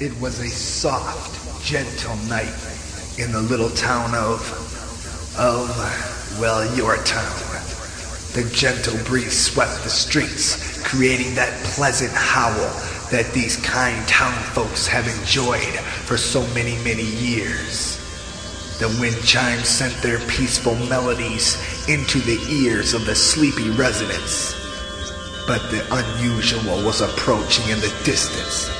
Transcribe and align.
It 0.00 0.18
was 0.18 0.40
a 0.40 0.48
soft, 0.48 1.62
gentle 1.62 2.16
night 2.26 2.56
in 3.18 3.32
the 3.32 3.42
little 3.42 3.68
town 3.68 4.14
of. 4.14 4.40
of. 5.38 5.68
well, 6.40 6.64
your 6.74 6.96
town. 7.04 7.36
The 8.32 8.50
gentle 8.50 8.96
breeze 9.04 9.38
swept 9.38 9.84
the 9.84 9.90
streets, 9.90 10.82
creating 10.84 11.34
that 11.34 11.52
pleasant 11.64 12.12
howl 12.12 12.54
that 13.10 13.30
these 13.34 13.58
kind 13.58 14.08
town 14.08 14.32
folks 14.54 14.86
have 14.86 15.06
enjoyed 15.06 15.78
for 16.06 16.16
so 16.16 16.46
many, 16.54 16.82
many 16.82 17.04
years. 17.04 17.98
The 18.78 18.88
wind 19.02 19.22
chimes 19.22 19.68
sent 19.68 19.92
their 20.00 20.18
peaceful 20.20 20.76
melodies 20.88 21.58
into 21.90 22.20
the 22.20 22.40
ears 22.48 22.94
of 22.94 23.04
the 23.04 23.14
sleepy 23.14 23.68
residents. 23.68 24.54
But 25.46 25.60
the 25.70 25.84
unusual 25.92 26.82
was 26.86 27.02
approaching 27.02 27.68
in 27.68 27.80
the 27.80 27.94
distance. 28.02 28.70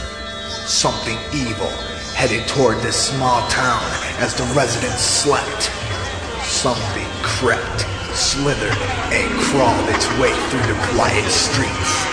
Something 0.67 1.19
evil 1.33 1.71
headed 2.15 2.47
toward 2.47 2.79
this 2.79 3.09
small 3.09 3.47
town 3.49 3.83
as 4.21 4.35
the 4.35 4.45
residents 4.55 5.01
slept. 5.01 5.73
Something 6.45 7.09
crept, 7.23 7.87
slithered, 8.13 8.77
and 9.09 9.29
crawled 9.49 9.89
its 9.89 10.07
way 10.21 10.33
through 10.51 10.67
the 10.69 10.79
quiet 10.93 11.25
streets. 11.31 12.05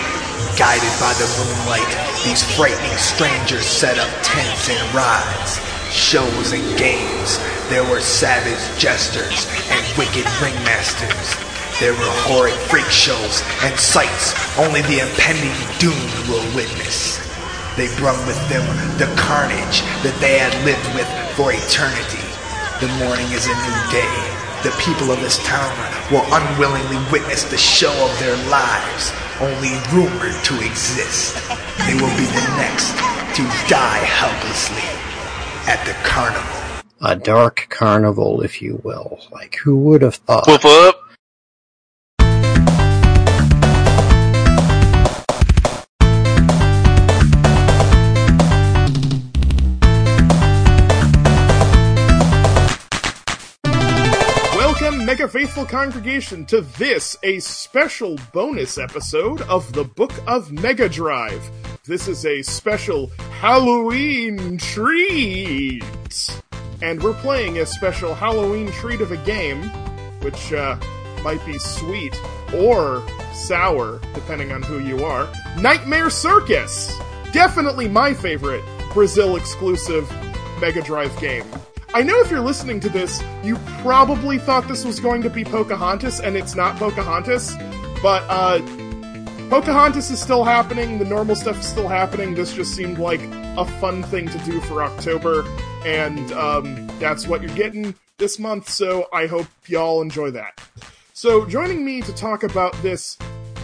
Guided 0.58 0.94
by 0.98 1.12
the 1.20 1.28
moonlight, 1.36 1.92
these 2.24 2.42
frightening 2.56 2.96
strangers 2.96 3.66
set 3.66 3.98
up 3.98 4.10
tents 4.22 4.68
and 4.70 4.94
rides, 4.94 5.60
shows 5.92 6.52
and 6.52 6.78
games. 6.78 7.38
There 7.68 7.84
were 7.84 8.00
savage 8.00 8.64
jesters 8.80 9.46
and 9.70 9.84
wicked 9.98 10.24
ringmasters. 10.40 11.36
There 11.80 11.92
were 11.92 12.14
horrid 12.24 12.58
freak 12.72 12.90
shows 12.90 13.42
and 13.62 13.78
sights 13.78 14.34
only 14.58 14.82
the 14.82 15.00
impending 15.00 15.54
doom 15.78 15.94
will 16.28 16.42
witness. 16.56 17.27
They 17.78 17.86
brought 17.94 18.18
with 18.26 18.34
them 18.50 18.66
the 18.98 19.06
carnage 19.14 19.86
that 20.02 20.18
they 20.18 20.34
had 20.34 20.50
lived 20.66 20.82
with 20.98 21.06
for 21.38 21.54
eternity. 21.54 22.26
The 22.82 22.90
morning 22.98 23.30
is 23.30 23.46
a 23.46 23.54
new 23.54 23.78
day. 23.94 24.14
The 24.66 24.74
people 24.82 25.14
of 25.14 25.22
this 25.22 25.38
town 25.46 25.70
will 26.10 26.26
unwillingly 26.34 26.98
witness 27.14 27.46
the 27.46 27.56
show 27.56 27.94
of 28.02 28.10
their 28.18 28.34
lives, 28.50 29.14
only 29.38 29.78
rumored 29.94 30.34
to 30.50 30.54
exist. 30.58 31.38
They 31.86 31.94
will 31.94 32.10
be 32.18 32.26
the 32.26 32.46
next 32.58 32.98
to 33.38 33.46
die 33.70 34.02
helplessly 34.02 34.82
at 35.70 35.78
the 35.86 35.94
carnival. 36.02 36.82
A 37.00 37.14
dark 37.14 37.68
carnival, 37.70 38.42
if 38.42 38.60
you 38.60 38.80
will. 38.82 39.20
Like, 39.30 39.54
who 39.62 39.76
would 39.86 40.02
have 40.02 40.16
thought? 40.16 40.48
Whoop 40.48 40.64
whoop. 40.64 40.97
Faithful 55.58 55.78
Congregation, 55.80 56.46
to 56.46 56.60
this, 56.60 57.16
a 57.24 57.40
special 57.40 58.16
bonus 58.32 58.78
episode 58.78 59.40
of 59.42 59.72
the 59.72 59.82
Book 59.82 60.12
of 60.28 60.52
Mega 60.52 60.88
Drive. 60.88 61.50
This 61.84 62.06
is 62.06 62.24
a 62.24 62.42
special 62.42 63.08
Halloween 63.40 64.56
treat! 64.58 65.82
And 66.80 67.02
we're 67.02 67.14
playing 67.14 67.58
a 67.58 67.66
special 67.66 68.14
Halloween 68.14 68.70
treat 68.70 69.00
of 69.00 69.10
a 69.10 69.16
game, 69.16 69.64
which 70.20 70.52
uh, 70.52 70.78
might 71.24 71.44
be 71.44 71.58
sweet 71.58 72.16
or 72.54 73.04
sour, 73.34 74.00
depending 74.14 74.52
on 74.52 74.62
who 74.62 74.78
you 74.78 75.04
are. 75.04 75.28
Nightmare 75.58 76.08
Circus! 76.08 76.96
Definitely 77.32 77.88
my 77.88 78.14
favorite 78.14 78.62
Brazil 78.94 79.34
exclusive 79.34 80.08
Mega 80.60 80.82
Drive 80.82 81.18
game. 81.20 81.44
I 81.94 82.02
know 82.02 82.20
if 82.20 82.30
you're 82.30 82.40
listening 82.40 82.80
to 82.80 82.90
this, 82.90 83.22
you 83.42 83.56
probably 83.80 84.38
thought 84.38 84.68
this 84.68 84.84
was 84.84 85.00
going 85.00 85.22
to 85.22 85.30
be 85.30 85.42
Pocahontas, 85.42 86.20
and 86.20 86.36
it's 86.36 86.54
not 86.54 86.76
Pocahontas, 86.76 87.56
but 88.02 88.22
uh, 88.28 88.60
Pocahontas 89.48 90.10
is 90.10 90.20
still 90.20 90.44
happening, 90.44 90.98
the 90.98 91.06
normal 91.06 91.34
stuff 91.34 91.58
is 91.58 91.66
still 91.66 91.88
happening. 91.88 92.34
This 92.34 92.52
just 92.52 92.74
seemed 92.76 92.98
like 92.98 93.22
a 93.56 93.64
fun 93.80 94.02
thing 94.02 94.28
to 94.28 94.38
do 94.40 94.60
for 94.60 94.82
October, 94.82 95.46
and 95.86 96.30
um, 96.32 96.86
that's 96.98 97.26
what 97.26 97.40
you're 97.40 97.56
getting 97.56 97.94
this 98.18 98.38
month, 98.38 98.68
so 98.68 99.08
I 99.10 99.26
hope 99.26 99.46
y'all 99.66 100.02
enjoy 100.02 100.30
that. 100.32 100.60
So, 101.14 101.46
joining 101.46 101.86
me 101.86 102.02
to 102.02 102.12
talk 102.12 102.42
about 102.42 102.74
this 102.82 103.16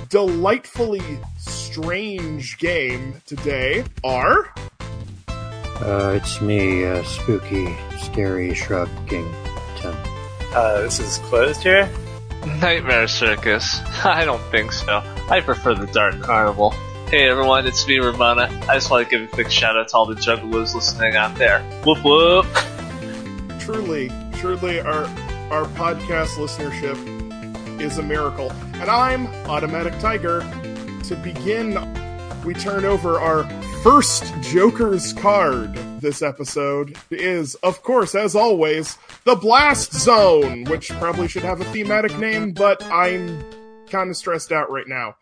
delightfully 0.09 1.03
strange 1.37 2.57
game 2.57 3.21
today 3.27 3.85
are. 4.03 4.49
Uh, 5.81 6.19
it's 6.21 6.41
me, 6.41 6.85
uh, 6.85 7.03
spooky, 7.05 7.77
scary 7.99 8.55
shrub 8.55 8.89
king. 9.09 9.31
Ten. 9.77 9.95
Uh, 10.55 10.83
this 10.83 11.01
is 11.01 11.19
closed 11.19 11.63
here. 11.63 11.91
Nightmare 12.61 13.09
Circus. 13.09 13.81
I 14.05 14.25
don't 14.25 14.43
think 14.51 14.73
so. 14.73 15.03
I 15.29 15.41
prefer 15.41 15.75
the 15.75 15.87
Dark 15.87 16.21
Carnival. 16.21 16.71
Hey 17.09 17.29
everyone, 17.29 17.67
it's 17.67 17.87
me, 17.87 17.99
Ramona. 17.99 18.49
I 18.69 18.75
just 18.75 18.91
want 18.91 19.09
to 19.09 19.11
give 19.11 19.29
a 19.29 19.31
quick 19.31 19.51
shout 19.51 19.77
out 19.77 19.89
to 19.89 19.97
all 19.97 20.07
the 20.07 20.15
juggalos 20.15 20.75
listening 20.75 21.17
out 21.17 21.37
there. 21.37 21.61
Whoop 21.85 22.05
whoop! 22.05 22.47
truly, 23.65 24.11
truly, 24.35 24.81
our 24.81 25.05
our 25.51 25.65
podcast 25.75 26.37
listenership 26.37 27.81
is 27.81 27.99
a 27.99 28.03
miracle. 28.03 28.53
And 28.75 28.91
I'm 28.91 29.27
Automatic 29.49 29.99
Tiger. 29.99 30.41
To 31.05 31.17
begin, 31.17 31.79
we 32.45 32.55
turn 32.55 32.85
over 32.85 33.19
our 33.19 33.45
first 33.85 34.33
Joker's 34.41 35.13
card 35.13 35.75
this 36.01 36.23
episode 36.23 36.97
is, 37.11 37.55
of 37.57 37.83
course, 37.83 38.15
as 38.15 38.35
always, 38.35 38.97
the 39.25 39.37
Blast 39.37 39.93
Zone, 39.93 40.65
which 40.65 40.89
probably 40.93 41.29
should 41.29 41.43
have 41.43 41.61
a 41.61 41.67
thematic 41.67 42.17
name, 42.17 42.53
but 42.53 42.83
I'm 42.85 43.45
kind 43.91 44.09
of 44.09 44.17
stressed 44.17 44.53
out 44.53 44.71
right 44.71 44.89
now. 44.89 45.17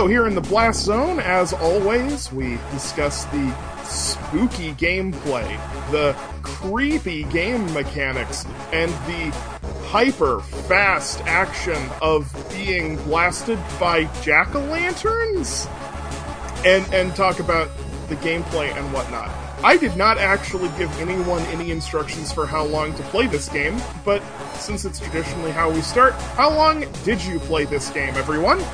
So, 0.00 0.06
here 0.06 0.26
in 0.26 0.34
the 0.34 0.40
Blast 0.40 0.84
Zone, 0.84 1.20
as 1.20 1.52
always, 1.52 2.32
we 2.32 2.56
discuss 2.72 3.26
the 3.26 3.54
spooky 3.84 4.72
gameplay, 4.72 5.46
the 5.90 6.16
creepy 6.42 7.24
game 7.24 7.70
mechanics, 7.74 8.46
and 8.72 8.90
the 8.90 9.30
hyper 9.88 10.40
fast 10.40 11.20
action 11.26 11.76
of 12.00 12.32
being 12.48 12.96
blasted 13.04 13.58
by 13.78 14.04
jack 14.22 14.54
o' 14.54 14.60
lanterns? 14.60 15.68
And, 16.64 16.82
and 16.94 17.14
talk 17.14 17.38
about 17.38 17.68
the 18.08 18.16
gameplay 18.16 18.74
and 18.74 18.90
whatnot. 18.94 19.28
I 19.62 19.76
did 19.76 19.98
not 19.98 20.16
actually 20.16 20.70
give 20.78 20.90
anyone 20.98 21.42
any 21.48 21.72
instructions 21.72 22.32
for 22.32 22.46
how 22.46 22.64
long 22.64 22.94
to 22.94 23.02
play 23.02 23.26
this 23.26 23.50
game, 23.50 23.78
but 24.06 24.22
since 24.54 24.86
it's 24.86 24.98
traditionally 24.98 25.50
how 25.50 25.70
we 25.70 25.82
start, 25.82 26.14
how 26.14 26.48
long 26.48 26.90
did 27.04 27.22
you 27.22 27.38
play 27.40 27.66
this 27.66 27.90
game, 27.90 28.14
everyone? 28.14 28.64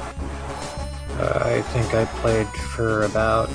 Uh, 1.18 1.42
I 1.44 1.62
think 1.62 1.94
I 1.94 2.04
played 2.20 2.46
for 2.46 3.04
about 3.04 3.48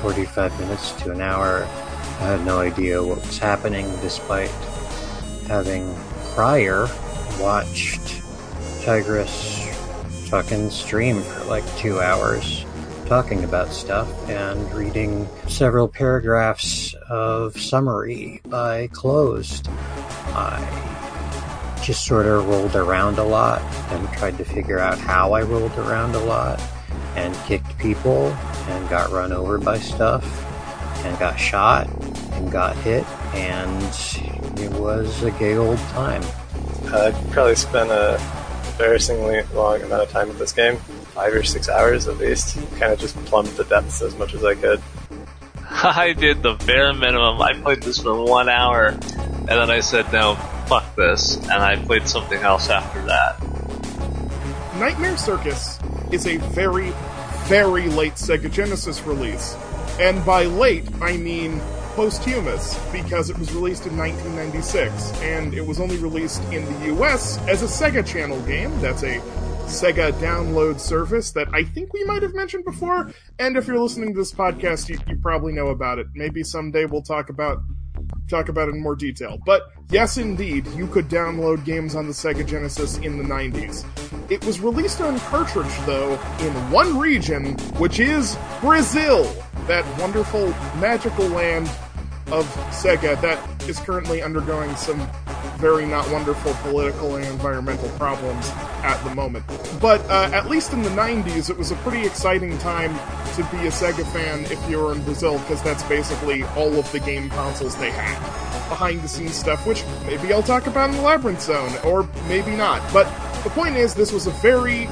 45 0.00 0.58
minutes 0.60 0.92
to 1.02 1.12
an 1.12 1.20
hour. 1.20 1.64
I 1.64 2.24
had 2.24 2.44
no 2.46 2.60
idea 2.60 3.02
what 3.02 3.18
was 3.18 3.38
happening 3.38 3.86
despite 4.00 4.50
having 5.46 5.94
prior 6.34 6.88
watched 7.38 8.22
Tigress 8.82 9.68
fucking 10.28 10.70
stream 10.70 11.22
for 11.22 11.44
like 11.44 11.64
two 11.76 12.00
hours 12.00 12.64
talking 13.06 13.44
about 13.44 13.72
stuff 13.72 14.08
and 14.28 14.72
reading 14.74 15.28
several 15.46 15.86
paragraphs 15.86 16.94
of 17.08 17.58
summary 17.60 18.40
by 18.46 18.88
Closed. 18.88 19.68
I 19.68 20.95
just 21.86 22.04
sort 22.04 22.26
of 22.26 22.48
rolled 22.48 22.74
around 22.74 23.16
a 23.16 23.22
lot 23.22 23.62
and 23.92 24.12
tried 24.14 24.36
to 24.36 24.44
figure 24.44 24.80
out 24.80 24.98
how 24.98 25.32
I 25.34 25.42
rolled 25.42 25.70
around 25.78 26.16
a 26.16 26.18
lot 26.18 26.60
and 27.14 27.32
kicked 27.46 27.78
people 27.78 28.32
and 28.66 28.88
got 28.90 29.12
run 29.12 29.30
over 29.30 29.56
by 29.56 29.78
stuff 29.78 30.24
and 31.04 31.16
got 31.20 31.38
shot 31.38 31.86
and 32.32 32.50
got 32.50 32.76
hit 32.78 33.04
and 33.34 34.58
it 34.58 34.72
was 34.72 35.22
a 35.22 35.30
gay 35.30 35.56
old 35.56 35.78
time. 35.78 36.24
I 36.86 37.12
probably 37.30 37.54
spent 37.54 37.90
a 37.90 38.20
embarrassingly 38.72 39.42
long 39.54 39.80
amount 39.80 40.02
of 40.02 40.10
time 40.10 40.26
with 40.26 40.40
this 40.40 40.52
game, 40.52 40.78
five 41.14 41.32
or 41.32 41.44
six 41.44 41.68
hours 41.68 42.08
at 42.08 42.18
least. 42.18 42.56
Kind 42.80 42.92
of 42.92 42.98
just 42.98 43.14
plumbed 43.26 43.50
the 43.50 43.64
depths 43.64 44.02
as 44.02 44.16
much 44.16 44.34
as 44.34 44.44
I 44.44 44.56
could. 44.56 44.82
I 45.70 46.12
did 46.12 46.42
the 46.42 46.54
bare 46.54 46.92
minimum. 46.92 47.40
I 47.42 47.54
played 47.54 47.82
this 47.82 47.98
for 47.98 48.24
one 48.24 48.48
hour, 48.48 48.86
and 48.86 49.48
then 49.48 49.70
I 49.70 49.80
said, 49.80 50.12
no, 50.12 50.36
fuck 50.66 50.94
this, 50.94 51.36
and 51.36 51.52
I 51.52 51.76
played 51.76 52.06
something 52.08 52.40
else 52.40 52.70
after 52.70 53.02
that. 53.02 53.40
Nightmare 54.78 55.16
Circus 55.16 55.78
is 56.12 56.26
a 56.26 56.36
very, 56.36 56.92
very 57.44 57.88
late 57.88 58.14
Sega 58.14 58.50
Genesis 58.50 59.02
release. 59.02 59.56
And 59.98 60.24
by 60.24 60.44
late, 60.44 60.86
I 61.00 61.16
mean 61.16 61.60
posthumous 61.94 62.78
because 62.92 63.30
it 63.30 63.38
was 63.38 63.52
released 63.52 63.86
in 63.86 63.96
1996, 63.96 65.12
and 65.22 65.54
it 65.54 65.66
was 65.66 65.80
only 65.80 65.96
released 65.96 66.42
in 66.52 66.64
the 66.66 66.94
US 66.94 67.38
as 67.48 67.62
a 67.62 67.66
Sega 67.66 68.06
Channel 68.06 68.40
game. 68.42 68.78
That's 68.80 69.02
a 69.02 69.20
Sega 69.66 70.12
download 70.14 70.78
service 70.78 71.32
that 71.32 71.48
I 71.52 71.64
think 71.64 71.92
we 71.92 72.04
might 72.04 72.22
have 72.22 72.34
mentioned 72.34 72.64
before. 72.64 73.12
And 73.38 73.56
if 73.56 73.66
you're 73.66 73.78
listening 73.78 74.12
to 74.14 74.18
this 74.18 74.32
podcast, 74.32 74.88
you, 74.88 74.98
you 75.08 75.16
probably 75.16 75.52
know 75.52 75.68
about 75.68 75.98
it. 75.98 76.06
Maybe 76.14 76.42
someday 76.44 76.84
we'll 76.84 77.02
talk 77.02 77.30
about 77.30 77.58
talk 78.28 78.48
about 78.48 78.68
it 78.68 78.74
in 78.74 78.82
more 78.82 78.96
detail. 78.96 79.38
But 79.44 79.62
yes, 79.90 80.16
indeed, 80.16 80.66
you 80.68 80.86
could 80.86 81.08
download 81.08 81.64
games 81.64 81.94
on 81.94 82.06
the 82.06 82.12
Sega 82.12 82.46
Genesis 82.46 82.98
in 82.98 83.18
the 83.18 83.24
90s. 83.24 83.84
It 84.30 84.44
was 84.44 84.60
released 84.60 85.00
on 85.00 85.18
cartridge, 85.20 85.74
though, 85.86 86.12
in 86.40 86.52
one 86.70 86.98
region, 86.98 87.54
which 87.78 88.00
is 88.00 88.36
Brazil, 88.60 89.24
that 89.66 89.84
wonderful, 90.00 90.48
magical 90.80 91.26
land 91.28 91.70
of 92.32 92.46
Sega 92.70 93.20
that 93.20 93.38
is 93.68 93.78
currently 93.78 94.22
undergoing 94.22 94.74
some 94.76 94.98
very 95.56 95.86
not 95.86 96.10
wonderful 96.10 96.52
political 96.62 97.16
and 97.16 97.24
environmental 97.24 97.88
problems 97.90 98.50
at 98.82 99.02
the 99.04 99.14
moment. 99.14 99.44
But 99.80 100.00
uh, 100.10 100.30
at 100.32 100.48
least 100.48 100.72
in 100.72 100.82
the 100.82 100.90
90s, 100.90 101.50
it 101.50 101.56
was 101.56 101.70
a 101.70 101.76
pretty 101.76 102.06
exciting 102.06 102.58
time 102.58 102.94
to 103.34 103.42
be 103.50 103.66
a 103.66 103.70
Sega 103.70 104.06
fan 104.12 104.44
if 104.46 104.70
you 104.70 104.78
were 104.78 104.92
in 104.92 105.02
Brazil, 105.02 105.38
because 105.40 105.62
that's 105.62 105.82
basically 105.84 106.42
all 106.56 106.74
of 106.78 106.90
the 106.92 107.00
game 107.00 107.30
consoles 107.30 107.76
they 107.76 107.90
had. 107.90 108.18
Behind 108.68 109.00
the 109.00 109.08
scenes 109.08 109.34
stuff, 109.34 109.66
which 109.66 109.84
maybe 110.06 110.32
I'll 110.32 110.42
talk 110.42 110.66
about 110.66 110.90
in 110.90 110.96
the 110.96 111.02
Labyrinth 111.02 111.42
Zone, 111.42 111.72
or 111.84 112.08
maybe 112.28 112.50
not. 112.56 112.82
But 112.92 113.04
the 113.44 113.50
point 113.50 113.76
is, 113.76 113.94
this 113.94 114.12
was 114.12 114.26
a 114.26 114.32
very, 114.32 114.88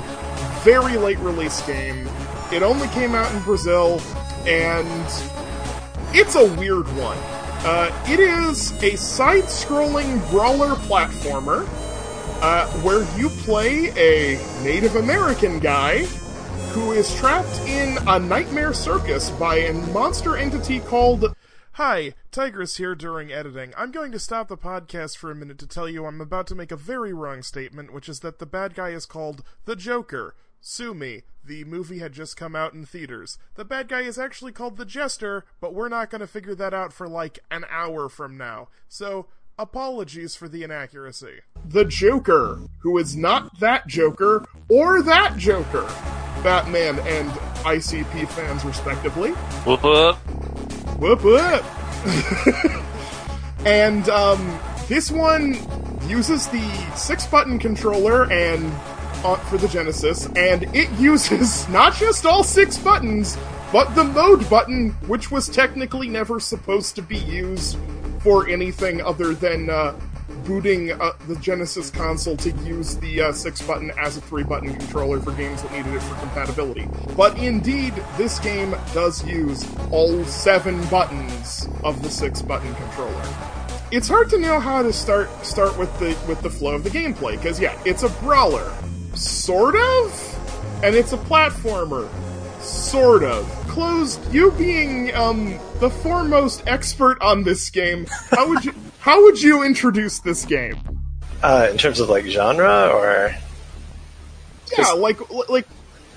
very 0.62 0.96
late 0.96 1.19
release 1.19 1.60
game. 1.66 2.08
It 2.52 2.62
only 2.62 2.88
came 2.88 3.14
out 3.14 3.32
in 3.34 3.42
Brazil, 3.42 4.00
and 4.46 5.10
it's 6.16 6.37
a 6.37 6.55
weird 6.55 6.87
one. 6.96 7.19
Uh, 7.66 7.90
it 8.06 8.20
is 8.20 8.70
a 8.84 8.96
side 8.96 9.44
scrolling 9.44 10.31
brawler 10.31 10.76
platformer 10.76 11.66
uh, 12.40 12.69
where 12.82 13.02
you 13.19 13.28
play 13.28 13.90
a 13.96 14.38
Native 14.62 14.94
American 14.94 15.58
guy 15.58 16.05
who 16.72 16.93
is 16.93 17.12
trapped 17.16 17.58
in 17.62 17.99
a 18.06 18.20
nightmare 18.20 18.72
circus 18.72 19.31
by 19.31 19.56
a 19.56 19.72
monster 19.72 20.37
entity 20.37 20.78
called. 20.78 21.34
Hi, 21.72 22.14
Tigress 22.31 22.76
here 22.76 22.94
during 22.94 23.32
editing. 23.32 23.72
I'm 23.76 23.90
going 23.90 24.12
to 24.12 24.20
stop 24.20 24.46
the 24.46 24.56
podcast 24.56 25.16
for 25.16 25.32
a 25.32 25.34
minute 25.34 25.58
to 25.58 25.66
tell 25.66 25.88
you 25.88 26.06
I'm 26.06 26.20
about 26.20 26.46
to 26.49 26.55
make 26.55 26.70
a 26.70 26.76
very 26.76 27.12
wrong 27.12 27.43
statement, 27.43 27.93
which 27.93 28.08
is 28.08 28.20
that 28.20 28.38
the 28.38 28.46
bad 28.46 28.76
guy 28.76 28.90
is 28.90 29.05
called 29.05 29.43
the 29.64 29.75
Joker. 29.75 30.37
Sue 30.66 30.94
me. 30.94 31.25
The 31.44 31.62
movie 31.64 31.99
had 31.99 32.14
just 32.14 32.38
come 32.38 32.56
out 32.56 32.72
in 32.72 32.87
theaters. 32.87 33.37
The 33.55 33.66
bad 33.66 33.87
guy 33.87 34.00
is 34.00 34.19
actually 34.19 34.52
called 34.52 34.78
the 34.78 34.87
Jester, 34.87 35.44
but 35.61 35.75
we're 35.75 35.90
not 35.90 36.08
going 36.08 36.22
to 36.22 36.26
figure 36.26 36.55
that 36.55 36.72
out 36.72 36.90
for 36.90 37.06
like 37.06 37.38
an 37.50 37.66
hour 37.69 38.08
from 38.08 38.38
now. 38.38 38.69
So, 38.88 39.26
apologies 39.58 40.37
for 40.37 40.49
the 40.49 40.62
inaccuracy. 40.62 41.40
The 41.66 41.84
Joker, 41.84 42.61
who 42.78 42.96
is 42.96 43.14
not 43.14 43.61
that 43.61 43.87
Joker 43.87 44.46
or 44.70 45.02
that 45.02 45.37
Joker. 45.37 45.84
Batman 46.43 46.99
and 47.00 47.31
ICP 47.66 48.26
fans, 48.31 48.64
respectively. 48.64 49.32
Whoop 49.66 49.82
whoop. 49.82 50.16
Whoop 50.99 51.22
whoop! 51.22 51.64
and 53.66 54.08
um, 54.08 54.58
this 54.88 55.11
one 55.11 55.58
uses 56.08 56.46
the 56.49 56.66
six 56.96 57.26
button 57.26 57.58
controller 57.58 58.32
and 58.32 58.72
for 59.25 59.56
the 59.56 59.69
Genesis, 59.69 60.26
and 60.37 60.65
it 60.75 60.91
uses 61.00 61.67
not 61.71 61.94
just 61.94 62.26
all 62.26 62.44
six 62.44 62.76
buttons, 62.76 63.38
but 63.73 63.94
the 63.94 64.05
mode 64.05 64.49
button, 64.50 64.91
which 65.06 65.31
was 65.31 65.49
technically 65.49 66.09
never 66.09 66.38
supposed 66.38 66.94
to 66.97 67.03
be 67.03 67.17
used 67.17 67.79
for 68.21 68.47
anything 68.49 69.00
other 69.00 69.35
than 69.35 69.71
uh, 69.71 69.99
booting 70.44 70.93
uh, 70.93 71.12
the 71.26 71.37
Genesis 71.37 71.91
console 71.91 72.37
to 72.37 72.50
use 72.65 72.97
the 72.97 73.23
uh, 73.23 73.32
six 73.32 73.62
button 73.62 73.91
as 73.99 74.19
a 74.19 74.21
three 74.21 74.44
button 74.44 74.75
controller 74.75 75.21
for 75.21 75.32
games 75.32 75.62
that 75.62 75.73
needed 75.73 75.94
it 75.94 76.03
for 76.03 76.15
compatibility. 76.17 76.87
But 77.17 77.38
indeed, 77.38 77.94
this 78.19 78.38
game 78.38 78.76
does 78.93 79.26
use 79.26 79.67
all 79.91 80.23
seven 80.26 80.85
buttons 80.88 81.67
of 81.82 82.03
the 82.03 82.11
six 82.11 82.43
button 82.43 82.75
controller. 82.75 83.25
It's 83.91 84.09
hard 84.09 84.29
to 84.31 84.38
know 84.38 84.61
how 84.61 84.82
to 84.82 84.93
start 84.93 85.31
start 85.44 85.79
with 85.79 85.99
the 85.99 86.17
with 86.29 86.43
the 86.43 86.50
flow 86.50 86.75
of 86.75 86.85
the 86.85 86.91
gameplay 86.91 87.32
because 87.32 87.59
yeah, 87.61 87.81
it's 87.85 88.03
a 88.03 88.09
brawler, 88.21 88.73
sort 89.16 89.76
of, 89.76 90.81
and 90.82 90.94
it's 90.94 91.12
a 91.12 91.19
platformer, 91.19 92.08
sort 92.61 93.25
of. 93.25 93.46
Closed, 93.69 94.20
you 94.32 94.52
being 94.52 95.14
um 95.14 95.58
the 95.81 95.90
foremost 95.90 96.62
expert 96.66 97.20
on 97.20 97.43
this 97.43 97.70
game, 97.70 98.06
how 98.31 98.49
would 98.49 98.64
you 98.64 98.75
how 99.00 99.22
would 99.25 99.40
you 99.40 99.62
introduce 99.62 100.20
this 100.20 100.44
game? 100.44 100.76
Uh, 101.43 101.69
in 101.70 101.76
terms 101.76 102.00
of 102.00 102.08
like 102.08 102.25
genre, 102.25 102.88
or 102.88 103.34
Yeah, 104.76 104.93
like 104.93 105.19
like 105.49 105.66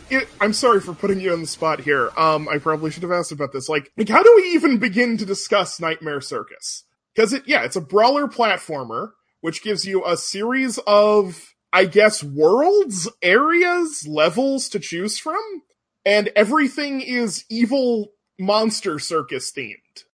it, 0.09 0.27
I'm 0.39 0.53
sorry 0.53 0.79
for 0.79 0.93
putting 0.93 1.19
you 1.19 1.33
on 1.33 1.41
the 1.41 1.47
spot 1.47 1.81
here. 1.81 2.11
Um, 2.17 2.47
I 2.47 2.59
probably 2.59 2.91
should 2.91 3.03
have 3.03 3.11
asked 3.11 3.31
about 3.31 3.51
this. 3.51 3.67
Like, 3.67 3.91
like 3.97 4.09
how 4.09 4.23
do 4.23 4.33
we 4.35 4.51
even 4.53 4.77
begin 4.77 5.17
to 5.17 5.25
discuss 5.25 5.79
Nightmare 5.79 6.21
Circus? 6.21 6.83
Because 7.15 7.33
it, 7.33 7.43
yeah, 7.45 7.63
it's 7.63 7.75
a 7.75 7.81
brawler 7.81 8.27
platformer, 8.27 9.09
which 9.41 9.63
gives 9.63 9.85
you 9.85 10.05
a 10.05 10.15
series 10.15 10.79
of, 10.87 11.46
I 11.73 11.85
guess, 11.85 12.23
worlds, 12.23 13.09
areas, 13.21 14.07
levels 14.07 14.69
to 14.69 14.79
choose 14.79 15.17
from, 15.17 15.63
and 16.05 16.29
everything 16.35 17.01
is 17.01 17.45
evil 17.49 18.11
monster 18.39 18.99
circus 18.99 19.51
themed. 19.51 20.05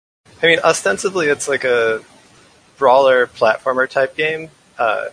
I 0.43 0.47
mean, 0.47 0.59
ostensibly 0.65 1.29
it's 1.29 1.49
like 1.49 1.65
a 1.65 2.01
brawler 2.79 3.27
platformer 3.27 3.89
type 3.89 4.17
game. 4.17 4.51
Uh, 4.79 5.11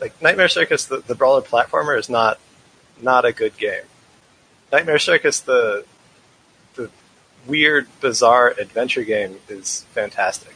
like 0.00 0.20
Nightmare 0.20 0.48
Circus, 0.48 0.86
the, 0.86 0.98
the 0.98 1.14
brawler 1.14 1.42
platformer 1.42 1.98
is 1.98 2.08
not 2.08 2.38
not 3.00 3.24
a 3.24 3.32
good 3.32 3.56
game. 3.56 3.82
Nightmare 4.72 4.98
Circus, 4.98 5.40
the 5.40 5.84
the 6.74 6.90
weird, 7.46 7.88
bizarre 8.00 8.54
adventure 8.58 9.04
game, 9.04 9.36
is 9.48 9.84
fantastic. 9.92 10.54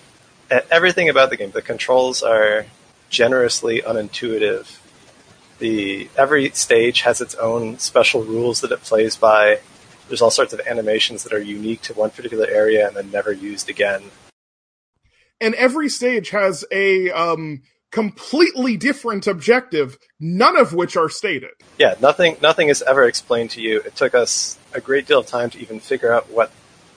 Everything 0.70 1.08
about 1.08 1.30
the 1.30 1.36
game, 1.36 1.50
the 1.50 1.62
controls 1.62 2.22
are 2.22 2.66
generously 3.08 3.80
unintuitive. 3.80 4.78
The 5.58 6.08
every 6.16 6.50
stage 6.50 7.02
has 7.02 7.20
its 7.20 7.34
own 7.36 7.78
special 7.78 8.22
rules 8.24 8.60
that 8.60 8.72
it 8.72 8.82
plays 8.82 9.16
by. 9.16 9.60
There's 10.08 10.20
all 10.20 10.30
sorts 10.30 10.52
of 10.52 10.60
animations 10.66 11.22
that 11.24 11.32
are 11.32 11.40
unique 11.40 11.80
to 11.82 11.94
one 11.94 12.10
particular 12.10 12.46
area 12.46 12.86
and 12.86 12.96
then 12.96 13.10
never 13.10 13.32
used 13.32 13.70
again. 13.70 14.02
and 15.40 15.54
every 15.54 15.88
stage 15.88 16.30
has 16.30 16.64
a 16.70 17.10
um 17.10 17.62
completely 17.90 18.76
different 18.76 19.26
objective, 19.28 19.96
none 20.18 20.56
of 20.56 20.72
which 20.74 20.96
are 20.96 21.08
stated. 21.08 21.50
yeah, 21.78 21.94
nothing 22.00 22.36
nothing 22.42 22.68
is 22.68 22.82
ever 22.82 23.04
explained 23.04 23.50
to 23.50 23.60
you. 23.60 23.80
It 23.82 23.94
took 23.96 24.14
us 24.14 24.58
a 24.74 24.80
great 24.80 25.06
deal 25.06 25.20
of 25.20 25.26
time 25.26 25.50
to 25.50 25.58
even 25.60 25.78
figure 25.80 26.12
out 26.12 26.28
what 26.30 26.50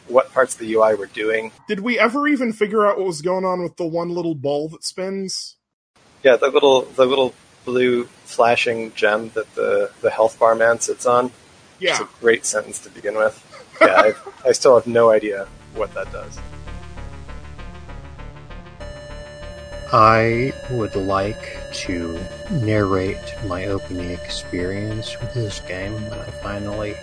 what 0.08 0.34
parts 0.34 0.54
of 0.56 0.60
the 0.62 0.74
UI 0.74 0.96
were 0.96 1.06
doing. 1.06 1.52
Did 1.68 1.82
we 1.82 2.00
ever 2.00 2.28
even 2.28 2.52
figure 2.54 2.86
out 2.88 2.98
what 2.98 3.06
was 3.06 3.22
going 3.22 3.46
on 3.46 3.62
with 3.62 3.76
the 3.78 3.86
one 3.86 4.10
little 4.10 4.36
ball 4.36 4.70
that 4.70 4.84
spins? 4.84 5.58
Yeah, 6.24 6.36
the 6.38 6.48
little 6.50 6.82
the 6.84 7.06
little 7.06 7.34
blue 7.68 8.06
flashing 8.24 8.94
gem 8.94 9.30
that 9.36 9.54
the 9.54 9.92
the 10.02 10.10
health 10.10 10.40
bar 10.40 10.56
man 10.56 10.80
sits 10.80 11.06
on. 11.06 11.32
Yeah. 11.80 11.92
It's 11.92 12.00
a 12.00 12.08
great 12.22 12.46
sentence 12.46 12.80
to 12.80 12.90
begin 12.90 13.16
with. 13.16 13.36
Yeah, 13.80 14.14
I, 14.46 14.50
I 14.50 14.52
still 14.54 14.74
have 14.76 14.88
no 14.88 15.12
idea 15.12 15.48
what 15.76 15.94
that 15.94 16.12
does. 16.12 16.40
I 19.94 20.54
would 20.72 20.96
like 20.96 21.58
to 21.86 22.20
narrate 22.50 23.36
my 23.46 23.66
opening 23.68 24.10
experience 24.12 25.16
with 25.22 25.34
this 25.34 25.60
game 25.62 25.94
when 26.10 26.20
I 26.20 26.32
finally 26.42 26.96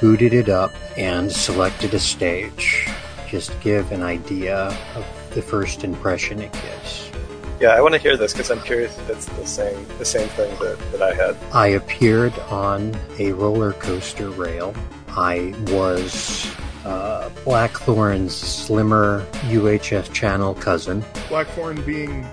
booted 0.00 0.34
it 0.34 0.48
up 0.48 0.74
and 0.98 1.32
selected 1.32 1.94
a 1.94 1.98
stage. 1.98 2.86
Just 3.28 3.58
give 3.60 3.90
an 3.92 4.02
idea 4.02 4.76
of 4.94 5.06
the 5.30 5.42
first 5.42 5.84
impression 5.84 6.40
it 6.40 6.52
gives. 6.52 7.10
Yeah, 7.58 7.68
I 7.68 7.80
want 7.80 7.94
to 7.94 8.00
hear 8.00 8.18
this 8.18 8.32
because 8.32 8.50
I'm 8.50 8.60
curious 8.60 8.98
if 8.98 9.08
it's 9.08 9.24
the 9.26 9.46
same 9.46 9.86
the 9.96 10.04
same 10.04 10.28
thing 10.28 10.50
that, 10.58 10.78
that 10.92 11.02
I 11.02 11.14
had. 11.14 11.36
I 11.54 11.68
appeared 11.68 12.38
on 12.50 12.94
a 13.18 13.32
roller 13.32 13.72
coaster 13.72 14.28
rail. 14.28 14.74
I 15.08 15.54
was 15.68 16.54
uh, 16.84 17.30
Blackthorne's 17.44 18.34
slimmer 18.34 19.26
UHF 19.44 20.12
channel 20.12 20.54
cousin. 20.54 21.02
Blackthorn 21.28 21.80
being 21.82 22.26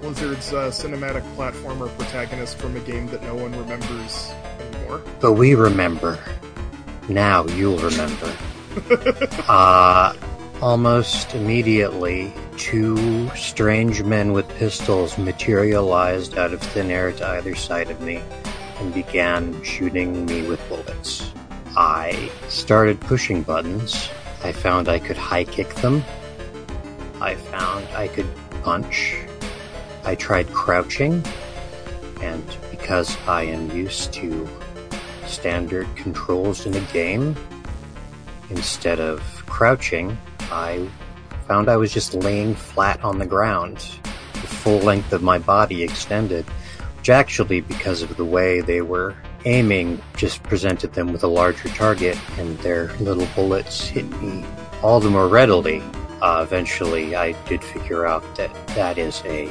Blizzard's 0.00 0.52
uh, 0.52 0.70
cinematic 0.70 1.22
platformer 1.36 1.88
protagonist 1.96 2.58
from 2.58 2.76
a 2.76 2.80
game 2.80 3.06
that 3.06 3.22
no 3.22 3.34
one 3.36 3.56
remembers 3.56 4.32
anymore. 4.58 5.02
But 5.20 5.34
we 5.34 5.54
remember. 5.54 6.18
Now 7.08 7.46
you'll 7.46 7.78
remember. 7.78 8.36
uh, 9.48 10.14
almost 10.64 11.34
immediately, 11.34 12.32
two 12.56 13.28
strange 13.36 14.02
men 14.02 14.32
with 14.32 14.48
pistols 14.56 15.18
materialized 15.18 16.38
out 16.38 16.54
of 16.54 16.62
thin 16.62 16.90
air 16.90 17.12
to 17.12 17.28
either 17.32 17.54
side 17.54 17.90
of 17.90 18.00
me 18.00 18.22
and 18.78 18.94
began 18.94 19.62
shooting 19.62 20.24
me 20.24 20.40
with 20.48 20.66
bullets. 20.70 21.30
I 21.76 22.30
started 22.48 22.98
pushing 22.98 23.42
buttons. 23.42 24.08
I 24.42 24.52
found 24.52 24.88
I 24.88 24.98
could 25.00 25.18
high 25.18 25.44
kick 25.44 25.74
them. 25.74 26.02
I 27.20 27.34
found 27.34 27.86
I 27.88 28.08
could 28.08 28.26
punch. 28.62 29.18
I 30.06 30.14
tried 30.14 30.48
crouching, 30.54 31.22
and 32.22 32.56
because 32.70 33.18
I 33.28 33.42
am 33.42 33.70
used 33.70 34.14
to 34.14 34.48
standard 35.26 35.94
controls 35.94 36.64
in 36.64 36.72
a 36.72 36.80
game, 36.90 37.36
instead 38.48 38.98
of 38.98 39.20
crouching, 39.44 40.16
I 40.54 40.88
found 41.48 41.68
I 41.68 41.76
was 41.76 41.92
just 41.92 42.14
laying 42.14 42.54
flat 42.54 43.02
on 43.02 43.18
the 43.18 43.26
ground, 43.26 43.76
the 44.32 44.46
full 44.46 44.78
length 44.78 45.12
of 45.12 45.20
my 45.20 45.36
body 45.36 45.82
extended, 45.82 46.48
which 46.96 47.10
actually, 47.10 47.60
because 47.60 48.02
of 48.02 48.16
the 48.16 48.24
way 48.24 48.60
they 48.60 48.80
were 48.80 49.16
aiming, 49.46 50.00
just 50.16 50.44
presented 50.44 50.94
them 50.94 51.12
with 51.12 51.24
a 51.24 51.26
larger 51.26 51.68
target, 51.70 52.16
and 52.38 52.56
their 52.60 52.92
little 52.98 53.26
bullets 53.34 53.84
hit 53.84 54.08
me 54.22 54.44
all 54.80 55.00
the 55.00 55.10
more 55.10 55.26
readily. 55.26 55.82
Uh, 56.22 56.42
eventually, 56.46 57.16
I 57.16 57.32
did 57.48 57.62
figure 57.62 58.06
out 58.06 58.22
that 58.36 58.50
that 58.68 58.96
is 58.96 59.22
a 59.26 59.50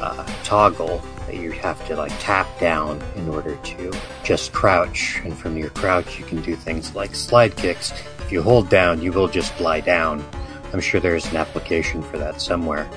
uh, 0.00 0.24
toggle 0.44 1.02
that 1.26 1.36
you 1.36 1.50
have 1.50 1.84
to 1.88 1.96
like 1.96 2.12
tap 2.20 2.46
down 2.60 3.02
in 3.16 3.28
order 3.28 3.56
to 3.56 3.92
just 4.22 4.52
crouch. 4.52 5.20
And 5.24 5.36
from 5.36 5.56
your 5.56 5.70
crouch, 5.70 6.18
you 6.20 6.24
can 6.24 6.40
do 6.40 6.54
things 6.54 6.94
like 6.94 7.16
slide 7.16 7.56
kicks. 7.56 7.92
If 8.30 8.34
you 8.34 8.42
hold 8.42 8.68
down, 8.68 9.02
you 9.02 9.10
will 9.10 9.26
just 9.26 9.60
lie 9.60 9.80
down. 9.80 10.24
I'm 10.72 10.78
sure 10.78 11.00
there's 11.00 11.26
an 11.32 11.36
application 11.36 12.00
for 12.00 12.16
that 12.18 12.40
somewhere. 12.40 12.88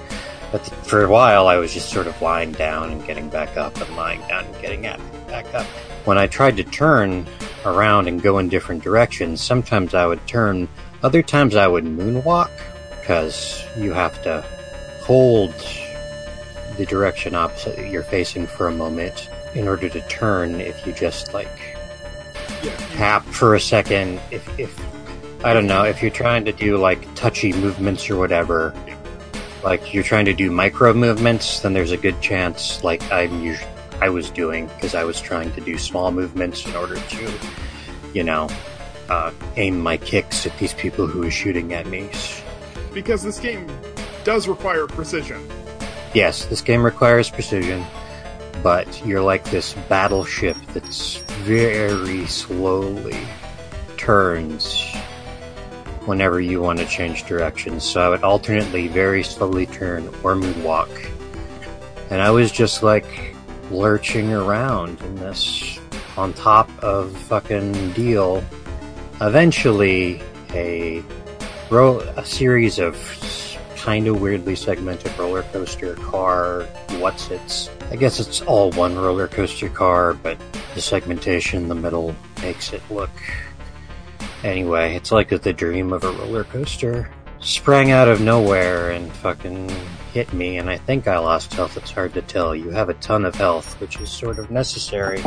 But 0.52 0.63
for 0.86 1.04
a 1.04 1.10
while, 1.10 1.48
I 1.48 1.58
was 1.58 1.74
just 1.74 1.90
sort 1.90 2.06
of 2.06 2.22
lying 2.22 2.52
down 2.52 2.92
and 2.92 3.04
getting 3.04 3.30
back 3.30 3.58
up 3.58 3.75
and 3.82 3.96
lying 3.96 4.22
down 4.28 4.46
and 4.46 4.62
getting 4.62 4.84
back 4.84 5.52
up. 5.56 5.66
When 6.06 6.20
I 6.20 6.28
tried 6.28 6.56
to 6.58 6.63
turn 6.63 7.25
around 7.66 8.08
and 8.08 8.22
go 8.22 8.38
in 8.38 8.48
different 8.48 8.84
directions, 8.84 9.42
sometimes 9.42 9.96
I 9.96 10.06
would 10.06 10.24
turn, 10.28 10.70
other 11.02 11.24
times 11.24 11.56
I 11.56 11.66
would 11.66 11.86
moonwalk 11.86 12.52
because 13.00 13.66
you 13.75 13.92
have 13.92 14.22
to 14.22 14.42
hold 15.02 15.52
the 16.78 16.86
direction 16.86 17.34
opposite 17.34 17.78
that 17.78 17.90
you're 17.90 18.04
facing 18.04 18.46
for 18.46 18.68
a 18.68 18.72
moment 18.72 19.32
in 19.56 19.68
order 19.68 19.90
to 19.90 20.08
turn 20.10 20.62
if 20.62 20.86
you 20.86 20.94
just 20.94 21.34
like 21.34 21.50
tap 22.92 23.25
for 23.25 23.56
a 23.56 23.60
second 23.60 24.22
if, 24.30 24.48
if 24.60 24.80
i 25.43 25.53
don't 25.53 25.67
know 25.67 25.83
if 25.83 26.01
you're 26.01 26.12
trying 26.12 26.45
to 26.45 26.51
do 26.51 26.77
like 26.77 27.13
touchy 27.15 27.53
movements 27.53 28.09
or 28.09 28.17
whatever 28.17 28.73
like 29.63 29.93
you're 29.93 30.03
trying 30.03 30.25
to 30.25 30.33
do 30.33 30.51
micro 30.51 30.93
movements 30.93 31.59
then 31.62 31.73
there's 31.73 31.91
a 31.91 31.97
good 31.97 32.19
chance 32.21 32.83
like 32.83 33.03
i'm 33.12 33.43
usually 33.43 33.69
i 34.01 34.09
was 34.09 34.29
doing 34.29 34.67
because 34.67 34.95
i 34.95 35.03
was 35.03 35.19
trying 35.21 35.51
to 35.53 35.62
do 35.62 35.77
small 35.77 36.12
movements 36.12 36.65
in 36.65 36.75
order 36.75 36.95
to 36.95 37.31
you 38.13 38.23
know 38.23 38.50
uh, 39.09 39.31
aim 39.57 39.79
my 39.79 39.97
kicks 39.97 40.45
at 40.45 40.57
these 40.57 40.73
people 40.73 41.05
who 41.05 41.23
are 41.23 41.31
shooting 41.31 41.73
at 41.73 41.85
me 41.88 42.09
Because 42.93 43.23
this 43.23 43.39
game 43.39 43.67
does 44.23 44.47
require 44.47 44.88
precision. 44.88 45.45
Yes, 46.13 46.45
this 46.45 46.62
game 46.62 46.83
requires 46.83 47.29
precision, 47.29 47.83
but 48.62 49.05
you're 49.05 49.21
like 49.21 49.43
this 49.45 49.73
battleship 49.89 50.55
that's 50.73 51.17
very 51.43 52.25
slowly 52.27 53.17
turns 53.97 54.92
whenever 56.05 56.39
you 56.39 56.62
want 56.62 56.79
to 56.79 56.86
change 56.86 57.25
directions. 57.25 57.83
So 57.83 58.01
I 58.01 58.10
would 58.10 58.24
alternately 58.24 58.88
very 58.88 59.24
slowly 59.24 59.65
turn 59.65 60.07
or 60.24 60.36
moonwalk. 60.36 60.89
And 62.10 62.22
I 62.22 62.31
was 62.31 62.51
just 62.51 62.83
like 62.83 63.36
lurching 63.72 64.33
around 64.33 65.01
in 65.01 65.15
this 65.15 65.79
on 66.17 66.33
top 66.33 66.69
of 66.83 67.15
fucking 67.17 67.91
deal. 67.93 68.43
Eventually, 69.22 70.22
a 70.51 71.03
ro- 71.69 72.00
a 72.17 72.25
series 72.25 72.79
of 72.79 72.95
kind 73.77 74.07
of 74.07 74.22
weirdly 74.22 74.55
segmented 74.55 75.17
roller 75.17 75.43
coaster 75.43 75.95
car. 75.95 76.63
What's 77.00 77.29
its? 77.31 77.69
I 77.91 77.95
guess 77.95 78.19
it's 78.19 78.41
all 78.41 78.72
one 78.72 78.95
roller 78.95 79.27
coaster 79.27 79.69
car, 79.69 80.13
but 80.13 80.38
the 80.75 80.81
segmentation 80.81 81.63
in 81.63 81.67
the 81.67 81.75
middle 81.75 82.15
makes 82.41 82.74
it 82.74 82.81
look. 82.89 83.10
Anyway, 84.43 84.95
it's 84.95 85.12
like 85.12 85.29
the 85.29 85.53
dream 85.53 85.93
of 85.93 86.03
a 86.03 86.12
roller 86.12 86.43
coaster. 86.43 87.09
Sprang 87.39 87.91
out 87.91 88.07
of 88.07 88.21
nowhere 88.21 88.91
and 88.91 89.12
fucking 89.12 89.69
hit 90.13 90.31
me, 90.33 90.57
and 90.57 90.69
I 90.69 90.77
think 90.77 91.07
I 91.07 91.17
lost 91.17 91.53
health. 91.53 91.77
It's 91.77 91.91
hard 91.91 92.13
to 92.13 92.21
tell. 92.21 92.55
You 92.55 92.69
have 92.71 92.89
a 92.89 92.93
ton 92.95 93.25
of 93.25 93.35
health, 93.35 93.79
which 93.79 94.00
is 94.00 94.09
sort 94.09 94.39
of 94.39 94.51
necessary 94.51 95.21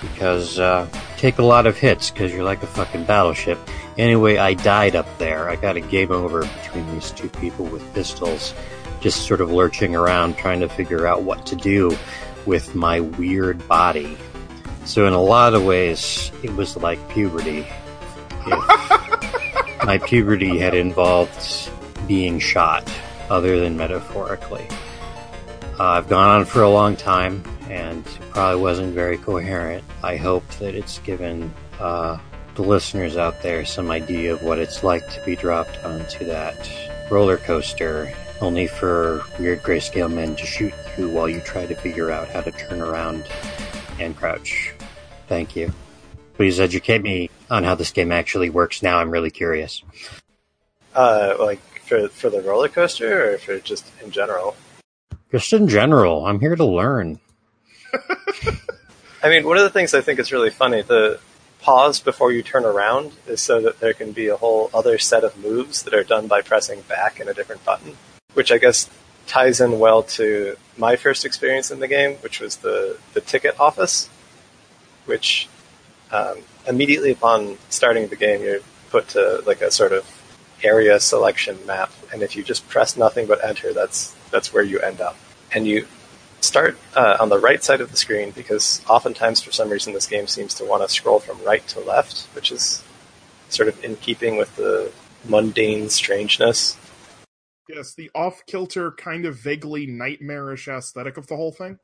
because 0.00 0.58
uh, 0.58 0.88
take 1.16 1.38
a 1.38 1.42
lot 1.42 1.66
of 1.66 1.76
hits 1.76 2.10
because 2.10 2.32
you're 2.32 2.44
like 2.44 2.62
a 2.62 2.66
fucking 2.66 3.04
battleship. 3.04 3.58
Anyway, 3.98 4.36
I 4.36 4.54
died 4.54 4.94
up 4.94 5.06
there. 5.18 5.48
I 5.48 5.56
got 5.56 5.76
a 5.76 5.80
game 5.80 6.10
over 6.10 6.40
between 6.40 6.90
these 6.92 7.10
two 7.10 7.28
people 7.28 7.64
with 7.64 7.94
pistols, 7.94 8.54
just 9.00 9.26
sort 9.26 9.40
of 9.40 9.50
lurching 9.50 9.96
around 9.96 10.36
trying 10.36 10.60
to 10.60 10.68
figure 10.68 11.06
out 11.06 11.22
what 11.22 11.46
to 11.46 11.56
do 11.56 11.96
with 12.44 12.74
my 12.74 13.00
weird 13.00 13.66
body. 13.66 14.16
So, 14.84 15.06
in 15.06 15.14
a 15.14 15.22
lot 15.22 15.54
of 15.54 15.64
ways, 15.64 16.30
it 16.42 16.50
was 16.54 16.76
like 16.76 17.08
puberty. 17.08 17.66
If 18.46 19.84
my 19.84 19.98
puberty 19.98 20.58
had 20.58 20.74
involved 20.74 21.70
being 22.06 22.38
shot, 22.38 22.88
other 23.30 23.58
than 23.60 23.76
metaphorically. 23.76 24.66
Uh, 25.78 25.84
I've 25.84 26.08
gone 26.08 26.28
on 26.28 26.44
for 26.44 26.62
a 26.62 26.70
long 26.70 26.96
time 26.96 27.44
and 27.68 28.04
probably 28.30 28.60
wasn't 28.60 28.94
very 28.94 29.18
coherent. 29.18 29.84
I 30.02 30.16
hope 30.16 30.48
that 30.58 30.74
it's 30.74 30.98
given 31.00 31.52
uh, 31.78 32.18
the 32.54 32.62
listeners 32.62 33.16
out 33.16 33.42
there 33.42 33.64
some 33.64 33.90
idea 33.90 34.32
of 34.32 34.42
what 34.42 34.58
it's 34.58 34.82
like 34.82 35.08
to 35.10 35.22
be 35.24 35.36
dropped 35.36 35.84
onto 35.84 36.24
that 36.26 36.70
roller 37.10 37.36
coaster, 37.36 38.12
only 38.40 38.66
for 38.66 39.22
weird 39.38 39.62
grayscale 39.62 40.12
men 40.12 40.36
to 40.36 40.46
shoot 40.46 40.72
you 40.96 41.10
while 41.10 41.28
you 41.28 41.40
try 41.40 41.66
to 41.66 41.74
figure 41.74 42.10
out 42.10 42.28
how 42.28 42.40
to 42.40 42.52
turn 42.52 42.80
around 42.80 43.24
and 43.98 44.16
crouch. 44.16 44.72
Thank 45.28 45.56
you. 45.56 45.72
Please 46.34 46.60
educate 46.60 47.02
me 47.02 47.30
on 47.50 47.64
how 47.64 47.74
this 47.74 47.90
game 47.90 48.12
actually 48.12 48.50
works 48.50 48.82
now. 48.82 48.98
I'm 48.98 49.10
really 49.10 49.30
curious. 49.30 49.82
Uh, 50.94 51.36
like 51.38 51.60
for 51.82 52.08
for 52.08 52.30
the 52.30 52.40
roller 52.40 52.68
coaster, 52.68 53.34
or 53.34 53.38
for 53.38 53.58
just 53.58 53.90
in 54.02 54.10
general? 54.10 54.56
Just 55.30 55.52
in 55.52 55.68
general, 55.68 56.26
I'm 56.26 56.40
here 56.40 56.56
to 56.56 56.64
learn. 56.64 57.20
I 59.22 59.28
mean, 59.28 59.44
one 59.44 59.56
of 59.56 59.64
the 59.64 59.70
things 59.70 59.92
I 59.94 60.00
think 60.00 60.20
is 60.20 60.30
really 60.32 60.50
funny, 60.50 60.82
the 60.82 61.18
pause 61.60 61.98
before 61.98 62.30
you 62.30 62.42
turn 62.42 62.64
around 62.64 63.12
is 63.26 63.40
so 63.40 63.60
that 63.62 63.80
there 63.80 63.92
can 63.92 64.12
be 64.12 64.28
a 64.28 64.36
whole 64.36 64.70
other 64.72 64.98
set 64.98 65.24
of 65.24 65.36
moves 65.36 65.82
that 65.82 65.94
are 65.94 66.04
done 66.04 66.28
by 66.28 66.42
pressing 66.42 66.82
back 66.82 67.18
in 67.18 67.28
a 67.28 67.34
different 67.34 67.64
button, 67.64 67.96
which 68.34 68.52
I 68.52 68.58
guess 68.58 68.88
ties 69.26 69.60
in 69.60 69.80
well 69.80 70.04
to 70.04 70.56
my 70.76 70.94
first 70.94 71.24
experience 71.24 71.72
in 71.72 71.80
the 71.80 71.88
game, 71.88 72.16
which 72.18 72.40
was 72.40 72.58
the, 72.58 72.98
the 73.14 73.20
ticket 73.20 73.58
office, 73.58 74.08
which 75.06 75.48
um, 76.12 76.38
immediately 76.68 77.12
upon 77.12 77.58
starting 77.68 78.08
the 78.08 78.16
game, 78.16 78.42
you're 78.42 78.60
put 78.90 79.08
to 79.08 79.42
like 79.46 79.60
a 79.60 79.70
sort 79.70 79.92
of 79.92 80.04
area 80.62 80.98
selection 81.00 81.58
map, 81.66 81.90
and 82.12 82.22
if 82.22 82.36
you 82.36 82.42
just 82.42 82.68
press 82.68 82.96
nothing 82.96 83.26
but 83.26 83.44
enter, 83.44 83.72
that's 83.72 84.14
that's 84.30 84.52
where 84.52 84.62
you 84.62 84.78
end 84.80 85.00
up. 85.00 85.16
And 85.52 85.66
you 85.66 85.86
start 86.40 86.78
uh, 86.94 87.16
on 87.20 87.28
the 87.28 87.38
right 87.38 87.62
side 87.62 87.80
of 87.80 87.90
the 87.90 87.96
screen 87.96 88.30
because 88.30 88.82
oftentimes, 88.88 89.42
for 89.42 89.52
some 89.52 89.68
reason, 89.68 89.92
this 89.92 90.06
game 90.06 90.26
seems 90.26 90.54
to 90.54 90.64
want 90.64 90.82
to 90.82 90.88
scroll 90.88 91.20
from 91.20 91.42
right 91.44 91.66
to 91.68 91.80
left, 91.80 92.26
which 92.34 92.52
is 92.52 92.82
sort 93.48 93.68
of 93.68 93.82
in 93.84 93.96
keeping 93.96 94.36
with 94.36 94.54
the 94.56 94.92
mundane 95.28 95.88
strangeness. 95.88 96.76
Yes, 97.68 97.94
the 97.94 98.10
off 98.14 98.42
kilter, 98.46 98.92
kind 98.92 99.26
of 99.26 99.38
vaguely 99.38 99.86
nightmarish 99.86 100.68
aesthetic 100.68 101.16
of 101.16 101.26
the 101.26 101.36
whole 101.36 101.52
thing. 101.52 101.78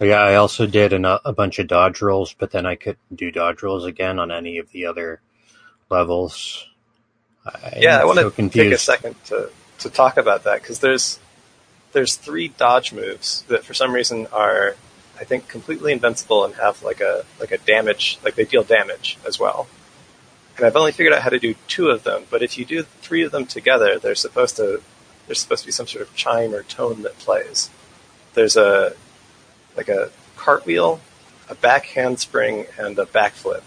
Yeah, 0.00 0.20
I 0.20 0.36
also 0.36 0.66
did 0.66 0.92
an, 0.92 1.04
a 1.04 1.32
bunch 1.32 1.58
of 1.58 1.66
dodge 1.66 2.00
rolls, 2.00 2.34
but 2.38 2.50
then 2.50 2.66
I 2.66 2.76
couldn't 2.76 3.16
do 3.16 3.30
dodge 3.30 3.62
rolls 3.62 3.84
again 3.84 4.18
on 4.18 4.30
any 4.30 4.58
of 4.58 4.70
the 4.70 4.86
other 4.86 5.20
levels. 5.90 6.66
I 7.44 7.78
yeah, 7.80 7.98
I 7.98 8.04
want 8.04 8.18
so 8.18 8.30
to 8.30 8.48
take 8.48 8.72
a 8.72 8.78
second 8.78 9.16
to, 9.26 9.50
to 9.80 9.90
talk 9.90 10.16
about 10.16 10.44
that 10.44 10.60
because 10.60 10.80
there's 10.80 11.18
there's 11.92 12.16
three 12.16 12.48
dodge 12.48 12.92
moves 12.92 13.42
that 13.48 13.64
for 13.64 13.74
some 13.74 13.92
reason 13.92 14.26
are 14.32 14.76
I 15.18 15.24
think 15.24 15.48
completely 15.48 15.92
invincible 15.92 16.44
and 16.44 16.54
have 16.54 16.82
like 16.82 17.00
a 17.00 17.24
like 17.40 17.52
a 17.52 17.58
damage 17.58 18.18
like 18.22 18.34
they 18.34 18.44
deal 18.44 18.62
damage 18.62 19.18
as 19.26 19.38
well. 19.38 19.66
And 20.56 20.66
I've 20.66 20.76
only 20.76 20.92
figured 20.92 21.14
out 21.14 21.22
how 21.22 21.30
to 21.30 21.38
do 21.38 21.54
two 21.68 21.88
of 21.88 22.02
them, 22.02 22.24
but 22.30 22.42
if 22.42 22.58
you 22.58 22.64
do 22.64 22.82
three 22.82 23.22
of 23.22 23.30
them 23.30 23.46
together, 23.46 23.98
they're 23.98 24.14
supposed 24.14 24.56
to 24.56 24.82
there's 25.26 25.40
supposed 25.40 25.62
to 25.62 25.66
be 25.66 25.72
some 25.72 25.86
sort 25.86 26.02
of 26.02 26.14
chime 26.14 26.54
or 26.54 26.62
tone 26.62 27.02
that 27.02 27.18
plays. 27.18 27.70
There's 28.34 28.56
a 28.56 28.94
like 29.78 29.88
a 29.88 30.10
cartwheel, 30.36 31.00
a 31.48 31.54
back 31.54 31.86
handspring, 31.86 32.66
and 32.78 32.98
a 32.98 33.06
backflip 33.06 33.62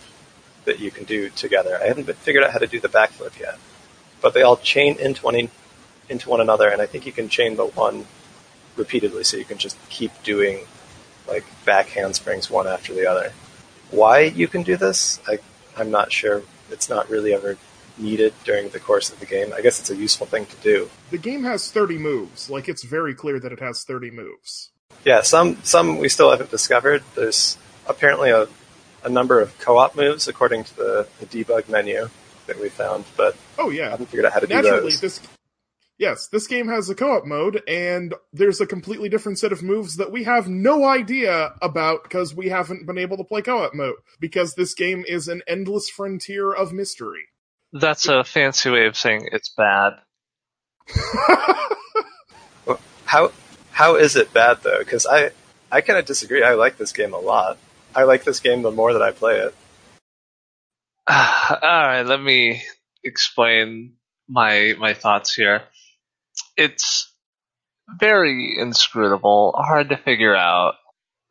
that 0.66 0.80
you 0.80 0.92
can 0.92 1.06
do 1.06 1.30
together. 1.30 1.80
I 1.82 1.88
haven't 1.88 2.06
figured 2.18 2.44
out 2.44 2.52
how 2.52 2.60
to 2.60 2.68
do 2.68 2.80
the 2.80 2.90
backflip 2.90 3.40
yet, 3.40 3.58
but 4.22 4.34
they 4.34 4.44
all 4.44 4.58
chain 4.58 4.98
into 5.00 5.24
one 5.24 5.50
into 6.10 6.30
one 6.30 6.42
another, 6.42 6.68
and 6.68 6.82
I 6.82 6.86
think 6.86 7.06
you 7.06 7.14
can 7.14 7.30
chain 7.30 7.56
the 7.56 7.66
one 7.66 8.06
repeatedly, 8.76 9.24
so 9.24 9.38
you 9.38 9.46
can 9.46 9.58
just 9.58 9.78
keep 9.90 10.12
doing 10.24 10.68
like 11.28 11.46
back 11.66 11.88
handsprings 11.88 12.50
one 12.50 12.68
after 12.68 12.94
the 12.94 13.08
other. 13.08 13.32
Why 13.90 14.20
you 14.22 14.48
can 14.48 14.64
do 14.64 14.76
this, 14.76 15.20
I, 15.28 15.40
I'm 15.78 15.92
not 15.92 16.12
sure. 16.12 16.44
It's 16.70 16.90
not 16.90 17.10
really 17.10 17.34
ever 17.34 17.58
needed 17.98 18.34
during 18.44 18.70
the 18.70 18.80
course 18.80 19.12
of 19.12 19.20
the 19.20 19.26
game. 19.26 19.54
I 19.54 19.62
guess 19.62 19.80
it's 19.80 19.90
a 19.90 19.96
useful 19.96 20.28
thing 20.28 20.46
to 20.46 20.56
do. 20.58 20.90
The 21.10 21.18
game 21.18 21.44
has 21.44 21.72
30 21.72 21.98
moves. 21.98 22.50
Like, 22.50 22.70
it's 22.70 22.84
very 22.84 23.14
clear 23.14 23.40
that 23.40 23.52
it 23.52 23.60
has 23.60 23.84
30 23.84 24.12
moves. 24.12 24.72
Yeah, 25.06 25.22
some 25.22 25.58
some 25.64 25.98
we 25.98 26.10
still 26.10 26.30
haven't 26.32 26.52
discovered. 26.52 27.04
There's 27.16 27.58
apparently 27.88 28.30
a, 28.30 28.48
a 29.04 29.10
number 29.10 29.40
of 29.40 29.58
co-op 29.60 29.96
moves 29.96 30.28
according 30.28 30.64
to 30.66 30.76
the, 30.76 31.08
the 31.20 31.26
debug 31.26 31.68
menu 31.70 32.10
that 32.48 32.60
we 32.60 32.70
found, 32.70 33.06
but 33.18 33.36
Oh, 33.58 33.70
I 33.70 33.74
yeah. 33.74 33.90
haven't 33.92 34.08
figured 34.08 34.26
out 34.26 34.34
how 34.34 34.40
to 34.40 34.48
do 34.48 34.54
Naturally, 34.54 34.82
those. 34.92 35.00
this. 35.02 35.20
Yes, 35.98 36.28
this 36.32 36.48
game 36.48 36.68
has 36.68 36.90
a 36.90 36.96
co 36.96 37.18
op 37.18 37.26
mode, 37.26 37.62
and 37.68 38.16
there's 38.34 38.60
a 38.60 38.66
completely 38.66 39.08
different 39.10 39.38
set 39.38 39.52
of 39.52 39.62
moves 39.62 39.98
that 39.98 40.12
we 40.12 40.24
have 40.24 40.48
no 40.50 40.84
idea 40.86 41.54
about 41.62 42.02
because 42.04 42.34
we 42.34 42.50
haven't 42.50 42.88
been 42.88 42.98
able 42.98 43.18
to 43.18 43.24
play 43.24 43.42
co 43.44 43.64
op 43.64 43.74
mode. 43.76 43.96
Because 44.20 44.56
this 44.56 44.74
game 44.74 45.06
is 45.08 45.28
an 45.28 45.44
endless 45.48 45.90
frontier 45.90 46.52
of 46.52 46.74
mystery. 46.74 47.26
That's 47.74 48.08
a 48.08 48.24
fancy 48.24 48.70
way 48.72 48.88
of 48.88 48.98
saying 48.98 49.30
it's 49.32 49.50
bad. 49.50 49.94
How 53.06 53.32
how 53.82 53.96
is 53.96 54.16
it 54.16 54.32
bad 54.32 54.60
though? 54.62 54.78
Because 54.78 55.08
I 55.08 55.32
I 55.72 55.82
kind 55.82 55.98
of 55.98 56.06
disagree. 56.06 56.44
I 56.44 56.54
like 56.54 56.78
this 56.78 56.92
game 56.92 57.14
a 57.14 57.20
lot. 57.20 57.58
I 57.96 58.04
like 58.04 58.24
this 58.24 58.40
game 58.40 58.62
the 58.62 58.70
more 58.70 58.94
that 58.94 59.02
I 59.02 59.10
play 59.10 59.40
it. 59.40 59.56
All 61.10 61.58
right, 61.62 62.04
let 62.04 62.22
me 62.22 62.62
explain 63.04 63.94
my 64.30 64.76
my 64.78 64.94
thoughts 64.94 65.34
here. 65.34 65.64
It's 66.56 67.12
very 67.90 68.56
inscrutable, 68.60 69.56
hard 69.58 69.90
to 69.90 69.98
figure 69.98 70.36
out. 70.36 70.76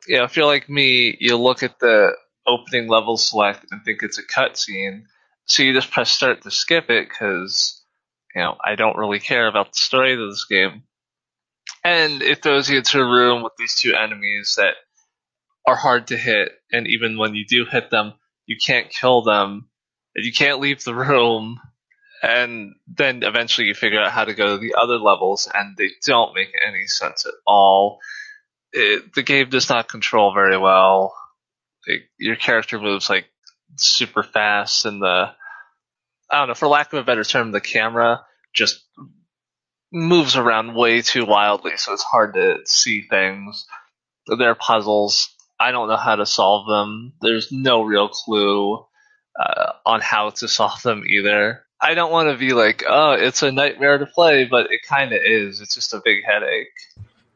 You 0.05 0.17
know, 0.17 0.25
if 0.25 0.35
you're 0.35 0.45
like 0.45 0.67
me, 0.67 1.15
you 1.21 1.37
look 1.37 1.63
at 1.63 1.79
the 1.79 2.11
opening 2.45 2.89
level 2.89 3.15
select 3.15 3.65
and 3.71 3.81
think 3.85 4.03
it's 4.03 4.19
a 4.19 4.23
cutscene, 4.23 5.03
so 5.45 5.63
you 5.63 5.71
just 5.71 5.91
press 5.91 6.09
start 6.09 6.41
to 6.41 6.51
skip 6.51 6.89
it 6.89 7.07
because 7.07 7.81
you 8.35 8.41
know 8.41 8.57
I 8.61 8.75
don't 8.75 8.97
really 8.97 9.19
care 9.19 9.47
about 9.47 9.67
the 9.71 9.77
story 9.77 10.11
of 10.13 10.29
this 10.29 10.45
game. 10.49 10.83
And 11.83 12.21
it 12.21 12.43
throws 12.43 12.69
you 12.69 12.77
into 12.77 12.99
a 12.99 13.05
room 13.05 13.43
with 13.43 13.53
these 13.57 13.75
two 13.75 13.95
enemies 13.95 14.55
that 14.57 14.75
are 15.65 15.75
hard 15.75 16.07
to 16.07 16.17
hit, 16.17 16.51
and 16.71 16.87
even 16.87 17.17
when 17.17 17.35
you 17.35 17.45
do 17.45 17.65
hit 17.65 17.89
them, 17.89 18.13
you 18.45 18.57
can't 18.63 18.89
kill 18.89 19.23
them, 19.23 19.69
and 20.15 20.25
you 20.25 20.33
can't 20.33 20.59
leave 20.59 20.83
the 20.83 20.95
room, 20.95 21.59
and 22.21 22.73
then 22.87 23.23
eventually 23.23 23.67
you 23.67 23.73
figure 23.73 23.99
out 23.99 24.11
how 24.11 24.25
to 24.25 24.33
go 24.33 24.55
to 24.55 24.61
the 24.61 24.75
other 24.79 24.97
levels, 24.97 25.49
and 25.51 25.75
they 25.77 25.89
don't 26.05 26.35
make 26.35 26.49
any 26.67 26.85
sense 26.85 27.25
at 27.25 27.33
all. 27.45 27.99
It, 28.73 29.13
the 29.13 29.23
game 29.23 29.49
does 29.49 29.69
not 29.69 29.89
control 29.89 30.33
very 30.33 30.57
well. 30.57 31.15
It, 31.85 32.03
your 32.19 32.35
character 32.35 32.79
moves 32.79 33.09
like 33.09 33.25
super 33.75 34.23
fast, 34.23 34.85
and 34.85 35.01
the 35.01 35.31
I 36.29 36.39
don't 36.39 36.47
know, 36.47 36.53
for 36.53 36.67
lack 36.67 36.93
of 36.93 36.99
a 36.99 37.03
better 37.03 37.23
term, 37.23 37.51
the 37.51 37.59
camera 37.59 38.21
just 38.53 38.83
moves 39.91 40.35
around 40.35 40.75
way 40.75 41.01
too 41.01 41.25
wildly, 41.25 41.73
so 41.77 41.93
it's 41.93 42.03
hard 42.03 42.33
to 42.35 42.59
see 42.65 43.01
things. 43.01 43.65
There 44.27 44.49
are 44.49 44.55
puzzles. 44.55 45.35
I 45.59 45.71
don't 45.71 45.89
know 45.89 45.97
how 45.97 46.15
to 46.15 46.25
solve 46.25 46.67
them. 46.67 47.13
There's 47.21 47.51
no 47.51 47.83
real 47.83 48.09
clue 48.09 48.85
uh, 49.39 49.73
on 49.85 50.01
how 50.01 50.29
to 50.31 50.47
solve 50.47 50.81
them 50.81 51.03
either. 51.07 51.65
I 51.79 51.93
don't 51.95 52.11
want 52.11 52.29
to 52.29 52.37
be 52.37 52.53
like, 52.53 52.83
oh, 52.87 53.13
it's 53.13 53.41
a 53.41 53.51
nightmare 53.51 53.97
to 53.97 54.05
play, 54.05 54.45
but 54.45 54.71
it 54.71 54.81
kind 54.87 55.13
of 55.13 55.19
is. 55.25 55.61
It's 55.61 55.75
just 55.75 55.93
a 55.93 56.01
big 56.03 56.23
headache. 56.23 56.67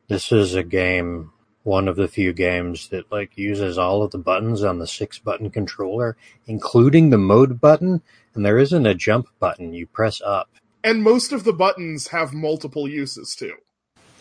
This 0.08 0.32
is 0.32 0.54
a 0.54 0.64
game, 0.64 1.32
one 1.64 1.88
of 1.88 1.96
the 1.96 2.08
few 2.08 2.32
games 2.32 2.90
that 2.90 3.12
like 3.12 3.38
uses 3.38 3.80
all 3.80 4.04
of 4.04 4.12
the 4.12 4.20
buttons 4.20 4.64
on 4.64 4.78
the 4.78 4.86
six 4.86 5.18
button 5.18 5.50
controller, 5.50 6.16
including 6.46 7.10
the 7.10 7.18
mode 7.18 7.60
button, 7.60 8.04
and 8.36 8.46
there 8.46 8.60
isn't 8.60 8.86
a 8.86 8.94
jump 8.94 9.28
button. 9.40 9.74
You 9.74 9.88
press 9.88 10.22
up. 10.22 10.50
And 10.86 11.02
most 11.02 11.32
of 11.32 11.44
the 11.44 11.52
buttons 11.52 12.10
have 12.10 12.32
multiple 12.32 12.88
uses 12.88 13.36
too. 13.36 13.56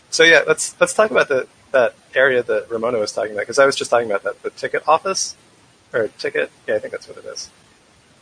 So 0.09 0.23
yeah, 0.23 0.41
let's 0.47 0.75
let's 0.81 0.93
talk 0.93 1.11
about 1.11 1.27
the 1.27 1.47
that 1.71 1.93
area 2.15 2.41
that 2.41 2.71
Ramona 2.71 2.97
was 2.97 3.11
talking 3.11 3.33
about 3.33 3.41
because 3.41 3.59
I 3.59 3.67
was 3.67 3.75
just 3.75 3.91
talking 3.91 4.09
about 4.09 4.23
that 4.23 4.41
the 4.41 4.49
ticket 4.49 4.87
office 4.87 5.35
or 5.93 6.07
ticket. 6.17 6.51
Yeah, 6.67 6.75
I 6.75 6.79
think 6.79 6.91
that's 6.91 7.07
what 7.07 7.17
it 7.17 7.25
is. 7.25 7.51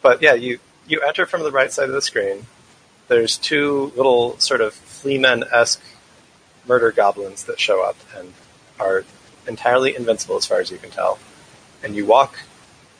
But 0.01 0.21
yeah, 0.21 0.33
you 0.33 0.59
you 0.87 0.99
enter 0.99 1.25
from 1.25 1.43
the 1.43 1.51
right 1.51 1.71
side 1.71 1.87
of 1.87 1.95
the 1.95 2.01
screen. 2.01 2.47
There's 3.07 3.37
two 3.37 3.93
little 3.95 4.37
sort 4.39 4.59
of 4.59 4.73
fleamen 4.73 5.45
esque 5.49 5.81
murder 6.67 6.91
goblins 6.91 7.45
that 7.45 7.61
show 7.61 7.81
up 7.81 7.95
and 8.17 8.33
are 8.77 9.05
entirely 9.47 9.95
invincible 9.95 10.35
as 10.35 10.45
far 10.45 10.59
as 10.59 10.69
you 10.69 10.77
can 10.77 10.89
tell. 10.89 11.17
And 11.81 11.95
you 11.95 12.05
walk 12.05 12.39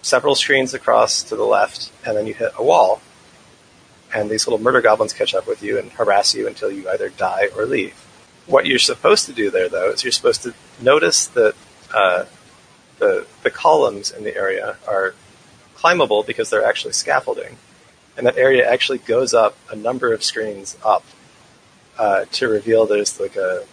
several 0.01 0.35
screens 0.35 0.73
across 0.73 1.21
to 1.23 1.35
the 1.35 1.43
left, 1.43 1.91
and 2.05 2.15
then 2.15 2.27
you 2.27 2.33
hit 2.33 2.51
a 2.57 2.63
wall. 2.63 3.01
And 4.13 4.29
these 4.29 4.47
little 4.47 4.59
murder 4.59 4.81
goblins 4.81 5.13
catch 5.13 5.33
up 5.33 5.47
with 5.47 5.63
you 5.63 5.79
and 5.79 5.91
harass 5.91 6.35
you 6.35 6.47
until 6.47 6.71
you 6.71 6.87
either 6.89 7.09
die 7.09 7.49
or 7.55 7.65
leave. 7.65 7.93
What 8.45 8.65
you're 8.65 8.79
supposed 8.79 9.25
to 9.25 9.33
do 9.33 9.49
there, 9.49 9.69
though, 9.69 9.91
is 9.91 10.03
you're 10.03 10.11
supposed 10.11 10.43
to 10.43 10.53
notice 10.81 11.27
that 11.27 11.55
uh, 11.93 12.25
the 12.99 13.25
the 13.41 13.49
columns 13.49 14.11
in 14.11 14.23
the 14.23 14.35
area 14.35 14.77
are 14.87 15.15
climbable 15.75 16.23
because 16.23 16.49
they're 16.49 16.65
actually 16.65 16.93
scaffolding, 16.93 17.57
and 18.17 18.27
that 18.27 18.37
area 18.37 18.69
actually 18.69 18.99
goes 18.99 19.33
up 19.33 19.57
a 19.71 19.75
number 19.75 20.13
of 20.13 20.23
screens 20.23 20.77
up 20.83 21.03
uh, 21.97 22.25
to 22.31 22.47
reveal 22.47 22.85
there's 22.85 23.19
like 23.19 23.35
a 23.35 23.65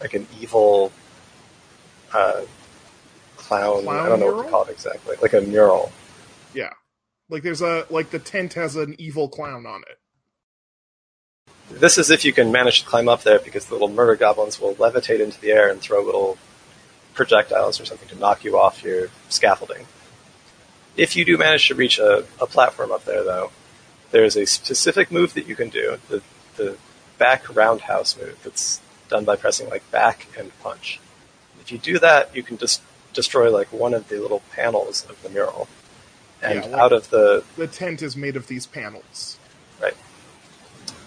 like 0.00 0.14
an 0.14 0.26
evil 0.40 0.92
uh, 2.12 2.42
clown. 3.36 3.84
Clown 3.84 4.06
I 4.06 4.08
don't 4.08 4.20
know 4.20 4.34
what 4.34 4.44
to 4.44 4.50
call 4.50 4.64
it 4.64 4.70
exactly, 4.70 5.16
like 5.22 5.32
a 5.32 5.40
mural. 5.40 5.92
Yeah. 6.54 6.72
Like 7.32 7.42
there's 7.42 7.62
a 7.62 7.86
like 7.88 8.10
the 8.10 8.18
tent 8.18 8.52
has 8.54 8.76
an 8.76 8.94
evil 8.98 9.26
clown 9.26 9.64
on 9.64 9.82
it. 9.88 9.98
This 11.70 11.96
is 11.96 12.10
if 12.10 12.26
you 12.26 12.32
can 12.34 12.52
manage 12.52 12.82
to 12.82 12.86
climb 12.86 13.08
up 13.08 13.22
there 13.22 13.38
because 13.38 13.64
the 13.64 13.72
little 13.72 13.88
murder 13.88 14.16
goblins 14.16 14.60
will 14.60 14.74
levitate 14.74 15.20
into 15.20 15.40
the 15.40 15.50
air 15.50 15.70
and 15.70 15.80
throw 15.80 16.02
little 16.04 16.36
projectiles 17.14 17.80
or 17.80 17.86
something 17.86 18.06
to 18.10 18.18
knock 18.18 18.44
you 18.44 18.58
off 18.58 18.84
your 18.84 19.08
scaffolding. 19.30 19.86
If 20.94 21.16
you 21.16 21.24
do 21.24 21.38
manage 21.38 21.68
to 21.68 21.74
reach 21.74 21.98
a, 21.98 22.26
a 22.38 22.46
platform 22.46 22.92
up 22.92 23.06
there, 23.06 23.24
though, 23.24 23.50
there 24.10 24.24
is 24.24 24.36
a 24.36 24.44
specific 24.44 25.10
move 25.10 25.32
that 25.32 25.46
you 25.46 25.56
can 25.56 25.70
do 25.70 25.96
the, 26.10 26.22
the 26.58 26.76
back 27.16 27.56
roundhouse 27.56 28.14
move 28.14 28.38
that's 28.44 28.82
done 29.08 29.24
by 29.24 29.36
pressing 29.36 29.70
like 29.70 29.90
back 29.90 30.26
and 30.38 30.52
punch. 30.60 31.00
If 31.62 31.72
you 31.72 31.78
do 31.78 31.98
that, 31.98 32.36
you 32.36 32.42
can 32.42 32.58
just 32.58 32.82
destroy 33.14 33.50
like 33.50 33.72
one 33.72 33.94
of 33.94 34.10
the 34.10 34.20
little 34.20 34.42
panels 34.52 35.06
of 35.08 35.22
the 35.22 35.30
mural. 35.30 35.66
And 36.42 36.64
Yeah, 36.64 36.70
like- 36.70 36.80
out 36.80 36.92
of 36.92 37.10
the 37.10 37.44
The 37.56 37.66
tent 37.68 38.02
is 38.02 38.16
made 38.16 38.36
of 38.36 38.46
these 38.48 38.66
panels. 38.66 39.38
Right. 39.80 39.96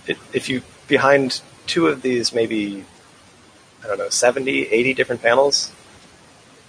It, 0.07 0.17
if 0.33 0.49
you 0.49 0.61
behind 0.87 1.41
two 1.67 1.87
of 1.87 2.01
these, 2.01 2.33
maybe 2.33 2.85
I 3.83 3.87
don't 3.87 3.97
know, 3.99 4.09
70, 4.09 4.67
80 4.69 4.93
different 4.95 5.21
panels. 5.21 5.71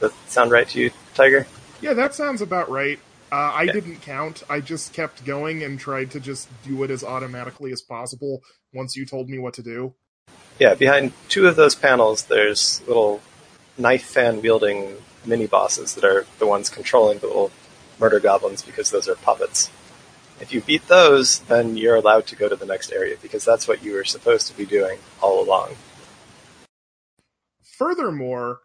Does 0.00 0.10
that 0.12 0.30
sound 0.30 0.50
right 0.50 0.68
to 0.68 0.78
you, 0.80 0.90
Tiger? 1.14 1.46
Yeah, 1.80 1.94
that 1.94 2.14
sounds 2.14 2.42
about 2.42 2.70
right. 2.70 2.98
Uh, 3.32 3.36
I 3.36 3.62
Yeah. 3.62 3.72
didn't 3.72 4.02
count. 4.02 4.42
I 4.50 4.60
just 4.60 4.92
kept 4.92 5.24
going 5.24 5.62
and 5.62 5.78
tried 5.80 6.10
to 6.12 6.20
just 6.20 6.48
do 6.62 6.82
it 6.82 6.90
as 6.90 7.02
automatically 7.02 7.72
as 7.72 7.80
possible 7.82 8.42
once 8.74 8.96
you 8.96 9.06
told 9.06 9.28
me 9.30 9.38
what 9.38 9.54
to 9.54 9.62
do. 9.62 9.94
Yeah, 10.58 10.74
behind 10.74 11.12
two 11.28 11.46
of 11.46 11.56
those 11.56 11.74
panels, 11.74 12.24
there's 12.24 12.82
little 12.86 13.20
knife 13.78 14.04
fan 14.04 14.40
wielding 14.42 14.96
mini 15.24 15.46
bosses 15.46 15.94
that 15.94 16.04
are 16.04 16.24
the 16.38 16.46
ones 16.46 16.68
controlling 16.68 17.18
the 17.18 17.26
little 17.26 17.50
murder 17.98 18.20
goblins 18.20 18.62
because 18.62 18.90
those 18.90 19.08
are 19.08 19.14
puppets. 19.16 19.70
If 20.40 20.52
you 20.52 20.60
beat 20.60 20.86
those, 20.88 21.40
then 21.40 21.76
you're 21.76 21.96
allowed 21.96 22.26
to 22.26 22.36
go 22.36 22.48
to 22.48 22.56
the 22.56 22.66
next 22.66 22.92
area 22.92 23.16
because 23.22 23.44
that's 23.44 23.66
what 23.66 23.82
you 23.82 23.94
were 23.94 24.04
supposed 24.04 24.48
to 24.48 24.56
be 24.56 24.66
doing 24.66 24.98
all 25.22 25.42
along. 25.42 25.76
Furthermore, 27.62 28.60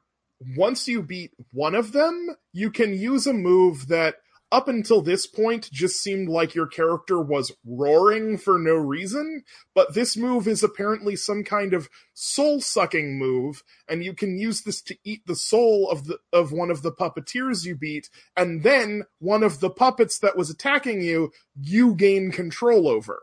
once 0.58 0.88
you 0.88 1.02
beat 1.02 1.32
one 1.52 1.76
of 1.76 1.91
them, 1.91 2.36
you 2.52 2.72
can 2.72 2.94
use 2.94 3.28
a 3.28 3.34
move 3.34 3.88
that 3.88 4.15
up 4.52 4.68
until 4.68 5.02
this 5.02 5.26
point 5.26 5.70
just 5.72 6.02
seemed 6.02 6.28
like 6.28 6.54
your 6.54 6.68
character 6.68 7.22
was 7.22 7.52
roaring 7.66 8.38
for 8.38 8.60
no 8.60 8.76
reason, 8.76 9.44
but 9.74 9.94
this 9.94 10.18
move 10.18 10.48
is 10.48 10.62
apparently 10.64 11.16
some 11.16 11.44
kind 11.44 11.74
of 11.74 11.90
soul-sucking 12.14 13.18
move, 13.18 13.64
and 13.88 14.04
you 14.04 14.14
can 14.14 14.38
use 14.38 14.62
this 14.62 14.82
to 14.82 14.98
eat 15.04 15.22
the 15.26 15.36
soul 15.36 15.90
of 15.90 16.06
the 16.06 16.18
of 16.34 16.52
one 16.52 16.70
of 16.70 16.82
the 16.82 16.92
puppeteers 16.92 17.66
you 17.66 17.76
beat, 17.76 18.10
and 18.36 18.64
then 18.64 19.04
one 19.20 19.44
of 19.44 19.60
the 19.60 19.70
puppets 19.70 20.20
that 20.20 20.36
was 20.36 20.50
attacking 20.50 21.02
you, 21.02 21.32
you 21.56 21.96
gain 21.96 22.32
control 22.32 22.88
over. 22.88 23.22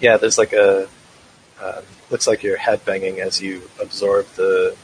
Yeah, 0.00 0.16
there's 0.16 0.38
like 0.38 0.52
a 0.52 0.88
um, 1.62 1.82
looks 2.10 2.26
like 2.26 2.42
you're 2.42 2.56
head 2.56 2.84
banging 2.84 3.20
as 3.20 3.40
you 3.40 3.62
absorb 3.80 4.26
the 4.34 4.76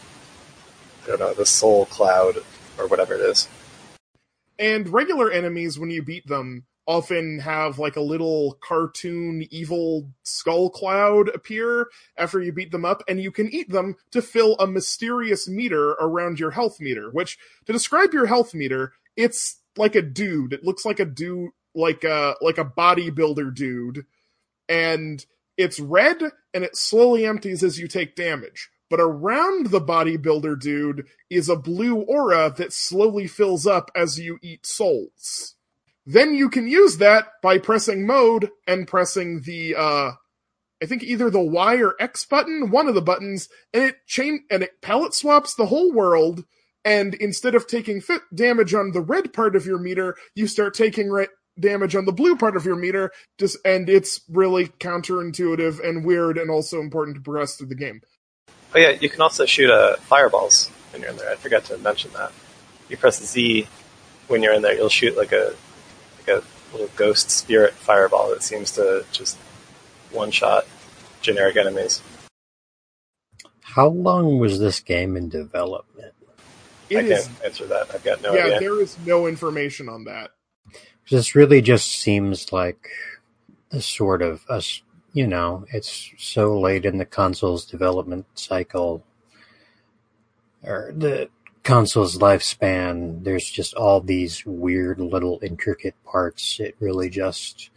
I 1.05 1.07
don't 1.09 1.21
know 1.21 1.35
the 1.35 1.47
soul 1.47 1.87
cloud 1.87 2.39
or 2.79 2.87
whatever 2.89 3.15
it 3.15 3.21
is. 3.21 3.47
And 4.59 4.89
regular 4.89 5.31
enemies, 5.31 5.79
when 5.79 5.91
you 5.91 6.03
beat 6.03 6.27
them, 6.27 6.65
often 6.87 7.39
have 7.39 7.79
like 7.79 7.97
a 7.97 8.01
little 8.01 8.59
cartoon 8.63 9.47
evil 9.51 10.11
skull 10.23 10.69
cloud 10.69 11.29
appear 11.35 11.89
after 12.17 12.43
you 12.43 12.53
beat 12.53 12.71
them 12.71 12.85
up, 12.85 13.03
and 13.09 13.21
you 13.21 13.31
can 13.31 13.49
eat 13.53 13.71
them 13.71 13.97
to 14.11 14.21
fill 14.21 14.57
a 14.59 14.67
mysterious 14.67 15.49
meter 15.49 15.91
around 15.93 16.39
your 16.39 16.51
health 16.53 16.81
meter. 16.81 17.11
Which, 17.11 17.39
to 17.67 17.73
describe 17.73 18.13
your 18.13 18.27
health 18.27 18.55
meter, 18.55 18.93
it's 19.17 19.61
like 19.77 19.95
a 19.95 20.03
dude. 20.03 20.53
It 20.53 20.65
looks 20.65 20.85
like 20.85 21.01
a 21.01 21.05
dude. 21.05 21.51
like 21.75 22.05
a 22.05 22.37
like 22.41 22.59
a 22.59 22.65
bodybuilder 22.65 23.55
dude, 23.55 24.07
and 24.69 25.25
it's 25.57 25.81
red 25.81 26.23
and 26.53 26.65
it 26.65 26.77
slowly 26.77 27.27
empties 27.27 27.63
as 27.65 27.79
you 27.79 27.89
take 27.89 28.15
damage. 28.15 28.71
But 28.95 29.03
around 29.03 29.67
the 29.71 29.81
bodybuilder 29.81 30.61
dude 30.61 31.09
is 31.29 31.49
a 31.49 31.57
blue 31.57 31.97
aura 31.97 32.55
that 32.57 32.73
slowly 32.73 33.27
fills 33.27 33.67
up 33.67 33.91
as 33.93 34.21
you 34.21 34.39
eat 34.41 34.65
souls. 34.65 35.57
Then 36.07 36.33
you 36.37 36.49
can 36.49 36.69
use 36.69 36.99
that 36.99 37.27
by 37.43 37.59
pressing 37.59 38.07
mode 38.07 38.51
and 38.69 38.87
pressing 38.87 39.41
the 39.41 39.75
uh 39.75 40.13
I 40.81 40.87
think 40.87 41.03
either 41.03 41.29
the 41.29 41.41
Y 41.41 41.75
or 41.79 41.97
X 41.99 42.25
button, 42.25 42.71
one 42.71 42.87
of 42.87 42.95
the 42.95 43.03
buttons, 43.03 43.49
and 43.73 43.83
it 43.83 43.97
chain 44.07 44.45
and 44.49 44.63
it 44.63 44.81
palette 44.81 45.13
swaps 45.13 45.57
the 45.57 45.67
whole 45.67 45.93
world. 45.93 46.45
And 46.85 47.15
instead 47.15 47.57
of 47.57 47.67
taking 47.67 48.01
fit 48.01 48.23
damage 48.33 48.75
on 48.75 48.93
the 48.93 49.01
red 49.01 49.33
part 49.33 49.57
of 49.57 49.67
your 49.67 49.79
meter, 49.79 50.15
you 50.37 50.47
start 50.47 50.73
taking 50.73 51.11
re- 51.11 51.27
damage 51.59 51.97
on 51.97 52.05
the 52.05 52.13
blue 52.13 52.37
part 52.37 52.57
of 52.57 52.65
your 52.65 52.77
meter. 52.77 53.11
Just 53.41 53.59
and 53.65 53.89
it's 53.89 54.21
really 54.29 54.69
counterintuitive 54.69 55.85
and 55.85 56.05
weird, 56.05 56.39
and 56.39 56.49
also 56.49 56.79
important 56.79 57.17
to 57.17 57.23
progress 57.23 57.57
through 57.57 57.67
the 57.67 57.75
game. 57.75 58.01
Oh 58.75 58.79
yeah, 58.79 58.91
you 58.91 59.09
can 59.09 59.21
also 59.21 59.47
shoot 59.47 59.71
uh, 59.71 59.97
fireballs 59.99 60.69
when 60.93 61.03
you're 61.03 61.11
in 61.11 61.17
there. 61.17 61.31
I 61.31 61.37
forgot 61.37 61.65
to 61.67 61.79
mention 61.79 62.11
that. 62.15 62.33
You 62.89 62.97
press 62.97 63.25
Z 63.25 63.69
when 64.29 64.43
you're 64.43 64.53
in 64.55 64.63
there, 64.63 64.75
you'll 64.75 64.89
shoot 64.89 65.17
like 65.17 65.33
a 65.33 65.55
like 66.19 66.29
a 66.29 66.43
little 66.73 66.91
ghost 66.97 67.31
spirit 67.31 67.73
fireball 67.75 68.31
that 68.31 68.43
seems 68.43 68.73
to 68.73 69.05
just 69.13 69.37
one 70.11 70.31
shot 70.31 70.67
generic 71.21 71.57
enemies. 71.57 72.03
How 73.63 73.89
long 73.89 74.39
was 74.39 74.59
this 74.59 74.81
game 74.81 75.17
in 75.17 75.29
development? 75.29 76.13
It 76.91 76.99
I 76.99 77.01
is- 77.01 77.27
can't 77.27 77.45
answer 77.45 77.67
that. 77.67 77.95
I've 77.95 78.05
got 78.05 78.23
no 78.23 78.31
idea. 78.31 78.41
yeah, 78.49 78.55
idea. 78.57 78.61
there 78.71 78.81
is 78.81 78.97
no 79.07 79.27
information 79.27 79.89
on 79.89 80.05
that. 80.05 80.31
This 81.11 81.35
really 81.35 81.61
just 81.61 81.91
seems 81.91 82.53
like 82.53 82.89
the 83.71 83.83
sort 83.83 84.23
of 84.23 84.45
us. 84.49 84.83
You 85.15 85.29
know, 85.29 85.65
it's 85.73 86.11
so 86.19 86.59
late 86.59 86.85
in 86.85 86.99
the 86.99 87.05
console's 87.05 87.65
development 87.65 88.27
cycle, 88.35 89.05
or 90.65 90.93
the 90.93 91.29
console's 91.63 92.19
lifespan. 92.19 93.23
There's 93.23 93.49
just 93.49 93.75
all 93.75 94.01
these 94.01 94.45
weird 94.45 94.99
little 94.99 95.39
intricate 95.41 95.95
parts. 96.05 96.59
It 96.59 96.75
really 96.81 97.09
just 97.11 97.71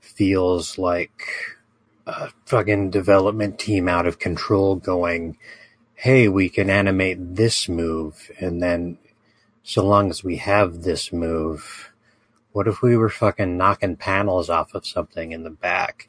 feels 0.00 0.78
like 0.78 1.22
a 2.06 2.30
fucking 2.46 2.88
development 2.88 3.58
team 3.58 3.86
out 3.86 4.06
of 4.06 4.18
control 4.18 4.74
going, 4.74 5.36
hey, 5.96 6.28
we 6.28 6.48
can 6.48 6.70
animate 6.70 7.36
this 7.36 7.68
move, 7.68 8.30
and 8.40 8.62
then 8.62 8.96
so 9.62 9.84
long 9.84 10.08
as 10.08 10.24
we 10.24 10.36
have 10.36 10.82
this 10.82 11.12
move, 11.12 11.92
what 12.52 12.66
if 12.66 12.80
we 12.80 12.96
were 12.96 13.10
fucking 13.10 13.58
knocking 13.58 13.96
panels 13.96 14.48
off 14.48 14.74
of 14.74 14.86
something 14.86 15.32
in 15.32 15.44
the 15.44 15.50
back 15.50 16.08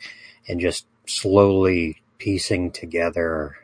and 0.52 0.60
just 0.60 0.86
slowly 1.08 2.02
piecing 2.18 2.72
together 2.72 3.56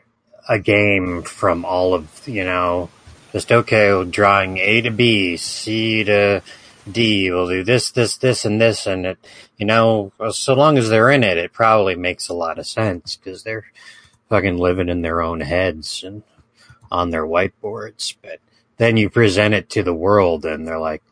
a 0.48 0.58
game 0.58 1.22
from 1.22 1.64
all 1.66 1.92
of, 1.92 2.26
you 2.26 2.42
know, 2.42 2.88
just 3.32 3.52
okay, 3.52 4.02
drawing 4.04 4.56
A 4.56 4.80
to 4.80 4.90
B, 4.90 5.36
C 5.36 6.02
to 6.04 6.42
D, 6.90 7.30
we'll 7.30 7.48
do 7.48 7.62
this, 7.62 7.90
this, 7.90 8.16
this, 8.16 8.46
and 8.46 8.58
this, 8.58 8.86
and 8.86 9.04
it, 9.04 9.18
you 9.58 9.66
know, 9.66 10.10
so 10.30 10.54
long 10.54 10.78
as 10.78 10.88
they're 10.88 11.10
in 11.10 11.22
it, 11.22 11.36
it 11.36 11.52
probably 11.52 11.94
makes 11.94 12.30
a 12.30 12.34
lot 12.34 12.58
of 12.58 12.66
sense 12.66 13.16
because 13.16 13.42
they're 13.42 13.66
fucking 14.30 14.56
living 14.56 14.88
in 14.88 15.02
their 15.02 15.20
own 15.20 15.40
heads 15.40 16.02
and 16.02 16.22
on 16.90 17.10
their 17.10 17.26
whiteboards. 17.26 18.16
But 18.22 18.40
then 18.78 18.96
you 18.96 19.10
present 19.10 19.52
it 19.52 19.68
to 19.70 19.82
the 19.82 19.94
world 19.94 20.46
and 20.46 20.66
they're 20.66 20.78
like, 20.78 21.02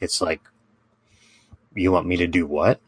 it's 0.00 0.20
like, 0.20 0.40
you 1.74 1.92
want 1.92 2.08
me 2.08 2.16
to 2.16 2.26
do 2.26 2.44
what? 2.44 2.80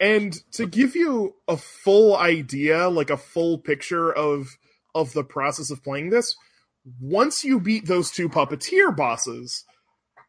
And 0.00 0.34
to 0.52 0.66
give 0.66 0.96
you 0.96 1.36
a 1.46 1.56
full 1.56 2.16
idea, 2.16 2.88
like 2.88 3.10
a 3.10 3.16
full 3.16 3.58
picture 3.58 4.12
of 4.12 4.56
of 4.94 5.12
the 5.12 5.24
process 5.24 5.70
of 5.70 5.82
playing 5.82 6.10
this, 6.10 6.36
once 7.00 7.44
you 7.44 7.58
beat 7.58 7.86
those 7.86 8.10
two 8.10 8.28
puppeteer 8.28 8.94
bosses, 8.96 9.64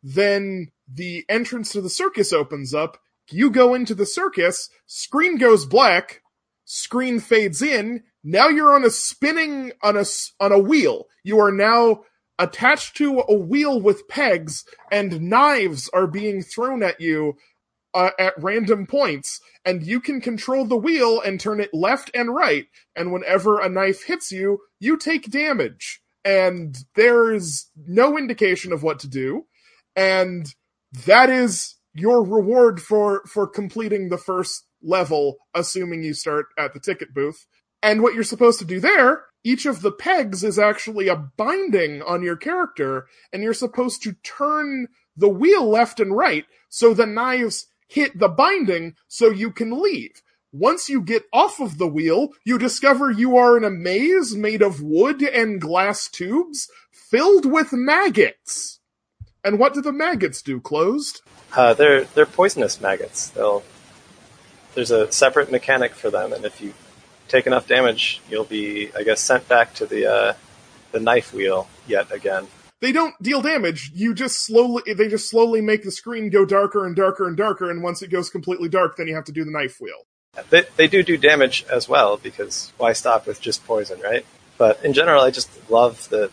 then 0.02 0.72
the 0.92 1.26
entrance 1.30 1.72
to 1.72 1.82
the 1.82 1.90
circus 1.90 2.32
opens 2.32 2.74
up. 2.74 2.98
You 3.32 3.50
go 3.50 3.74
into 3.74 3.96
the 3.96 4.06
circus, 4.06 4.70
screen 4.86 5.38
goes 5.38 5.66
black, 5.66 6.22
screen 6.64 7.20
fades 7.20 7.62
in. 7.62 8.04
Now 8.24 8.48
you're 8.48 8.74
on 8.74 8.86
a 8.86 8.90
spinning 8.90 9.72
on 9.84 9.98
a 9.98 10.06
on 10.40 10.52
a 10.52 10.60
wheel. 10.60 11.06
You 11.24 11.40
are 11.40 11.52
now 11.52 12.04
attached 12.38 12.98
to 12.98 13.24
a 13.28 13.34
wheel 13.34 13.80
with 13.80 14.08
pegs, 14.08 14.66
and 14.92 15.22
knives 15.22 15.90
are 15.94 16.08
being 16.08 16.42
thrown 16.42 16.84
at 16.84 17.02
you 17.02 17.36
uh, 17.96 18.12
at 18.20 18.34
random 18.38 18.86
points, 18.86 19.40
and 19.64 19.82
you 19.82 20.02
can 20.02 20.20
control 20.20 20.66
the 20.66 20.76
wheel 20.76 21.22
and 21.22 21.40
turn 21.40 21.62
it 21.62 21.74
left 21.74 22.12
and 22.14 22.36
right. 22.36 22.68
And 22.96 23.14
whenever 23.14 23.60
a 23.60 23.70
knife 23.70 24.04
hits 24.04 24.32
you, 24.32 24.60
you 24.80 24.98
take 24.98 25.32
damage. 25.32 26.02
And 26.26 26.76
there's 26.96 27.72
no 27.88 28.18
indication 28.18 28.74
of 28.74 28.84
what 28.84 29.00
to 29.00 29.08
do. 29.08 29.46
And 29.96 30.54
that 31.06 31.30
is 31.30 31.76
your 31.94 32.22
reward 32.22 32.82
for 32.82 33.24
for 33.26 33.48
completing 33.48 34.10
the 34.10 34.18
first 34.18 34.66
level, 34.84 35.38
assuming 35.54 36.04
you 36.04 36.14
start 36.14 36.48
at 36.58 36.74
the 36.74 36.80
ticket 36.80 37.14
booth. 37.14 37.48
And 37.82 38.02
what 38.02 38.14
you're 38.14 38.24
supposed 38.24 38.60
to 38.60 38.66
do 38.66 38.80
there, 38.80 39.26
each 39.44 39.66
of 39.66 39.82
the 39.82 39.92
pegs 39.92 40.44
is 40.44 40.60
actually 40.60 41.08
a 41.08 41.16
binding 41.16 42.02
on 42.02 42.24
your 42.24 42.36
character, 42.36 43.08
and 43.32 43.42
you're 43.42 43.54
supposed 43.54 44.04
to 44.04 44.16
turn 44.24 44.88
the 45.16 45.30
wheel 45.30 45.66
left 45.70 46.02
and 46.02 46.16
right 46.16 46.46
so 46.68 46.94
the 46.94 47.06
knives 47.06 47.68
hit 47.88 48.18
the 48.18 48.30
binding 48.30 48.96
so 49.08 49.30
you 49.30 49.52
can 49.52 49.82
leave. 49.82 50.22
Once 50.52 50.88
you 50.88 51.02
get 51.02 51.24
off 51.34 51.60
of 51.60 51.78
the 51.78 51.88
wheel, 51.88 52.30
you 52.46 52.58
discover 52.58 53.12
you 53.12 53.36
are 53.36 53.58
in 53.58 53.64
a 53.66 53.70
maze 53.70 54.36
made 54.36 54.62
of 54.62 54.82
wood 54.82 55.22
and 55.22 55.60
glass 55.60 56.08
tubes 56.08 56.70
filled 56.92 57.46
with 57.46 57.74
maggots. 57.74 58.80
And 59.44 59.60
what 59.60 59.74
do 59.74 59.82
the 59.82 59.92
maggots 59.92 60.42
do, 60.42 60.62
closed? 60.62 61.22
Uh, 61.56 61.74
they're 61.74 62.06
they're 62.06 62.26
poisonous 62.26 62.82
maggots. 62.82 63.30
They'll 63.30 63.64
there's 64.74 64.92
a 64.92 65.12
separate 65.12 65.52
mechanic 65.52 65.94
for 65.94 66.10
them, 66.10 66.34
and 66.34 66.46
if 66.46 66.62
you 66.62 66.74
take 67.28 67.48
enough 67.48 67.68
damage, 67.68 68.22
you'll 68.30 68.44
be, 68.44 68.92
I 68.96 69.04
guess, 69.04 69.22
sent 69.22 69.48
back 69.48 69.74
to 69.76 69.86
the 69.86 70.12
uh, 70.12 70.34
the 70.92 71.00
knife 71.00 71.34
wheel 71.34 71.68
yet 71.88 72.12
again. 72.12 72.48
They 72.82 72.92
don't 72.92 73.16
deal 73.22 73.42
damage. 73.42 73.92
You 73.94 74.14
just 74.14 74.46
slowly, 74.46 74.94
they 74.94 75.08
just 75.08 75.30
slowly 75.30 75.62
make 75.62 75.84
the 75.84 75.92
screen 75.92 76.30
go 76.30 76.46
darker 76.46 76.86
and 76.86 76.96
darker 76.96 77.28
and 77.28 77.38
darker. 77.38 77.70
And 77.72 77.82
once 77.82 78.02
it 78.02 78.10
goes 78.10 78.30
completely 78.30 78.70
dark, 78.70 78.98
then 78.98 79.08
you 79.08 79.16
have 79.16 79.26
to 79.26 79.32
do 79.32 79.46
the 79.46 79.52
knife 79.52 79.80
wheel. 79.80 80.06
They 80.50 80.64
they 80.76 80.88
do 80.88 81.02
do 81.02 81.18
damage 81.18 81.66
as 81.72 81.88
well 81.88 82.18
because 82.18 82.74
why 82.78 82.92
stop 82.94 83.26
with 83.26 83.40
just 83.40 83.66
poison, 83.66 84.02
right? 84.02 84.26
But 84.58 84.84
in 84.84 84.94
general, 84.94 85.22
I 85.22 85.32
just 85.32 85.50
love 85.70 86.10
that 86.10 86.32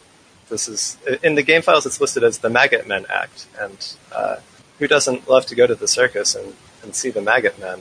this 0.49 0.69
is 0.69 0.99
in 1.23 1.35
the 1.35 1.43
game 1.43 1.63
files. 1.63 1.87
It's 1.87 2.01
listed 2.01 2.25
as 2.25 2.39
the 2.39 2.51
Maggot 2.51 2.87
Men 2.87 3.07
Act, 3.09 3.47
and 3.59 3.95
uh, 4.13 4.37
who 4.79 4.89
doesn't 4.89 5.29
love 5.29 5.47
to 5.47 5.55
go 5.55 5.67
to 5.67 5.75
the 5.75 5.89
circus 5.89 6.35
and, 6.35 6.55
and 6.83 6.95
see 6.95 7.11
the 7.11 7.23
Maggot 7.23 7.59
Men 7.59 7.81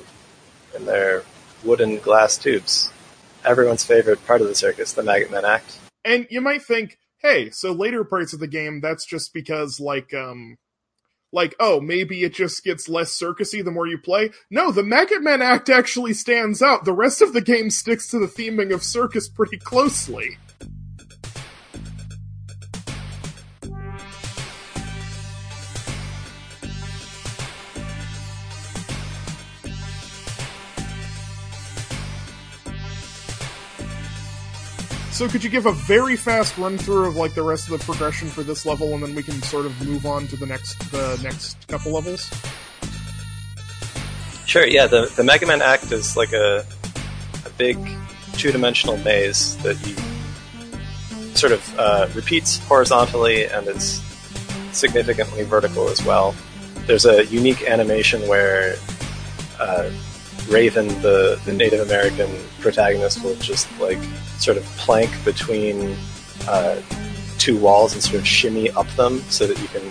in 0.75 0.85
their 0.85 1.23
wooden 1.63 1.97
glass 1.97 2.37
tubes? 2.37 2.91
Everyone's 3.43 3.83
favorite 3.83 4.25
part 4.25 4.41
of 4.41 4.47
the 4.47 4.55
circus, 4.55 4.93
the 4.93 5.03
Maggot 5.03 5.31
Men 5.31 5.45
Act. 5.45 5.79
And 6.05 6.27
you 6.29 6.41
might 6.41 6.61
think, 6.61 6.97
hey, 7.21 7.49
so 7.49 7.71
later 7.71 8.03
parts 8.03 8.33
of 8.33 8.39
the 8.39 8.47
game, 8.47 8.81
that's 8.81 9.05
just 9.05 9.33
because 9.33 9.79
like, 9.79 10.13
um, 10.13 10.57
like, 11.33 11.55
oh, 11.59 11.79
maybe 11.79 12.23
it 12.23 12.33
just 12.33 12.63
gets 12.63 12.89
less 12.89 13.17
circusy 13.17 13.63
the 13.63 13.71
more 13.71 13.87
you 13.87 13.97
play. 13.97 14.31
No, 14.49 14.71
the 14.71 14.83
Maggot 14.83 15.21
Man 15.21 15.41
Act 15.41 15.69
actually 15.69 16.13
stands 16.13 16.61
out. 16.61 16.83
The 16.83 16.93
rest 16.93 17.21
of 17.21 17.33
the 17.33 17.41
game 17.41 17.69
sticks 17.69 18.07
to 18.09 18.19
the 18.19 18.27
theming 18.27 18.73
of 18.73 18.83
circus 18.83 19.29
pretty 19.29 19.57
closely. 19.57 20.37
So 35.21 35.29
could 35.29 35.43
you 35.43 35.51
give 35.51 35.67
a 35.67 35.71
very 35.71 36.15
fast 36.15 36.57
run 36.57 36.79
through 36.79 37.05
of 37.05 37.15
like 37.15 37.35
the 37.35 37.43
rest 37.43 37.69
of 37.69 37.77
the 37.77 37.85
progression 37.85 38.27
for 38.27 38.41
this 38.41 38.65
level, 38.65 38.95
and 38.95 39.03
then 39.03 39.13
we 39.13 39.21
can 39.21 39.39
sort 39.43 39.67
of 39.67 39.87
move 39.87 40.07
on 40.07 40.25
to 40.29 40.35
the 40.35 40.47
next 40.47 40.79
the 40.91 41.19
next 41.21 41.67
couple 41.67 41.91
levels? 41.91 42.27
Sure, 44.47 44.65
yeah. 44.65 44.87
The 44.87 45.13
the 45.15 45.23
Maggot 45.23 45.47
Man 45.47 45.61
Act 45.61 45.91
is 45.91 46.17
like 46.17 46.33
a 46.33 46.65
a 47.45 47.49
big 47.51 47.77
two 48.33 48.51
dimensional 48.51 48.97
maze 48.97 49.57
that 49.57 49.77
you 49.87 49.95
sort 51.35 51.51
of 51.53 51.79
uh, 51.79 52.07
repeats 52.15 52.57
horizontally 52.65 53.45
and 53.45 53.67
is 53.67 54.01
significantly 54.71 55.43
vertical 55.43 55.87
as 55.89 56.03
well. 56.03 56.33
There's 56.87 57.05
a 57.05 57.27
unique 57.27 57.69
animation 57.69 58.27
where 58.27 58.75
uh, 59.59 59.91
Raven, 60.51 60.89
the, 61.01 61.39
the 61.45 61.53
Native 61.53 61.79
American 61.79 62.29
protagonist, 62.59 63.23
will 63.23 63.35
just 63.37 63.67
like 63.79 63.97
sort 64.37 64.57
of 64.57 64.63
plank 64.77 65.09
between 65.23 65.95
uh, 66.47 66.81
two 67.37 67.57
walls 67.57 67.93
and 67.93 68.03
sort 68.03 68.15
of 68.15 68.27
shimmy 68.27 68.69
up 68.71 68.87
them 68.89 69.19
so 69.29 69.47
that 69.47 69.59
you 69.61 69.67
can 69.69 69.81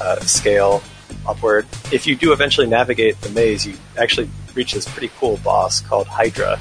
uh, 0.00 0.20
scale 0.20 0.82
upward. 1.26 1.66
If 1.90 2.06
you 2.06 2.14
do 2.14 2.32
eventually 2.32 2.66
navigate 2.66 3.20
the 3.22 3.30
maze, 3.30 3.66
you 3.66 3.74
actually 3.98 4.28
reach 4.54 4.74
this 4.74 4.86
pretty 4.86 5.10
cool 5.18 5.38
boss 5.38 5.80
called 5.80 6.06
Hydra. 6.06 6.58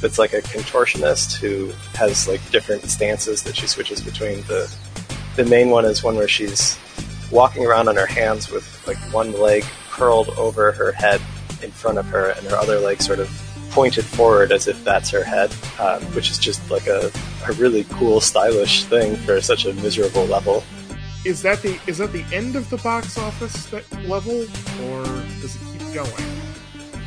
That's 0.00 0.18
like 0.18 0.32
a 0.32 0.40
contortionist 0.42 1.36
who 1.36 1.72
has 1.94 2.26
like 2.26 2.40
different 2.50 2.84
stances 2.84 3.42
that 3.44 3.54
she 3.54 3.66
switches 3.66 4.00
between. 4.00 4.42
The 4.42 4.74
the 5.36 5.44
main 5.44 5.70
one 5.70 5.84
is 5.84 6.02
one 6.02 6.16
where 6.16 6.28
she's 6.28 6.78
walking 7.30 7.64
around 7.64 7.88
on 7.88 7.96
her 7.96 8.06
hands 8.06 8.50
with 8.50 8.66
like 8.86 8.96
one 9.12 9.32
leg 9.32 9.64
curled 9.90 10.30
over 10.30 10.72
her 10.72 10.90
head 10.92 11.20
in 11.62 11.70
front 11.70 11.98
of 11.98 12.06
her, 12.06 12.30
and 12.30 12.46
her 12.46 12.56
other 12.56 12.78
leg 12.78 13.00
sort 13.02 13.18
of 13.18 13.28
pointed 13.70 14.04
forward 14.04 14.52
as 14.52 14.66
if 14.66 14.82
that's 14.84 15.10
her 15.10 15.24
head, 15.24 15.54
um, 15.78 16.02
which 16.14 16.30
is 16.30 16.38
just 16.38 16.68
like 16.70 16.86
a, 16.86 17.10
a 17.48 17.52
really 17.52 17.84
cool, 17.84 18.20
stylish 18.20 18.84
thing 18.84 19.16
for 19.16 19.40
such 19.40 19.64
a 19.64 19.72
miserable 19.74 20.26
level. 20.26 20.62
Is 21.24 21.42
that 21.42 21.60
the 21.62 21.78
is 21.86 21.98
that 21.98 22.12
the 22.12 22.24
end 22.32 22.56
of 22.56 22.68
the 22.70 22.78
box 22.78 23.18
office 23.18 23.66
that 23.66 23.84
level, 24.04 24.40
or 24.84 25.04
does 25.40 25.56
it 25.56 25.78
keep 25.78 25.94
going? 25.94 26.24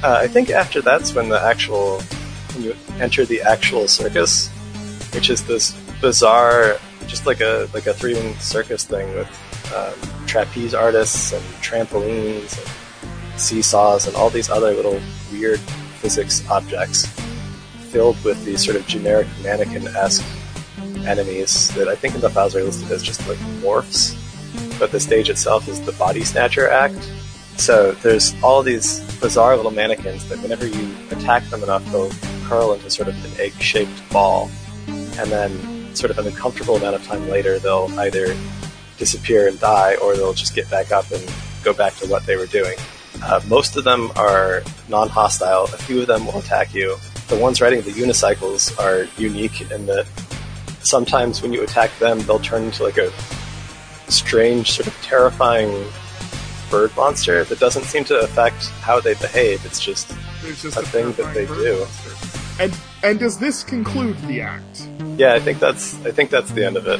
Uh, 0.03 0.19
I 0.21 0.27
think 0.27 0.49
after 0.49 0.81
that's 0.81 1.15
when 1.15 1.29
the 1.29 1.41
actual 1.41 1.99
when 2.53 2.63
you 2.63 2.75
enter 2.99 3.25
the 3.25 3.41
actual 3.41 3.87
circus, 3.87 4.49
which 5.13 5.29
is 5.29 5.43
this 5.45 5.71
bizarre, 5.99 6.77
just 7.07 7.25
like 7.25 7.41
a 7.41 7.67
like 7.73 7.87
a 7.87 7.93
three 7.93 8.13
ring 8.13 8.35
circus 8.35 8.83
thing 8.83 9.13
with 9.15 9.73
um, 9.75 10.27
trapeze 10.27 10.73
artists 10.73 11.33
and 11.33 11.43
trampolines 11.63 12.57
and 12.59 12.82
seesaws 13.37 14.07
and 14.07 14.15
all 14.15 14.29
these 14.29 14.49
other 14.49 14.73
little 14.73 14.99
weird 15.31 15.59
physics 16.01 16.47
objects 16.49 17.07
filled 17.89 18.21
with 18.23 18.43
these 18.45 18.63
sort 18.63 18.75
of 18.75 18.85
generic 18.87 19.27
mannequin 19.43 19.87
esque 19.95 20.25
enemies 21.05 21.69
that 21.75 21.87
I 21.87 21.95
think 21.95 22.15
in 22.15 22.21
the 22.21 22.29
files 22.29 22.55
are 22.55 22.63
listed 22.63 22.91
as 22.91 23.03
just 23.03 23.27
like 23.27 23.37
morphs, 23.61 24.17
but 24.79 24.91
the 24.91 24.99
stage 24.99 25.29
itself 25.29 25.67
is 25.67 25.81
the 25.81 25.91
Body 25.93 26.23
Snatcher 26.23 26.69
Act. 26.69 27.11
So 27.57 27.91
there's 27.91 28.33
all 28.41 28.63
these 28.63 29.01
bizarre 29.19 29.55
little 29.55 29.71
mannequins 29.71 30.27
that 30.29 30.39
whenever 30.39 30.65
you 30.65 30.95
attack 31.11 31.43
them 31.49 31.61
enough, 31.63 31.85
they'll 31.91 32.11
curl 32.45 32.73
into 32.73 32.89
sort 32.89 33.09
of 33.09 33.25
an 33.25 33.39
egg 33.39 33.53
shaped 33.61 34.09
ball. 34.11 34.49
And 34.87 35.31
then, 35.31 35.95
sort 35.95 36.09
of 36.09 36.17
an 36.17 36.25
uncomfortable 36.25 36.75
amount 36.75 36.95
of 36.95 37.05
time 37.05 37.29
later, 37.29 37.59
they'll 37.59 37.91
either 37.99 38.35
disappear 38.97 39.47
and 39.47 39.59
die, 39.59 39.95
or 39.95 40.15
they'll 40.15 40.33
just 40.33 40.55
get 40.55 40.69
back 40.69 40.91
up 40.91 41.11
and 41.11 41.31
go 41.63 41.73
back 41.73 41.93
to 41.97 42.07
what 42.07 42.25
they 42.25 42.35
were 42.35 42.47
doing. 42.47 42.77
Uh, 43.25 43.39
most 43.47 43.77
of 43.77 43.83
them 43.85 44.11
are 44.15 44.61
non 44.89 45.07
hostile, 45.09 45.63
a 45.65 45.77
few 45.77 46.01
of 46.01 46.07
them 46.07 46.25
will 46.25 46.39
attack 46.39 46.73
you. 46.73 46.97
The 47.29 47.37
ones 47.37 47.61
riding 47.61 47.81
the 47.81 47.91
unicycles 47.91 48.77
are 48.79 49.07
unique 49.19 49.61
in 49.71 49.85
that 49.85 50.05
sometimes 50.81 51.41
when 51.41 51.53
you 51.53 51.63
attack 51.63 51.97
them, 51.99 52.19
they'll 52.21 52.39
turn 52.39 52.63
into 52.63 52.83
like 52.83 52.97
a 52.97 53.11
strange, 54.11 54.71
sort 54.71 54.87
of 54.87 54.93
terrifying 55.01 55.85
bird 56.69 56.95
monster 56.97 57.43
that 57.45 57.59
doesn't 57.59 57.83
seem 57.83 58.03
to 58.05 58.19
affect 58.19 58.67
how 58.81 58.99
they 58.99 59.13
behave. 59.15 59.65
It's 59.65 59.79
just 59.79 60.11
It's 60.43 60.61
just 60.61 60.75
a 60.77 60.81
thing 60.83 61.13
that 61.13 61.33
they 61.33 61.45
do. 61.45 61.79
monster. 61.79 62.63
And 62.63 62.77
and 63.03 63.19
does 63.19 63.39
this 63.39 63.63
conclude 63.63 64.17
the 64.27 64.41
act? 64.41 64.87
Yeah, 65.17 65.33
I 65.33 65.39
think 65.39 65.59
that's 65.59 65.95
I 66.05 66.11
think 66.11 66.29
that's 66.29 66.51
the 66.51 66.65
end 66.65 66.77
of 66.77 66.87
it. 66.87 66.99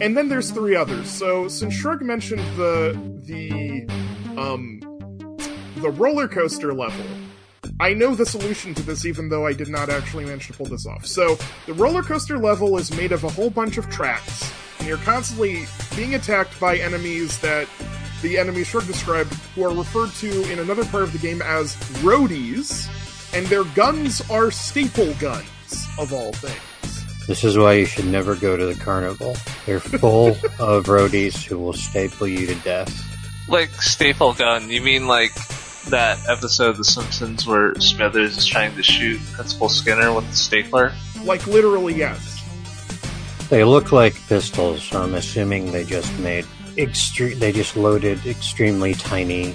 And 0.00 0.16
then 0.16 0.28
there's 0.28 0.50
three 0.50 0.76
others. 0.76 1.08
So 1.08 1.48
since 1.48 1.72
Shrug 1.74 2.02
mentioned 2.02 2.42
the 2.56 2.98
the 3.24 3.86
um 4.36 4.80
the 5.82 5.90
roller 5.90 6.28
coaster 6.28 6.72
level, 6.72 7.04
I 7.80 7.92
know 7.92 8.14
the 8.14 8.24
solution 8.24 8.72
to 8.74 8.82
this 8.82 9.04
even 9.04 9.28
though 9.28 9.46
I 9.46 9.52
did 9.52 9.68
not 9.68 9.90
actually 9.90 10.24
manage 10.24 10.46
to 10.46 10.52
pull 10.52 10.66
this 10.66 10.86
off. 10.86 11.04
So 11.06 11.36
the 11.66 11.74
roller 11.74 12.02
coaster 12.02 12.38
level 12.38 12.78
is 12.78 12.96
made 12.96 13.10
of 13.10 13.24
a 13.24 13.28
whole 13.28 13.50
bunch 13.50 13.78
of 13.78 13.90
tracks, 13.90 14.52
and 14.78 14.86
you're 14.86 14.98
constantly 14.98 15.64
being 15.96 16.14
attacked 16.14 16.58
by 16.60 16.76
enemies 16.76 17.38
that 17.40 17.68
the 18.22 18.38
enemy 18.38 18.62
Shrug 18.62 18.86
described, 18.86 19.34
who 19.56 19.64
are 19.64 19.74
referred 19.74 20.12
to 20.20 20.52
in 20.52 20.60
another 20.60 20.84
part 20.84 21.02
of 21.02 21.12
the 21.12 21.18
game 21.18 21.42
as 21.42 21.74
roadies, 22.04 22.86
and 23.36 23.44
their 23.48 23.64
guns 23.74 24.22
are 24.30 24.52
staple 24.52 25.12
guns, 25.14 25.88
of 25.98 26.12
all 26.12 26.32
things. 26.32 27.26
This 27.26 27.42
is 27.42 27.58
why 27.58 27.72
you 27.74 27.86
should 27.86 28.06
never 28.06 28.36
go 28.36 28.56
to 28.56 28.66
the 28.66 28.76
carnival. 28.76 29.34
They're 29.66 29.80
full 29.80 30.28
of 30.60 30.86
roadies 30.86 31.42
who 31.42 31.58
will 31.58 31.72
staple 31.72 32.28
you 32.28 32.46
to 32.46 32.54
death. 32.56 33.08
Like 33.48 33.70
staple 33.82 34.34
gun, 34.34 34.70
you 34.70 34.80
mean 34.80 35.08
like 35.08 35.32
that 35.90 36.18
episode 36.28 36.70
of 36.70 36.76
The 36.78 36.84
Simpsons 36.84 37.46
where 37.46 37.74
Smithers 37.80 38.38
is 38.38 38.46
trying 38.46 38.74
to 38.76 38.82
shoot 38.82 39.20
Principal 39.32 39.68
Skinner 39.68 40.12
with 40.14 40.28
the 40.30 40.36
stapler? 40.36 40.92
Like, 41.24 41.46
literally, 41.46 41.94
yes. 41.94 42.42
They 43.48 43.64
look 43.64 43.92
like 43.92 44.14
pistols, 44.28 44.82
so 44.82 45.02
I'm 45.02 45.14
assuming 45.14 45.72
they 45.72 45.84
just 45.84 46.16
made 46.20 46.46
extre- 46.76 47.38
they 47.38 47.52
just 47.52 47.76
loaded 47.76 48.24
extremely 48.26 48.94
tiny 48.94 49.54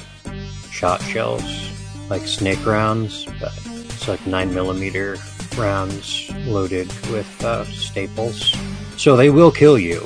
shot 0.69 1.01
shells, 1.01 1.71
like 2.09 2.27
snake 2.27 2.63
rounds, 2.65 3.25
but 3.39 3.51
it's 3.65 4.07
like 4.07 4.25
nine 4.27 4.53
millimeter 4.53 5.17
rounds 5.57 6.29
loaded 6.45 6.87
with 7.09 7.43
uh, 7.43 7.63
staples. 7.65 8.53
So 8.97 9.15
they 9.15 9.31
will 9.31 9.51
kill 9.51 9.79
you. 9.79 10.03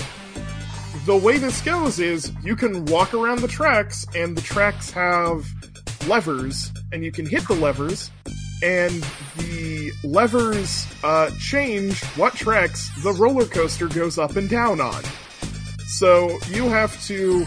the 1.06 1.18
way 1.18 1.38
this 1.38 1.62
goes 1.62 2.00
is 2.00 2.32
you 2.44 2.56
can 2.56 2.86
walk 2.86 3.14
around 3.14 3.42
the 3.42 3.48
tracks 3.48 4.06
and 4.16 4.38
the 4.38 4.42
tracks 4.42 4.92
have 4.92 5.46
levers 6.08 6.72
and 6.92 7.04
you 7.04 7.12
can 7.12 7.26
hit 7.26 7.48
the 7.48 7.56
levers 7.56 8.12
and 8.64 9.04
the 9.38 9.92
levers 10.04 10.88
uh, 11.04 11.30
change 11.40 12.04
what 12.16 12.34
tracks 12.34 12.90
the 13.04 13.12
roller 13.14 13.46
coaster 13.46 13.88
goes 13.88 14.18
up 14.18 14.36
and 14.36 14.50
down 14.50 14.80
on 14.80 15.04
so 15.88 16.38
you 16.50 16.70
have 16.70 17.02
to 17.04 17.46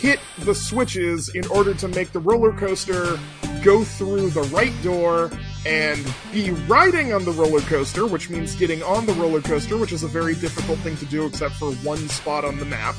hit 0.00 0.18
the 0.40 0.54
switches 0.54 1.28
in 1.34 1.46
order 1.48 1.74
to 1.74 1.88
make 1.88 2.12
the 2.12 2.18
roller 2.18 2.52
coaster 2.52 3.18
go 3.62 3.84
through 3.84 4.30
the 4.30 4.42
right 4.44 4.72
door 4.82 5.30
and 5.66 6.02
be 6.32 6.50
riding 6.66 7.12
on 7.12 7.24
the 7.24 7.32
roller 7.32 7.60
coaster, 7.60 8.06
which 8.06 8.30
means 8.30 8.54
getting 8.54 8.82
on 8.82 9.04
the 9.04 9.12
roller 9.14 9.42
coaster, 9.42 9.76
which 9.76 9.92
is 9.92 10.02
a 10.02 10.08
very 10.08 10.34
difficult 10.34 10.78
thing 10.78 10.96
to 10.96 11.06
do 11.06 11.26
except 11.26 11.54
for 11.56 11.72
one 11.72 11.98
spot 12.08 12.44
on 12.44 12.58
the 12.58 12.64
map. 12.64 12.94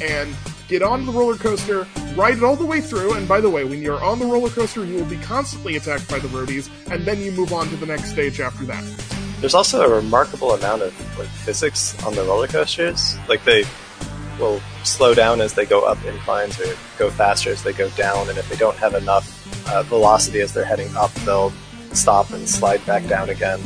And 0.00 0.34
get 0.68 0.82
on 0.82 1.06
the 1.06 1.12
roller 1.12 1.36
coaster, 1.36 1.86
ride 2.14 2.36
it 2.36 2.44
all 2.44 2.56
the 2.56 2.66
way 2.66 2.80
through, 2.80 3.14
and 3.14 3.26
by 3.26 3.40
the 3.40 3.50
way, 3.50 3.64
when 3.64 3.82
you're 3.82 4.02
on 4.04 4.18
the 4.18 4.26
roller 4.26 4.50
coaster, 4.50 4.84
you 4.84 4.94
will 4.96 5.04
be 5.06 5.16
constantly 5.18 5.76
attacked 5.76 6.08
by 6.08 6.18
the 6.18 6.28
roadies, 6.28 6.70
and 6.92 7.04
then 7.04 7.20
you 7.20 7.32
move 7.32 7.52
on 7.52 7.68
to 7.68 7.76
the 7.76 7.86
next 7.86 8.10
stage 8.10 8.38
after 8.38 8.64
that. 8.66 8.84
There's 9.40 9.54
also 9.54 9.82
a 9.82 9.88
remarkable 9.88 10.52
amount 10.52 10.82
of 10.82 11.18
like 11.18 11.28
physics 11.28 12.00
on 12.04 12.14
the 12.14 12.22
roller 12.24 12.48
coasters. 12.48 13.16
Like 13.28 13.44
they 13.44 13.64
will 14.38 14.60
slow 14.84 15.14
down 15.14 15.40
as 15.40 15.54
they 15.54 15.64
go 15.64 15.84
up 15.84 16.04
inclines 16.04 16.60
or 16.60 16.76
go 16.98 17.10
faster 17.10 17.50
as 17.50 17.62
they 17.62 17.72
go 17.72 17.88
down, 17.90 18.28
and 18.28 18.38
if 18.38 18.48
they 18.48 18.56
don't 18.56 18.76
have 18.76 18.94
enough 18.94 19.26
uh, 19.72 19.82
velocity 19.84 20.40
as 20.40 20.52
they're 20.52 20.64
heading 20.64 20.94
up, 20.96 21.12
they'll 21.24 21.52
stop 21.92 22.30
and 22.30 22.48
slide 22.48 22.84
back 22.84 23.06
down 23.06 23.30
again. 23.30 23.60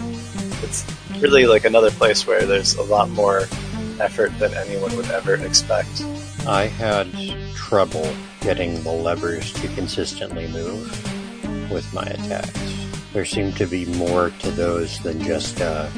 It's 0.63 0.85
really 1.21 1.47
like 1.47 1.65
another 1.65 1.91
place 1.91 2.27
where 2.27 2.47
there's 2.47 2.75
a 2.75 2.83
lot 2.83 3.11
more 3.11 3.49
effort 4.01 4.37
than 4.39 4.55
anyone 4.55 4.95
would 4.97 5.11
ever 5.11 5.35
expect. 5.35 6.05
I 6.47 6.65
had 6.65 7.07
trouble 7.55 8.13
getting 8.41 8.83
the 8.83 8.91
levers 8.91 9.53
to 9.55 9.69
consistently 9.75 10.49
move 10.49 10.91
with 11.71 11.93
my 11.95 12.03
attacks. 12.03 12.89
There 13.13 13.25
seemed 13.25 13.57
to 13.59 13.67
be 13.67 13.85
more 13.85 14.31
to 14.41 14.51
those 14.51 14.99
than 15.01 15.23
just 15.23 15.61
uh, 15.61 15.89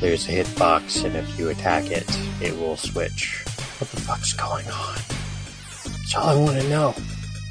there's 0.00 0.28
a 0.28 0.32
hitbox, 0.32 1.04
and 1.04 1.14
if 1.14 1.38
you 1.38 1.50
attack 1.50 1.90
it, 1.90 2.06
it 2.40 2.58
will 2.58 2.76
switch. 2.76 3.44
What 3.78 3.90
the 3.90 4.00
fuck's 4.00 4.32
going 4.32 4.66
on? 4.68 4.96
That's 5.84 6.14
all 6.16 6.28
I 6.28 6.36
want 6.36 6.60
to 6.60 6.68
know. 6.68 6.94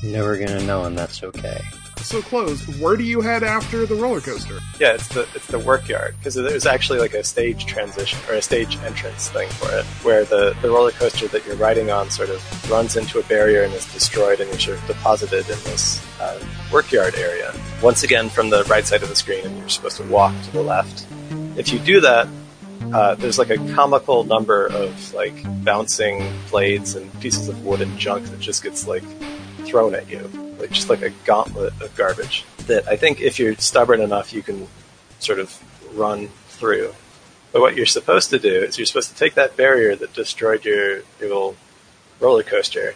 I'm 0.01 0.11
never 0.11 0.37
gonna 0.37 0.63
know, 0.63 0.85
and 0.85 0.97
that's 0.97 1.23
okay. 1.23 1.61
So, 2.01 2.21
close. 2.21 2.61
Where 2.79 2.95
do 2.95 3.03
you 3.03 3.21
head 3.21 3.43
after 3.43 3.85
the 3.85 3.95
roller 3.95 4.21
coaster? 4.21 4.59
Yeah, 4.79 4.93
it's 4.93 5.07
the 5.07 5.21
it's 5.35 5.47
the 5.47 5.59
work 5.59 5.87
yard 5.87 6.15
because 6.17 6.35
there's 6.35 6.65
actually 6.65 6.99
like 6.99 7.13
a 7.13 7.23
stage 7.23 7.65
transition 7.65 8.19
or 8.29 8.35
a 8.35 8.41
stage 8.41 8.77
entrance 8.79 9.29
thing 9.29 9.49
for 9.49 9.71
it, 9.71 9.85
where 10.03 10.25
the 10.25 10.55
the 10.61 10.69
roller 10.69 10.91
coaster 10.91 11.27
that 11.29 11.45
you're 11.45 11.55
riding 11.55 11.91
on 11.91 12.09
sort 12.09 12.29
of 12.29 12.71
runs 12.71 12.95
into 12.97 13.19
a 13.19 13.23
barrier 13.23 13.63
and 13.63 13.73
is 13.73 13.91
destroyed, 13.93 14.39
and 14.39 14.49
you're 14.49 14.59
sort 14.59 14.79
of 14.79 14.87
deposited 14.87 15.47
in 15.49 15.59
this 15.65 16.03
uh, 16.19 16.39
area. 17.17 17.53
Once 17.81 18.03
again, 18.03 18.29
from 18.29 18.49
the 18.49 18.63
right 18.65 18.85
side 18.85 19.03
of 19.03 19.09
the 19.09 19.15
screen, 19.15 19.45
and 19.45 19.57
you're 19.57 19.69
supposed 19.69 19.97
to 19.97 20.03
walk 20.03 20.33
to 20.43 20.51
the 20.51 20.61
left. 20.61 21.05
If 21.57 21.71
you 21.71 21.79
do 21.79 22.01
that, 22.01 22.27
uh, 22.93 23.15
there's 23.15 23.37
like 23.39 23.49
a 23.49 23.57
comical 23.73 24.23
number 24.23 24.67
of 24.67 25.13
like 25.13 25.35
bouncing 25.63 26.33
blades 26.49 26.95
and 26.95 27.07
pieces 27.21 27.47
of 27.47 27.65
wood 27.65 27.81
and 27.81 27.97
junk 27.97 28.25
that 28.25 28.39
just 28.39 28.63
gets 28.63 28.87
like 28.87 29.03
thrown 29.65 29.95
at 29.95 30.09
you, 30.09 30.29
like 30.61 30.71
just 30.71 30.89
like 30.89 31.01
a 31.01 31.09
gauntlet 31.25 31.73
of 31.81 31.95
garbage. 31.95 32.45
That 32.67 32.87
I 32.87 32.95
think 32.95 33.21
if 33.21 33.39
you're 33.39 33.55
stubborn 33.55 34.01
enough, 34.01 34.33
you 34.33 34.41
can 34.41 34.67
sort 35.19 35.39
of 35.39 35.61
run 35.97 36.29
through. 36.47 36.93
But 37.51 37.61
what 37.61 37.75
you're 37.75 37.85
supposed 37.85 38.29
to 38.29 38.39
do 38.39 38.63
is 38.63 38.77
you're 38.77 38.85
supposed 38.85 39.09
to 39.09 39.15
take 39.15 39.33
that 39.33 39.57
barrier 39.57 39.95
that 39.95 40.13
destroyed 40.13 40.63
your, 40.63 40.97
your 40.97 41.03
little 41.19 41.55
roller 42.19 42.43
coaster, 42.43 42.95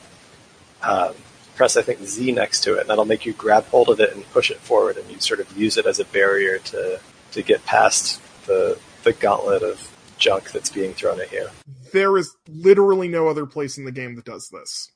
um, 0.81 1.13
press 1.55 1.75
I 1.75 1.81
think 1.81 2.01
Z 2.03 2.31
next 2.31 2.61
to 2.61 2.75
it, 2.75 2.81
and 2.81 2.89
that'll 2.89 3.05
make 3.05 3.25
you 3.25 3.33
grab 3.33 3.65
hold 3.65 3.89
of 3.89 3.99
it 3.99 4.13
and 4.15 4.29
push 4.31 4.51
it 4.51 4.57
forward, 4.57 4.97
and 4.97 5.09
you 5.09 5.19
sort 5.19 5.39
of 5.39 5.57
use 5.57 5.77
it 5.77 5.85
as 5.85 5.99
a 5.99 6.05
barrier 6.05 6.59
to 6.59 6.99
to 7.31 7.41
get 7.41 7.65
past 7.65 8.21
the 8.45 8.79
the 9.03 9.13
gauntlet 9.13 9.63
of 9.63 9.91
junk 10.17 10.51
that's 10.51 10.69
being 10.69 10.93
thrown 10.93 11.19
at 11.19 11.31
you. 11.31 11.47
There 11.91 12.17
is 12.17 12.35
literally 12.47 13.07
no 13.07 13.27
other 13.27 13.45
place 13.45 13.77
in 13.77 13.85
the 13.85 13.91
game 13.91 14.15
that 14.15 14.25
does 14.25 14.49
this. 14.49 14.91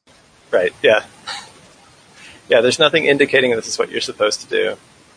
Right? 0.51 0.73
Yeah. 0.81 1.05
Yeah, 2.49 2.61
there's 2.61 2.79
nothing 2.79 3.05
indicating 3.05 3.51
this 3.51 3.67
is 3.67 3.77
what 3.77 3.91
you're 3.91 4.01
supposed 4.01 4.41
to 4.41 4.47
do. 4.47 4.75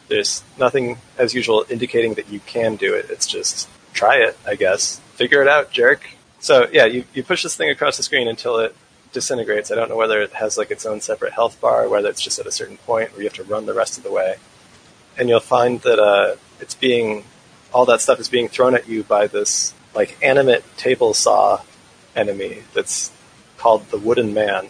There's 0.09 0.43
nothing, 0.59 0.99
as 1.17 1.35
usual, 1.35 1.65
indicating 1.69 2.15
that 2.15 2.29
you 2.29 2.41
can 2.41 2.77
do 2.77 2.95
it. 2.95 3.07
It's 3.09 3.27
just 3.27 3.69
try 3.95 4.17
it, 4.17 4.37
I 4.47 4.55
guess. 4.55 5.01
Figure 5.15 5.41
it 5.43 5.49
out, 5.49 5.71
jerk. 5.71 6.09
So 6.41 6.69
yeah, 6.73 6.85
you, 6.85 7.05
you 7.15 7.23
push 7.23 7.43
this 7.43 7.57
thing 7.57 7.71
across 7.71 7.97
the 7.97 8.03
screen 8.03 8.29
until 8.29 8.59
it 8.59 8.77
disintegrates. 9.13 9.71
I 9.71 9.77
don't 9.77 9.89
know 9.89 9.97
whether 9.97 10.21
it 10.21 10.33
has 10.33 10.59
like 10.59 10.71
its 10.71 10.85
own 10.85 11.01
separate 11.01 11.33
health 11.33 11.61
bar, 11.61 11.85
or 11.85 11.89
whether 11.89 12.09
it's 12.09 12.21
just 12.21 12.39
at 12.39 12.47
a 12.47 12.53
certain 12.53 12.77
point 12.79 13.13
where 13.13 13.23
you 13.23 13.29
have 13.29 13.35
to 13.35 13.45
run 13.45 13.67
the 13.67 13.75
rest 13.75 13.97
of 13.97 14.05
the 14.05 14.13
way. 14.13 14.37
And 15.17 15.29
you'll 15.29 15.41
find 15.41 15.81
that 15.83 15.99
uh, 15.99 16.37
it's 16.61 16.75
being 16.75 17.25
all 17.73 17.87
that 17.87 18.01
stuff 18.01 18.21
is 18.21 18.29
being 18.29 18.49
thrown 18.49 18.75
at 18.75 18.89
you 18.89 19.05
by 19.05 19.27
this 19.27 19.75
like 19.95 20.19
animate 20.23 20.65
table 20.77 21.15
saw 21.15 21.61
enemy 22.15 22.63
that's 22.75 23.13
called 23.57 23.89
the 23.91 23.99
Wooden 23.99 24.35
Man. 24.35 24.69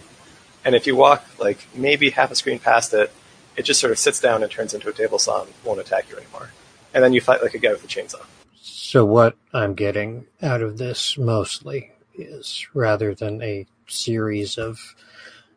And 0.65 0.75
if 0.75 0.87
you 0.87 0.97
walk 0.97 1.25
like 1.39 1.67
maybe 1.75 2.11
half 2.11 2.31
a 2.31 2.35
screen 2.35 2.59
past 2.59 2.95
it, 2.95 3.13
it 3.57 3.65
just 3.65 3.81
sort 3.81 3.91
of 3.91 3.99
sits 3.99 4.21
down 4.21 4.43
and 4.43 4.51
turns 4.51 4.75
into 4.75 4.89
a 4.89 4.93
table 4.93 5.19
saw 5.19 5.43
and 5.43 5.53
won't 5.65 5.81
attack 5.81 6.09
you 6.11 6.17
anymore. 6.17 6.51
And 6.95 7.03
then 7.03 7.13
you 7.13 7.21
fight 7.21 7.43
like 7.43 7.55
a 7.55 7.59
guy 7.59 7.73
with 7.73 7.85
a 7.85 7.87
chainsaw. 7.87 8.25
So 8.55 9.05
what 9.05 9.37
I'm 9.53 9.75
getting 9.75 10.27
out 10.43 10.63
of 10.63 10.79
this 10.79 11.17
mostly 11.19 11.91
is 12.15 12.67
rather 12.75 13.15
than 13.15 13.43
a 13.43 13.67
series 13.87 14.59
of 14.59 14.95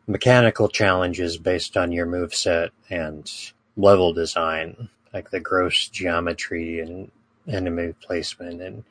mechanical 0.06 0.68
challenges 0.68 1.36
based 1.36 1.76
on 1.76 1.92
your 1.92 2.06
move 2.06 2.34
set 2.34 2.70
and 2.90 3.30
level 3.76 4.12
design, 4.12 4.88
like 5.12 5.30
the 5.30 5.40
gross 5.40 5.88
geometry 5.88 6.80
and 6.80 7.10
enemy 7.48 7.94
placement 8.00 8.60
and 8.60 8.84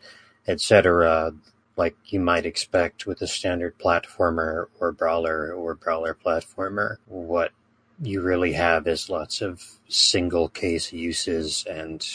etc., 0.48 1.34
like 1.78 1.96
you 2.06 2.20
might 2.20 2.46
expect 2.46 3.06
with 3.06 3.22
a 3.22 3.28
standard 3.28 3.78
platformer 3.78 4.68
or 4.80 4.92
brawler 4.92 5.54
or 5.54 5.76
brawler 5.76 6.16
platformer. 6.16 6.98
What 7.08 7.52
you 8.02 8.22
really 8.22 8.54
have 8.54 8.88
is 8.88 9.10
lots 9.10 9.42
of 9.42 9.64
single 9.88 10.50
case 10.50 10.92
uses 10.92 11.66
and 11.70 12.06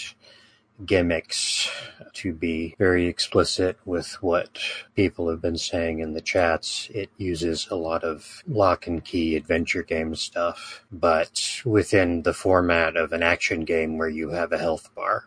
gimmicks 0.84 1.70
to 2.14 2.32
be 2.32 2.74
very 2.78 3.06
explicit 3.06 3.78
with 3.84 4.14
what 4.22 4.58
people 4.94 5.28
have 5.28 5.40
been 5.40 5.58
saying 5.58 6.00
in 6.00 6.14
the 6.14 6.20
chats. 6.20 6.88
It 6.94 7.10
uses 7.18 7.68
a 7.70 7.76
lot 7.76 8.02
of 8.02 8.42
lock 8.48 8.86
and 8.86 9.04
key 9.04 9.36
adventure 9.36 9.82
game 9.82 10.14
stuff, 10.14 10.84
but 10.90 11.60
within 11.64 12.22
the 12.22 12.32
format 12.32 12.96
of 12.96 13.12
an 13.12 13.22
action 13.22 13.64
game 13.64 13.98
where 13.98 14.08
you 14.08 14.30
have 14.30 14.52
a 14.52 14.58
health 14.58 14.90
bar. 14.94 15.26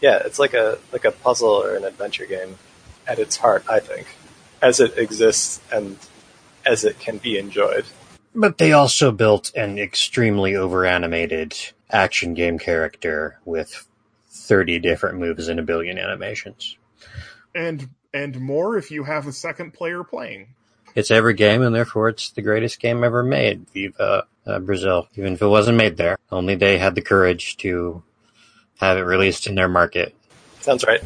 Yeah, 0.00 0.20
it's 0.24 0.38
like 0.38 0.54
a 0.54 0.78
like 0.92 1.04
a 1.04 1.12
puzzle 1.12 1.62
or 1.62 1.76
an 1.76 1.84
adventure 1.84 2.26
game 2.26 2.58
at 3.06 3.18
its 3.18 3.36
heart, 3.36 3.64
I 3.68 3.80
think, 3.80 4.06
as 4.62 4.80
it 4.80 4.96
exists 4.98 5.60
and 5.72 5.98
as 6.64 6.84
it 6.84 6.98
can 6.98 7.18
be 7.18 7.38
enjoyed. 7.38 7.84
But 8.34 8.58
they 8.58 8.72
also 8.72 9.12
built 9.12 9.54
an 9.54 9.78
extremely 9.78 10.56
over 10.56 10.84
animated 10.84 11.56
action 11.90 12.34
game 12.34 12.58
character 12.58 13.38
with 13.44 13.86
30 14.28 14.80
different 14.80 15.18
moves 15.18 15.48
and 15.48 15.60
a 15.60 15.62
billion 15.62 15.98
animations. 15.98 16.76
And 17.54 17.88
and 18.12 18.40
more 18.40 18.76
if 18.76 18.90
you 18.90 19.04
have 19.04 19.26
a 19.26 19.32
second 19.32 19.72
player 19.72 20.04
playing. 20.04 20.48
It's 20.94 21.10
every 21.10 21.34
game, 21.34 21.62
and 21.62 21.74
therefore 21.74 22.08
it's 22.08 22.30
the 22.30 22.42
greatest 22.42 22.78
game 22.78 23.02
ever 23.02 23.24
made. 23.24 23.68
Viva 23.70 24.26
uh, 24.46 24.58
Brazil. 24.60 25.08
Even 25.16 25.34
if 25.34 25.42
it 25.42 25.46
wasn't 25.46 25.76
made 25.76 25.96
there, 25.96 26.18
only 26.30 26.54
they 26.54 26.78
had 26.78 26.94
the 26.94 27.02
courage 27.02 27.56
to 27.58 28.02
have 28.80 28.96
it 28.96 29.02
released 29.02 29.46
in 29.46 29.56
their 29.56 29.68
market. 29.68 30.14
Sounds 30.60 30.84
right. 30.84 31.02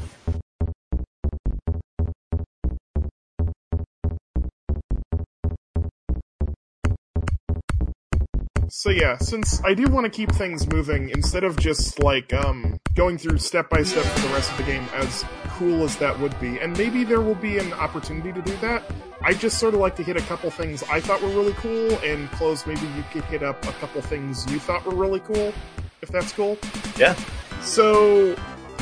So 8.79 8.91
yeah, 8.91 9.19
since 9.19 9.61
I 9.65 9.75
do 9.75 9.89
want 9.89 10.05
to 10.05 10.09
keep 10.09 10.31
things 10.31 10.65
moving, 10.69 11.11
instead 11.11 11.43
of 11.43 11.57
just 11.57 12.01
like 12.01 12.33
um, 12.33 12.79
going 12.95 13.19
through 13.19 13.39
step 13.39 13.69
by 13.71 13.83
step 13.83 14.05
for 14.05 14.29
the 14.29 14.33
rest 14.35 14.53
of 14.53 14.57
the 14.59 14.63
game, 14.63 14.87
as 14.95 15.25
cool 15.49 15.83
as 15.83 15.97
that 15.97 16.17
would 16.21 16.39
be, 16.39 16.61
and 16.61 16.79
maybe 16.79 17.03
there 17.03 17.21
will 17.21 17.35
be 17.35 17.59
an 17.59 17.73
opportunity 17.73 18.33
to 18.33 18.41
do 18.41 18.57
that, 18.59 18.85
I 19.21 19.35
just 19.35 19.59
sort 19.59 19.75
of 19.75 19.81
like 19.81 19.97
to 19.97 20.05
hit 20.05 20.17
a 20.17 20.21
couple 20.21 20.49
things 20.53 20.85
I 20.85 21.01
thought 21.01 21.21
were 21.21 21.31
really 21.31 21.55
cool, 21.55 21.91
and 22.05 22.31
close. 22.31 22.69
Maybe 22.69 22.87
you 22.97 23.03
could 23.11 23.25
hit 23.25 23.43
up 23.43 23.61
a 23.67 23.73
couple 23.73 24.01
things 24.01 24.49
you 24.49 24.61
thought 24.61 24.85
were 24.87 24.95
really 24.95 25.19
cool, 25.19 25.53
if 26.01 26.11
that's 26.11 26.31
cool. 26.31 26.57
Yeah. 26.97 27.17
So 27.63 28.37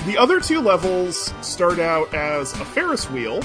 the 0.04 0.18
other 0.18 0.40
two 0.40 0.60
levels 0.60 1.32
start 1.40 1.78
out 1.78 2.12
as 2.12 2.52
a 2.60 2.66
Ferris 2.66 3.08
wheel, 3.10 3.40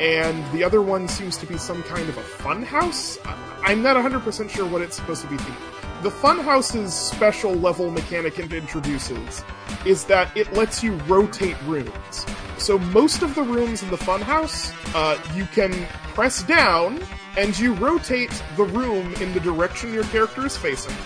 and 0.00 0.42
the 0.54 0.64
other 0.64 0.80
one 0.80 1.06
seems 1.06 1.36
to 1.36 1.44
be 1.44 1.58
some 1.58 1.82
kind 1.82 2.08
of 2.08 2.16
a 2.16 2.22
fun 2.22 2.62
house. 2.62 3.18
I'm 3.62 3.82
not 3.82 3.94
100% 3.94 4.48
sure 4.48 4.66
what 4.66 4.80
it's 4.80 4.96
supposed 4.96 5.20
to 5.20 5.28
be 5.28 5.36
themed. 5.36 5.81
The 6.02 6.10
Funhouse's 6.10 6.92
special 6.92 7.54
level 7.54 7.88
mechanic 7.88 8.36
it 8.40 8.52
introduces 8.52 9.44
is 9.86 10.02
that 10.06 10.36
it 10.36 10.52
lets 10.52 10.82
you 10.82 10.94
rotate 11.06 11.56
rooms. 11.62 12.26
So 12.58 12.76
most 12.76 13.22
of 13.22 13.36
the 13.36 13.42
rooms 13.44 13.84
in 13.84 13.90
the 13.90 13.96
Funhouse, 13.96 14.74
uh, 14.96 15.16
you 15.36 15.44
can 15.44 15.70
press 16.14 16.42
down 16.42 17.00
and 17.38 17.56
you 17.56 17.74
rotate 17.74 18.42
the 18.56 18.64
room 18.64 19.14
in 19.20 19.32
the 19.32 19.38
direction 19.38 19.94
your 19.94 20.02
character 20.04 20.44
is 20.44 20.56
facing. 20.56 20.96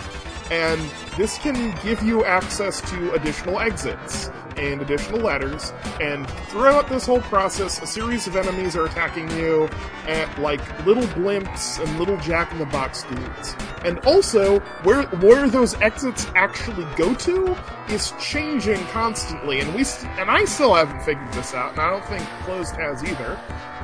And 0.51 0.81
this 1.17 1.39
can 1.39 1.77
give 1.83 2.03
you 2.03 2.25
access 2.25 2.81
to 2.91 3.13
additional 3.13 3.59
exits 3.59 4.31
and 4.57 4.81
additional 4.81 5.21
ladders. 5.21 5.73
And 6.01 6.29
throughout 6.49 6.89
this 6.89 7.07
whole 7.07 7.21
process, 7.23 7.83
a 7.83 7.87
series 7.87 8.27
of 8.27 8.37
enemies 8.37 8.77
are 8.77 8.87
attacking 8.87 9.31
you 9.33 9.69
at 10.07 10.41
like 10.41 10.61
little 10.87 11.05
blimps 11.05 11.83
and 11.83 11.99
little 11.99 12.17
jack 12.19 12.53
in 12.53 12.59
the 12.59 12.67
box 12.67 13.03
dudes. 13.05 13.57
And 13.85 13.99
also, 14.01 14.61
where 14.83 15.03
where 15.05 15.49
those 15.49 15.75
exits 15.81 16.27
actually 16.35 16.87
go 16.97 17.15
to 17.15 17.57
is 17.89 18.13
changing 18.21 18.83
constantly. 18.87 19.61
And 19.61 19.75
we 19.75 19.85
st- 19.85 20.11
and 20.19 20.31
I 20.31 20.45
still 20.45 20.75
haven't 20.75 21.03
figured 21.03 21.33
this 21.33 21.55
out, 21.55 21.73
and 21.73 21.81
I 21.81 21.91
don't 21.91 22.05
think 22.05 22.23
Closed 22.45 22.75
has 22.77 23.05
either. 23.05 23.39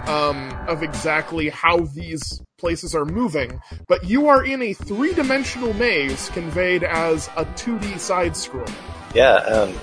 Um, 0.06 0.50
of 0.66 0.82
exactly 0.82 1.48
how 1.48 1.80
these 1.94 2.42
places 2.58 2.94
are 2.94 3.04
moving, 3.04 3.60
but 3.86 4.04
you 4.04 4.26
are 4.28 4.44
in 4.44 4.60
a 4.62 4.72
three 4.72 5.12
dimensional 5.14 5.72
maze 5.74 6.28
conveyed 6.30 6.82
as 6.82 7.28
a 7.36 7.44
2D 7.44 7.98
side 7.98 8.36
scroll. 8.36 8.66
Yeah, 9.14 9.34
um, 9.34 9.74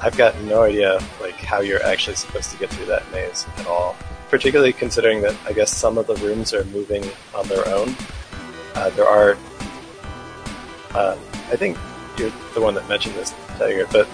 I've 0.00 0.16
got 0.16 0.38
no 0.42 0.62
idea 0.62 1.00
like 1.20 1.34
how 1.34 1.60
you're 1.60 1.82
actually 1.82 2.16
supposed 2.16 2.50
to 2.50 2.58
get 2.58 2.70
through 2.70 2.86
that 2.86 3.10
maze 3.10 3.46
at 3.56 3.66
all. 3.66 3.96
Particularly 4.28 4.72
considering 4.72 5.22
that 5.22 5.36
I 5.46 5.52
guess 5.52 5.70
some 5.74 5.98
of 5.98 6.06
the 6.06 6.16
rooms 6.16 6.52
are 6.52 6.64
moving 6.66 7.04
on 7.34 7.46
their 7.48 7.66
own. 7.68 7.94
Uh, 8.74 8.90
there 8.90 9.06
are, 9.06 9.36
uh, 10.94 11.16
I 11.50 11.56
think 11.56 11.78
you're 12.18 12.32
the 12.54 12.60
one 12.60 12.74
that 12.74 12.88
mentioned 12.88 13.14
this, 13.14 13.34
Tiger, 13.58 13.86
but 13.90 14.08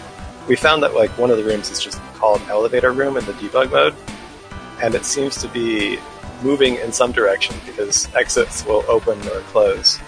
we 0.49 0.57
found 0.57 0.83
that 0.83 0.95
like 0.95 1.11
one 1.19 1.31
of 1.31 1.37
the 1.37 1.45
rooms 1.45 1.71
is 1.71 1.81
just 1.81 2.01
called 2.15 2.41
elevator 2.49 2.93
room 2.93 3.17
in 3.17 3.25
the 3.25 3.33
debug 3.35 3.71
mode, 3.71 3.95
and 4.83 4.95
it 4.95 5.05
seems 5.05 5.37
to 5.39 5.49
be 5.49 5.99
moving 6.43 6.75
in 6.77 6.93
some 6.93 7.13
direction 7.13 7.55
because 7.65 8.13
exits 8.15 8.67
will 8.67 8.85
open 8.89 9.17
or 9.29 9.41
close 9.53 10.01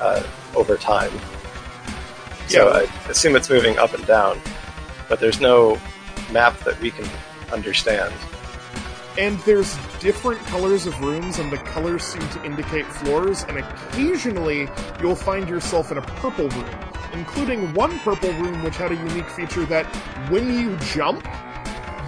uh, 0.00 0.22
over 0.56 0.76
time. 0.76 1.12
So 2.48 2.68
Yeah. 2.68 2.80
I 2.80 3.08
assume 3.08 3.36
it's 3.36 3.48
moving 3.48 3.78
up 3.78 3.94
and 3.94 4.04
down, 4.04 4.40
but 5.08 5.20
there's 5.20 5.40
no 5.40 5.80
map 6.32 6.58
that 6.64 6.78
we 6.80 6.90
can 6.90 7.08
understand. 7.52 8.12
And 9.18 9.38
there's 9.40 9.76
different 10.00 10.40
colors 10.46 10.86
of 10.86 10.98
rooms, 11.00 11.38
and 11.38 11.52
the 11.52 11.58
colors 11.58 12.02
seem 12.02 12.26
to 12.30 12.44
indicate 12.44 12.86
floors, 12.86 13.44
and 13.44 13.58
occasionally 13.58 14.68
you'll 15.00 15.14
find 15.14 15.48
yourself 15.48 15.92
in 15.92 15.98
a 15.98 16.02
purple 16.02 16.48
room, 16.48 16.74
including 17.12 17.72
one 17.74 17.98
purple 18.00 18.32
room 18.32 18.62
which 18.64 18.76
had 18.76 18.90
a 18.90 18.96
unique 18.96 19.28
feature 19.28 19.66
that 19.66 19.84
when 20.30 20.58
you 20.58 20.76
jump, 20.78 21.28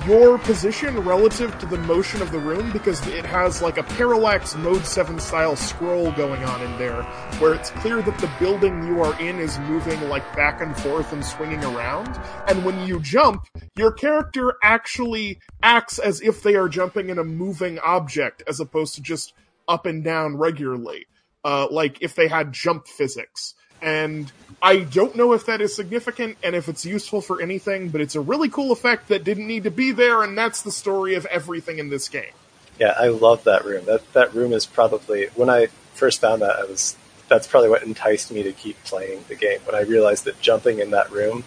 your 0.07 0.39
position 0.39 0.99
relative 1.01 1.59
to 1.59 1.67
the 1.67 1.79
motion 1.79 2.21
of 2.21 2.31
the 2.31 2.39
room, 2.39 2.71
because 2.73 3.07
it 3.07 3.25
has 3.25 3.63
like 3.63 3.79
a 3.79 3.83
parallax 3.83 4.55
Mode 4.57 4.85
7 4.85 5.19
style 5.19 5.57
scroll 5.57 6.13
going 6.13 6.43
on 6.45 6.63
in 6.63 6.79
there, 6.79 7.03
where 7.39 7.55
it's 7.55 7.71
clear 7.71 8.03
that 8.03 8.19
the 8.19 8.31
building 8.39 8.87
you 8.87 9.03
are 9.03 9.19
in 9.21 9.39
is 9.39 9.59
moving 9.61 10.01
like 10.09 10.25
back 10.37 10.61
and 10.61 10.77
forth 10.77 11.13
and 11.13 11.25
swinging 11.25 11.63
around. 11.65 12.21
And 12.49 12.65
when 12.65 12.87
you 12.87 13.01
jump, 13.01 13.47
your 13.77 13.93
character 13.93 14.55
actually 14.63 15.41
acts 15.63 15.99
as 15.99 16.21
if 16.21 16.43
they 16.43 16.55
are 16.55 16.69
jumping 16.69 17.09
in 17.09 17.19
a 17.19 17.25
moving 17.25 17.79
object 17.79 18.43
as 18.47 18.61
opposed 18.61 18.95
to 18.97 19.03
just 19.03 19.33
up 19.69 19.87
and 19.87 20.05
down 20.05 20.37
regularly. 20.37 21.07
Uh, 21.45 21.67
like 21.71 21.99
if 22.01 22.15
they 22.15 22.29
had 22.29 22.53
jump 22.53 22.87
physics. 22.87 23.55
And 23.83 24.33
I 24.65 24.79
don't 24.79 25.15
know 25.15 25.35
if 25.35 25.45
that 25.45 25.61
is 25.61 25.77
significant 25.77 26.39
and 26.43 26.57
if 26.57 26.71
it's 26.71 26.87
useful 26.87 27.21
for 27.21 27.43
anything, 27.43 27.91
but 27.91 28.01
it's 28.01 28.15
a 28.15 28.21
really 28.23 28.49
cool 28.49 28.73
effect 28.73 29.09
that 29.09 29.23
didn't 29.23 29.47
need 29.47 29.65
to 29.65 29.71
be 29.71 29.93
there, 29.93 30.23
and 30.23 30.39
that's 30.39 30.63
the 30.63 30.73
story 30.73 31.15
of 31.17 31.27
everything 31.27 31.79
in 31.79 31.91
this 31.91 32.09
game. 32.09 32.33
Yeah, 32.79 32.95
I 32.99 33.09
love 33.09 33.45
that 33.45 33.67
room. 33.67 33.85
That 33.85 34.11
that 34.15 34.35
room 34.35 34.55
is 34.55 34.65
probably 34.65 35.27
when 35.35 35.51
I 35.51 35.67
first 35.93 36.23
found 36.23 36.41
that 36.41 36.57
I 36.57 36.65
was 36.65 36.97
that's 37.29 37.47
probably 37.47 37.69
what 37.69 37.83
enticed 37.83 38.33
me 38.33 38.43
to 38.43 38.53
keep 38.53 38.83
playing 38.85 39.27
the 39.29 39.35
game. 39.35 39.61
When 39.67 39.75
I 39.75 39.83
realized 39.83 40.25
that 40.25 40.41
jumping 40.41 40.79
in 40.79 40.93
that 40.93 41.11
room 41.13 41.45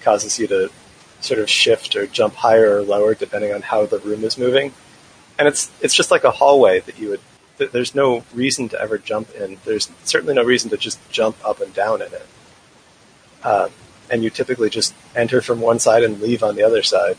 causes 0.00 0.38
you 0.38 0.46
to 0.46 0.70
sort 1.20 1.40
of 1.40 1.50
shift 1.50 1.96
or 1.96 2.06
jump 2.06 2.34
higher 2.34 2.76
or 2.76 2.82
lower 2.82 3.14
depending 3.14 3.52
on 3.52 3.62
how 3.62 3.84
the 3.84 3.98
room 3.98 4.22
is 4.22 4.38
moving. 4.38 4.72
And 5.40 5.48
it's 5.48 5.72
it's 5.80 5.94
just 5.94 6.12
like 6.12 6.22
a 6.22 6.30
hallway 6.30 6.78
that 6.78 7.00
you 7.00 7.08
would 7.08 7.20
there's 7.72 7.96
no 7.96 8.22
reason 8.32 8.68
to 8.68 8.80
ever 8.80 8.96
jump 8.96 9.34
in. 9.34 9.58
There's 9.64 9.90
certainly 10.04 10.34
no 10.34 10.44
reason 10.44 10.70
to 10.70 10.76
just 10.76 11.00
jump 11.10 11.36
up 11.44 11.60
and 11.60 11.74
down 11.74 12.00
in 12.00 12.12
it. 12.12 12.26
Um, 13.42 13.70
and 14.10 14.24
you 14.24 14.30
typically 14.30 14.70
just 14.70 14.94
enter 15.14 15.40
from 15.40 15.60
one 15.60 15.78
side 15.78 16.02
and 16.02 16.20
leave 16.20 16.42
on 16.42 16.56
the 16.56 16.62
other 16.62 16.82
side. 16.82 17.16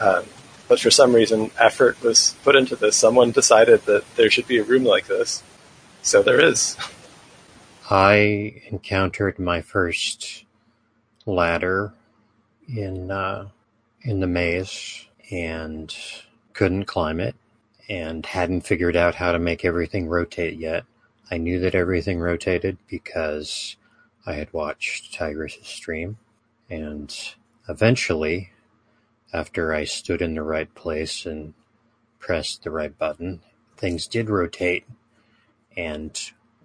Um, 0.00 0.24
but 0.68 0.80
for 0.80 0.90
some 0.90 1.14
reason, 1.14 1.50
effort 1.58 2.00
was 2.02 2.36
put 2.44 2.54
into 2.54 2.76
this. 2.76 2.96
Someone 2.96 3.30
decided 3.30 3.82
that 3.86 4.04
there 4.16 4.30
should 4.30 4.46
be 4.46 4.58
a 4.58 4.64
room 4.64 4.84
like 4.84 5.06
this, 5.06 5.42
so 6.02 6.22
there 6.22 6.40
is. 6.40 6.76
I 7.90 8.62
encountered 8.70 9.38
my 9.38 9.62
first 9.62 10.44
ladder 11.24 11.94
in 12.68 13.10
uh, 13.10 13.48
in 14.02 14.20
the 14.20 14.26
maze 14.26 15.06
and 15.30 15.94
couldn't 16.52 16.84
climb 16.84 17.18
it 17.18 17.34
and 17.88 18.26
hadn't 18.26 18.62
figured 18.62 18.96
out 18.96 19.14
how 19.14 19.32
to 19.32 19.38
make 19.38 19.64
everything 19.64 20.06
rotate 20.06 20.58
yet. 20.58 20.84
I 21.30 21.38
knew 21.38 21.60
that 21.60 21.74
everything 21.74 22.20
rotated 22.20 22.76
because 22.88 23.76
I 24.28 24.34
had 24.34 24.52
watched 24.52 25.14
Tigress's 25.14 25.66
stream 25.66 26.18
and 26.68 27.14
eventually 27.66 28.50
after 29.32 29.72
I 29.72 29.84
stood 29.84 30.20
in 30.20 30.34
the 30.34 30.42
right 30.42 30.72
place 30.74 31.24
and 31.24 31.54
pressed 32.18 32.62
the 32.62 32.70
right 32.70 32.96
button, 32.96 33.40
things 33.78 34.06
did 34.06 34.28
rotate 34.28 34.86
and 35.78 36.20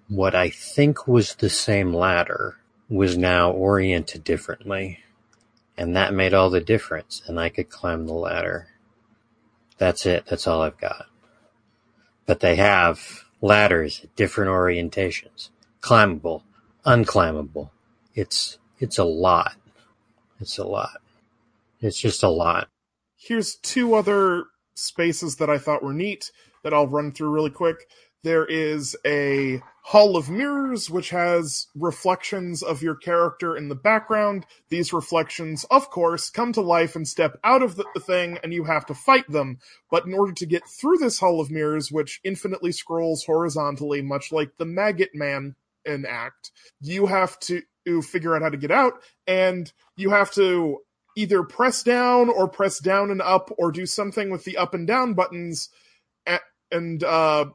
what 0.09 0.35
I 0.35 0.49
think 0.49 1.07
was 1.07 1.35
the 1.35 1.49
same 1.49 1.93
ladder 1.93 2.57
was 2.89 3.17
now 3.17 3.51
oriented 3.51 4.25
differently. 4.25 4.99
And 5.77 5.95
that 5.95 6.13
made 6.13 6.33
all 6.33 6.49
the 6.49 6.59
difference, 6.59 7.21
and 7.25 7.39
I 7.39 7.49
could 7.49 7.69
climb 7.69 8.05
the 8.05 8.13
ladder. 8.13 8.67
That's 9.77 10.05
it, 10.05 10.25
that's 10.25 10.47
all 10.47 10.61
I've 10.61 10.77
got. 10.77 11.05
But 12.25 12.41
they 12.41 12.57
have 12.57 13.23
ladders 13.41 14.01
at 14.03 14.15
different 14.15 14.51
orientations. 14.51 15.49
Climbable, 15.79 16.43
unclimbable. 16.85 17.69
It's 18.15 18.57
it's 18.79 18.97
a 18.97 19.03
lot. 19.03 19.55
It's 20.39 20.57
a 20.57 20.65
lot. 20.65 21.01
It's 21.81 21.99
just 21.99 22.23
a 22.23 22.29
lot. 22.29 22.69
Here's 23.15 23.55
two 23.55 23.95
other 23.95 24.45
spaces 24.75 25.37
that 25.37 25.49
I 25.49 25.57
thought 25.57 25.83
were 25.83 25.93
neat 25.93 26.31
that 26.63 26.73
I'll 26.73 26.87
run 26.87 27.11
through 27.11 27.29
really 27.29 27.49
quick. 27.49 27.87
There 28.23 28.45
is 28.45 28.95
a 29.05 29.61
Hall 29.83 30.15
of 30.15 30.29
Mirrors, 30.29 30.89
which 30.89 31.09
has 31.09 31.67
reflections 31.75 32.63
of 32.63 32.81
your 32.81 32.95
character 32.95 33.57
in 33.57 33.67
the 33.67 33.75
background. 33.75 34.45
These 34.69 34.93
reflections, 34.93 35.65
of 35.69 35.89
course, 35.89 36.29
come 36.29 36.53
to 36.53 36.61
life 36.61 36.95
and 36.95 37.05
step 37.05 37.37
out 37.43 37.61
of 37.61 37.75
the 37.75 37.85
thing, 37.99 38.39
and 38.41 38.53
you 38.53 38.63
have 38.63 38.85
to 38.85 38.93
fight 38.93 39.29
them. 39.29 39.59
But 39.91 40.05
in 40.05 40.13
order 40.13 40.31
to 40.31 40.45
get 40.45 40.63
through 40.67 40.99
this 40.99 41.19
Hall 41.19 41.41
of 41.41 41.51
Mirrors, 41.51 41.91
which 41.91 42.21
infinitely 42.23 42.71
scrolls 42.71 43.25
horizontally, 43.25 44.01
much 44.01 44.31
like 44.31 44.55
the 44.57 44.65
Maggot 44.65 45.13
Man 45.13 45.55
in 45.85 46.05
Act, 46.05 46.51
you 46.81 47.05
have 47.07 47.39
to 47.41 47.61
figure 48.01 48.35
out 48.35 48.41
how 48.41 48.49
to 48.49 48.57
get 48.57 48.71
out, 48.71 48.93
and 49.27 49.71
you 49.95 50.09
have 50.09 50.31
to 50.31 50.79
either 51.15 51.43
press 51.43 51.83
down 51.83 52.29
or 52.29 52.47
press 52.47 52.79
down 52.79 53.11
and 53.11 53.21
up 53.21 53.51
or 53.57 53.71
do 53.71 53.85
something 53.85 54.29
with 54.29 54.43
the 54.45 54.57
up 54.57 54.73
and 54.73 54.87
down 54.87 55.13
buttons 55.13 55.69
and 56.73 57.03
uh, 57.03 57.45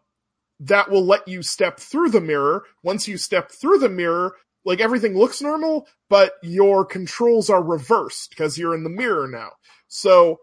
that 0.60 0.90
will 0.90 1.04
let 1.04 1.28
you 1.28 1.42
step 1.42 1.78
through 1.78 2.10
the 2.10 2.20
mirror. 2.20 2.64
Once 2.82 3.08
you 3.08 3.18
step 3.18 3.50
through 3.50 3.78
the 3.78 3.88
mirror, 3.88 4.34
like 4.64 4.80
everything 4.80 5.16
looks 5.16 5.42
normal, 5.42 5.86
but 6.08 6.32
your 6.42 6.84
controls 6.84 7.50
are 7.50 7.62
reversed 7.62 8.30
because 8.30 8.56
you're 8.56 8.74
in 8.74 8.84
the 8.84 8.90
mirror 8.90 9.28
now. 9.28 9.50
So 9.88 10.38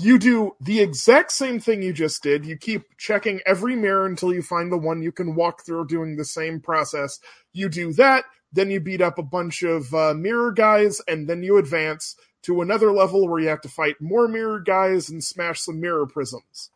you 0.00 0.18
do 0.18 0.56
the 0.60 0.80
exact 0.80 1.32
same 1.32 1.60
thing 1.60 1.82
you 1.82 1.92
just 1.92 2.22
did. 2.22 2.44
You 2.44 2.56
keep 2.56 2.96
checking 2.98 3.40
every 3.46 3.76
mirror 3.76 4.06
until 4.06 4.32
you 4.32 4.42
find 4.42 4.70
the 4.70 4.78
one 4.78 5.02
you 5.02 5.12
can 5.12 5.34
walk 5.34 5.64
through 5.64 5.86
doing 5.86 6.16
the 6.16 6.24
same 6.24 6.60
process. 6.60 7.20
You 7.52 7.68
do 7.68 7.92
that, 7.94 8.24
then 8.52 8.70
you 8.70 8.80
beat 8.80 9.00
up 9.00 9.18
a 9.18 9.22
bunch 9.22 9.62
of 9.62 9.92
uh, 9.94 10.14
mirror 10.14 10.52
guys, 10.52 11.00
and 11.06 11.28
then 11.28 11.42
you 11.42 11.56
advance 11.58 12.16
to 12.42 12.62
another 12.62 12.92
level 12.92 13.28
where 13.28 13.40
you 13.40 13.48
have 13.48 13.60
to 13.62 13.68
fight 13.68 14.00
more 14.00 14.28
mirror 14.28 14.60
guys 14.60 15.08
and 15.08 15.22
smash 15.22 15.60
some 15.60 15.80
mirror 15.80 16.06
prisms. 16.06 16.70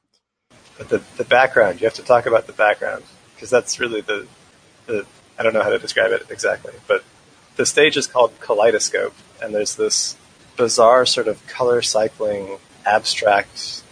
But 0.79 0.89
the, 0.89 1.03
the 1.17 1.25
background, 1.25 1.81
you 1.81 1.87
have 1.87 1.95
to 1.95 2.03
talk 2.03 2.27
about 2.27 2.47
the 2.47 2.53
background 2.53 3.05
because 3.35 3.51
that's 3.51 3.79
really 3.79 4.01
the, 4.01 4.27
the, 4.87 5.07
I 5.39 5.43
don't 5.43 5.55
know 5.55 5.63
how 5.63 5.71
to 5.71 5.79
describe 5.79 6.13
it 6.13 6.27
exactly, 6.31 6.73
but 6.87 7.05
the 7.57 7.67
stage 7.67 7.97
is 7.97 8.07
called 8.07 8.39
Kaleidoscope, 8.41 9.15
and 9.43 9.55
there's 9.55 9.77
this 9.77 10.17
bizarre 10.57 11.07
sort 11.07 11.29
of 11.29 11.47
color 11.47 11.83
cycling, 11.83 12.59
abstract, 12.87 13.83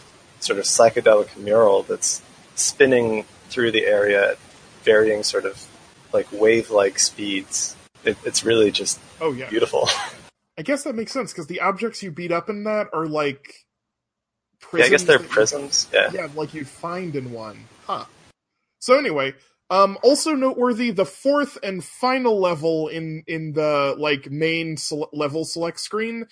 sort 0.40 0.58
of 0.58 0.64
psychedelic 0.64 1.36
mural 1.36 1.82
that's 1.82 2.22
spinning 2.54 3.24
through 3.48 3.72
the 3.72 3.86
area 3.86 4.32
at 4.32 4.38
varying 4.82 5.22
sort 5.22 5.44
of 5.44 5.66
like 6.12 6.30
wave-like 6.32 6.98
speeds. 6.98 7.76
It, 8.04 8.16
it's 8.24 8.44
really 8.44 8.70
just 8.70 9.00
oh 9.20 9.32
yeah 9.32 9.48
beautiful. 9.48 9.88
I 10.58 10.62
guess 10.62 10.84
that 10.84 10.94
makes 10.94 11.12
sense 11.12 11.32
because 11.32 11.46
the 11.46 11.60
objects 11.60 12.02
you 12.02 12.10
beat 12.10 12.32
up 12.32 12.48
in 12.48 12.64
that 12.64 12.88
are 12.92 13.06
like 13.06 13.54
yeah, 14.74 14.84
I 14.84 14.88
guess 14.88 15.04
they're 15.04 15.18
prisms. 15.18 15.88
Yeah. 15.92 16.10
Yeah, 16.12 16.28
like 16.34 16.52
you 16.52 16.64
find 16.64 17.14
in 17.14 17.32
one. 17.32 17.66
Huh. 17.86 18.04
So 18.80 18.98
anyway, 18.98 19.34
um, 19.70 19.98
also 20.02 20.32
noteworthy, 20.32 20.90
the 20.90 21.06
fourth 21.06 21.58
and 21.62 21.84
final 21.84 22.40
level 22.40 22.88
in 22.88 23.22
in 23.26 23.52
the 23.52 23.94
like 23.98 24.30
main 24.30 24.76
level 25.12 25.44
select 25.44 25.80
screen 25.80 26.26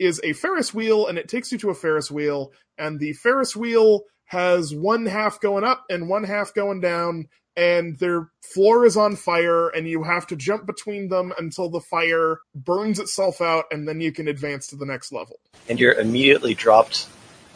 is 0.00 0.20
a 0.24 0.32
Ferris 0.32 0.74
wheel, 0.74 1.06
and 1.06 1.18
it 1.18 1.28
takes 1.28 1.52
you 1.52 1.58
to 1.58 1.70
a 1.70 1.74
Ferris 1.74 2.10
wheel, 2.10 2.52
and 2.78 2.98
the 2.98 3.12
Ferris 3.12 3.54
wheel 3.54 4.04
has 4.24 4.74
one 4.74 5.06
half 5.06 5.40
going 5.40 5.62
up 5.62 5.84
and 5.90 6.08
one 6.08 6.24
half 6.24 6.54
going 6.54 6.80
down, 6.80 7.28
and 7.56 7.98
their 7.98 8.30
floor 8.54 8.86
is 8.86 8.96
on 8.96 9.14
fire, 9.14 9.68
and 9.68 9.86
you 9.86 10.02
have 10.02 10.26
to 10.28 10.36
jump 10.36 10.66
between 10.66 11.08
them 11.08 11.32
until 11.38 11.68
the 11.68 11.80
fire 11.80 12.38
burns 12.54 12.98
itself 12.98 13.40
out, 13.40 13.66
and 13.70 13.86
then 13.86 14.00
you 14.00 14.10
can 14.10 14.26
advance 14.26 14.68
to 14.68 14.76
the 14.76 14.86
next 14.86 15.12
level. 15.12 15.38
And 15.68 15.78
you're 15.78 15.92
immediately 15.92 16.54
dropped 16.54 17.06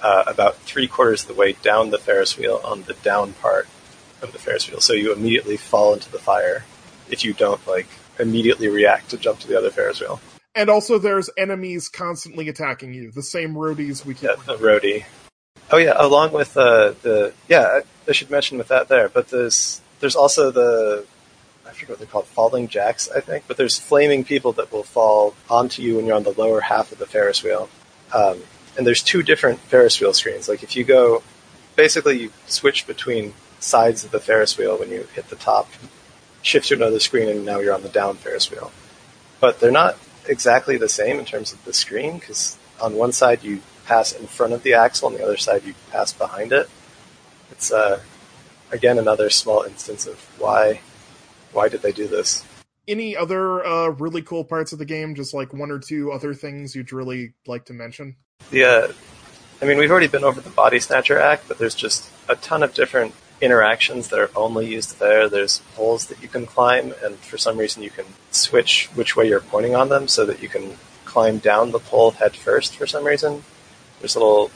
uh, 0.02 0.24
about 0.26 0.56
three 0.56 0.86
quarters 0.86 1.22
of 1.22 1.28
the 1.28 1.34
way 1.34 1.52
down 1.62 1.90
the 1.90 1.98
Ferris 1.98 2.36
wheel 2.36 2.60
on 2.62 2.82
the 2.82 2.94
down 2.94 3.32
part 3.34 3.66
of 4.20 4.32
the 4.32 4.38
Ferris 4.38 4.70
wheel. 4.70 4.80
So 4.80 4.92
you 4.92 5.14
immediately 5.14 5.56
fall 5.56 5.94
into 5.94 6.12
the 6.12 6.18
fire 6.18 6.64
if 7.08 7.24
you 7.24 7.32
don't 7.32 7.64
like 7.66 7.86
immediately 8.18 8.68
react 8.68 9.10
to 9.10 9.16
jump 9.16 9.38
to 9.40 9.48
the 9.48 9.56
other 9.56 9.70
Ferris 9.70 10.00
wheel. 10.00 10.20
And 10.54 10.70
also, 10.70 10.98
there's 10.98 11.30
enemies 11.36 11.88
constantly 11.88 12.48
attacking 12.48 12.94
you. 12.94 13.10
The 13.10 13.22
same 13.22 13.54
roadies 13.54 14.04
we 14.04 14.14
keep. 14.14 14.30
Yeah, 14.30 14.36
the 14.46 14.56
roadie. 14.56 15.04
Oh 15.70 15.78
yeah, 15.78 15.94
along 15.96 16.32
with 16.32 16.56
uh, 16.56 16.94
the 17.02 17.32
yeah, 17.48 17.80
I 18.08 18.12
should 18.12 18.30
mention 18.30 18.58
with 18.58 18.68
that 18.68 18.88
there. 18.88 19.08
But 19.08 19.28
there's 19.28 19.80
there's 20.00 20.14
also 20.14 20.50
the 20.50 21.06
I 21.66 21.70
forget 21.70 21.90
what 21.90 21.98
they're 21.98 22.06
called, 22.06 22.26
falling 22.26 22.68
jacks, 22.68 23.08
I 23.10 23.20
think. 23.20 23.44
But 23.48 23.56
there's 23.56 23.78
flaming 23.78 24.24
people 24.24 24.52
that 24.52 24.70
will 24.70 24.82
fall 24.82 25.34
onto 25.50 25.82
you 25.82 25.96
when 25.96 26.06
you're 26.06 26.16
on 26.16 26.22
the 26.22 26.38
lower 26.38 26.60
half 26.60 26.92
of 26.92 26.98
the 26.98 27.06
Ferris 27.06 27.42
wheel. 27.42 27.68
Um, 28.12 28.40
and 28.76 28.86
there's 28.86 29.02
two 29.02 29.22
different 29.22 29.60
Ferris 29.60 30.00
wheel 30.00 30.12
screens. 30.12 30.48
Like 30.48 30.62
if 30.62 30.76
you 30.76 30.84
go, 30.84 31.22
basically 31.76 32.20
you 32.20 32.32
switch 32.46 32.86
between 32.86 33.34
sides 33.60 34.04
of 34.04 34.10
the 34.10 34.20
Ferris 34.20 34.58
wheel 34.58 34.78
when 34.78 34.90
you 34.90 35.08
hit 35.14 35.28
the 35.28 35.36
top, 35.36 35.68
shift 36.42 36.68
to 36.68 36.74
another 36.74 37.00
screen, 37.00 37.28
and 37.28 37.44
now 37.44 37.60
you're 37.60 37.74
on 37.74 37.82
the 37.82 37.88
down 37.88 38.16
Ferris 38.16 38.50
wheel. 38.50 38.70
But 39.40 39.60
they're 39.60 39.70
not 39.70 39.96
exactly 40.28 40.76
the 40.76 40.88
same 40.88 41.18
in 41.18 41.24
terms 41.24 41.52
of 41.52 41.64
the 41.64 41.72
screen 41.72 42.18
because 42.18 42.58
on 42.80 42.94
one 42.94 43.12
side 43.12 43.42
you 43.42 43.60
pass 43.86 44.12
in 44.12 44.26
front 44.26 44.52
of 44.52 44.62
the 44.62 44.74
axle, 44.74 45.08
on 45.08 45.14
the 45.14 45.22
other 45.22 45.36
side 45.36 45.64
you 45.64 45.74
pass 45.90 46.12
behind 46.12 46.52
it. 46.52 46.68
It's 47.50 47.72
uh, 47.72 48.00
again 48.70 48.98
another 48.98 49.30
small 49.30 49.62
instance 49.62 50.06
of 50.06 50.18
why 50.38 50.80
why 51.52 51.68
did 51.68 51.82
they 51.82 51.92
do 51.92 52.08
this 52.08 52.44
any 52.86 53.16
other 53.16 53.64
uh, 53.64 53.88
really 53.88 54.22
cool 54.22 54.44
parts 54.44 54.72
of 54.72 54.78
the 54.78 54.84
game? 54.84 55.14
Just 55.14 55.34
like 55.34 55.52
one 55.52 55.70
or 55.70 55.78
two 55.78 56.12
other 56.12 56.34
things 56.34 56.74
you'd 56.74 56.92
really 56.92 57.34
like 57.46 57.64
to 57.66 57.72
mention? 57.72 58.16
Yeah, 58.50 58.88
I 59.62 59.64
mean, 59.64 59.78
we've 59.78 59.90
already 59.90 60.08
been 60.08 60.24
over 60.24 60.40
the 60.40 60.50
Body 60.50 60.80
Snatcher 60.80 61.18
Act, 61.18 61.48
but 61.48 61.58
there's 61.58 61.74
just 61.74 62.10
a 62.28 62.36
ton 62.36 62.62
of 62.62 62.74
different 62.74 63.14
interactions 63.44 64.08
that 64.08 64.18
are 64.18 64.30
only 64.34 64.66
used 64.66 64.98
there. 64.98 65.28
There's 65.28 65.60
poles 65.74 66.06
that 66.06 66.22
you 66.22 66.28
can 66.28 66.46
climb, 66.46 66.94
and 67.04 67.16
for 67.16 67.38
some 67.38 67.58
reason, 67.58 67.82
you 67.82 67.90
can 67.90 68.06
switch 68.30 68.88
which 68.94 69.16
way 69.16 69.28
you're 69.28 69.40
pointing 69.40 69.74
on 69.74 69.88
them 69.88 70.08
so 70.08 70.24
that 70.26 70.42
you 70.42 70.48
can 70.48 70.76
climb 71.04 71.38
down 71.38 71.70
the 71.70 71.78
pole 71.78 72.12
head 72.12 72.34
first 72.34 72.76
for 72.76 72.86
some 72.86 73.04
reason. 73.04 73.44
There's 74.00 74.16
little 74.16 74.50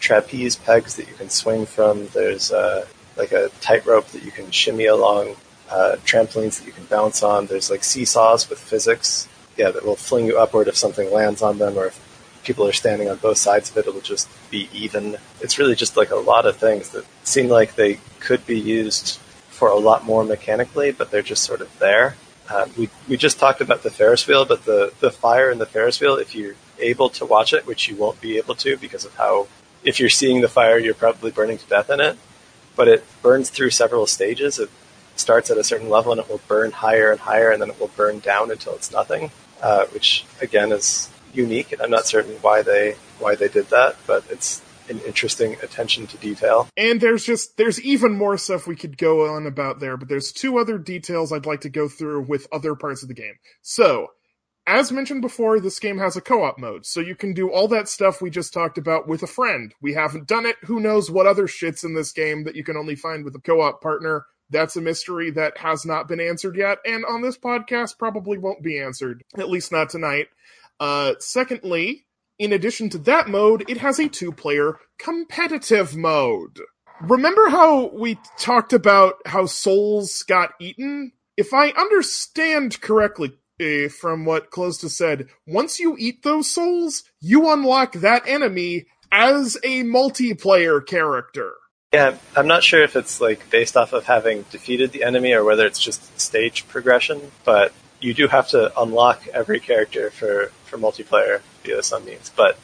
trapeze 0.00 0.56
pegs 0.56 0.96
that 0.96 1.08
you 1.08 1.14
can 1.14 1.30
swing 1.30 1.66
from. 1.66 2.08
There's 2.08 2.52
uh, 2.52 2.86
like 3.16 3.32
a 3.32 3.48
tightrope 3.60 4.08
that 4.08 4.22
you 4.22 4.30
can 4.30 4.50
shimmy 4.50 4.86
along 4.86 5.36
uh, 5.70 5.96
trampolines 6.04 6.58
that 6.58 6.66
you 6.66 6.72
can 6.72 6.84
bounce 6.84 7.22
on. 7.22 7.46
There's 7.46 7.70
like 7.70 7.84
seesaws 7.84 8.48
with 8.48 8.58
physics, 8.58 9.28
yeah, 9.56 9.70
that 9.70 9.84
will 9.84 9.96
fling 9.96 10.26
you 10.26 10.38
upward 10.38 10.68
if 10.68 10.76
something 10.76 11.10
lands 11.12 11.42
on 11.42 11.58
them, 11.58 11.76
or 11.76 11.86
if 11.86 12.07
people 12.48 12.66
are 12.66 12.72
standing 12.72 13.08
on 13.08 13.16
both 13.18 13.38
sides 13.38 13.70
of 13.70 13.76
it, 13.76 13.86
it'll 13.86 14.00
just 14.00 14.28
be 14.50 14.68
even. 14.72 15.16
It's 15.40 15.58
really 15.58 15.76
just 15.76 15.96
like 15.96 16.10
a 16.10 16.16
lot 16.16 16.46
of 16.46 16.56
things 16.56 16.88
that 16.90 17.04
seem 17.22 17.48
like 17.48 17.76
they 17.76 18.00
could 18.18 18.44
be 18.46 18.58
used 18.58 19.18
for 19.50 19.68
a 19.68 19.76
lot 19.76 20.04
more 20.04 20.24
mechanically, 20.24 20.90
but 20.90 21.10
they're 21.10 21.22
just 21.22 21.44
sort 21.44 21.60
of 21.60 21.78
there. 21.78 22.16
Uh, 22.50 22.66
we 22.76 22.88
we 23.08 23.16
just 23.16 23.38
talked 23.38 23.60
about 23.60 23.84
the 23.84 23.90
Ferris 23.90 24.26
wheel, 24.26 24.44
but 24.44 24.64
the 24.64 24.92
the 24.98 25.12
fire 25.12 25.50
in 25.52 25.58
the 25.58 25.66
Ferris 25.66 26.00
wheel, 26.00 26.16
if 26.16 26.34
you're 26.34 26.56
able 26.80 27.08
to 27.10 27.24
watch 27.24 27.52
it, 27.52 27.66
which 27.66 27.88
you 27.88 27.94
won't 27.94 28.20
be 28.20 28.38
able 28.38 28.56
to 28.56 28.76
because 28.78 29.04
of 29.04 29.14
how 29.14 29.46
if 29.84 30.00
you're 30.00 30.08
seeing 30.08 30.40
the 30.40 30.48
fire, 30.48 30.78
you're 30.78 30.94
probably 30.94 31.30
burning 31.30 31.58
to 31.58 31.66
death 31.66 31.90
in 31.90 32.00
it 32.00 32.18
but 32.78 32.86
it 32.86 33.04
burns 33.22 33.50
through 33.50 33.70
several 33.70 34.06
stages. 34.06 34.60
It 34.60 34.70
starts 35.16 35.50
at 35.50 35.58
a 35.58 35.64
certain 35.64 35.90
level 35.90 36.12
and 36.12 36.20
it 36.20 36.28
will 36.28 36.40
burn 36.46 36.70
higher 36.70 37.10
and 37.10 37.18
higher, 37.18 37.50
and 37.50 37.60
then 37.60 37.70
it 37.70 37.80
will 37.80 37.90
burn 37.96 38.20
down 38.20 38.52
until 38.52 38.74
it's 38.74 38.92
nothing, 38.92 39.32
uh, 39.60 39.86
which 39.86 40.24
again 40.40 40.70
is 40.70 41.10
unique. 41.34 41.72
And 41.72 41.80
I'm 41.82 41.90
not 41.90 42.06
certain 42.06 42.34
why 42.42 42.62
they 42.62 42.96
why 43.18 43.34
they 43.34 43.48
did 43.48 43.66
that, 43.70 43.96
but 44.06 44.24
it's 44.30 44.62
an 44.88 45.00
interesting 45.00 45.54
attention 45.62 46.06
to 46.08 46.16
detail. 46.18 46.68
And 46.76 47.00
there's 47.00 47.24
just 47.24 47.56
there's 47.56 47.80
even 47.80 48.12
more 48.12 48.36
stuff 48.38 48.66
we 48.66 48.76
could 48.76 48.96
go 48.98 49.34
on 49.34 49.46
about 49.46 49.80
there, 49.80 49.96
but 49.96 50.08
there's 50.08 50.32
two 50.32 50.58
other 50.58 50.78
details 50.78 51.32
I'd 51.32 51.46
like 51.46 51.60
to 51.62 51.68
go 51.68 51.88
through 51.88 52.22
with 52.22 52.46
other 52.52 52.74
parts 52.74 53.02
of 53.02 53.08
the 53.08 53.14
game. 53.14 53.34
So, 53.62 54.08
as 54.66 54.92
mentioned 54.92 55.22
before, 55.22 55.60
this 55.60 55.78
game 55.78 55.98
has 55.98 56.16
a 56.16 56.20
co-op 56.20 56.58
mode, 56.58 56.84
so 56.84 57.00
you 57.00 57.14
can 57.14 57.32
do 57.32 57.50
all 57.50 57.68
that 57.68 57.88
stuff 57.88 58.20
we 58.20 58.30
just 58.30 58.52
talked 58.52 58.76
about 58.78 59.08
with 59.08 59.22
a 59.22 59.26
friend. 59.26 59.74
We 59.80 59.94
haven't 59.94 60.28
done 60.28 60.46
it. 60.46 60.56
Who 60.64 60.80
knows 60.80 61.10
what 61.10 61.26
other 61.26 61.46
shits 61.46 61.84
in 61.84 61.94
this 61.94 62.12
game 62.12 62.44
that 62.44 62.54
you 62.54 62.64
can 62.64 62.76
only 62.76 62.94
find 62.94 63.24
with 63.24 63.34
a 63.34 63.40
co-op 63.40 63.80
partner? 63.80 64.26
That's 64.50 64.76
a 64.76 64.80
mystery 64.80 65.30
that 65.32 65.58
has 65.58 65.84
not 65.84 66.08
been 66.08 66.20
answered 66.20 66.56
yet, 66.56 66.78
and 66.86 67.04
on 67.04 67.22
this 67.22 67.38
podcast 67.38 67.98
probably 67.98 68.38
won't 68.38 68.62
be 68.62 68.80
answered, 68.80 69.22
at 69.38 69.50
least 69.50 69.72
not 69.72 69.90
tonight. 69.90 70.28
Uh, 70.80 71.14
secondly, 71.18 72.06
in 72.38 72.52
addition 72.52 72.88
to 72.90 72.98
that 72.98 73.28
mode, 73.28 73.68
it 73.68 73.78
has 73.78 73.98
a 73.98 74.08
two 74.08 74.32
player 74.32 74.78
competitive 74.98 75.96
mode. 75.96 76.60
Remember 77.00 77.48
how 77.48 77.88
we 77.88 78.18
talked 78.38 78.72
about 78.72 79.14
how 79.26 79.46
souls 79.46 80.22
got 80.24 80.50
eaten? 80.60 81.12
If 81.36 81.54
I 81.54 81.70
understand 81.70 82.80
correctly 82.80 83.38
uh, 83.60 83.88
from 83.88 84.24
what 84.24 84.50
Closed 84.50 84.88
said, 84.90 85.28
once 85.46 85.78
you 85.78 85.96
eat 85.98 86.22
those 86.22 86.50
souls, 86.50 87.04
you 87.20 87.52
unlock 87.52 87.92
that 87.94 88.26
enemy 88.26 88.86
as 89.12 89.56
a 89.62 89.84
multiplayer 89.84 90.84
character. 90.84 91.52
Yeah, 91.92 92.16
I'm 92.36 92.46
not 92.46 92.62
sure 92.62 92.82
if 92.82 92.96
it's 92.96 93.20
like 93.20 93.48
based 93.50 93.76
off 93.76 93.92
of 93.92 94.04
having 94.04 94.44
defeated 94.50 94.92
the 94.92 95.04
enemy 95.04 95.32
or 95.32 95.44
whether 95.44 95.64
it's 95.64 95.80
just 95.80 96.20
stage 96.20 96.68
progression, 96.68 97.32
but 97.44 97.72
you 98.00 98.12
do 98.12 98.26
have 98.28 98.48
to 98.48 98.78
unlock 98.78 99.26
every 99.28 99.58
character 99.58 100.10
for, 100.10 100.52
for 100.68 100.78
multiplayer 100.78 101.40
via 101.64 101.82
some 101.82 102.04
means. 102.04 102.30
But 102.34 102.58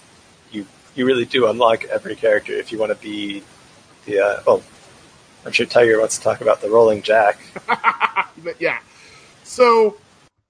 you 0.50 0.66
you 0.94 1.07
really 1.07 1.24
do 1.24 1.48
unlock 1.48 1.84
every 1.84 2.14
character 2.14 2.52
if 2.52 2.70
you 2.70 2.78
want 2.78 2.92
to 2.92 2.98
be 3.02 3.42
the 4.05 4.20
uh, 4.20 4.42
well. 4.46 4.62
I'm 5.46 5.52
sure 5.52 5.66
Tiger 5.66 5.98
wants 5.98 6.16
to 6.16 6.24
talk 6.24 6.40
about 6.40 6.62
the 6.62 6.70
rolling 6.70 7.02
jack. 7.02 7.38
yeah, 8.59 8.78
so 9.42 9.98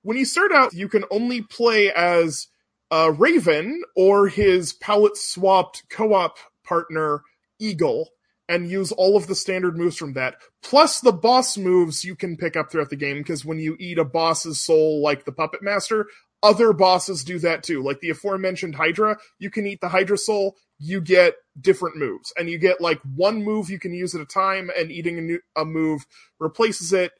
when 0.02 0.16
you 0.16 0.24
start 0.24 0.52
out, 0.52 0.72
you 0.72 0.88
can 0.88 1.04
only 1.10 1.42
play 1.42 1.90
as 1.90 2.46
uh, 2.92 3.10
Raven 3.10 3.82
or 3.96 4.28
his 4.28 4.72
palette 4.74 5.16
swapped 5.16 5.82
co-op 5.90 6.36
partner 6.62 7.22
Eagle 7.58 8.10
and 8.48 8.70
use 8.70 8.92
all 8.92 9.16
of 9.16 9.26
the 9.26 9.34
standard 9.34 9.76
moves 9.76 9.96
from 9.96 10.12
that, 10.12 10.36
plus 10.62 11.00
the 11.00 11.12
boss 11.12 11.56
moves 11.56 12.04
you 12.04 12.14
can 12.14 12.36
pick 12.36 12.56
up 12.56 12.70
throughout 12.70 12.90
the 12.90 12.96
game, 12.96 13.18
because 13.18 13.44
when 13.44 13.58
you 13.58 13.74
eat 13.80 13.98
a 13.98 14.04
boss's 14.04 14.60
soul 14.60 15.02
like 15.02 15.24
the 15.24 15.32
Puppet 15.32 15.62
Master, 15.62 16.06
other 16.44 16.72
bosses 16.72 17.24
do 17.24 17.40
that 17.40 17.62
too. 17.64 17.82
Like 17.82 18.00
the 18.00 18.10
aforementioned 18.10 18.76
Hydra, 18.76 19.16
you 19.38 19.50
can 19.50 19.66
eat 19.66 19.80
the 19.80 19.88
Hydra 19.88 20.18
soul, 20.18 20.54
you 20.78 21.00
get 21.00 21.34
different 21.60 21.96
moves, 21.96 22.32
and 22.38 22.48
you 22.48 22.58
get 22.58 22.80
like 22.80 23.00
one 23.16 23.42
move 23.42 23.70
you 23.70 23.78
can 23.80 23.94
use 23.94 24.14
at 24.14 24.20
a 24.20 24.26
time, 24.26 24.70
and 24.76 24.92
eating 24.92 25.18
a, 25.18 25.22
new, 25.22 25.40
a 25.56 25.64
move 25.64 26.06
replaces 26.38 26.92
it. 26.92 27.12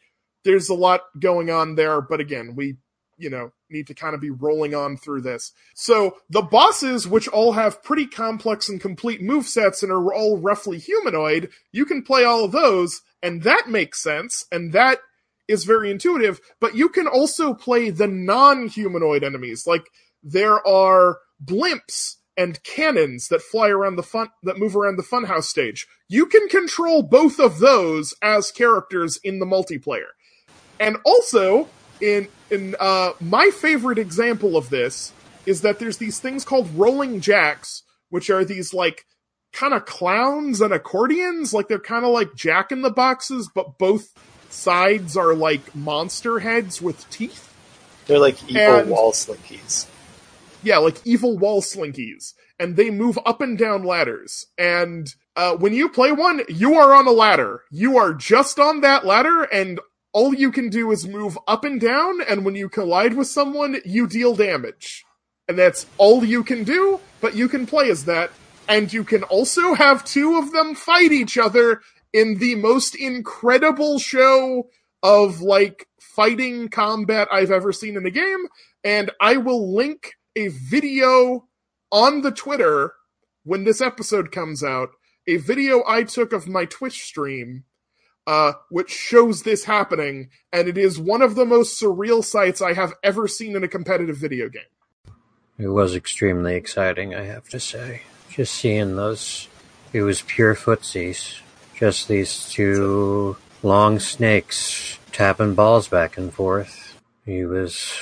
There's 0.44 0.68
a 0.68 0.74
lot 0.74 1.00
going 1.18 1.50
on 1.50 1.74
there, 1.74 2.02
but 2.02 2.20
again, 2.20 2.54
we 2.54 2.76
you 3.16 3.30
know, 3.30 3.52
need 3.70 3.86
to 3.86 3.94
kind 3.94 4.14
of 4.14 4.20
be 4.20 4.30
rolling 4.30 4.74
on 4.74 4.96
through 4.96 5.20
this. 5.20 5.52
So 5.74 6.16
the 6.30 6.42
bosses, 6.42 7.06
which 7.06 7.28
all 7.28 7.52
have 7.52 7.82
pretty 7.82 8.06
complex 8.06 8.68
and 8.68 8.80
complete 8.80 9.22
move 9.22 9.46
sets 9.46 9.82
and 9.82 9.92
are 9.92 10.12
all 10.12 10.38
roughly 10.38 10.78
humanoid, 10.78 11.50
you 11.72 11.84
can 11.84 12.02
play 12.02 12.24
all 12.24 12.44
of 12.44 12.52
those, 12.52 13.02
and 13.22 13.42
that 13.42 13.68
makes 13.68 14.02
sense, 14.02 14.46
and 14.50 14.72
that 14.72 14.98
is 15.48 15.64
very 15.64 15.90
intuitive, 15.90 16.40
but 16.60 16.74
you 16.74 16.88
can 16.88 17.06
also 17.06 17.54
play 17.54 17.90
the 17.90 18.06
non-humanoid 18.06 19.22
enemies. 19.22 19.66
Like, 19.66 19.86
there 20.22 20.66
are 20.66 21.18
blimps 21.44 22.16
and 22.36 22.62
cannons 22.62 23.28
that 23.28 23.42
fly 23.42 23.68
around 23.68 23.96
the 23.96 24.02
fun 24.02 24.28
that 24.42 24.58
move 24.58 24.74
around 24.76 24.96
the 24.96 25.02
funhouse 25.02 25.44
stage. 25.44 25.86
You 26.08 26.26
can 26.26 26.48
control 26.48 27.02
both 27.02 27.38
of 27.38 27.58
those 27.58 28.14
as 28.22 28.50
characters 28.50 29.18
in 29.22 29.38
the 29.38 29.46
multiplayer. 29.46 30.12
And 30.80 30.96
also, 31.04 31.68
in 32.00 32.28
in 32.50 32.74
uh, 32.80 33.12
my 33.20 33.50
favorite 33.50 33.98
example 33.98 34.56
of 34.56 34.70
this 34.70 35.12
is 35.46 35.60
that 35.60 35.78
there's 35.78 35.98
these 35.98 36.18
things 36.18 36.44
called 36.44 36.68
rolling 36.74 37.20
jacks, 37.20 37.82
which 38.10 38.30
are 38.30 38.44
these 38.44 38.74
like 38.74 39.06
kind 39.52 39.74
of 39.74 39.84
clowns 39.84 40.60
and 40.60 40.72
accordions. 40.72 41.54
Like 41.54 41.68
they're 41.68 41.78
kind 41.78 42.04
of 42.04 42.10
like 42.10 42.34
Jack 42.34 42.72
in 42.72 42.82
the 42.82 42.90
Boxes, 42.90 43.48
but 43.54 43.78
both 43.78 44.12
sides 44.54 45.16
are 45.16 45.34
like 45.34 45.74
monster 45.74 46.38
heads 46.38 46.80
with 46.80 47.08
teeth. 47.10 47.52
They're 48.06 48.18
like 48.18 48.42
evil 48.48 48.76
and, 48.76 48.90
wall 48.90 49.12
slinkies. 49.12 49.86
Yeah, 50.62 50.78
like 50.78 51.04
evil 51.04 51.36
wall 51.36 51.62
slinkies. 51.62 52.34
And 52.58 52.76
they 52.76 52.90
move 52.90 53.18
up 53.26 53.40
and 53.40 53.58
down 53.58 53.84
ladders. 53.84 54.46
And 54.56 55.12
uh, 55.36 55.56
when 55.56 55.72
you 55.72 55.88
play 55.88 56.12
one, 56.12 56.42
you 56.48 56.74
are 56.74 56.94
on 56.94 57.06
a 57.06 57.12
ladder. 57.12 57.62
You 57.70 57.98
are 57.98 58.14
just 58.14 58.58
on 58.58 58.80
that 58.82 59.04
ladder, 59.04 59.42
and 59.42 59.80
all 60.12 60.32
you 60.32 60.52
can 60.52 60.68
do 60.68 60.92
is 60.92 61.08
move 61.08 61.36
up 61.48 61.64
and 61.64 61.80
down, 61.80 62.20
and 62.22 62.44
when 62.44 62.54
you 62.54 62.68
collide 62.68 63.14
with 63.14 63.26
someone, 63.26 63.78
you 63.84 64.06
deal 64.06 64.36
damage. 64.36 65.04
And 65.48 65.58
that's 65.58 65.86
all 65.98 66.24
you 66.24 66.44
can 66.44 66.62
do, 66.62 67.00
but 67.20 67.34
you 67.34 67.48
can 67.48 67.66
play 67.66 67.90
as 67.90 68.04
that. 68.04 68.30
And 68.68 68.92
you 68.92 69.04
can 69.04 69.24
also 69.24 69.74
have 69.74 70.04
two 70.04 70.38
of 70.38 70.52
them 70.52 70.74
fight 70.74 71.12
each 71.12 71.36
other 71.36 71.82
in 72.14 72.38
the 72.38 72.54
most 72.54 72.94
incredible 72.94 73.98
show 73.98 74.70
of 75.02 75.42
like 75.42 75.86
fighting 76.00 76.68
combat 76.68 77.28
I've 77.30 77.50
ever 77.50 77.72
seen 77.72 77.98
in 77.98 78.06
a 78.06 78.10
game. 78.10 78.46
And 78.82 79.10
I 79.20 79.36
will 79.36 79.74
link 79.74 80.14
a 80.34 80.48
video 80.48 81.46
on 81.92 82.22
the 82.22 82.30
Twitter 82.30 82.94
when 83.44 83.64
this 83.64 83.82
episode 83.82 84.32
comes 84.32 84.64
out, 84.64 84.90
a 85.26 85.36
video 85.36 85.82
I 85.86 86.04
took 86.04 86.32
of 86.32 86.48
my 86.48 86.64
Twitch 86.64 87.02
stream 87.02 87.64
uh, 88.26 88.52
which 88.70 88.90
shows 88.90 89.42
this 89.42 89.64
happening, 89.64 90.30
and 90.52 90.68
it 90.68 90.78
is 90.78 90.98
one 90.98 91.22
of 91.22 91.34
the 91.34 91.44
most 91.44 91.80
surreal 91.80 92.24
sights 92.24 92.62
I 92.62 92.72
have 92.72 92.94
ever 93.02 93.28
seen 93.28 93.54
in 93.54 93.64
a 93.64 93.68
competitive 93.68 94.16
video 94.16 94.48
game. 94.48 94.62
It 95.58 95.68
was 95.68 95.94
extremely 95.94 96.56
exciting, 96.56 97.14
I 97.14 97.24
have 97.24 97.48
to 97.50 97.60
say. 97.60 98.02
Just 98.30 98.54
seeing 98.54 98.96
those, 98.96 99.48
it 99.92 100.02
was 100.02 100.22
pure 100.22 100.54
footsies. 100.54 101.40
Just 101.76 102.08
these 102.08 102.48
two 102.48 103.36
long 103.62 103.98
snakes 103.98 104.98
tapping 105.12 105.54
balls 105.54 105.88
back 105.88 106.16
and 106.16 106.32
forth. 106.32 106.98
He 107.24 107.44
was 107.44 107.92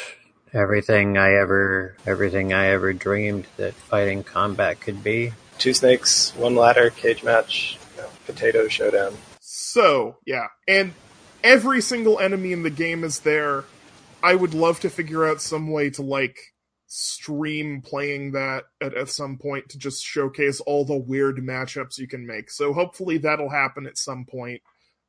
everything 0.53 1.17
I 1.17 1.35
ever, 1.35 1.97
everything 2.07 2.53
I 2.53 2.67
ever 2.69 2.93
dreamed 2.93 3.47
that 3.57 3.75
fighting 3.75 4.25
combat 4.25 4.81
could 4.81 5.03
be. 5.03 5.33
Two 5.59 5.75
snakes, 5.75 6.35
one 6.37 6.55
ladder, 6.55 6.91
cage 6.91 7.23
match, 7.23 7.79
you 7.95 8.03
know, 8.03 8.09
potato 8.27 8.69
showdown. 8.69 9.17
So, 9.41 10.17
yeah. 10.27 10.49
And 10.69 10.93
every 11.43 11.81
single 11.81 12.19
enemy 12.19 12.53
in 12.53 12.63
the 12.63 12.71
game 12.71 13.05
is 13.05 13.21
there. 13.21 13.65
I 14.23 14.35
would 14.35 14.55
love 14.55 14.81
to 14.81 14.91
figure 14.91 15.27
out 15.27 15.41
some 15.41 15.71
way 15.71 15.91
to, 15.91 16.03
like, 16.03 16.52
stream 16.95 17.81
playing 17.81 18.33
that 18.33 18.65
at, 18.79 18.95
at 18.95 19.09
some 19.09 19.39
point 19.39 19.67
to 19.67 19.79
just 19.79 20.05
showcase 20.05 20.61
all 20.61 20.85
the 20.85 20.95
weird 20.95 21.39
matchups 21.39 21.97
you 21.97 22.07
can 22.07 22.27
make. 22.27 22.51
So 22.51 22.75
hopefully 22.75 23.17
that'll 23.17 23.49
happen 23.49 23.87
at 23.87 23.97
some 23.97 24.27
point. 24.27 24.61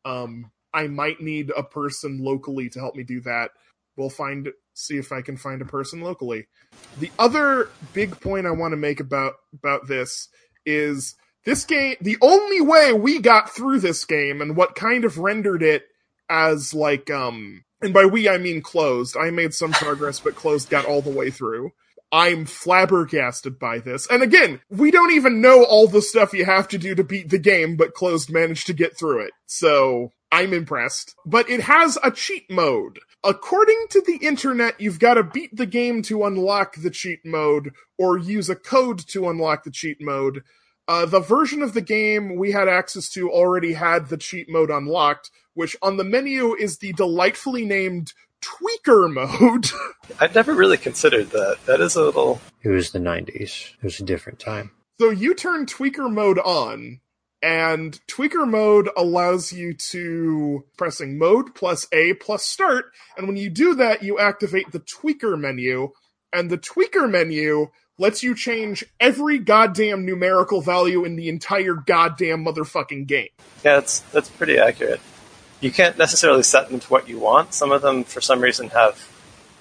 Um, 0.06 0.50
I 0.74 0.88
might 0.88 1.20
need 1.20 1.52
a 1.56 1.62
person 1.62 2.24
locally 2.24 2.70
to 2.70 2.80
help 2.80 2.96
me 2.96 3.04
do 3.04 3.20
that. 3.22 3.52
We'll 3.98 4.10
find 4.10 4.48
see 4.74 4.98
if 4.98 5.12
I 5.12 5.22
can 5.22 5.36
find 5.36 5.62
a 5.62 5.66
person 5.66 6.00
locally. 6.00 6.48
The 7.00 7.12
other 7.20 7.70
big 7.92 8.20
point 8.22 8.48
I 8.48 8.52
want 8.52 8.72
to 8.72 8.78
make 8.78 9.02
about 9.02 9.34
about 9.54 9.86
this 9.86 10.30
is 10.66 11.16
this 11.44 11.66
game, 11.66 11.98
the 12.00 12.18
only 12.22 12.62
way 12.62 12.94
we 12.94 13.20
got 13.20 13.54
through 13.54 13.82
this 13.82 14.06
game 14.06 14.42
and 14.42 14.56
what 14.56 14.76
kind 14.76 15.04
of 15.04 15.18
rendered 15.18 15.62
it 15.62 15.84
as 16.30 16.74
like, 16.74 17.09
um, 17.09 17.63
and 17.82 17.93
by 17.93 18.05
we 18.05 18.30
I 18.30 18.38
mean 18.38 18.61
closed. 18.61 19.17
I 19.17 19.30
made 19.30 19.53
some 19.53 19.71
progress, 19.71 20.19
but 20.19 20.36
closed 20.36 20.69
got 20.69 20.86
all 20.86 21.01
the 21.01 21.09
way 21.09 21.30
through. 21.30 21.71
I'm 22.13 22.45
flabbergasted 22.45 23.57
by 23.57 23.80
this. 23.80 24.05
And 24.07 24.21
again, 24.21 24.61
we 24.69 24.91
don't 24.91 25.13
even 25.13 25.41
know 25.41 25.63
all 25.63 25.88
the 25.88 26.01
stuff 26.01 26.32
you 26.32 26.45
have 26.45 26.67
to 26.67 26.78
do 26.78 26.93
to 26.93 27.03
beat 27.03 27.30
the 27.30 27.39
game, 27.39 27.76
but 27.76 27.95
closed 27.95 28.32
managed 28.32 28.67
to 28.67 28.74
get 28.74 28.95
through 28.95 29.26
it. 29.26 29.32
So 29.47 30.11
I'm 30.32 30.53
impressed. 30.53 31.15
But 31.26 31.49
it 31.49 31.61
has 31.61 31.97
a 32.03 32.11
cheat 32.11 32.51
mode. 32.51 32.99
According 33.24 33.86
to 33.89 34.01
the 34.01 34.17
internet, 34.17 34.80
you've 34.80 34.99
got 34.99 35.15
to 35.15 35.24
beat 35.24 35.55
the 35.55 35.65
game 35.65 36.03
to 36.03 36.24
unlock 36.24 36.76
the 36.76 36.91
cheat 36.91 37.19
mode 37.26 37.71
or 37.97 38.19
use 38.19 38.47
a 38.47 38.55
code 38.55 38.99
to 39.07 39.28
unlock 39.28 39.63
the 39.63 39.71
cheat 39.71 39.97
mode. 39.99 40.43
Uh, 40.88 41.06
the 41.06 41.20
version 41.20 41.62
of 41.62 41.74
the 41.74 41.82
game 41.82 42.36
we 42.36 42.52
had 42.52 42.68
access 42.68 43.08
to 43.10 43.32
already 43.32 43.74
had 43.74 44.10
the 44.10 44.18
cheat 44.18 44.50
mode 44.50 44.70
unlocked, 44.70 45.32
which 45.54 45.76
on 45.82 45.98
the 45.98 46.04
menu 46.04 46.54
is 46.56 46.80
the 46.80 46.92
delightfully 46.94 47.66
named 47.66 48.14
tweaker 48.42 49.12
mode. 49.42 49.68
I've 50.20 50.36
never 50.36 50.54
really 50.54 50.78
considered 50.78 51.30
that. 51.30 51.58
That 51.66 51.80
is 51.80 51.96
a 51.96 52.04
little. 52.04 52.42
It 52.64 52.70
was 52.70 52.92
the 52.92 53.00
90s. 53.00 53.74
It 53.76 53.84
was 53.84 54.00
a 54.00 54.04
different 54.04 54.40
time. 54.40 54.72
So 55.00 55.10
you 55.10 55.34
turn 55.34 55.66
tweaker 55.66 56.12
mode 56.12 56.40
on, 56.40 57.00
And 57.42 58.00
tweaker 58.08 58.50
mode 58.50 58.90
allows 58.96 59.52
you 59.52 59.74
to 59.92 60.64
pressing 60.78 61.18
mode 61.18 61.54
plus 61.56 61.88
A 61.92 62.14
plus 62.14 62.44
start. 62.44 62.86
And 63.18 63.28
when 63.28 63.36
you 63.36 63.50
do 63.50 63.76
that, 63.76 64.02
you 64.02 64.18
activate 64.18 64.72
the 64.72 64.80
tweaker 64.80 65.38
menu. 65.38 65.92
And 66.32 66.50
the 66.50 66.58
tweaker 66.58 67.10
menu 67.10 67.68
lets 67.98 68.24
you 68.24 68.36
change 68.36 68.84
every 69.00 69.39
goddamn 69.39 70.06
numerical 70.06 70.62
value 70.62 71.06
in 71.06 71.16
the 71.16 71.30
entire 71.30 71.74
goddamn 71.76 72.44
motherfucking 72.46 73.08
game. 73.08 73.30
Yeah, 73.64 73.76
that's 73.76 74.00
that's 74.12 74.30
pretty 74.30 74.58
accurate. 74.58 75.02
You 75.62 75.72
can't 75.72 75.98
necessarily 75.98 76.44
set 76.44 76.70
them 76.70 76.80
to 76.80 76.88
what 76.88 77.08
you 77.08 77.20
want. 77.20 77.54
Some 77.54 77.72
of 77.72 77.82
them, 77.82 78.04
for 78.04 78.22
some 78.22 78.41
reason, 78.41 78.70
have 78.70 79.10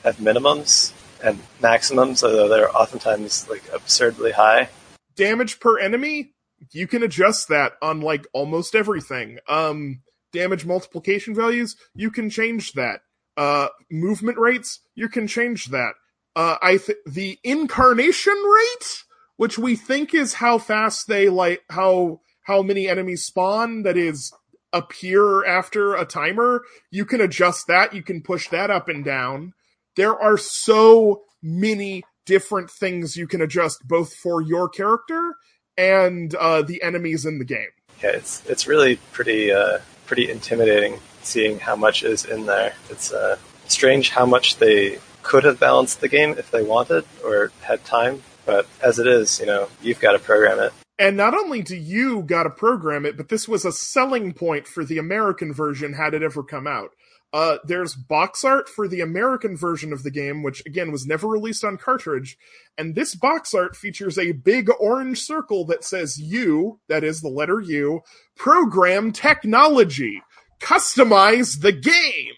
have 0.02 0.16
minimums 0.16 0.92
and 1.22 1.38
maximums, 1.60 2.24
although 2.24 2.48
they're 2.48 2.74
oftentimes 2.76 3.48
like 3.48 3.62
absurdly 3.72 4.32
high. 4.32 4.68
Damage 5.14 5.60
per 5.60 5.78
enemy, 5.78 6.32
you 6.72 6.86
can 6.86 7.02
adjust 7.02 7.48
that 7.48 7.72
on 7.82 8.00
like 8.00 8.26
almost 8.32 8.74
everything. 8.74 9.38
Um, 9.48 10.02
damage 10.32 10.64
multiplication 10.64 11.34
values, 11.34 11.76
you 11.94 12.10
can 12.10 12.30
change 12.30 12.72
that. 12.72 13.00
Uh, 13.36 13.68
movement 13.90 14.38
rates, 14.38 14.80
you 14.94 15.08
can 15.08 15.26
change 15.26 15.66
that. 15.66 15.92
Uh, 16.34 16.56
I 16.62 16.78
th- 16.78 16.98
the 17.06 17.38
incarnation 17.44 18.34
rate, 18.34 19.04
which 19.36 19.58
we 19.58 19.76
think 19.76 20.14
is 20.14 20.34
how 20.34 20.58
fast 20.58 21.08
they 21.08 21.28
like 21.28 21.62
how 21.70 22.20
how 22.42 22.62
many 22.62 22.88
enemies 22.88 23.24
spawn. 23.24 23.82
That 23.82 23.96
is 23.96 24.32
appear 24.72 25.44
after 25.44 25.94
a 25.94 26.04
timer. 26.04 26.62
You 26.90 27.04
can 27.04 27.20
adjust 27.20 27.66
that. 27.66 27.94
You 27.94 28.02
can 28.02 28.22
push 28.22 28.48
that 28.48 28.70
up 28.70 28.88
and 28.88 29.04
down. 29.04 29.52
There 29.96 30.18
are 30.18 30.38
so 30.38 31.22
many 31.42 32.02
different 32.24 32.70
things 32.70 33.16
you 33.16 33.26
can 33.26 33.42
adjust 33.42 33.86
both 33.86 34.14
for 34.14 34.40
your 34.40 34.68
character 34.68 35.34
and 35.76 36.34
uh, 36.34 36.62
the 36.62 36.82
enemies 36.82 37.26
in 37.26 37.38
the 37.38 37.44
game. 37.44 37.68
Yeah, 38.02 38.10
it's 38.10 38.42
it's 38.48 38.66
really 38.66 38.96
pretty 39.12 39.52
uh, 39.52 39.78
pretty 40.06 40.30
intimidating 40.30 40.98
seeing 41.22 41.58
how 41.58 41.76
much 41.76 42.02
is 42.02 42.24
in 42.24 42.46
there. 42.46 42.74
It's 42.90 43.12
uh, 43.12 43.36
strange 43.68 44.10
how 44.10 44.26
much 44.26 44.56
they 44.56 44.98
could 45.22 45.44
have 45.44 45.60
balanced 45.60 46.00
the 46.00 46.08
game 46.08 46.34
if 46.38 46.50
they 46.50 46.62
wanted 46.62 47.04
or 47.24 47.52
had 47.62 47.84
time, 47.84 48.22
but 48.44 48.66
as 48.82 48.98
it 48.98 49.06
is, 49.06 49.38
you 49.40 49.46
know, 49.46 49.68
you've 49.80 50.00
got 50.00 50.12
to 50.12 50.18
program 50.18 50.58
it. 50.58 50.72
And 50.98 51.16
not 51.16 51.34
only 51.34 51.62
do 51.62 51.76
you 51.76 52.22
got 52.22 52.44
to 52.44 52.50
program 52.50 53.04
it, 53.06 53.16
but 53.16 53.28
this 53.28 53.48
was 53.48 53.64
a 53.64 53.72
selling 53.72 54.32
point 54.32 54.66
for 54.66 54.84
the 54.84 54.98
American 54.98 55.52
version 55.52 55.94
had 55.94 56.14
it 56.14 56.22
ever 56.22 56.42
come 56.42 56.66
out. 56.66 56.90
Uh, 57.32 57.56
there's 57.64 57.94
box 57.94 58.44
art 58.44 58.68
for 58.68 58.86
the 58.86 59.00
American 59.00 59.56
version 59.56 59.92
of 59.92 60.02
the 60.02 60.10
game, 60.10 60.42
which 60.42 60.62
again 60.66 60.92
was 60.92 61.06
never 61.06 61.26
released 61.26 61.64
on 61.64 61.78
cartridge. 61.78 62.36
And 62.76 62.94
this 62.94 63.14
box 63.14 63.54
art 63.54 63.74
features 63.74 64.18
a 64.18 64.32
big 64.32 64.68
orange 64.78 65.22
circle 65.22 65.64
that 65.66 65.82
says 65.82 66.18
U, 66.20 66.78
that 66.88 67.02
is 67.04 67.20
the 67.20 67.28
letter 67.28 67.58
U, 67.60 68.02
program 68.36 69.12
technology, 69.12 70.22
customize 70.60 71.62
the 71.62 71.72
game. 71.72 72.34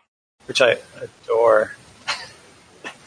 Which 0.47 0.62
I 0.62 0.78
adore. 1.03 1.72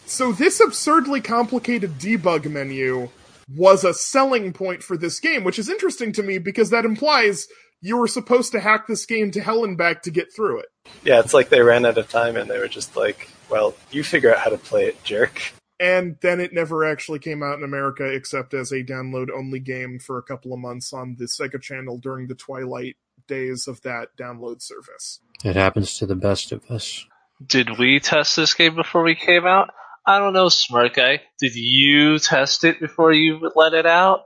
So 0.07 0.31
this 0.31 0.61
absurdly 0.61 1.19
complicated 1.19 1.99
debug 1.99 2.49
menu 2.49 3.09
was 3.53 3.83
a 3.83 3.93
selling 3.93 4.53
point 4.53 4.81
for 4.81 4.97
this 4.97 5.19
game, 5.19 5.43
which 5.43 5.59
is 5.59 5.69
interesting 5.69 6.13
to 6.13 6.23
me 6.23 6.37
because 6.37 6.69
that 6.69 6.85
implies 6.85 7.47
you 7.81 7.97
were 7.97 8.07
supposed 8.07 8.53
to 8.53 8.61
hack 8.61 8.87
this 8.87 9.05
game 9.05 9.31
to 9.31 9.41
hell 9.41 9.65
and 9.65 9.77
back 9.77 10.03
to 10.03 10.11
get 10.11 10.33
through 10.33 10.59
it. 10.59 10.67
Yeah, 11.03 11.19
it's 11.19 11.33
like 11.33 11.49
they 11.49 11.61
ran 11.61 11.85
out 11.85 11.97
of 11.97 12.09
time 12.09 12.37
and 12.37 12.49
they 12.49 12.57
were 12.57 12.69
just 12.69 12.95
like, 12.95 13.29
well, 13.49 13.75
you 13.91 14.01
figure 14.01 14.33
out 14.33 14.39
how 14.39 14.49
to 14.49 14.57
play 14.57 14.85
it, 14.85 15.03
jerk. 15.03 15.53
And 15.77 16.15
then 16.21 16.39
it 16.39 16.53
never 16.53 16.85
actually 16.85 17.19
came 17.19 17.43
out 17.43 17.57
in 17.57 17.65
America 17.65 18.05
except 18.05 18.53
as 18.53 18.71
a 18.71 18.85
download 18.85 19.27
only 19.29 19.59
game 19.59 19.99
for 19.99 20.17
a 20.17 20.23
couple 20.23 20.53
of 20.53 20.59
months 20.59 20.93
on 20.93 21.17
the 21.19 21.25
Sega 21.25 21.61
Channel 21.61 21.97
during 21.97 22.27
the 22.27 22.35
twilight 22.35 22.95
days 23.27 23.67
of 23.67 23.81
that 23.81 24.15
download 24.17 24.61
service. 24.61 25.19
It 25.43 25.57
happens 25.57 25.97
to 25.97 26.05
the 26.05 26.15
best 26.15 26.53
of 26.53 26.63
us. 26.71 27.05
Did 27.45 27.77
we 27.77 27.99
test 27.99 28.37
this 28.37 28.53
game 28.53 28.75
before 28.75 29.03
we 29.03 29.13
came 29.13 29.45
out? 29.45 29.69
I 30.07 30.19
don't 30.19 30.31
know, 30.31 30.47
Smart 30.47 30.93
Guy. 30.93 31.21
Did 31.37 31.53
you 31.55 32.17
test 32.17 32.63
it 32.63 32.79
before 32.79 33.11
you 33.11 33.51
let 33.55 33.73
it 33.73 33.85
out? 33.85 34.23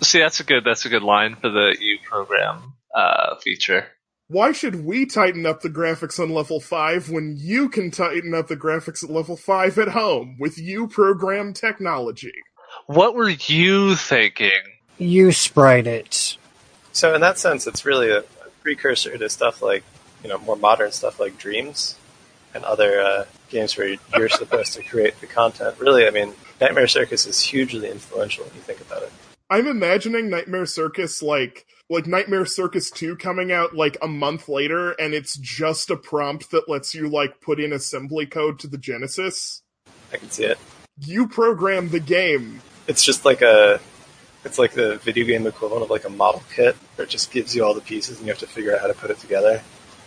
See, 0.00 0.20
that's 0.20 0.38
a 0.38 0.44
good 0.44 0.64
that's 0.64 0.84
a 0.84 0.88
good 0.88 1.02
line 1.02 1.34
for 1.34 1.50
the 1.50 1.76
U 1.78 1.98
program 2.08 2.74
uh, 2.94 3.34
feature. 3.40 3.88
Why 4.28 4.52
should 4.52 4.84
we 4.84 5.06
tighten 5.06 5.44
up 5.44 5.62
the 5.62 5.70
graphics 5.70 6.20
on 6.20 6.30
level 6.30 6.60
5 6.60 7.10
when 7.10 7.34
you 7.36 7.68
can 7.68 7.90
tighten 7.90 8.32
up 8.32 8.46
the 8.46 8.56
graphics 8.56 9.02
at 9.02 9.10
level 9.10 9.36
5 9.36 9.78
at 9.78 9.88
home 9.88 10.36
with 10.38 10.56
U 10.56 10.86
program 10.86 11.52
technology? 11.52 12.34
What 12.86 13.14
were 13.14 13.30
you 13.30 13.96
thinking? 13.96 14.60
You 14.98 15.32
sprite 15.32 15.86
it. 15.86 16.36
So 16.92 17.14
in 17.14 17.22
that 17.22 17.38
sense, 17.38 17.66
it's 17.66 17.84
really 17.84 18.10
a, 18.10 18.18
a 18.20 18.50
precursor 18.62 19.16
to 19.16 19.28
stuff 19.28 19.62
like, 19.62 19.82
you 20.22 20.28
know, 20.28 20.38
more 20.38 20.56
modern 20.56 20.92
stuff 20.92 21.18
like 21.18 21.38
Dreams 21.38 21.96
and 22.54 22.64
other 22.64 23.00
uh, 23.00 23.24
games 23.48 23.76
where 23.76 23.96
you're 24.16 24.28
supposed 24.28 24.74
to 24.74 24.82
create 24.82 25.20
the 25.20 25.26
content. 25.26 25.78
Really, 25.78 26.06
I 26.06 26.10
mean, 26.10 26.34
Nightmare 26.60 26.88
Circus 26.88 27.26
is 27.26 27.40
hugely 27.40 27.90
influential 27.90 28.44
when 28.44 28.54
you 28.54 28.60
think 28.60 28.80
about 28.80 29.02
it. 29.02 29.12
I'm 29.50 29.66
imagining 29.66 30.28
Nightmare 30.28 30.66
Circus 30.66 31.22
like 31.22 31.66
like 31.88 32.06
Nightmare 32.06 32.44
Circus 32.44 32.90
2 32.90 33.16
coming 33.16 33.50
out 33.50 33.74
like 33.74 33.96
a 34.02 34.08
month 34.08 34.46
later 34.46 34.90
and 34.92 35.14
it's 35.14 35.38
just 35.38 35.88
a 35.88 35.96
prompt 35.96 36.50
that 36.50 36.68
lets 36.68 36.94
you 36.94 37.08
like 37.08 37.40
put 37.40 37.58
in 37.58 37.72
assembly 37.72 38.26
code 38.26 38.58
to 38.58 38.66
the 38.66 38.76
Genesis. 38.76 39.62
I 40.12 40.18
can 40.18 40.30
see 40.30 40.44
it. 40.44 40.58
You 41.00 41.28
program 41.28 41.88
the 41.88 42.00
game. 42.00 42.60
It's 42.86 43.02
just 43.02 43.24
like 43.24 43.40
a 43.40 43.80
it's 44.44 44.58
like 44.58 44.72
the 44.72 44.96
video 44.98 45.24
game 45.24 45.46
equivalent 45.46 45.82
of 45.82 45.90
like 45.90 46.04
a 46.04 46.10
model 46.10 46.42
kit 46.54 46.76
where 46.96 47.06
it 47.06 47.10
just 47.10 47.30
gives 47.30 47.56
you 47.56 47.64
all 47.64 47.72
the 47.72 47.80
pieces 47.80 48.18
and 48.18 48.26
you 48.26 48.32
have 48.32 48.40
to 48.40 48.46
figure 48.46 48.74
out 48.74 48.80
how 48.80 48.86
to 48.86 48.94
put 48.94 49.10
it 49.10 49.18
together. 49.18 49.62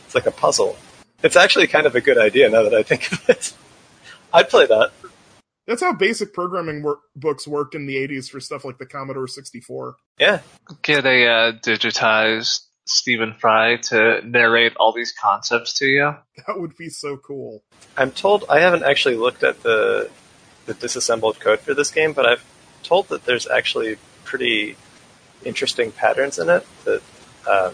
It's 0.05 0.13
like 0.13 0.27
a 0.27 0.31
puzzle. 0.31 0.77
It's 1.23 1.35
actually 1.35 1.67
kind 1.67 1.85
of 1.85 1.95
a 1.95 2.01
good 2.01 2.17
idea 2.17 2.49
now 2.49 2.63
that 2.63 2.73
I 2.73 2.83
think 2.83 3.11
of 3.11 3.29
it. 3.29 3.53
I'd 4.33 4.49
play 4.49 4.65
that. 4.65 4.91
That's 5.67 5.81
how 5.81 5.93
basic 5.93 6.33
programming 6.33 6.81
wor- 6.81 6.99
books 7.15 7.47
worked 7.47 7.75
in 7.75 7.85
the 7.85 7.95
80s 7.95 8.29
for 8.29 8.39
stuff 8.39 8.65
like 8.65 8.77
the 8.77 8.85
Commodore 8.85 9.27
64. 9.27 9.95
Yeah. 10.19 10.39
Get 10.81 11.05
a 11.05 11.27
uh, 11.27 11.51
digitized 11.53 12.61
Stephen 12.85 13.33
Fry 13.33 13.77
to 13.77 14.21
narrate 14.25 14.75
all 14.77 14.91
these 14.91 15.11
concepts 15.11 15.73
to 15.75 15.85
you. 15.85 16.15
That 16.47 16.59
would 16.59 16.75
be 16.75 16.89
so 16.89 17.17
cool. 17.17 17.63
I'm 17.95 18.11
told 18.11 18.45
I 18.49 18.59
haven't 18.59 18.83
actually 18.83 19.15
looked 19.15 19.43
at 19.43 19.61
the 19.61 20.09
the 20.65 20.73
disassembled 20.73 21.39
code 21.39 21.59
for 21.59 21.73
this 21.73 21.91
game, 21.91 22.13
but 22.13 22.25
I've 22.25 22.43
told 22.83 23.09
that 23.09 23.25
there's 23.25 23.47
actually 23.47 23.97
pretty 24.23 24.75
interesting 25.43 25.91
patterns 25.91 26.39
in 26.39 26.49
it. 26.49 26.65
That 26.85 27.01
um, 27.47 27.73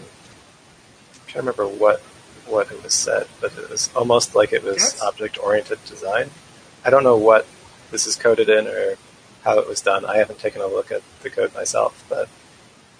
trying 1.26 1.44
to 1.44 1.50
remember 1.52 1.68
what 1.68 2.02
what 2.48 2.70
it 2.70 2.82
was 2.82 2.94
said, 2.94 3.26
but 3.40 3.52
it 3.56 3.70
was 3.70 3.90
almost 3.94 4.34
like 4.34 4.52
it 4.52 4.62
was 4.62 4.76
Yes. 4.76 5.00
object 5.02 5.38
oriented 5.38 5.78
design. 5.86 6.30
I 6.84 6.90
don't 6.90 7.04
know 7.04 7.16
what 7.16 7.46
this 7.90 8.06
is 8.06 8.16
coded 8.16 8.48
in 8.48 8.66
or 8.66 8.96
how 9.44 9.58
it 9.58 9.68
was 9.68 9.80
done. 9.80 10.04
I 10.04 10.16
haven't 10.16 10.38
taken 10.38 10.60
a 10.60 10.66
look 10.66 10.90
at 10.90 11.02
the 11.22 11.30
code 11.30 11.54
myself, 11.54 12.04
but 12.08 12.28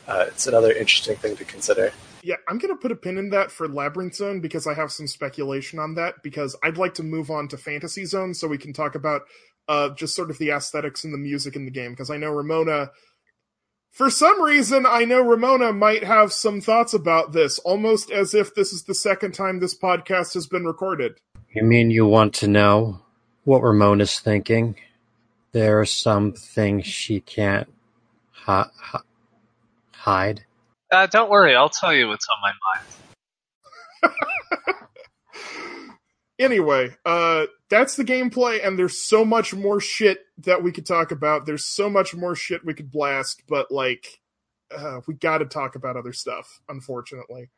uh, 0.06 0.24
it's 0.28 0.46
another 0.46 0.72
interesting 0.72 1.16
thing 1.16 1.36
to 1.36 1.44
consider. 1.44 1.92
Yeah, 2.22 2.36
I'm 2.48 2.58
going 2.58 2.74
to 2.74 2.80
put 2.80 2.92
a 2.92 2.96
pin 2.96 3.18
in 3.18 3.30
that 3.30 3.50
for 3.50 3.68
Labyrinth 3.68 4.14
Zone 4.14 4.40
because 4.40 4.66
I 4.66 4.74
have 4.74 4.90
some 4.90 5.06
speculation 5.06 5.78
on 5.78 5.94
that 5.94 6.22
because 6.22 6.56
I'd 6.62 6.76
like 6.78 6.94
to 6.94 7.02
move 7.02 7.30
on 7.30 7.48
to 7.48 7.56
Fantasy 7.56 8.04
Zone 8.04 8.34
so 8.34 8.48
we 8.48 8.58
can 8.58 8.72
talk 8.72 8.94
about 8.94 9.22
uh, 9.68 9.90
just 9.90 10.14
sort 10.14 10.30
of 10.30 10.38
the 10.38 10.50
aesthetics 10.50 11.04
and 11.04 11.12
the 11.12 11.18
music 11.18 11.54
in 11.54 11.64
the 11.64 11.70
game 11.70 11.92
because 11.92 12.10
I 12.10 12.16
know 12.16 12.30
Ramona. 12.30 12.90
For 13.98 14.10
some 14.10 14.40
reason, 14.40 14.86
I 14.86 15.04
know 15.04 15.20
Ramona 15.20 15.72
might 15.72 16.04
have 16.04 16.32
some 16.32 16.60
thoughts 16.60 16.94
about 16.94 17.32
this, 17.32 17.58
almost 17.58 18.12
as 18.12 18.32
if 18.32 18.54
this 18.54 18.72
is 18.72 18.84
the 18.84 18.94
second 18.94 19.32
time 19.32 19.58
this 19.58 19.76
podcast 19.76 20.34
has 20.34 20.46
been 20.46 20.64
recorded. 20.64 21.16
You 21.52 21.64
mean 21.64 21.90
you 21.90 22.06
want 22.06 22.32
to 22.34 22.46
know 22.46 23.00
what 23.42 23.64
Ramona's 23.64 24.20
thinking? 24.20 24.76
There 25.50 25.80
are 25.80 25.84
some 25.84 26.30
things 26.30 26.86
she 26.86 27.18
can't 27.18 27.66
hi- 28.30 28.70
hi- 28.76 29.00
hide. 29.90 30.44
Uh, 30.92 31.06
don't 31.06 31.28
worry, 31.28 31.56
I'll 31.56 31.68
tell 31.68 31.92
you 31.92 32.06
what's 32.06 32.28
on 32.28 32.36
my 32.40 32.52
mind. 34.12 34.14
Anyway, 36.38 36.96
uh, 37.06 37.46
that's 37.70 37.96
the 37.96 38.04
gameplay, 38.04 38.66
and 38.66 38.78
there's 38.78 38.98
so 39.00 39.24
much 39.24 39.54
more 39.54 39.80
shit 39.80 40.20
that 40.38 40.62
we 40.62 40.72
could 40.72 40.86
talk 40.86 41.12
about. 41.12 41.46
There's 41.46 41.64
so 41.66 41.90
much 41.90 42.14
more 42.14 42.36
shit 42.36 42.64
we 42.64 42.74
could 42.74 42.92
blast, 42.92 43.42
but 43.48 43.72
like, 43.72 44.20
uh, 44.76 45.00
we 45.08 45.14
got 45.14 45.38
to 45.38 45.46
talk 45.46 45.76
about 45.76 45.96
other 45.96 46.12
stuff. 46.14 46.60
Unfortunately, 46.68 47.50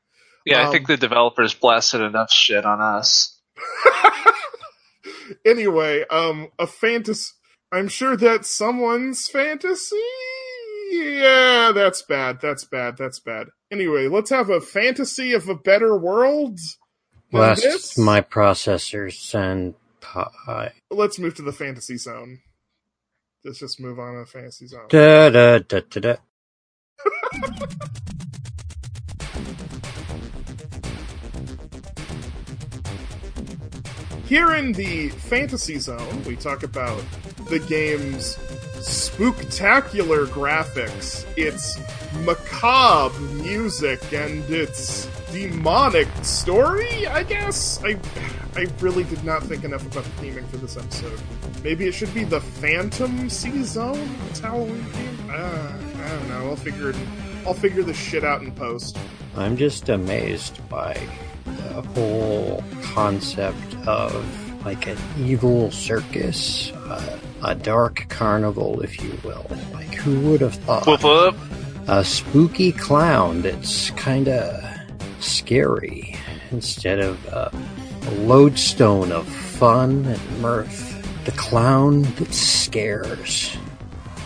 Yeah, 0.46 0.62
I 0.62 0.66
Um, 0.66 0.72
think 0.72 0.88
the 0.88 0.96
developers 0.98 1.54
blasted 1.54 2.02
enough 2.02 2.32
shit 2.32 2.66
on 2.66 2.80
us. 2.80 3.38
anyway, 5.46 6.04
um, 6.10 6.48
a 6.58 6.66
fantasy. 6.66 7.32
I'm 7.72 7.88
sure 7.88 8.16
that 8.16 8.46
someone's 8.46 9.28
fantasy. 9.28 9.96
Yeah, 10.90 11.72
that's 11.74 12.02
bad. 12.02 12.40
That's 12.42 12.64
bad. 12.64 12.96
That's 12.98 13.20
bad. 13.20 13.48
Anyway, 13.70 14.08
let's 14.08 14.30
have 14.30 14.50
a 14.50 14.60
fantasy 14.60 15.34
of 15.34 15.48
a 15.48 15.54
better 15.54 15.96
world. 15.96 16.58
Last, 17.32 17.62
this, 17.62 17.98
my 17.98 18.20
processors 18.20 19.34
and 19.34 19.74
pie. 20.00 20.72
Let's 20.90 21.18
move 21.18 21.34
to 21.36 21.42
the 21.42 21.52
fantasy 21.52 21.96
zone. 21.96 22.40
Let's 23.44 23.60
just 23.60 23.80
move 23.80 23.98
on 23.98 24.14
to 24.14 24.20
the 24.20 24.26
fantasy 24.26 24.66
zone. 24.66 24.86
Da, 24.88 25.30
da, 25.30 25.58
da, 25.58 25.80
da, 25.88 26.00
da. 26.00 26.16
Here 34.26 34.52
in 34.54 34.72
the 34.72 35.08
fantasy 35.08 35.78
zone, 35.78 36.22
we 36.24 36.36
talk 36.36 36.62
about 36.62 37.02
the 37.48 37.58
game's 37.58 38.36
spectacular 38.80 40.26
graphics, 40.26 41.26
its 41.36 41.78
macabre 42.24 43.18
music, 43.42 44.00
and 44.12 44.48
its 44.50 45.06
demonic 45.32 46.08
story, 46.22 47.06
I 47.06 47.22
guess? 47.22 47.82
I 47.84 47.98
I 48.56 48.66
really 48.80 49.04
did 49.04 49.24
not 49.24 49.42
think 49.44 49.64
enough 49.64 49.86
about 49.86 50.04
the 50.04 50.10
theming 50.26 50.46
for 50.48 50.56
this 50.56 50.76
episode. 50.76 51.20
Maybe 51.62 51.86
it 51.86 51.92
should 51.92 52.12
be 52.12 52.24
the 52.24 52.40
Phantom 52.40 53.30
Sea 53.30 53.62
Zone? 53.62 54.16
It's 54.28 54.40
Halloween 54.40 54.82
theme? 54.82 55.30
Uh, 55.30 55.72
I 56.04 56.08
don't 56.08 56.28
know. 56.28 56.50
I'll 56.50 56.56
figure 56.56 56.90
it 56.90 56.96
I'll 57.46 57.54
figure 57.54 57.82
this 57.82 57.96
shit 57.96 58.24
out 58.24 58.42
in 58.42 58.52
post. 58.52 58.98
I'm 59.36 59.56
just 59.56 59.88
amazed 59.88 60.68
by 60.68 61.00
the 61.44 61.82
whole 61.82 62.62
concept 62.82 63.74
of 63.86 64.64
like 64.64 64.86
an 64.86 64.98
evil 65.18 65.70
circus, 65.70 66.70
uh, 66.72 67.18
a 67.44 67.54
dark 67.54 68.06
carnival, 68.08 68.82
if 68.82 69.02
you 69.02 69.18
will. 69.24 69.46
Like, 69.72 69.94
who 69.94 70.20
would 70.30 70.42
have 70.42 70.54
thought? 70.54 70.86
Whoop 70.86 71.02
whoop. 71.02 71.36
A 71.88 72.04
spooky 72.04 72.72
clown 72.72 73.42
that's 73.42 73.90
kind 73.90 74.28
of 74.28 74.69
scary 75.22 76.16
instead 76.50 76.98
of 77.00 77.26
uh, 77.28 77.50
a 77.52 78.10
lodestone 78.22 79.12
of 79.12 79.26
fun 79.28 80.04
and 80.06 80.40
mirth. 80.42 80.86
The 81.24 81.32
clown 81.32 82.02
that 82.02 82.32
scares. 82.32 83.56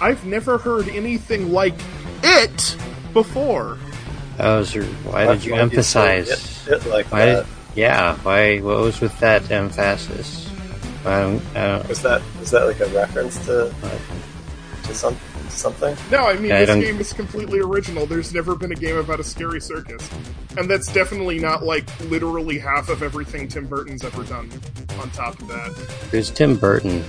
I've 0.01 0.25
never 0.25 0.59
heard 0.59 0.89
anything 0.89 1.51
like 1.53 1.75
it 2.23 2.77
before. 3.13 3.79
How's 4.39 4.75
why 4.75 5.27
Why- 5.27 5.35
did 5.35 5.45
you 5.45 5.53
why 5.53 5.59
do 5.69 5.83
say 5.83 6.19
emphasize? 6.21 6.67
it, 6.69 6.73
it 6.85 6.87
like 6.87 7.07
Why 7.13 7.27
that? 7.27 7.47
did, 7.47 7.53
yeah, 7.77 8.17
why, 8.19 8.59
what 8.61 8.79
was 8.81 9.01
with 9.01 9.19
that 9.21 9.51
emphasis? 9.51 10.49
I 11.05 11.21
don't, 11.21 11.43
I 11.57 11.67
don't, 11.79 11.89
Was 11.89 12.03
that 12.03 12.23
is 12.41 12.51
that 12.53 12.65
like 12.67 12.81
a 12.81 12.87
reference 12.87 13.37
to 13.47 13.73
to 14.85 14.95
some 14.95 15.15
to 15.17 15.34
something? 15.55 15.97
No, 16.11 16.25
I 16.27 16.35
mean 16.35 16.47
Yeah, 16.47 16.57
I 16.57 16.61
this 16.61 16.69
don't- 16.69 16.81
game 16.81 17.01
is 17.01 17.13
completely 17.13 17.61
original. 17.61 18.07
There's 18.07 18.33
never 18.35 18.55
been 18.55 18.73
a 18.73 18.77
game 18.77 18.97
about 18.97 19.21
a 19.21 19.25
scary 19.25 19.61
circus, 19.61 20.09
and 20.57 20.69
that's 20.71 20.93
definitely 20.93 21.39
not 21.39 21.63
like 21.65 21.85
literally 22.09 22.59
half 22.59 22.89
of 22.89 23.03
everything 23.03 23.49
Tim 23.49 23.67
Burton's 23.67 24.05
ever 24.05 24.23
done. 24.25 24.51
On 25.01 25.11
top 25.11 25.41
of 25.41 25.49
that, 25.49 25.71
Who's 26.11 26.31
Tim 26.31 26.57
Burton? 26.57 27.05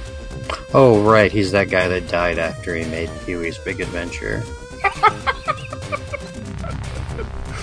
Oh, 0.73 1.01
right, 1.03 1.31
he's 1.31 1.51
that 1.51 1.69
guy 1.69 1.87
that 1.87 2.07
died 2.09 2.37
after 2.39 2.75
he 2.75 2.83
made 2.85 3.09
Pee 3.25 3.35
Wee's 3.35 3.57
Big 3.59 3.79
Adventure. 3.81 4.43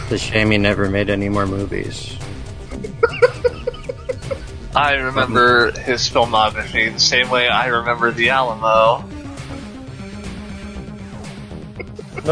it's 0.02 0.12
a 0.12 0.18
shame 0.18 0.50
he 0.50 0.58
never 0.58 0.88
made 0.88 1.10
any 1.10 1.28
more 1.28 1.46
movies. 1.46 2.16
I 4.74 4.94
remember 4.94 5.70
his 5.72 6.08
filmography 6.08 6.92
the 6.92 6.98
same 7.00 7.28
way 7.28 7.46
I 7.48 7.66
remember 7.66 8.10
the 8.10 8.30
Alamo. 8.30 9.04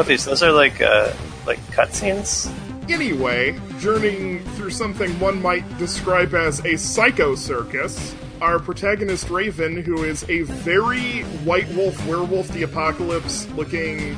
These 0.07 0.25
those 0.25 0.43
are 0.43 0.53
like 0.53 0.81
uh, 0.81 1.13
like 1.47 1.59
cutscenes. 1.73 2.53
anyway, 2.91 3.59
journeying 3.79 4.41
through 4.51 4.71
something 4.71 5.19
one 5.19 5.41
might 5.41 5.65
describe 5.79 6.35
as 6.35 6.65
a 6.65 6.77
psycho 6.77 7.35
circus. 7.35 8.15
Our 8.41 8.59
protagonist 8.59 9.29
Raven, 9.31 9.83
who 9.83 10.05
is 10.05 10.23
a 10.31 10.43
very 10.43 11.23
White 11.45 11.69
Wolf, 11.75 12.07
Werewolf 12.07 12.49
the 12.49 12.63
Apocalypse 12.63 13.47
looking 13.51 14.17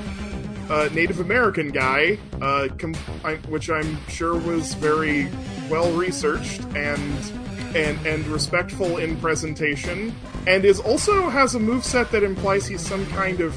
uh, 0.71 0.89
Native 0.93 1.21
American 1.21 1.71
guy, 1.71 2.19
uh, 2.41 2.69
com- 2.79 2.95
I, 3.25 3.35
which 3.49 3.69
I'm 3.69 3.99
sure 4.09 4.39
was 4.39 4.75
very 4.75 5.29
well 5.69 5.91
researched 5.93 6.61
and 6.77 7.33
and 7.75 8.07
and 8.07 8.27
respectful 8.27 8.99
in 8.99 9.17
presentation, 9.17 10.15
and 10.47 10.65
is 10.65 10.79
also 10.81 11.29
has 11.31 11.55
a 11.55 11.59
moveset 11.59 12.11
that 12.11 12.23
implies 12.23 12.67
he's 12.67 12.87
some 12.87 13.07
kind 13.07 13.41
of 13.41 13.55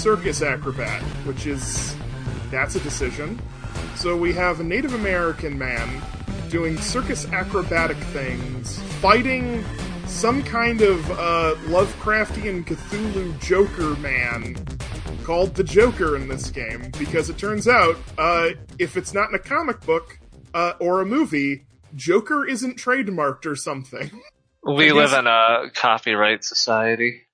circus 0.00 0.40
acrobat, 0.40 1.02
which 1.26 1.46
is 1.46 1.94
that's 2.50 2.74
a 2.74 2.80
decision. 2.80 3.38
So 3.96 4.16
we 4.16 4.32
have 4.32 4.60
a 4.60 4.64
Native 4.64 4.94
American 4.94 5.58
man 5.58 6.00
doing 6.48 6.78
circus 6.78 7.26
acrobatic 7.32 7.98
things, 7.98 8.80
fighting 9.00 9.62
some 10.06 10.42
kind 10.42 10.80
of 10.80 11.10
uh, 11.10 11.54
Lovecraftian 11.66 12.64
Cthulhu 12.64 13.38
Joker 13.40 13.94
man 14.00 14.56
called 15.22 15.54
the 15.54 15.64
Joker 15.64 16.16
in 16.16 16.28
this 16.28 16.50
game, 16.50 16.90
because 16.98 17.28
it 17.28 17.36
turns 17.36 17.68
out, 17.68 17.96
uh, 18.16 18.48
if 18.78 18.96
it's 18.96 19.12
not 19.12 19.28
in 19.28 19.34
a 19.34 19.38
comic 19.38 19.80
book 19.82 20.18
uh, 20.54 20.72
or 20.80 21.02
a 21.02 21.06
movie, 21.06 21.66
Joker 21.94 22.48
isn't 22.48 22.78
trademarked 22.78 23.44
or 23.44 23.54
something. 23.54 24.10
We 24.64 24.92
live 24.92 25.12
in 25.12 25.26
a 25.26 25.70
copyright 25.74 26.42
society. 26.42 27.26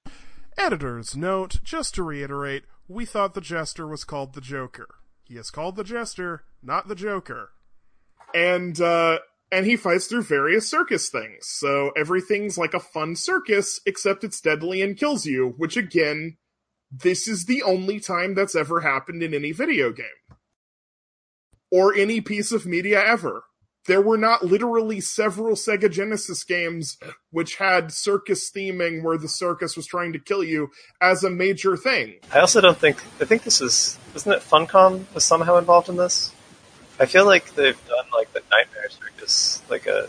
Editor's 0.58 1.16
note, 1.16 1.58
just 1.62 1.94
to 1.94 2.02
reiterate, 2.02 2.64
we 2.88 3.04
thought 3.04 3.34
the 3.34 3.40
Jester 3.40 3.86
was 3.86 4.04
called 4.04 4.32
the 4.34 4.40
Joker. 4.40 4.96
He 5.24 5.34
is 5.36 5.50
called 5.50 5.76
the 5.76 5.84
Jester, 5.84 6.44
not 6.62 6.88
the 6.88 6.94
Joker. 6.94 7.50
And, 8.34 8.80
uh, 8.80 9.18
and 9.52 9.66
he 9.66 9.76
fights 9.76 10.06
through 10.06 10.22
various 10.22 10.68
circus 10.68 11.08
things. 11.08 11.46
So 11.46 11.90
everything's 11.96 12.58
like 12.58 12.74
a 12.74 12.80
fun 12.80 13.16
circus, 13.16 13.80
except 13.86 14.24
it's 14.24 14.40
deadly 14.40 14.82
and 14.82 14.96
kills 14.96 15.26
you, 15.26 15.54
which 15.56 15.76
again, 15.76 16.36
this 16.90 17.28
is 17.28 17.44
the 17.44 17.62
only 17.62 18.00
time 18.00 18.34
that's 18.34 18.54
ever 18.54 18.80
happened 18.80 19.22
in 19.22 19.34
any 19.34 19.52
video 19.52 19.92
game. 19.92 20.06
Or 21.70 21.94
any 21.94 22.20
piece 22.20 22.52
of 22.52 22.66
media 22.66 23.04
ever. 23.04 23.44
There 23.86 24.00
were 24.00 24.18
not 24.18 24.44
literally 24.44 25.00
several 25.00 25.54
Sega 25.54 25.90
Genesis 25.90 26.42
games 26.44 26.98
which 27.30 27.56
had 27.56 27.92
circus 27.92 28.50
theming 28.50 29.02
where 29.02 29.18
the 29.18 29.28
circus 29.28 29.76
was 29.76 29.86
trying 29.86 30.12
to 30.12 30.18
kill 30.18 30.42
you 30.42 30.70
as 31.00 31.22
a 31.22 31.30
major 31.30 31.76
thing. 31.76 32.14
I 32.32 32.40
also 32.40 32.60
don't 32.60 32.78
think 32.78 33.02
I 33.20 33.24
think 33.24 33.44
this 33.44 33.60
is 33.60 33.98
isn't 34.14 34.30
it 34.30 34.40
Funcom 34.40 35.12
was 35.14 35.24
somehow 35.24 35.56
involved 35.56 35.88
in 35.88 35.96
this? 35.96 36.32
I 36.98 37.06
feel 37.06 37.26
like 37.26 37.54
they've 37.54 37.88
done 37.88 38.06
like 38.12 38.32
the 38.32 38.42
Nightmare 38.50 38.88
Circus, 38.90 39.62
like 39.68 39.86
a 39.86 40.08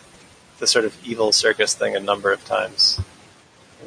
the 0.59 0.67
sort 0.67 0.85
of 0.85 0.97
evil 1.05 1.31
circus 1.31 1.75
thing 1.75 1.95
a 1.95 1.99
number 1.99 2.31
of 2.31 2.43
times. 2.45 2.99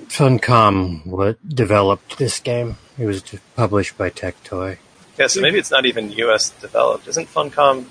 Funcom 0.06 1.04
what 1.04 1.38
developed 1.48 2.18
this 2.18 2.38
game. 2.38 2.76
It 2.98 3.06
was 3.06 3.22
published 3.56 3.98
by 3.98 4.10
Tectoy. 4.10 4.78
Yeah, 5.18 5.26
so 5.26 5.40
maybe 5.40 5.58
it's 5.58 5.70
not 5.70 5.84
even 5.84 6.12
U.S. 6.12 6.50
developed. 6.50 7.08
Isn't 7.08 7.26
Funcom 7.26 7.86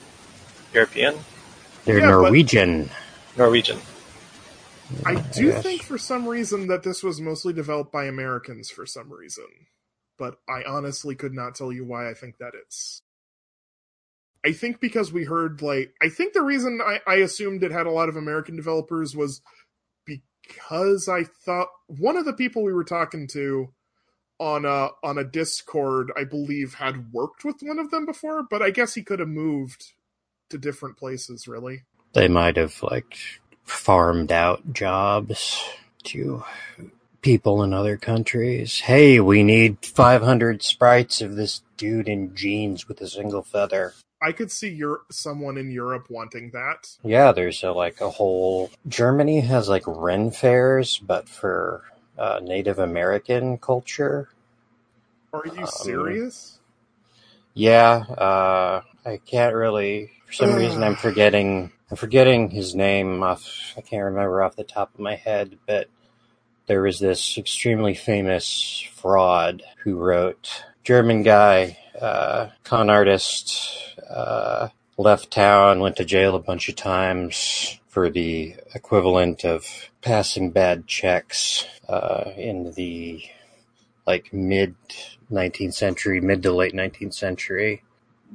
European, 0.73 1.15
They're 1.89 2.01
Yeah, 2.01 2.07
Norwegian. 2.07 2.91
Norwegian? 3.37 3.79
I 5.05 5.15
do 5.15 5.51
Yes. 5.51 5.63
think 5.63 5.83
for 5.83 5.97
some 5.97 6.27
reason 6.27 6.67
that 6.67 6.83
this 6.83 7.03
was 7.03 7.21
mostly 7.21 7.53
developed 7.53 7.91
by 7.91 8.05
Americans 8.05 8.69
for 8.69 8.85
some 8.85 9.11
reason. 9.11 9.47
But 10.17 10.39
I 10.49 10.63
honestly 10.63 11.15
could 11.15 11.33
not 11.33 11.55
tell 11.55 11.71
you 11.73 11.85
why 11.85 12.09
I 12.09 12.13
think 12.13 12.37
that 12.39 12.53
is. 12.67 13.01
I 14.45 14.53
think 14.53 14.79
because 14.81 15.13
we 15.13 15.25
heard 15.25 15.61
like 15.61 15.93
I 16.01 16.09
think 16.09 16.33
the 16.33 16.41
reason 16.43 16.81
I, 16.85 17.01
I 17.07 17.15
assumed 17.17 17.63
it 17.63 17.71
had 17.71 17.87
a 17.87 17.91
lot 17.91 18.09
of 18.09 18.17
American 18.17 18.55
developers 18.55 19.15
was 19.15 19.41
because 20.05 21.09
I 21.09 21.23
thought 21.25 21.69
one 21.87 22.17
of 22.17 22.25
the 22.25 22.33
people 22.33 22.63
we 22.63 22.73
were 22.73 22.85
talking 22.85 23.27
to 23.29 23.73
on 24.39 24.65
a 24.65 24.89
on 25.03 25.17
a 25.17 25.25
Discord, 25.25 26.11
I 26.17 26.25
believe, 26.25 26.75
had 26.75 27.13
worked 27.13 27.45
with 27.45 27.57
one 27.61 27.79
of 27.79 27.91
them 27.91 28.05
before, 28.05 28.43
but 28.49 28.61
I 28.61 28.71
guess 28.71 28.95
he 28.95 29.03
could 29.03 29.19
have 29.19 29.29
moved 29.29 29.93
to 30.49 30.57
different 30.57 30.97
places, 30.97 31.47
really. 31.47 31.83
They 32.13 32.27
might 32.27 32.57
have 32.57 32.81
like 32.83 33.17
farmed 33.63 34.31
out 34.31 34.73
jobs 34.73 35.63
to 36.05 36.43
people 37.21 37.63
in 37.63 37.73
other 37.73 37.97
countries. 37.97 38.79
Hey, 38.79 39.19
we 39.19 39.43
need 39.43 39.77
500 39.85 40.63
sprites 40.63 41.21
of 41.21 41.35
this 41.35 41.61
dude 41.77 42.07
in 42.09 42.35
jeans 42.35 42.87
with 42.87 43.01
a 43.01 43.07
single 43.07 43.43
feather. 43.43 43.93
I 44.21 44.33
could 44.33 44.51
see 44.51 44.69
your 44.69 45.01
someone 45.09 45.57
in 45.57 45.71
Europe 45.71 46.07
wanting 46.09 46.51
that. 46.51 46.89
Yeah, 47.03 47.31
there's 47.31 47.63
a, 47.63 47.71
like 47.71 48.01
a 48.01 48.09
whole. 48.09 48.69
Germany 48.87 49.39
has 49.41 49.69
like 49.69 49.83
Ren 49.87 50.31
fairs, 50.31 50.97
but 50.97 51.29
for 51.29 51.83
uh, 52.17 52.39
Native 52.43 52.79
American 52.79 53.57
culture. 53.57 54.29
Are 55.31 55.43
you 55.45 55.61
Um, 55.61 55.67
serious? 55.67 56.59
Yeah, 57.53 57.91
uh, 58.17 58.81
I 59.05 59.17
can't 59.25 59.55
really. 59.55 60.11
For 60.29 60.35
some 60.35 60.53
reason, 60.53 60.83
I'm 60.83 60.95
forgetting. 60.95 61.71
I'm 61.89 61.97
forgetting 61.97 62.51
his 62.51 62.75
name 62.75 63.23
off. 63.23 63.73
I 63.75 63.81
can't 63.81 64.03
remember 64.03 64.43
off 64.43 64.55
the 64.55 64.63
top 64.63 64.93
of 64.93 64.99
my 64.99 65.15
head, 65.15 65.57
but 65.65 65.89
there 66.67 66.83
was 66.83 66.99
this 66.99 67.35
extremely 67.35 67.95
famous 67.95 68.87
fraud 68.93 69.63
who 69.79 69.97
wrote 69.97 70.65
German 70.83 71.23
guy, 71.23 71.79
uh, 71.99 72.49
con 72.63 72.91
artist, 72.91 73.97
uh, 74.07 74.69
left 74.99 75.31
town, 75.31 75.79
went 75.79 75.95
to 75.95 76.05
jail 76.05 76.35
a 76.35 76.39
bunch 76.39 76.69
of 76.69 76.75
times 76.75 77.79
for 77.87 78.11
the 78.11 78.55
equivalent 78.75 79.43
of 79.43 79.65
passing 80.03 80.51
bad 80.51 80.85
checks 80.85 81.65
uh, 81.87 82.29
in 82.37 82.71
the 82.73 83.23
like 84.05 84.31
mid 84.31 84.75
19th 85.31 85.73
century, 85.73 86.21
mid 86.21 86.43
to 86.43 86.51
late 86.51 86.75
19th 86.75 87.15
century. 87.15 87.81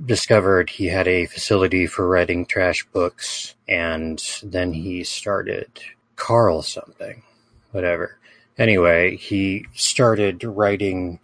Discovered 0.03 0.71
he 0.71 0.87
had 0.87 1.07
a 1.07 1.27
facility 1.27 1.87
for 1.87 2.09
writing 2.09 2.47
trash 2.47 2.85
books, 2.93 3.55
and 3.69 4.21
then 4.43 4.73
he 4.73 5.05
started 5.05 5.69
Karl 6.17 6.63
something, 6.63 7.23
whatever. 7.71 8.19
Anyway, 8.59 9.17
he 9.17 9.67
started 9.73 10.43
writing, 10.43 11.21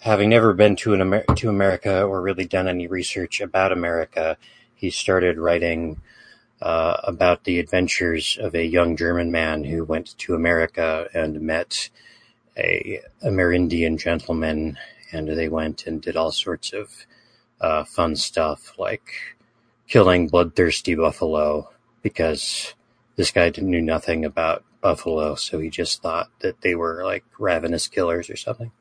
having 0.00 0.30
never 0.30 0.54
been 0.54 0.76
to 0.76 0.94
an 0.94 1.02
Amer- 1.02 1.24
to 1.36 1.50
America 1.50 2.02
or 2.02 2.22
really 2.22 2.46
done 2.46 2.68
any 2.68 2.86
research 2.86 3.38
about 3.42 3.70
America. 3.70 4.38
He 4.74 4.88
started 4.88 5.36
writing 5.36 6.00
uh, 6.62 7.02
about 7.04 7.44
the 7.44 7.58
adventures 7.58 8.38
of 8.40 8.54
a 8.54 8.64
young 8.64 8.96
German 8.96 9.30
man 9.30 9.62
who 9.62 9.84
went 9.84 10.16
to 10.18 10.34
America 10.34 11.06
and 11.12 11.42
met 11.42 11.90
a 12.56 13.02
Amerindian 13.22 13.98
gentleman, 13.98 14.78
and 15.12 15.28
they 15.28 15.50
went 15.50 15.86
and 15.86 16.00
did 16.00 16.16
all 16.16 16.32
sorts 16.32 16.72
of 16.72 17.04
uh, 17.60 17.84
fun 17.84 18.16
stuff 18.16 18.74
like 18.78 19.12
killing 19.86 20.28
bloodthirsty 20.28 20.94
buffalo 20.94 21.68
because 22.02 22.74
this 23.16 23.30
guy 23.30 23.50
didn't 23.50 23.70
knew 23.70 23.82
nothing 23.82 24.24
about 24.24 24.64
buffalo, 24.80 25.34
so 25.34 25.58
he 25.58 25.68
just 25.68 26.00
thought 26.00 26.30
that 26.40 26.60
they 26.62 26.74
were 26.74 27.04
like 27.04 27.24
ravenous 27.38 27.86
killers 27.86 28.30
or 28.30 28.36
something. 28.36 28.72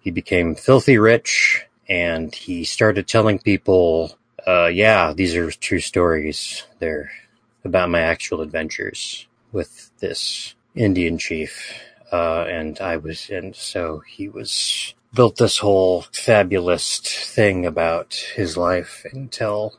He 0.00 0.10
became 0.10 0.54
filthy 0.54 0.98
rich 0.98 1.64
and 1.88 2.34
he 2.34 2.64
started 2.64 3.08
telling 3.08 3.38
people, 3.38 4.16
uh, 4.46 4.66
yeah, 4.66 5.12
these 5.12 5.34
are 5.34 5.50
true 5.50 5.80
stories. 5.80 6.64
They're 6.78 7.10
about 7.64 7.90
my 7.90 8.00
actual 8.00 8.42
adventures 8.42 9.26
with 9.52 9.90
this 9.98 10.54
Indian 10.74 11.18
chief. 11.18 11.72
Uh, 12.12 12.44
and 12.44 12.80
I 12.80 12.96
was, 12.98 13.30
and 13.30 13.56
so 13.56 14.02
he 14.06 14.28
was 14.28 14.94
built 15.14 15.36
this 15.36 15.58
whole 15.58 16.02
fabulous 16.12 16.98
thing 16.98 17.64
about 17.64 18.14
his 18.34 18.56
life 18.56 19.06
until 19.12 19.74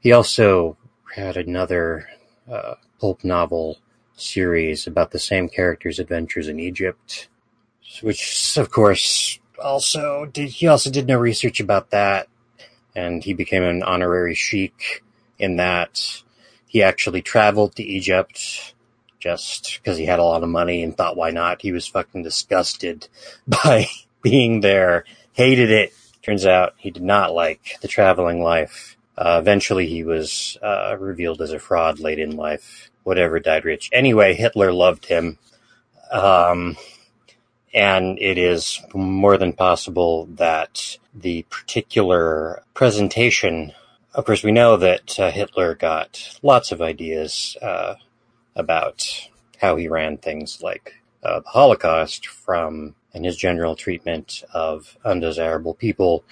he 0.00 0.12
also 0.12 0.76
had 1.14 1.36
another 1.36 2.08
uh, 2.50 2.74
pulp 3.00 3.24
novel 3.24 3.78
series 4.16 4.86
about 4.86 5.10
the 5.10 5.18
same 5.18 5.48
character's 5.48 5.98
adventures 5.98 6.48
in 6.48 6.60
Egypt, 6.60 7.28
which, 8.02 8.56
of 8.56 8.70
course, 8.70 9.38
also 9.62 10.26
did 10.26 10.48
he 10.48 10.66
also 10.66 10.90
did 10.90 11.06
no 11.06 11.18
research 11.18 11.60
about 11.60 11.90
that, 11.90 12.28
and 12.94 13.24
he 13.24 13.34
became 13.34 13.62
an 13.62 13.82
honorary 13.82 14.34
sheik 14.34 15.02
in 15.38 15.56
that 15.56 16.22
he 16.66 16.82
actually 16.82 17.22
traveled 17.22 17.74
to 17.76 17.82
Egypt 17.82 18.74
just 19.18 19.80
because 19.82 19.98
he 19.98 20.06
had 20.06 20.18
a 20.18 20.24
lot 20.24 20.42
of 20.42 20.48
money 20.48 20.82
and 20.82 20.96
thought 20.96 21.16
why 21.16 21.30
not. 21.30 21.62
He 21.62 21.72
was 21.72 21.86
fucking 21.86 22.22
disgusted 22.22 23.08
by 23.46 23.86
being 24.22 24.60
there, 24.60 25.04
hated 25.32 25.70
it. 25.70 25.92
Turns 26.22 26.46
out 26.46 26.74
he 26.76 26.90
did 26.90 27.02
not 27.02 27.34
like 27.34 27.78
the 27.80 27.88
traveling 27.88 28.42
life. 28.42 28.96
Uh, 29.16 29.38
eventually, 29.40 29.86
he 29.86 30.04
was 30.04 30.56
uh, 30.62 30.96
revealed 30.98 31.42
as 31.42 31.52
a 31.52 31.58
fraud 31.58 31.98
late 31.98 32.18
in 32.18 32.36
life. 32.36 32.90
Whatever, 33.02 33.40
died 33.40 33.64
rich. 33.64 33.90
Anyway, 33.92 34.34
Hitler 34.34 34.72
loved 34.72 35.06
him. 35.06 35.38
Um, 36.10 36.76
and 37.72 38.18
it 38.18 38.36
is 38.36 38.82
more 38.94 39.36
than 39.36 39.52
possible 39.52 40.26
that 40.34 40.98
the 41.14 41.42
particular 41.50 42.62
presentation, 42.74 43.72
of 44.14 44.24
course, 44.24 44.42
we 44.42 44.52
know 44.52 44.76
that 44.76 45.18
uh, 45.18 45.30
Hitler 45.30 45.74
got 45.74 46.38
lots 46.42 46.72
of 46.72 46.82
ideas 46.82 47.56
uh, 47.62 47.94
about 48.56 49.28
how 49.60 49.76
he 49.76 49.88
ran 49.88 50.16
things 50.16 50.62
like 50.62 50.94
uh, 51.22 51.40
the 51.40 51.48
Holocaust 51.48 52.26
from 52.26 52.94
and 53.14 53.24
his 53.24 53.36
general 53.36 53.74
treatment 53.74 54.44
of 54.54 54.96
undesirable 55.04 55.74
people 55.74 56.24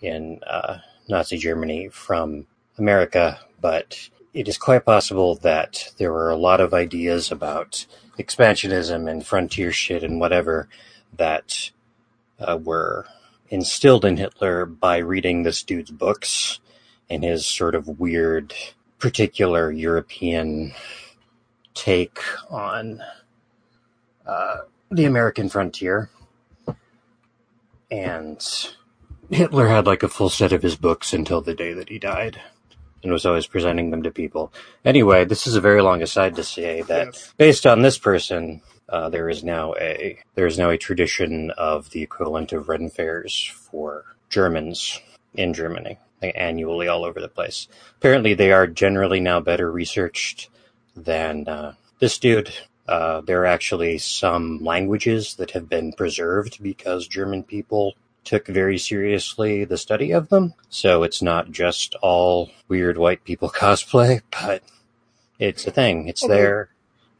in 0.00 0.40
uh, 0.46 0.78
Nazi 1.08 1.36
Germany 1.36 1.88
from 1.88 2.46
America, 2.78 3.40
but 3.60 4.08
it 4.32 4.48
is 4.48 4.56
quite 4.56 4.84
possible 4.84 5.34
that 5.36 5.92
there 5.98 6.12
were 6.12 6.30
a 6.30 6.36
lot 6.36 6.60
of 6.60 6.72
ideas 6.72 7.32
about 7.32 7.86
expansionism 8.18 9.10
and 9.10 9.26
frontier 9.26 9.72
shit 9.72 10.04
and 10.04 10.20
whatever 10.20 10.68
that 11.16 11.70
uh, 12.38 12.58
were 12.62 13.06
instilled 13.48 14.04
in 14.04 14.16
Hitler 14.16 14.64
by 14.64 14.98
reading 14.98 15.42
this 15.42 15.62
dude's 15.62 15.90
books 15.90 16.60
and 17.08 17.24
his 17.24 17.44
sort 17.44 17.74
of 17.74 17.98
weird, 17.98 18.54
particular 18.98 19.72
European 19.72 20.72
take 21.74 22.20
on 22.48 23.02
uh, 24.26 24.58
the 24.90 25.04
American 25.04 25.48
frontier. 25.48 26.08
And 27.90 28.44
Hitler 29.30 29.68
had 29.68 29.86
like 29.86 30.02
a 30.02 30.08
full 30.08 30.28
set 30.30 30.52
of 30.52 30.62
his 30.62 30.76
books 30.76 31.12
until 31.12 31.40
the 31.40 31.54
day 31.54 31.72
that 31.72 31.88
he 31.88 31.98
died 31.98 32.40
and 33.02 33.12
was 33.12 33.24
always 33.24 33.46
presenting 33.46 33.90
them 33.90 34.02
to 34.02 34.10
people. 34.10 34.52
Anyway, 34.84 35.24
this 35.24 35.46
is 35.46 35.54
a 35.56 35.60
very 35.60 35.80
long 35.82 36.02
aside 36.02 36.36
to 36.36 36.44
say 36.44 36.82
that 36.82 37.06
Yes. 37.06 37.34
based 37.36 37.66
on 37.66 37.82
this 37.82 37.98
person, 37.98 38.60
uh, 38.88 39.08
there 39.08 39.28
is 39.28 39.42
now 39.42 39.74
a 39.76 40.18
there 40.34 40.46
is 40.46 40.58
now 40.58 40.70
a 40.70 40.76
tradition 40.78 41.50
of 41.52 41.90
the 41.90 42.02
equivalent 42.02 42.52
of 42.52 42.68
Ren 42.68 42.90
fairs 42.90 43.44
for 43.70 44.04
Germans 44.28 45.00
in 45.34 45.54
Germany, 45.54 45.98
like 46.20 46.34
annually 46.36 46.88
all 46.88 47.04
over 47.04 47.20
the 47.20 47.28
place. 47.28 47.68
Apparently, 47.96 48.34
they 48.34 48.52
are 48.52 48.66
generally 48.66 49.20
now 49.20 49.40
better 49.40 49.70
researched 49.70 50.48
than 50.96 51.46
uh, 51.48 51.74
this 52.00 52.18
dude. 52.18 52.52
Uh, 52.90 53.20
there 53.22 53.40
are 53.42 53.46
actually 53.46 53.98
some 53.98 54.58
languages 54.64 55.36
that 55.36 55.52
have 55.52 55.68
been 55.68 55.92
preserved 55.92 56.62
because 56.62 57.06
German 57.08 57.44
people 57.44 57.94
took 58.24 58.48
very 58.48 58.78
seriously 58.78 59.64
the 59.64 59.78
study 59.78 60.10
of 60.12 60.28
them. 60.28 60.54
So 60.68 61.04
it's 61.04 61.22
not 61.22 61.52
just 61.52 61.94
all 62.02 62.50
weird 62.68 62.98
white 62.98 63.24
people 63.24 63.48
cosplay, 63.62 64.22
but 64.32 64.62
it's 65.38 65.66
a 65.66 65.70
thing. 65.70 66.08
It's 66.08 66.24
Okay. 66.24 66.34
there. 66.34 66.68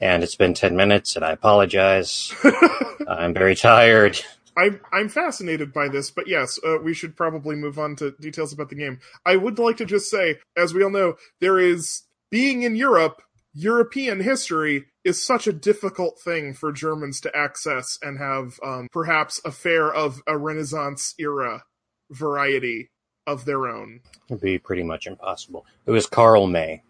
And 0.00 0.24
it's 0.24 0.34
been 0.34 0.54
10 0.54 0.76
minutes, 0.76 1.14
and 1.14 1.24
I 1.24 1.32
apologize. 1.32 2.34
I'm 3.08 3.34
very 3.34 3.54
tired. 3.54 4.18
I'm 4.56 4.80
I'm 4.92 5.08
fascinated 5.08 5.72
by 5.72 5.88
this, 5.88 6.10
but 6.10 6.26
yes, 6.26 6.58
uh, 6.66 6.78
we 6.82 6.92
should 6.94 7.16
probably 7.16 7.54
move 7.54 7.78
on 7.78 7.96
to 7.96 8.10
details 8.20 8.52
about 8.52 8.68
the 8.70 8.74
game. 8.74 8.98
I 9.24 9.36
would 9.36 9.58
like 9.58 9.76
to 9.76 9.84
just 9.84 10.10
say, 10.10 10.38
as 10.56 10.74
we 10.74 10.82
all 10.82 10.90
know, 10.90 11.14
there 11.40 11.58
is 11.58 12.02
being 12.30 12.62
in 12.62 12.76
Europe. 12.76 13.22
European 13.54 14.20
history 14.20 14.86
is 15.04 15.24
such 15.24 15.46
a 15.46 15.52
difficult 15.52 16.20
thing 16.20 16.52
for 16.54 16.72
Germans 16.72 17.20
to 17.22 17.36
access 17.36 17.98
and 18.02 18.18
have 18.18 18.58
um, 18.62 18.88
perhaps 18.92 19.40
a 19.44 19.50
fair 19.50 19.92
of 19.92 20.22
a 20.26 20.36
Renaissance 20.36 21.14
era 21.18 21.64
variety 22.10 22.90
of 23.26 23.44
their 23.44 23.66
own. 23.66 24.00
It'd 24.28 24.42
be 24.42 24.58
pretty 24.58 24.82
much 24.82 25.06
impossible. 25.06 25.66
It 25.86 25.90
was 25.90 26.06
Karl 26.06 26.46
May. 26.46 26.82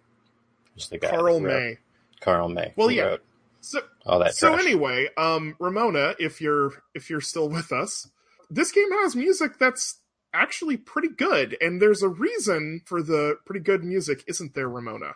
Was 0.74 0.88
the 0.88 0.98
guy 0.98 1.10
Karl 1.10 1.40
May. 1.40 1.78
Karl 2.20 2.48
May. 2.48 2.72
Well, 2.76 2.90
yeah. 2.90 3.16
So 3.60 3.80
all 4.06 4.18
that 4.20 4.34
so 4.34 4.54
trash. 4.54 4.64
anyway, 4.64 5.08
um, 5.16 5.54
Ramona, 5.58 6.14
if 6.18 6.40
you're 6.40 6.72
if 6.94 7.10
you're 7.10 7.20
still 7.20 7.48
with 7.48 7.72
us, 7.72 8.10
this 8.48 8.72
game 8.72 8.90
has 9.02 9.14
music 9.14 9.58
that's 9.58 10.00
actually 10.32 10.76
pretty 10.76 11.08
good, 11.08 11.56
and 11.60 11.80
there's 11.80 12.02
a 12.02 12.08
reason 12.08 12.80
for 12.86 13.02
the 13.02 13.36
pretty 13.44 13.60
good 13.60 13.84
music, 13.84 14.24
isn't 14.26 14.54
there, 14.54 14.68
Ramona? 14.68 15.12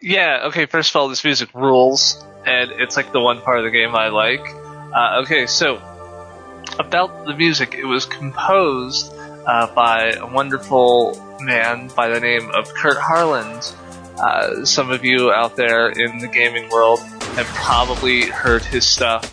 Yeah, 0.00 0.44
okay, 0.48 0.66
first 0.66 0.90
of 0.90 0.96
all, 0.96 1.08
this 1.08 1.24
music 1.24 1.52
rules, 1.54 2.22
and 2.44 2.70
it's 2.70 2.96
like 2.96 3.12
the 3.12 3.20
one 3.20 3.40
part 3.40 3.58
of 3.58 3.64
the 3.64 3.70
game 3.70 3.94
I 3.94 4.08
like. 4.08 4.46
Uh, 4.94 5.22
okay, 5.22 5.46
so, 5.46 5.76
about 6.78 7.26
the 7.26 7.34
music, 7.34 7.74
it 7.74 7.84
was 7.84 8.04
composed 8.04 9.12
uh, 9.46 9.72
by 9.74 10.12
a 10.12 10.26
wonderful 10.26 11.38
man 11.40 11.88
by 11.96 12.08
the 12.08 12.20
name 12.20 12.50
of 12.50 12.72
Kurt 12.74 12.98
Harland. 12.98 13.74
Uh, 14.18 14.64
some 14.64 14.90
of 14.90 15.04
you 15.04 15.30
out 15.32 15.56
there 15.56 15.88
in 15.88 16.18
the 16.18 16.28
gaming 16.28 16.68
world 16.70 17.00
have 17.00 17.46
probably 17.48 18.22
heard 18.22 18.62
his 18.64 18.86
stuff 18.86 19.32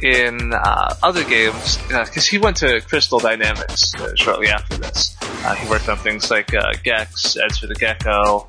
in 0.00 0.52
uh, 0.52 0.94
other 1.02 1.24
games, 1.24 1.78
because 1.88 2.26
he 2.26 2.38
went 2.38 2.56
to 2.58 2.80
Crystal 2.82 3.18
Dynamics 3.18 3.94
uh, 3.94 4.14
shortly 4.14 4.48
after 4.48 4.76
this. 4.76 5.16
Uh, 5.22 5.54
he 5.54 5.68
worked 5.68 5.88
on 5.88 5.96
things 5.96 6.30
like 6.30 6.52
uh, 6.54 6.72
Gex, 6.82 7.36
for 7.58 7.66
the 7.66 7.74
Gecko, 7.74 8.46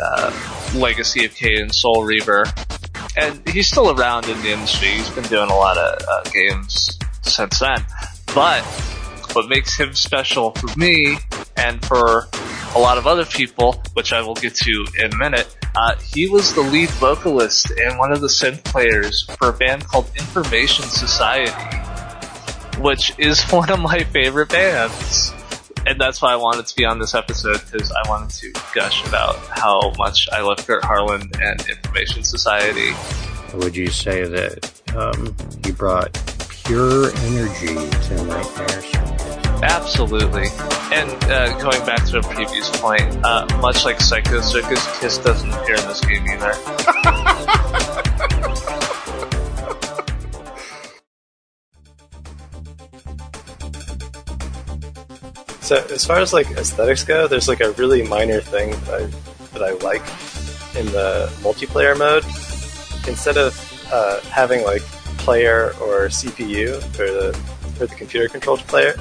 uh, 0.00 0.72
Legacy 0.74 1.24
of 1.24 1.34
Kain, 1.34 1.70
Soul 1.70 2.04
Reaver. 2.04 2.44
And 3.16 3.48
he's 3.48 3.68
still 3.68 3.98
around 3.98 4.28
in 4.28 4.40
the 4.42 4.52
industry. 4.52 4.88
He's 4.88 5.10
been 5.10 5.24
doing 5.24 5.50
a 5.50 5.54
lot 5.54 5.78
of 5.78 6.02
uh, 6.08 6.22
games 6.30 6.98
since 7.22 7.58
then. 7.60 7.84
But 8.34 8.62
what 9.32 9.48
makes 9.48 9.76
him 9.76 9.94
special 9.94 10.52
for 10.52 10.78
me 10.78 11.16
and 11.56 11.84
for 11.84 12.28
a 12.74 12.78
lot 12.78 12.98
of 12.98 13.06
other 13.06 13.24
people, 13.24 13.82
which 13.94 14.12
I 14.12 14.20
will 14.22 14.34
get 14.34 14.54
to 14.56 14.86
in 14.98 15.12
a 15.12 15.16
minute, 15.16 15.56
uh, 15.76 15.96
he 15.96 16.28
was 16.28 16.54
the 16.54 16.62
lead 16.62 16.90
vocalist 16.90 17.70
and 17.70 17.98
one 17.98 18.12
of 18.12 18.20
the 18.20 18.28
synth 18.28 18.64
players 18.64 19.24
for 19.38 19.50
a 19.50 19.52
band 19.52 19.86
called 19.86 20.10
Information 20.16 20.84
Society, 20.84 21.52
which 22.80 23.12
is 23.18 23.42
one 23.50 23.70
of 23.70 23.80
my 23.80 24.00
favorite 24.04 24.50
bands 24.50 25.32
and 25.86 26.00
that's 26.00 26.20
why 26.20 26.32
I 26.32 26.36
wanted 26.36 26.66
to 26.66 26.76
be 26.76 26.84
on 26.84 26.98
this 26.98 27.14
episode 27.14 27.60
because 27.64 27.92
I 27.92 28.08
wanted 28.08 28.30
to 28.30 28.52
gush 28.74 29.06
about 29.06 29.36
how 29.36 29.92
much 29.96 30.28
I 30.32 30.42
love 30.42 30.58
Kurt 30.66 30.84
Harland 30.84 31.36
and 31.40 31.64
Information 31.68 32.24
Society. 32.24 32.90
Would 33.54 33.76
you 33.76 33.86
say 33.86 34.24
that 34.24 34.72
um, 34.96 35.34
you 35.64 35.72
brought 35.72 36.12
pure 36.64 37.10
energy 37.16 37.74
to 37.74 38.24
Nightmare 38.24 38.82
Circus? 38.82 39.36
Absolutely. 39.62 40.48
And 40.92 41.24
uh, 41.24 41.58
going 41.60 41.86
back 41.86 42.04
to 42.06 42.18
a 42.18 42.22
previous 42.22 42.68
point, 42.78 43.24
uh, 43.24 43.46
much 43.60 43.84
like 43.84 44.00
Psycho 44.00 44.40
Circus, 44.40 45.00
Kiss 45.00 45.18
doesn't 45.18 45.50
appear 45.50 45.76
in 45.76 45.86
this 45.86 46.00
game 46.00 46.26
either. 46.28 47.82
So 55.66 55.84
as 55.90 56.04
far 56.04 56.20
as 56.20 56.32
like 56.32 56.48
aesthetics 56.52 57.02
go, 57.02 57.26
there's 57.26 57.48
like 57.48 57.60
a 57.60 57.72
really 57.72 58.06
minor 58.06 58.40
thing 58.40 58.70
that 58.70 58.88
I 58.88 59.06
that 59.52 59.62
I 59.64 59.72
like 59.84 60.02
in 60.76 60.86
the 60.92 61.28
multiplayer 61.42 61.98
mode. 61.98 62.24
Instead 63.08 63.36
of 63.36 63.52
uh, 63.90 64.20
having 64.30 64.62
like 64.62 64.82
player 65.18 65.72
or 65.80 66.06
CPU 66.06 66.80
for 66.94 67.10
the 67.10 67.32
for 67.76 67.86
the 67.86 67.94
computer 67.96 68.28
controlled 68.28 68.60
player, 68.68 68.94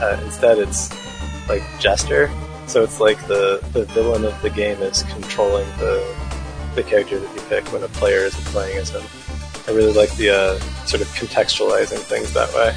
uh, 0.00 0.18
instead 0.24 0.56
it's 0.56 0.88
like 1.50 1.62
Jester. 1.78 2.30
So 2.66 2.82
it's 2.82 2.98
like 2.98 3.18
the, 3.26 3.60
the 3.74 3.84
villain 3.84 4.24
of 4.24 4.40
the 4.40 4.48
game 4.48 4.80
is 4.80 5.02
controlling 5.02 5.68
the 5.76 6.02
the 6.76 6.82
character 6.82 7.18
that 7.18 7.34
you 7.34 7.42
pick 7.50 7.70
when 7.74 7.82
a 7.82 7.88
player 7.88 8.20
isn't 8.20 8.44
playing 8.46 8.78
as 8.78 8.88
him. 8.88 9.02
I 9.68 9.76
really 9.76 9.92
like 9.92 10.16
the 10.16 10.30
uh, 10.30 10.58
sort 10.86 11.02
of 11.02 11.08
contextualizing 11.08 11.98
things 11.98 12.32
that 12.32 12.50
way. 12.54 12.74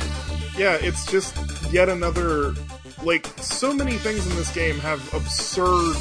Yeah, 0.57 0.76
it's 0.82 1.09
just 1.09 1.38
yet 1.71 1.88
another. 1.88 2.53
Like, 3.01 3.27
so 3.39 3.73
many 3.73 3.97
things 3.97 4.25
in 4.27 4.35
this 4.35 4.53
game 4.53 4.77
have 4.79 5.01
absurd 5.13 5.95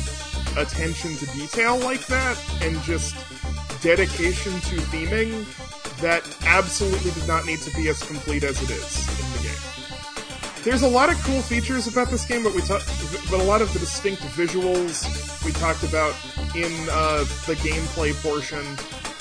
attention 0.57 1.17
to 1.17 1.27
detail 1.27 1.79
like 1.79 2.07
that, 2.07 2.39
and 2.63 2.81
just 2.83 3.15
dedication 3.83 4.53
to 4.53 4.77
theming 4.93 5.45
that 6.01 6.23
absolutely 6.47 7.11
did 7.13 7.27
not 7.27 7.47
need 7.47 7.61
to 7.61 7.75
be 7.75 7.89
as 7.89 8.03
complete 8.03 8.45
as 8.45 8.61
it 8.63 8.71
is 8.71 9.09
in 9.09 9.33
the 9.33 9.49
game. 9.49 10.63
There's 10.65 10.83
a 10.83 10.89
lot 10.89 11.11
of 11.11 11.17
cool 11.25 11.41
features 11.43 11.87
about 11.89 12.09
this 12.09 12.25
game, 12.25 12.45
but 12.45 12.55
we 12.55 12.61
talk, 12.61 12.83
but 13.31 13.41
a 13.41 13.45
lot 13.45 13.63
of 13.63 13.73
the 13.73 13.81
distinct 13.81 14.23
visuals 14.23 15.45
we 15.45 15.53
talked 15.53 15.83
about 15.83 16.15
in 16.55 16.73
uh, 16.91 17.25
the 17.47 17.55
gameplay 17.55 18.15
portion, 18.23 18.65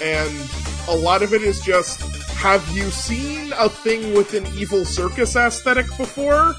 and 0.01 0.49
a 0.87 0.95
lot 0.95 1.23
of 1.23 1.33
it 1.33 1.41
is 1.41 1.59
just 1.61 2.01
have 2.41 2.67
you 2.75 2.89
seen 2.89 3.53
a 3.59 3.69
thing 3.69 4.13
with 4.13 4.33
an 4.33 4.45
evil 4.55 4.83
circus 4.83 5.35
aesthetic 5.35 5.85
before? 5.97 6.55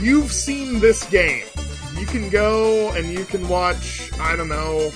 You've 0.00 0.32
seen 0.32 0.80
this 0.80 1.04
game. 1.08 1.46
You 1.98 2.06
can 2.06 2.28
go 2.30 2.90
and 2.92 3.06
you 3.06 3.24
can 3.24 3.48
watch, 3.48 4.10
I 4.18 4.36
don't 4.36 4.48
know, 4.48 4.90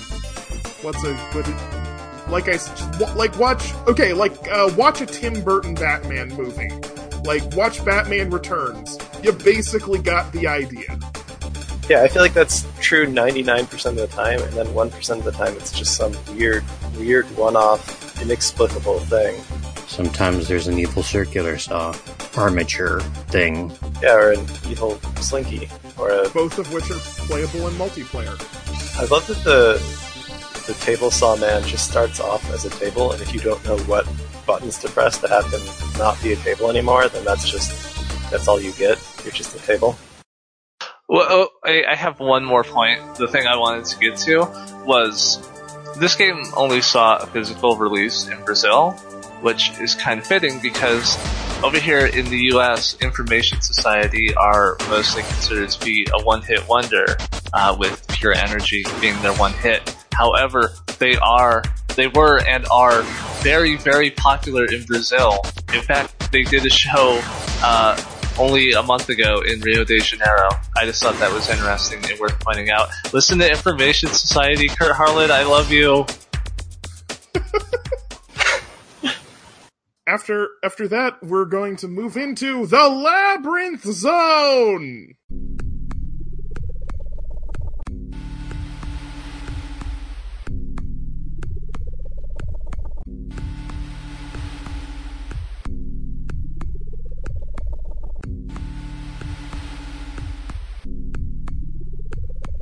what's 0.81 1.03
a 1.03 1.13
good 1.31 1.47
like 2.29 2.49
I 2.49 2.59
like 3.15 3.37
watch 3.39 3.73
okay, 3.87 4.13
like 4.13 4.33
uh, 4.49 4.69
watch 4.77 5.01
a 5.01 5.05
Tim 5.05 5.41
Burton 5.43 5.75
Batman 5.75 6.29
movie. 6.29 6.69
Like 7.23 7.55
watch 7.55 7.83
Batman 7.85 8.29
Returns. 8.29 8.97
You 9.23 9.31
basically 9.31 9.99
got 9.99 10.31
the 10.33 10.47
idea. 10.47 10.99
Yeah, 11.89 12.03
I 12.03 12.09
feel 12.09 12.21
like 12.21 12.33
that's 12.33 12.65
true 12.81 13.05
99% 13.07 13.85
of 13.85 13.95
the 13.95 14.07
time, 14.07 14.41
and 14.41 14.51
then 14.53 14.67
1% 14.67 15.09
of 15.17 15.23
the 15.23 15.31
time 15.31 15.53
it's 15.55 15.71
just 15.71 15.95
some 15.95 16.13
weird, 16.35 16.65
weird 16.97 17.25
one-off, 17.37 18.21
inexplicable 18.21 18.99
thing. 19.01 19.41
Sometimes 19.97 20.47
there's 20.47 20.67
an 20.67 20.77
evil 20.77 21.01
circular 21.01 21.57
saw 21.57 21.91
armature 22.37 22.99
thing. 23.33 23.71
Yeah, 23.99 24.13
or 24.13 24.31
an 24.33 24.45
evil 24.69 24.99
slinky, 25.15 25.71
or 25.97 26.11
a 26.11 26.29
Both 26.29 26.59
of 26.59 26.71
which 26.71 26.91
are 26.91 26.99
playable 27.25 27.67
in 27.67 27.73
multiplayer. 27.73 28.37
I 29.01 29.05
love 29.05 29.25
that 29.25 29.43
the 29.43 29.81
the 30.67 30.75
table 30.85 31.09
saw 31.09 31.35
man 31.37 31.63
just 31.63 31.89
starts 31.89 32.19
off 32.19 32.47
as 32.51 32.63
a 32.63 32.69
table, 32.69 33.11
and 33.11 33.19
if 33.23 33.33
you 33.33 33.39
don't 33.39 33.65
know 33.65 33.79
what 33.85 34.07
buttons 34.45 34.77
to 34.81 34.89
press 34.89 35.17
to 35.17 35.27
have 35.29 35.51
him 35.51 35.61
not 35.97 36.21
be 36.21 36.33
a 36.33 36.35
table 36.35 36.69
anymore, 36.69 37.09
then 37.09 37.25
that's 37.25 37.49
just 37.49 37.71
that's 38.29 38.47
all 38.47 38.61
you 38.61 38.73
get. 38.73 38.99
You're 39.23 39.33
just 39.33 39.55
a 39.55 39.59
table. 39.65 39.97
Well, 41.09 41.25
oh, 41.27 41.49
I, 41.65 41.85
I 41.89 41.95
have 41.95 42.19
one 42.19 42.45
more 42.45 42.63
point. 42.63 43.15
The 43.15 43.27
thing 43.27 43.47
I 43.47 43.57
wanted 43.57 43.85
to 43.85 43.97
get 43.97 44.15
to 44.27 44.41
was 44.85 45.39
this 45.97 46.15
game 46.15 46.43
only 46.55 46.81
saw 46.83 47.17
a 47.17 47.25
physical 47.25 47.77
release 47.77 48.27
in 48.27 48.43
Brazil, 48.45 48.95
which 49.41 49.71
is 49.79 49.95
kind 49.95 50.19
of 50.19 50.25
fitting 50.25 50.59
because 50.61 51.17
over 51.63 51.79
here 51.79 52.05
in 52.05 52.25
the 52.29 52.37
US, 52.53 52.97
Information 53.01 53.61
Society 53.61 54.33
are 54.35 54.77
mostly 54.89 55.23
considered 55.23 55.69
to 55.69 55.85
be 55.85 56.07
a 56.13 56.23
one 56.23 56.41
hit 56.41 56.67
wonder, 56.67 57.17
uh, 57.53 57.75
with 57.77 58.05
Pure 58.09 58.35
Energy 58.35 58.83
being 59.01 59.19
their 59.21 59.33
one 59.33 59.53
hit. 59.53 59.95
However, 60.13 60.73
they 60.99 61.15
are, 61.17 61.63
they 61.95 62.07
were 62.07 62.39
and 62.47 62.65
are 62.71 63.01
very, 63.41 63.75
very 63.77 64.11
popular 64.11 64.65
in 64.65 64.83
Brazil. 64.83 65.41
In 65.73 65.81
fact, 65.81 66.31
they 66.31 66.43
did 66.43 66.65
a 66.65 66.69
show, 66.69 67.19
uh, 67.63 67.97
only 68.39 68.73
a 68.73 68.83
month 68.83 69.09
ago 69.09 69.41
in 69.41 69.59
Rio 69.61 69.83
de 69.83 69.99
Janeiro. 69.99 70.49
I 70.77 70.85
just 70.85 71.01
thought 71.01 71.17
that 71.19 71.31
was 71.31 71.49
interesting 71.49 72.03
and 72.09 72.19
worth 72.19 72.39
pointing 72.39 72.69
out. 72.69 72.89
Listen 73.13 73.39
to 73.39 73.49
Information 73.49 74.09
Society, 74.09 74.67
Kurt 74.67 74.95
Harland, 74.95 75.31
I 75.31 75.43
love 75.43 75.71
you. 75.71 76.05
After 80.07 80.47
after 80.63 80.87
that, 80.87 81.21
we're 81.21 81.43
going 81.43 81.75
to 81.77 81.87
move 81.89 82.15
into 82.15 82.65
the 82.65 82.87
Labyrinth 82.87 83.83
Zone. 83.83 85.15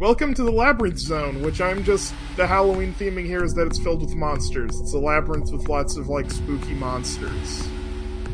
Welcome 0.05 0.35
to 0.35 0.43
the 0.43 0.51
Labyrinth 0.51 0.99
Zone, 0.99 1.41
which 1.41 1.59
I'm 1.59 1.83
just. 1.83 2.13
The 2.35 2.45
Halloween 2.45 2.93
theming 2.93 3.25
here 3.25 3.43
is 3.43 3.55
that 3.55 3.65
it's 3.65 3.79
filled 3.79 4.01
with 4.01 4.13
monsters. 4.13 4.79
It's 4.79 4.93
a 4.93 4.99
labyrinth 4.99 5.51
with 5.51 5.67
lots 5.67 5.97
of, 5.97 6.09
like, 6.09 6.29
spooky 6.29 6.75
monsters. 6.75 7.67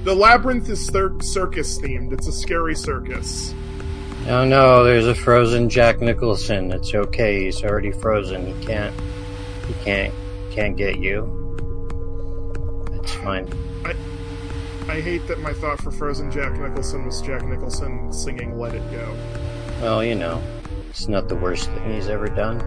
The 0.04 0.14
labyrinth 0.14 0.68
is 0.68 0.90
thir- 0.90 1.18
circus 1.22 1.80
themed. 1.80 2.12
It's 2.12 2.28
a 2.28 2.34
scary 2.34 2.76
circus. 2.76 3.56
Oh 4.28 4.44
no, 4.44 4.84
there's 4.84 5.08
a 5.08 5.16
frozen 5.16 5.70
Jack 5.70 6.02
Nicholson. 6.02 6.74
It's 6.74 6.94
okay, 6.94 7.46
he's 7.46 7.64
already 7.64 7.94
frozen. 7.94 8.48
He 8.48 8.66
can't 8.66 8.94
he 9.66 9.74
can't 9.76 10.14
can't 10.52 10.76
get 10.76 11.00
you. 11.00 11.24
It's 12.96 13.14
fine. 13.14 13.48
I 13.86 13.96
I 14.92 15.00
hate 15.00 15.26
that 15.28 15.40
my 15.40 15.54
thought 15.54 15.80
for 15.80 15.92
Frozen 15.92 16.32
Jack 16.32 16.52
Nicholson 16.60 17.06
was 17.06 17.22
Jack 17.22 17.46
Nicholson 17.46 18.12
singing 18.12 18.60
"Let 18.60 18.76
It 18.76 18.92
Go." 18.92 19.16
Well, 19.82 20.04
you 20.04 20.16
know, 20.16 20.44
it's 20.92 21.08
not 21.08 21.30
the 21.30 21.36
worst 21.38 21.70
thing 21.70 21.94
he's 21.94 22.10
ever 22.10 22.28
done. 22.28 22.62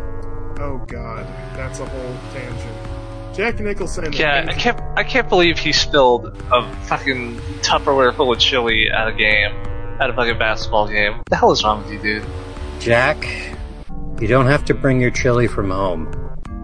Oh 0.58 0.82
God, 0.86 1.26
that's 1.54 1.80
a 1.80 1.84
whole 1.84 2.16
tangent. 2.32 3.36
Jack 3.36 3.60
Nicholson. 3.60 4.10
Yeah, 4.14 4.46
I 4.48 4.54
can't, 4.54 4.80
I 4.96 5.04
can't 5.04 5.28
believe 5.28 5.58
he 5.58 5.72
spilled 5.72 6.28
a 6.50 6.74
fucking 6.86 7.36
Tupperware 7.60 8.16
full 8.16 8.32
of 8.32 8.38
chili 8.38 8.88
at 8.90 9.08
a 9.08 9.12
game, 9.12 9.52
at 10.00 10.08
a 10.08 10.14
fucking 10.14 10.38
basketball 10.38 10.88
game. 10.88 11.18
What 11.18 11.26
the 11.26 11.36
hell 11.36 11.52
is 11.52 11.62
wrong 11.62 11.82
with 11.82 11.92
you, 11.92 12.00
dude? 12.00 12.24
Jack, 12.80 13.28
you 14.18 14.26
don't 14.26 14.46
have 14.46 14.64
to 14.66 14.74
bring 14.74 15.02
your 15.02 15.10
chili 15.10 15.46
from 15.46 15.70
home. 15.70 16.10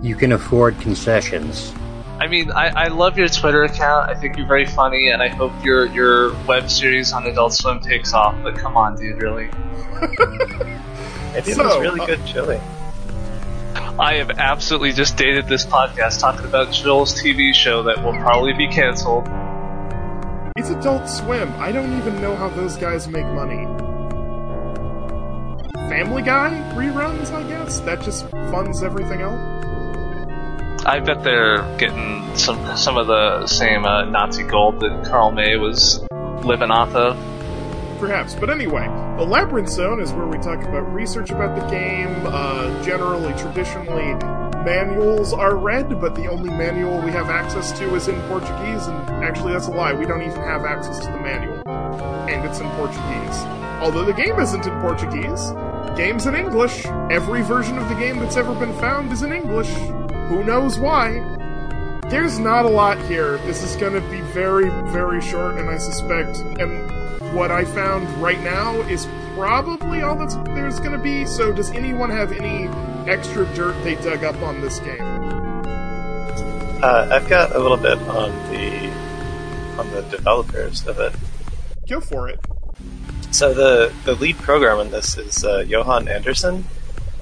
You 0.01 0.17
can 0.17 0.33
afford 0.33 0.81
concessions. 0.81 1.75
I 2.19 2.27
mean, 2.27 2.51
I, 2.53 2.69
I 2.69 2.89
love 2.89 3.19
your 3.19 3.29
Twitter 3.29 3.65
account. 3.65 4.09
I 4.09 4.15
think 4.15 4.39
you're 4.39 4.47
very 4.47 4.67
funny, 4.67 5.11
and 5.11 5.23
I 5.23 5.29
hope 5.29 5.53
your 5.63 5.87
your 5.89 6.33
web 6.45 6.71
series 6.71 7.13
on 7.13 7.27
Adult 7.27 7.53
Swim 7.53 7.81
takes 7.81 8.15
off. 8.15 8.35
But 8.43 8.57
come 8.57 8.79
on, 8.79 8.97
dude, 8.97 9.21
really? 9.21 9.51
It 11.35 11.45
So, 11.47 11.65
was 11.65 11.79
really 11.81 12.01
uh, 12.01 12.07
good 12.07 12.25
chili. 12.27 12.61
I 13.99 14.15
have 14.15 14.31
absolutely 14.31 14.93
just 14.93 15.17
dated 15.17 15.47
this 15.47 15.65
podcast 15.67 16.21
talking 16.21 16.47
about 16.47 16.73
Joel's 16.73 17.15
TV 17.15 17.55
show 17.55 17.83
that 17.85 18.03
will 18.03 18.15
probably 18.15 18.53
be 18.53 18.67
canceled. 18.67 19.29
It's 20.57 20.71
Adult 20.71 21.09
Swim. 21.09 21.53
I 21.59 21.71
don't 21.71 21.97
even 21.99 22.21
know 22.21 22.35
how 22.35 22.49
those 22.49 22.77
guys 22.77 23.09
make 23.09 23.27
money. 23.27 23.67
Family 25.89 26.23
Guy 26.23 26.51
reruns, 26.75 27.33
I 27.33 27.43
guess. 27.49 27.81
That 27.81 28.01
just 28.01 28.29
funds 28.31 28.83
everything 28.83 29.21
else. 29.23 29.39
I 30.87 31.01
bet 31.01 31.23
they're 31.23 31.63
getting 31.77 32.37
some 32.37 32.77
some 32.77 32.97
of 32.97 33.07
the 33.07 33.47
same 33.47 33.85
uh, 33.85 34.05
Nazi 34.05 34.45
gold 34.45 34.81
that 34.81 35.05
Karl 35.07 35.31
May 35.31 35.57
was 35.57 36.01
living 36.45 36.71
off 36.71 36.95
of. 36.95 37.17
Perhaps. 37.99 38.35
But 38.35 38.51
anyway, 38.51 38.87
the 39.21 39.27
Labyrinth 39.27 39.69
Zone 39.69 40.01
is 40.01 40.15
where 40.15 40.27
we 40.27 40.39
talk 40.39 40.63
about 40.63 40.91
research 40.95 41.29
about 41.29 41.55
the 41.55 41.67
game. 41.69 42.09
Uh, 42.25 42.83
generally, 42.83 43.35
traditionally, 43.35 44.15
manuals 44.65 45.35
are 45.35 45.59
read, 45.59 46.01
but 46.01 46.15
the 46.15 46.27
only 46.27 46.49
manual 46.49 46.99
we 47.03 47.11
have 47.11 47.29
access 47.29 47.71
to 47.79 47.95
is 47.95 48.09
in 48.09 48.19
Portuguese, 48.29 48.87
and 48.87 49.11
actually, 49.23 49.53
that's 49.53 49.67
a 49.67 49.73
lie. 49.73 49.93
We 49.93 50.07
don't 50.07 50.23
even 50.23 50.41
have 50.41 50.65
access 50.65 51.01
to 51.01 51.13
the 51.13 51.21
manual. 51.21 51.63
And 52.31 52.49
it's 52.49 52.61
in 52.61 52.71
Portuguese. 52.71 53.45
Although 53.83 54.07
the 54.07 54.15
game 54.15 54.41
isn't 54.41 54.67
in 54.67 54.81
Portuguese, 54.81 55.53
game's 55.99 56.25
in 56.25 56.35
English. 56.35 56.87
Every 57.11 57.43
version 57.43 57.77
of 57.77 57.91
the 57.91 57.97
game 57.97 58.21
that's 58.21 58.39
ever 58.39 58.55
been 58.55 58.73
found 58.79 59.13
is 59.13 59.23
in 59.23 59.35
English. 59.35 59.69
Who 60.31 60.45
knows 60.45 60.79
why? 60.79 61.21
There's 62.09 62.39
not 62.39 62.65
a 62.65 62.71
lot 62.71 62.99
here. 63.03 63.37
This 63.45 63.63
is 63.63 63.77
going 63.77 63.93
to 63.93 64.09
be 64.09 64.23
very, 64.33 64.71
very 64.91 65.21
short, 65.21 65.59
and 65.59 65.69
I 65.69 65.77
suspect, 65.77 66.39
and 66.59 67.20
what 67.33 67.51
I 67.51 67.65
found 67.65 68.09
right 68.23 68.41
now 68.41 68.81
is 68.83 69.07
probably 69.35 70.03
all 70.03 70.17
that's 70.17 70.35
there's 70.55 70.79
going 70.81 70.93
to 70.93 70.99
be. 70.99 71.27
So, 71.27 71.53
does 71.53 71.71
anyone 71.71 72.11
have 72.11 72.33
any 72.33 72.69
extra 73.11 73.45
dirt 73.55 73.83
they 73.85 73.95
dug 73.97 74.25
up 74.25 74.41
on 74.43 74.61
this 74.61 74.81
game? 74.81 75.01
Uh, 76.83 77.09
I've 77.11 77.29
got 77.29 77.55
a 77.55 77.59
little 77.59 77.77
bit 77.77 77.99
on 77.99 78.31
the 78.51 78.91
on 79.79 79.91
the 79.93 80.03
developers 80.11 80.87
of 80.87 80.99
it. 80.99 81.15
Go 81.89 82.01
for 82.01 82.29
it. 82.29 82.41
So 83.31 83.55
the, 83.55 83.93
the 84.05 84.15
lead 84.15 84.37
programmer 84.39 84.83
in 84.83 84.91
this 84.91 85.17
is 85.17 85.45
uh, 85.45 85.65
Johan 85.67 86.09
Andersson, 86.09 86.65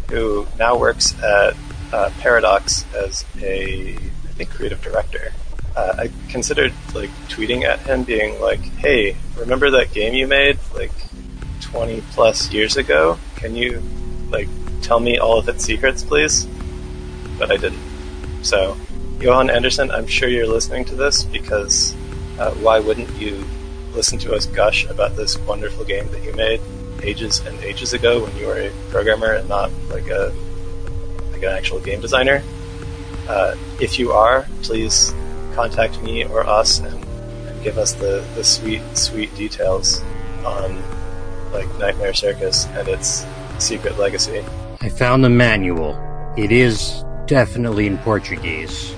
who 0.08 0.46
now 0.58 0.78
works 0.78 1.14
at 1.22 1.54
uh, 1.92 2.10
Paradox 2.18 2.84
as 2.94 3.24
a, 3.40 3.94
I 3.94 4.32
think, 4.34 4.50
creative 4.50 4.82
director. 4.82 5.32
Uh, 5.78 5.94
I 5.96 6.10
considered 6.28 6.72
like 6.92 7.10
tweeting 7.28 7.62
at 7.62 7.78
him, 7.80 8.02
being 8.02 8.40
like, 8.40 8.58
"Hey, 8.78 9.16
remember 9.36 9.70
that 9.70 9.92
game 9.92 10.12
you 10.12 10.26
made 10.26 10.58
like 10.74 10.90
20 11.60 12.00
plus 12.10 12.50
years 12.50 12.76
ago? 12.76 13.16
Can 13.36 13.54
you 13.54 13.80
like 14.28 14.48
tell 14.82 14.98
me 14.98 15.18
all 15.18 15.38
of 15.38 15.48
its 15.48 15.62
secrets, 15.64 16.02
please?" 16.02 16.48
But 17.38 17.52
I 17.52 17.56
didn't. 17.58 17.78
So, 18.42 18.76
Johan 19.20 19.50
Andersson, 19.50 19.92
I'm 19.92 20.08
sure 20.08 20.28
you're 20.28 20.48
listening 20.48 20.84
to 20.86 20.96
this 20.96 21.22
because 21.22 21.94
uh, 22.40 22.50
why 22.54 22.80
wouldn't 22.80 23.14
you 23.14 23.44
listen 23.94 24.18
to 24.18 24.34
us 24.34 24.46
gush 24.46 24.84
about 24.86 25.14
this 25.14 25.38
wonderful 25.46 25.84
game 25.84 26.08
that 26.10 26.24
you 26.24 26.32
made 26.34 26.60
ages 27.04 27.38
and 27.46 27.56
ages 27.62 27.92
ago 27.92 28.24
when 28.24 28.36
you 28.36 28.48
were 28.48 28.58
a 28.58 28.72
programmer 28.90 29.32
and 29.34 29.48
not 29.48 29.70
like 29.90 30.08
a 30.08 30.34
like 31.30 31.44
an 31.44 31.50
actual 31.50 31.78
game 31.78 32.00
designer? 32.00 32.42
Uh, 33.28 33.54
if 33.80 33.96
you 34.00 34.10
are, 34.10 34.48
please 34.62 35.14
contact 35.58 36.00
me 36.02 36.24
or 36.24 36.46
us 36.46 36.78
and, 36.78 37.04
and 37.48 37.62
give 37.64 37.78
us 37.78 37.92
the, 37.94 38.24
the 38.36 38.44
sweet, 38.44 38.80
sweet 38.96 39.34
details 39.34 40.00
on 40.44 40.80
like 41.52 41.66
Nightmare 41.80 42.14
Circus 42.14 42.66
and 42.66 42.86
its 42.86 43.26
secret 43.58 43.98
legacy. 43.98 44.44
I 44.80 44.88
found 44.88 45.24
the 45.24 45.28
manual. 45.30 45.98
It 46.36 46.52
is 46.52 47.04
definitely 47.26 47.88
in 47.88 47.98
Portuguese. 47.98 48.94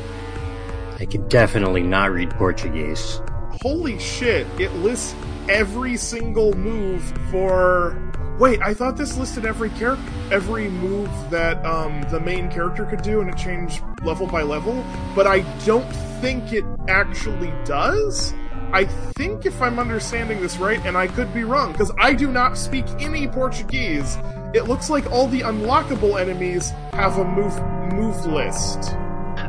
I 0.99 1.07
can 1.07 1.27
definitely 1.29 1.83
not 1.83 2.13
read 2.13 2.29
Portuguese. 2.33 3.23
Holy 3.63 3.99
shit, 3.99 4.47
it 4.61 4.71
lists 4.75 5.15
every 5.49 5.97
single 5.97 6.53
move 6.53 7.03
for. 7.31 8.10
Wait, 8.41 8.59
I 8.63 8.73
thought 8.73 8.97
this 8.97 9.19
listed 9.19 9.45
every 9.45 9.69
character, 9.69 10.03
every 10.33 10.71
move 10.71 11.11
that 11.29 11.63
um, 11.63 12.01
the 12.11 12.19
main 12.19 12.51
character 12.51 12.87
could 12.87 13.03
do, 13.03 13.21
and 13.21 13.29
it 13.29 13.37
changed 13.37 13.83
level 14.03 14.27
by 14.27 14.41
level. 14.41 14.83
But 15.15 15.27
I 15.27 15.41
don't 15.67 15.85
think 16.23 16.55
it 16.55 16.65
actually 16.89 17.53
does. 17.67 18.33
I 18.73 18.87
think 18.87 19.45
if 19.45 19.61
I'm 19.61 19.79
understanding 19.79 20.41
this 20.41 20.57
right, 20.57 20.81
and 20.87 20.97
I 20.97 21.07
could 21.07 21.35
be 21.35 21.45
wrong, 21.45 21.73
because 21.73 21.93
I 21.99 22.15
do 22.15 22.33
not 22.33 22.57
speak 22.57 22.87
any 22.99 23.29
Portuguese, 23.29 24.17
it 24.55 24.63
looks 24.63 24.89
like 24.89 25.13
all 25.13 25.27
the 25.27 25.43
unlockable 25.43 26.19
enemies 26.19 26.71
have 26.95 27.19
a 27.19 27.25
move 27.27 27.55
move 27.93 28.25
list. 28.25 28.97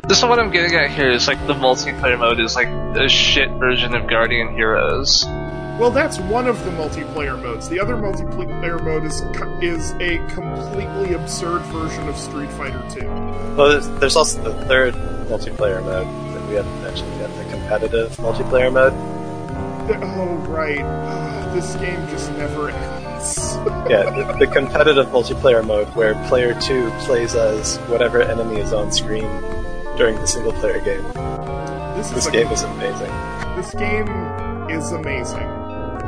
This 0.10 0.18
is 0.18 0.26
what 0.26 0.38
I'm 0.38 0.52
getting 0.52 0.78
at 0.78 0.92
here. 0.92 1.12
Is 1.12 1.30
like 1.30 1.40
the 1.48 1.54
multiplayer 1.54 2.20
mode 2.20 2.42
is 2.42 2.58
like 2.58 2.68
a 2.68 3.08
shit 3.08 3.52
version 3.52 3.96
of 3.96 4.10
Guardian 4.10 4.54
Heroes. 4.54 5.26
Well, 5.82 5.90
that's 5.90 6.20
one 6.20 6.46
of 6.46 6.64
the 6.64 6.70
multiplayer 6.70 7.42
modes. 7.42 7.68
The 7.68 7.80
other 7.80 7.96
multiplayer 7.96 8.80
mode 8.84 9.04
is 9.04 9.22
is 9.64 9.94
a 9.94 10.20
completely 10.32 11.14
absurd 11.16 11.64
version 11.64 12.08
of 12.08 12.16
Street 12.16 12.52
Fighter 12.52 12.86
2. 12.92 13.08
Well, 13.58 13.70
there's, 13.70 13.90
there's 14.00 14.16
also 14.16 14.44
the 14.44 14.54
third 14.68 14.94
multiplayer 15.26 15.84
mode 15.84 16.06
that 16.36 16.48
we 16.48 16.54
haven't 16.54 16.82
mentioned 16.84 17.12
yet, 17.20 17.36
the 17.36 17.46
competitive 17.50 18.12
multiplayer 18.18 18.72
mode. 18.72 18.94
Oh, 20.04 20.36
right. 20.48 20.82
Ah, 20.82 21.52
this 21.56 21.74
game 21.78 22.08
just 22.10 22.32
never 22.34 22.70
ends. 22.70 23.56
Yeah, 23.90 24.04
the, 24.12 24.46
the 24.46 24.48
competitive 24.54 25.08
multiplayer 25.08 25.66
mode 25.66 25.88
where 25.96 26.14
player 26.28 26.54
two 26.62 26.92
plays 27.00 27.34
as 27.34 27.78
whatever 27.90 28.22
enemy 28.22 28.60
is 28.60 28.72
on 28.72 28.92
screen 28.92 29.28
during 29.98 30.14
the 30.16 30.28
single 30.28 30.54
player 30.54 30.80
game. 30.80 31.02
this 31.98 32.08
is 32.10 32.14
This 32.14 32.28
a- 32.28 32.32
game 32.32 32.48
is 32.52 32.62
amazing. 32.62 33.12
This 33.56 33.74
game 33.74 34.08
is 34.70 34.92
amazing. 34.92 35.61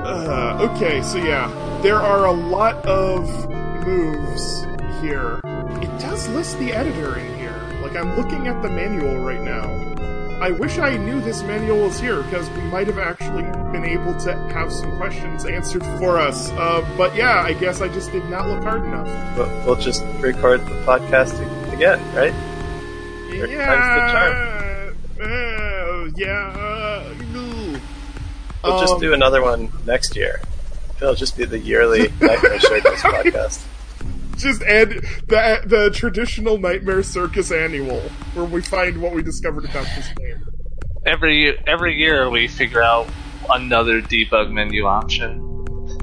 Uh, 0.04 0.70
okay, 0.70 1.02
so 1.02 1.18
yeah, 1.18 1.48
there 1.82 1.96
are 1.96 2.26
a 2.26 2.32
lot 2.32 2.76
of 2.86 3.50
moves 3.86 4.66
here. 5.02 5.40
It 5.82 6.00
does 6.00 6.28
list 6.30 6.60
the 6.60 6.74
editor 6.74 7.18
in 7.18 7.38
here. 7.38 7.56
Like, 7.82 7.96
I'm 7.96 8.16
looking 8.18 8.48
at 8.48 8.62
the 8.62 8.70
manual 8.70 9.18
right 9.18 9.42
now. 9.42 9.64
I 10.42 10.52
wish 10.52 10.78
I 10.78 10.98
knew 10.98 11.22
this 11.22 11.42
manual 11.44 11.86
was 11.86 12.02
here 12.02 12.22
because 12.24 12.50
we 12.50 12.62
might 12.64 12.88
have 12.88 13.00
actually 13.00 13.44
been 13.72 13.86
able 13.86 14.14
to 14.22 14.36
have 14.54 14.74
some 14.74 14.98
questions 14.98 15.46
answered 15.46 15.86
for 16.00 16.18
us. 16.18 16.52
Uh, 16.52 16.86
but 16.98 17.16
yeah, 17.16 17.42
I 17.42 17.54
guess 17.54 17.80
I 17.80 17.88
just 17.88 18.12
did 18.12 18.26
not 18.26 18.48
look 18.48 18.62
hard 18.62 18.84
enough. 18.84 19.08
But 19.38 19.48
we'll 19.66 19.78
just 19.78 20.04
record 20.20 20.66
the 20.66 20.84
podcast 20.84 21.40
again, 21.72 22.00
right? 22.14 22.34
Yeah. 23.34 24.92
Uh, 25.22 26.10
yeah. 26.18 26.83
Ooh. 28.66 28.70
We'll 28.70 28.80
just 28.80 28.94
Um, 28.96 29.02
do 29.02 29.14
another 29.14 29.42
one 29.42 29.72
next 29.86 30.16
year. 30.16 30.42
It'll 30.98 31.16
just 31.16 31.38
be 31.38 31.46
the 31.46 31.60
yearly 31.60 32.04
Nightmare 32.22 32.60
Circus 32.60 33.02
podcast. 33.02 33.66
just 34.38 34.62
add 34.64 34.90
the 35.28 35.62
the 35.66 35.90
traditional 35.94 36.58
Nightmare 36.58 37.04
Circus 37.04 37.52
annual, 37.52 38.00
where 38.34 38.46
we 38.46 38.62
find 38.62 39.02
what 39.02 39.14
we 39.14 39.22
discovered 39.22 39.66
about 39.66 39.86
this 39.96 40.08
game. 40.18 40.46
Every 41.06 41.58
every 41.68 41.96
year 41.98 42.30
we 42.30 42.48
figure 42.48 42.82
out 42.82 43.08
another 43.50 44.02
debug 44.02 44.52
menu 44.52 44.86
option. 44.86 45.50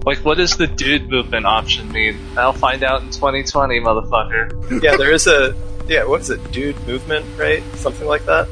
Like, 0.04 0.18
what 0.18 0.36
does 0.38 0.56
the 0.56 0.66
dude 0.66 1.08
movement 1.08 1.46
option 1.46 1.90
mean? 1.92 2.18
I'll 2.36 2.52
find 2.52 2.82
out 2.82 3.02
in 3.02 3.10
2020, 3.10 3.80
motherfucker. 3.80 4.82
Yeah, 4.82 4.96
there 4.96 5.12
is 5.12 5.26
a 5.26 5.54
yeah. 5.88 6.04
What's 6.04 6.28
it? 6.30 6.52
Dude 6.52 6.76
movement, 6.86 7.24
right? 7.38 7.62
Something 7.76 8.06
like 8.06 8.24
that. 8.26 8.48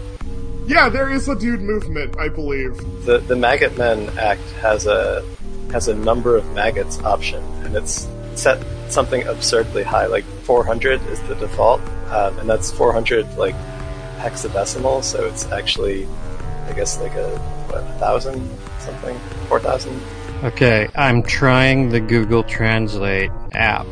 Yeah, 0.69 0.91
there 0.91 1.09
is 1.09 1.27
a 1.31 1.35
dude 1.35 1.63
movement, 1.63 2.19
I 2.19 2.29
believe. 2.29 2.77
The 3.07 3.21
the 3.21 3.35
Maggot 3.35 3.79
Man 3.79 4.11
Act 4.19 4.43
has 4.61 4.87
a 4.87 5.25
has 5.73 5.89
a 5.89 5.95
number 5.95 6.37
of 6.37 6.45
maggots 6.53 7.01
option, 7.01 7.43
and 7.65 7.75
it's 7.75 8.07
set 8.35 8.63
something 8.91 9.27
absurdly 9.27 9.83
high, 9.83 10.07
like 10.07 10.25
400 10.45 11.01
is 11.09 11.21
the 11.23 11.37
default, 11.37 11.81
um, 12.11 12.39
and 12.39 12.49
that's 12.49 12.71
400 12.71 13.39
like 13.39 13.55
hexadecimal. 14.19 15.03
So 15.03 15.25
it's 15.25 15.47
actually, 15.47 16.07
I 16.67 16.75
guess, 16.75 17.01
like 17.01 17.15
a 17.15 17.31
what 17.69 17.79
a 17.79 17.87
thousand 17.99 18.47
something, 18.79 19.19
four 19.49 19.61
thousand. 19.61 19.99
Okay, 20.45 20.87
I'm 20.95 21.23
trying 21.23 21.89
the 21.89 22.01
Google 22.01 22.43
Translate 22.43 23.31
app. 23.53 23.87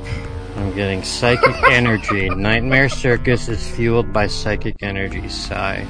I'm 0.57 0.75
getting 0.75 1.03
psychic 1.03 1.57
energy. 1.71 2.29
Nightmare 2.29 2.91
Circus 2.91 3.49
is 3.49 3.67
fueled 3.67 4.13
by 4.13 4.27
psychic 4.27 4.83
energy 4.83 5.27
psi. 5.31 5.87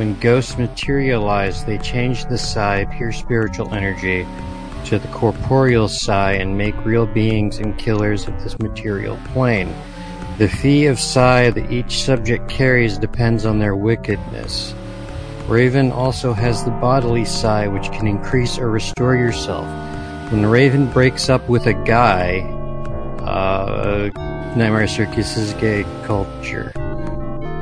When 0.00 0.18
ghosts 0.18 0.56
materialize, 0.56 1.66
they 1.66 1.76
change 1.76 2.24
the 2.24 2.38
psi, 2.38 2.86
pure 2.86 3.12
spiritual 3.12 3.74
energy, 3.74 4.26
to 4.86 4.98
the 4.98 5.08
corporeal 5.08 5.88
psi 5.88 6.32
and 6.32 6.56
make 6.56 6.86
real 6.86 7.04
beings 7.04 7.58
and 7.58 7.76
killers 7.76 8.26
of 8.26 8.42
this 8.42 8.58
material 8.60 9.18
plane. 9.26 9.70
The 10.38 10.48
fee 10.48 10.86
of 10.86 10.98
psi 10.98 11.50
that 11.50 11.70
each 11.70 12.02
subject 12.02 12.48
carries 12.48 12.96
depends 12.96 13.44
on 13.44 13.58
their 13.58 13.76
wickedness. 13.76 14.74
Raven 15.46 15.92
also 15.92 16.32
has 16.32 16.64
the 16.64 16.70
bodily 16.70 17.26
psi, 17.26 17.66
which 17.66 17.92
can 17.92 18.06
increase 18.06 18.56
or 18.56 18.70
restore 18.70 19.16
yourself. 19.16 19.66
When 20.32 20.46
Raven 20.46 20.90
breaks 20.90 21.28
up 21.28 21.46
with 21.46 21.66
a 21.66 21.74
guy, 21.74 22.40
uh, 23.20 24.08
Nightmare 24.56 24.88
Circus 24.88 25.36
is 25.36 25.52
gay 25.60 25.84
culture. 26.04 26.72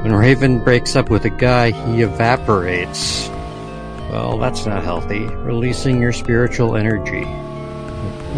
When 0.02 0.12
Raven 0.12 0.60
breaks 0.60 0.94
up 0.94 1.10
with 1.10 1.24
a 1.24 1.30
guy, 1.30 1.72
he 1.72 2.02
evaporates. 2.02 3.28
Well, 4.10 4.38
that's 4.38 4.64
not 4.64 4.84
healthy. 4.84 5.26
Releasing 5.26 6.00
your 6.00 6.12
spiritual 6.12 6.76
energy. 6.76 7.26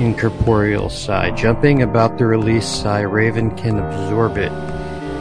Incorporeal 0.02 0.88
psi. 0.88 1.32
Jumping 1.32 1.82
about 1.82 2.16
the 2.16 2.24
release 2.24 2.66
psi, 2.66 3.00
Raven 3.02 3.54
can 3.56 3.78
absorb 3.78 4.38
it. 4.38 4.50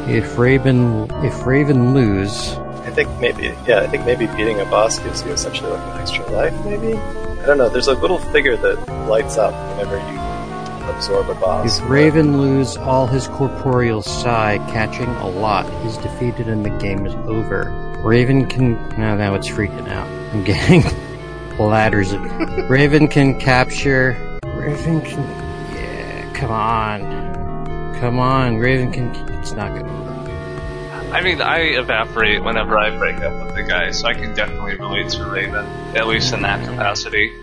If 0.09 0.37
Raven, 0.37 1.11
if 1.25 1.45
Raven 1.45 1.93
lose, 1.93 2.53
I 2.85 2.91
think 2.91 3.09
maybe 3.19 3.53
yeah. 3.67 3.81
I 3.81 3.87
think 3.87 4.05
maybe 4.05 4.25
beating 4.27 4.61
a 4.61 4.65
boss 4.65 4.97
gives 4.97 5.21
you 5.23 5.31
essentially 5.31 5.71
like 5.71 5.93
an 5.93 6.01
extra 6.01 6.25
life. 6.31 6.53
Maybe 6.63 6.93
I 6.93 7.45
don't 7.45 7.57
know. 7.57 7.67
There's 7.69 7.87
a 7.87 7.95
little 7.95 8.17
figure 8.17 8.55
that 8.55 8.87
lights 9.09 9.37
up 9.37 9.53
whenever 9.77 9.97
you 9.97 10.28
absorb 10.83 11.29
a 11.29 11.35
boss. 11.35 11.79
If 11.79 11.89
Raven 11.89 12.41
lose 12.41 12.77
all 12.77 13.07
his 13.07 13.27
corporeal 13.27 14.01
psi, 14.01 14.57
catching 14.71 15.07
a 15.07 15.27
lot, 15.29 15.65
he's 15.83 15.97
defeated 15.97 16.47
and 16.47 16.65
the 16.65 16.69
game 16.77 17.05
is 17.05 17.13
over. 17.27 17.71
Raven 18.03 18.45
can. 18.47 18.73
No, 18.97 19.15
now 19.15 19.35
it's 19.35 19.47
freaking 19.49 19.87
out. 19.89 20.07
I'm 20.33 20.43
getting 20.43 20.83
ladders. 21.59 22.11
of- 22.13 22.21
Raven 22.69 23.07
can 23.07 23.39
capture. 23.39 24.39
Raven 24.45 25.01
can. 25.01 25.19
Yeah, 25.75 26.33
come 26.33 26.51
on. 26.51 27.95
Come 27.99 28.19
on. 28.19 28.57
Raven 28.57 28.91
can. 28.91 29.07
It's 29.39 29.51
not 29.53 29.77
gonna 29.77 29.91
work. 30.03 30.05
I 31.13 31.21
mean, 31.21 31.41
I 31.41 31.61
evaporate 31.61 32.43
whenever 32.43 32.77
I 32.77 32.95
break 32.97 33.17
up 33.17 33.43
with 33.45 33.55
the 33.55 33.63
guy, 33.63 33.89
so 33.91 34.07
I 34.07 34.13
can 34.13 34.35
definitely 34.35 34.75
relate 34.75 35.09
to 35.09 35.25
Raven, 35.25 35.65
at 35.95 36.07
least 36.07 36.33
in 36.33 36.43
that 36.43 36.63
capacity. 36.63 37.33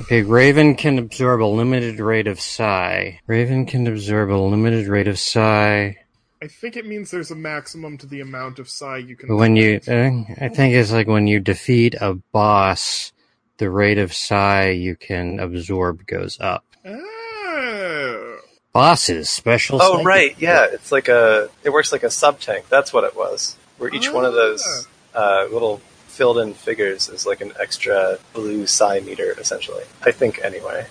Okay, 0.00 0.22
Raven 0.22 0.74
can 0.76 0.98
absorb 0.98 1.42
a 1.42 1.46
limited 1.46 2.00
rate 2.00 2.26
of 2.26 2.40
psi. 2.40 3.20
Raven 3.26 3.66
can 3.66 3.86
absorb 3.86 4.30
a 4.30 4.36
limited 4.36 4.88
rate 4.88 5.08
of 5.08 5.18
psi. 5.18 5.98
I 6.42 6.46
think 6.46 6.76
it 6.76 6.86
means 6.86 7.10
there's 7.10 7.30
a 7.30 7.36
maximum 7.36 7.98
to 7.98 8.06
the 8.06 8.20
amount 8.20 8.58
of 8.58 8.68
psi 8.68 8.96
you 8.98 9.14
can. 9.14 9.28
But 9.28 9.36
when 9.36 9.56
you, 9.56 9.78
uh, 9.86 10.10
I 10.42 10.48
think 10.48 10.74
it's 10.74 10.90
like 10.90 11.06
when 11.06 11.26
you 11.26 11.38
defeat 11.38 11.94
a 12.00 12.14
boss, 12.14 13.12
the 13.58 13.68
rate 13.68 13.98
of 13.98 14.14
psi 14.14 14.70
you 14.70 14.96
can 14.96 15.38
absorb 15.38 16.06
goes 16.06 16.38
up. 16.40 16.64
Oh. 16.84 18.38
Bosses, 18.72 19.28
special. 19.28 19.80
Oh 19.82 19.92
psychic- 19.92 20.06
right, 20.06 20.34
yeah. 20.38 20.66
It's 20.72 20.90
like 20.90 21.08
a 21.08 21.50
it 21.62 21.70
works 21.70 21.92
like 21.92 22.04
a 22.04 22.10
sub 22.10 22.40
tank. 22.40 22.66
That's 22.70 22.92
what 22.92 23.04
it 23.04 23.14
was. 23.14 23.56
Where 23.76 23.94
each 23.94 24.10
one 24.10 24.24
of 24.24 24.32
those 24.32 24.88
uh, 25.14 25.46
little 25.52 25.82
filled 26.20 26.36
in 26.36 26.52
figures 26.52 27.08
is 27.08 27.24
like 27.24 27.40
an 27.40 27.50
extra 27.58 28.18
blue 28.34 28.66
psi 28.66 29.00
meter, 29.00 29.34
essentially. 29.38 29.84
I 30.02 30.10
think 30.10 30.38
anyway. 30.44 30.86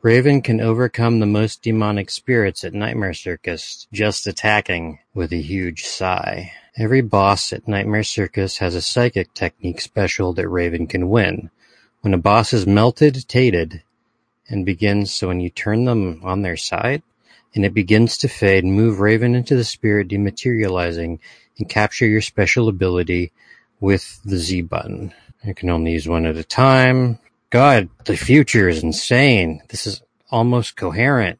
Raven 0.00 0.40
can 0.40 0.58
overcome 0.58 1.20
the 1.20 1.26
most 1.26 1.60
demonic 1.60 2.08
spirits 2.08 2.64
at 2.64 2.72
Nightmare 2.72 3.12
Circus 3.12 3.86
just 3.92 4.26
attacking 4.26 5.00
with 5.12 5.34
a 5.34 5.42
huge 5.42 5.84
sigh. 5.84 6.54
Every 6.78 7.02
boss 7.02 7.52
at 7.52 7.68
Nightmare 7.68 8.04
Circus 8.04 8.56
has 8.56 8.74
a 8.74 8.80
psychic 8.80 9.34
technique 9.34 9.82
special 9.82 10.32
that 10.32 10.48
Raven 10.48 10.86
can 10.86 11.10
win. 11.10 11.50
When 12.00 12.14
a 12.14 12.18
boss 12.18 12.54
is 12.54 12.66
melted, 12.66 13.28
tated, 13.28 13.82
and 14.48 14.64
begins, 14.64 15.12
so 15.12 15.28
when 15.28 15.40
you 15.40 15.50
turn 15.50 15.84
them 15.84 16.22
on 16.24 16.40
their 16.40 16.56
side, 16.56 17.02
and 17.54 17.66
it 17.66 17.74
begins 17.74 18.16
to 18.16 18.28
fade, 18.28 18.64
move 18.64 18.98
Raven 18.98 19.34
into 19.34 19.56
the 19.56 19.64
spirit, 19.64 20.08
dematerializing, 20.08 21.18
and 21.58 21.68
capture 21.68 22.06
your 22.06 22.22
special 22.22 22.66
ability 22.70 23.30
with 23.80 24.20
the 24.24 24.36
Z 24.36 24.62
button. 24.62 25.12
You 25.42 25.54
can 25.54 25.70
only 25.70 25.92
use 25.92 26.06
one 26.06 26.26
at 26.26 26.36
a 26.36 26.44
time. 26.44 27.18
God, 27.50 27.88
the 28.04 28.16
future 28.16 28.68
is 28.68 28.82
insane. 28.82 29.62
This 29.68 29.86
is 29.86 30.02
almost 30.30 30.76
coherent. 30.76 31.38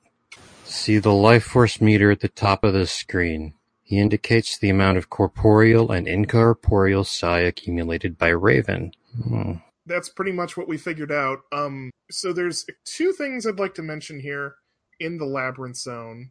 See 0.65 0.99
the 0.99 1.13
life 1.13 1.45
force 1.45 1.81
meter 1.81 2.11
at 2.11 2.21
the 2.21 2.29
top 2.29 2.65
of 2.65 2.73
the 2.73 2.87
screen. 2.87 3.55
He 3.83 3.99
indicates 3.99 4.57
the 4.57 4.71
amount 4.71 4.99
of 4.99 5.11
corporeal 5.11 5.91
and 5.91 6.07
incorporeal 6.07 7.05
psi 7.05 7.41
accumulated 7.41 8.17
by 8.17 8.29
Raven. 8.29 8.93
Hmm. 9.25 9.55
that's 9.87 10.09
pretty 10.09 10.31
much 10.31 10.57
what 10.57 10.69
we 10.69 10.79
figured 10.79 11.11
out. 11.11 11.41
Um, 11.51 11.91
so 12.13 12.33
there's 12.33 12.65
two 12.85 13.11
things 13.13 13.45
I'd 13.45 13.59
like 13.59 13.75
to 13.75 13.83
mention 13.83 14.21
here 14.21 14.55
in 15.01 15.19
the 15.19 15.25
labyrinth 15.25 15.79
zone. 15.79 16.31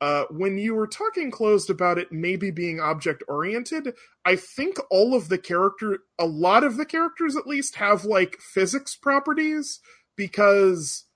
Uh, 0.00 0.24
when 0.30 0.58
you 0.58 0.74
were 0.74 0.86
talking 0.86 1.30
closed 1.30 1.70
about 1.70 1.98
it 1.98 2.12
maybe 2.12 2.50
being 2.50 2.78
object 2.78 3.22
oriented, 3.26 3.94
I 4.24 4.36
think 4.36 4.78
all 4.90 5.14
of 5.14 5.28
the 5.28 5.38
character, 5.38 5.98
a 6.18 6.26
lot 6.26 6.62
of 6.62 6.76
the 6.76 6.86
characters 6.86 7.36
at 7.36 7.46
least, 7.46 7.76
have 7.76 8.04
like 8.04 8.36
physics 8.38 8.94
properties 8.94 9.80
because, 10.16 11.06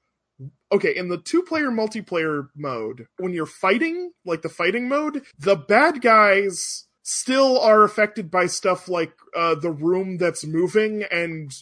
okay, 0.73 0.97
in 0.97 1.09
the 1.09 1.19
two 1.19 1.43
player 1.43 1.71
multiplayer 1.71 2.49
mode, 2.57 3.07
when 3.19 3.33
you're 3.33 3.47
fighting, 3.47 4.13
like 4.25 4.43
the 4.43 4.49
fighting 4.49 4.89
mode, 4.89 5.23
the 5.39 5.57
bad 5.57 6.01
guys 6.01 6.87
still 7.03 7.61
are 7.61 7.85
affected 7.85 8.31
by 8.31 8.47
stuff 8.47 8.89
like 8.89 9.13
uh, 9.37 9.55
the 9.55 9.71
room 9.71 10.19
that's 10.19 10.45
moving 10.45 11.05
and 11.11 11.53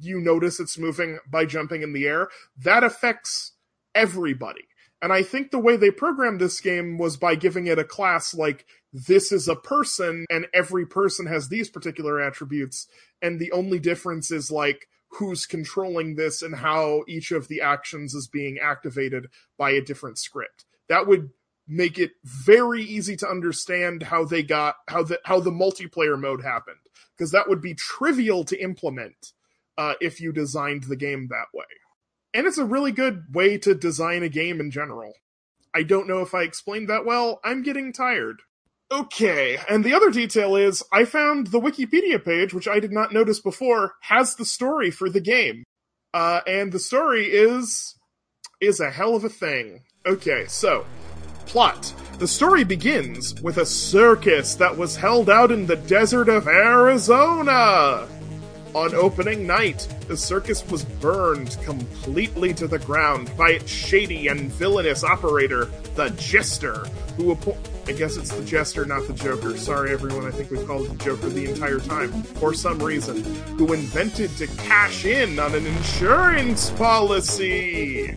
you 0.00 0.20
notice 0.20 0.60
it's 0.60 0.78
moving 0.78 1.18
by 1.30 1.44
jumping 1.44 1.82
in 1.82 1.92
the 1.92 2.06
air. 2.06 2.28
That 2.56 2.84
affects 2.84 3.52
everybody. 3.94 4.67
And 5.00 5.12
I 5.12 5.22
think 5.22 5.50
the 5.50 5.58
way 5.58 5.76
they 5.76 5.90
programmed 5.90 6.40
this 6.40 6.60
game 6.60 6.98
was 6.98 7.16
by 7.16 7.36
giving 7.36 7.66
it 7.66 7.78
a 7.78 7.84
class 7.84 8.34
like 8.34 8.66
this 8.92 9.30
is 9.30 9.46
a 9.46 9.54
person 9.54 10.26
and 10.28 10.46
every 10.52 10.86
person 10.86 11.26
has 11.26 11.48
these 11.48 11.70
particular 11.70 12.20
attributes. 12.20 12.88
And 13.22 13.38
the 13.38 13.52
only 13.52 13.78
difference 13.78 14.30
is 14.30 14.50
like 14.50 14.88
who's 15.10 15.46
controlling 15.46 16.16
this 16.16 16.42
and 16.42 16.54
how 16.56 17.04
each 17.06 17.30
of 17.30 17.48
the 17.48 17.60
actions 17.60 18.14
is 18.14 18.26
being 18.26 18.58
activated 18.58 19.28
by 19.56 19.70
a 19.70 19.80
different 19.80 20.18
script. 20.18 20.64
That 20.88 21.06
would 21.06 21.30
make 21.66 21.98
it 21.98 22.12
very 22.24 22.82
easy 22.82 23.14
to 23.16 23.28
understand 23.28 24.02
how 24.02 24.24
they 24.24 24.42
got 24.42 24.76
how 24.88 25.02
the 25.02 25.20
how 25.24 25.38
the 25.38 25.50
multiplayer 25.50 26.18
mode 26.18 26.42
happened 26.42 26.78
because 27.16 27.30
that 27.32 27.46
would 27.46 27.60
be 27.60 27.74
trivial 27.74 28.42
to 28.42 28.60
implement 28.62 29.32
uh, 29.76 29.92
if 30.00 30.20
you 30.20 30.32
designed 30.32 30.84
the 30.84 30.96
game 30.96 31.28
that 31.28 31.46
way. 31.52 31.64
And 32.38 32.46
it's 32.46 32.56
a 32.56 32.64
really 32.64 32.92
good 32.92 33.24
way 33.34 33.58
to 33.58 33.74
design 33.74 34.22
a 34.22 34.28
game 34.28 34.60
in 34.60 34.70
general. 34.70 35.12
I 35.74 35.82
don't 35.82 36.06
know 36.06 36.20
if 36.20 36.36
I 36.36 36.42
explained 36.42 36.88
that 36.88 37.04
well. 37.04 37.40
I'm 37.42 37.64
getting 37.64 37.92
tired. 37.92 38.42
Okay, 38.92 39.58
and 39.68 39.82
the 39.82 39.92
other 39.92 40.12
detail 40.12 40.54
is 40.54 40.84
I 40.92 41.04
found 41.04 41.48
the 41.48 41.58
Wikipedia 41.58 42.24
page, 42.24 42.54
which 42.54 42.68
I 42.68 42.78
did 42.78 42.92
not 42.92 43.12
notice 43.12 43.40
before, 43.40 43.94
has 44.02 44.36
the 44.36 44.44
story 44.44 44.92
for 44.92 45.10
the 45.10 45.20
game. 45.20 45.64
Uh, 46.14 46.42
and 46.46 46.70
the 46.70 46.78
story 46.78 47.24
is 47.24 47.96
is 48.60 48.78
a 48.78 48.92
hell 48.92 49.16
of 49.16 49.24
a 49.24 49.28
thing. 49.28 49.82
Okay, 50.06 50.44
so 50.46 50.86
plot. 51.46 51.92
The 52.20 52.28
story 52.28 52.62
begins 52.62 53.34
with 53.42 53.58
a 53.58 53.66
circus 53.66 54.54
that 54.54 54.76
was 54.76 54.94
held 54.94 55.28
out 55.28 55.50
in 55.50 55.66
the 55.66 55.74
desert 55.74 56.28
of 56.28 56.46
Arizona. 56.46 58.06
On 58.76 58.94
opening 58.94 59.44
night, 59.44 59.88
the 60.08 60.16
circus 60.16 60.66
was 60.68 60.84
burned 60.84 61.56
completely 61.62 62.54
to 62.54 62.66
the 62.66 62.78
ground 62.78 63.30
by 63.36 63.50
its 63.50 63.70
shady 63.70 64.28
and 64.28 64.50
villainous 64.52 65.04
operator, 65.04 65.66
the 65.94 66.08
Jester, 66.10 66.86
who 67.16 67.36
I 67.86 67.92
guess 67.92 68.16
it's 68.16 68.34
the 68.34 68.44
Jester, 68.44 68.84
not 68.84 69.06
the 69.06 69.14
Joker. 69.14 69.56
Sorry, 69.56 69.92
everyone. 69.92 70.26
I 70.26 70.30
think 70.30 70.50
we've 70.50 70.66
called 70.66 70.86
it 70.86 70.98
the 70.98 71.04
Joker 71.04 71.28
the 71.28 71.50
entire 71.50 71.78
time 71.78 72.22
for 72.22 72.52
some 72.52 72.82
reason. 72.82 73.22
Who 73.56 73.72
invented 73.72 74.30
to 74.38 74.46
cash 74.46 75.04
in 75.04 75.38
on 75.38 75.54
an 75.54 75.66
insurance 75.66 76.70
policy. 76.70 78.14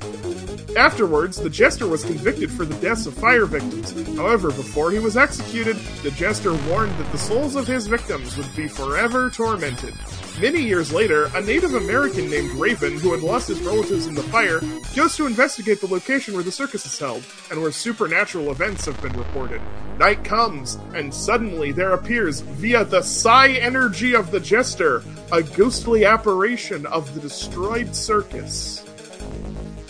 Afterwards, 0.77 1.37
the 1.37 1.49
Jester 1.49 1.87
was 1.87 2.05
convicted 2.05 2.49
for 2.49 2.63
the 2.63 2.75
deaths 2.75 3.05
of 3.05 3.13
fire 3.13 3.45
victims. 3.45 3.91
However, 4.15 4.49
before 4.49 4.91
he 4.91 4.99
was 4.99 5.17
executed, 5.17 5.75
the 6.03 6.11
Jester 6.11 6.53
warned 6.69 6.97
that 6.97 7.11
the 7.11 7.17
souls 7.17 7.55
of 7.55 7.67
his 7.67 7.87
victims 7.87 8.37
would 8.37 8.53
be 8.55 8.69
forever 8.69 9.29
tormented. 9.29 9.93
Many 10.39 10.61
years 10.61 10.93
later, 10.93 11.29
a 11.35 11.41
Native 11.41 11.73
American 11.83 12.29
named 12.29 12.51
Raven, 12.51 12.97
who 12.99 13.11
had 13.11 13.21
lost 13.21 13.47
his 13.47 13.61
relatives 13.61 14.07
in 14.07 14.13
the 14.13 14.23
fire, 14.23 14.61
goes 14.95 15.15
to 15.15 15.25
investigate 15.25 15.81
the 15.81 15.87
location 15.87 16.33
where 16.33 16.43
the 16.43 16.51
circus 16.51 16.85
is 16.85 16.97
held, 16.97 17.23
and 17.49 17.61
where 17.61 17.71
supernatural 17.71 18.51
events 18.51 18.85
have 18.85 19.01
been 19.01 19.13
reported. 19.13 19.61
Night 19.97 20.23
comes, 20.23 20.75
and 20.93 21.13
suddenly 21.13 21.71
there 21.71 21.93
appears, 21.93 22.41
via 22.41 22.85
the 22.85 23.01
psi 23.01 23.49
energy 23.53 24.15
of 24.15 24.31
the 24.31 24.39
Jester, 24.39 25.03
a 25.31 25.41
ghostly 25.41 26.05
apparition 26.05 26.85
of 26.85 27.13
the 27.13 27.21
destroyed 27.21 27.95
circus. 27.95 28.85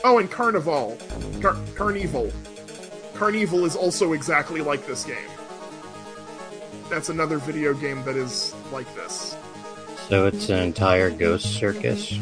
Oh, 0.03 0.17
and 0.17 0.31
Carnival. 0.31 0.97
Car- 1.41 1.57
Carnival. 1.75 2.31
Carnival 3.13 3.65
is 3.65 3.75
also 3.75 4.13
exactly 4.13 4.61
like 4.61 4.87
this 4.87 5.03
game. 5.03 5.17
That's 6.89 7.09
another 7.09 7.37
video 7.37 7.73
game 7.73 8.03
that 8.03 8.15
is 8.15 8.55
like 8.71 8.93
this. 8.95 9.35
So 10.09 10.25
it's 10.27 10.49
an 10.49 10.59
entire 10.59 11.09
ghost 11.09 11.45
circus. 11.45 12.19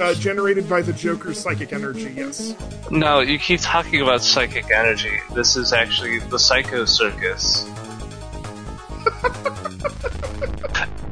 Uh, 0.00 0.14
generated 0.14 0.68
by 0.68 0.82
the 0.82 0.92
Joker's 0.92 1.38
psychic 1.38 1.72
energy, 1.72 2.12
yes. 2.16 2.54
No, 2.90 3.20
you 3.20 3.38
keep 3.38 3.60
talking 3.60 4.00
about 4.00 4.22
psychic 4.22 4.70
energy. 4.70 5.20
This 5.34 5.56
is 5.56 5.72
actually 5.72 6.18
the 6.18 6.38
Psycho 6.38 6.84
Circus. 6.84 7.64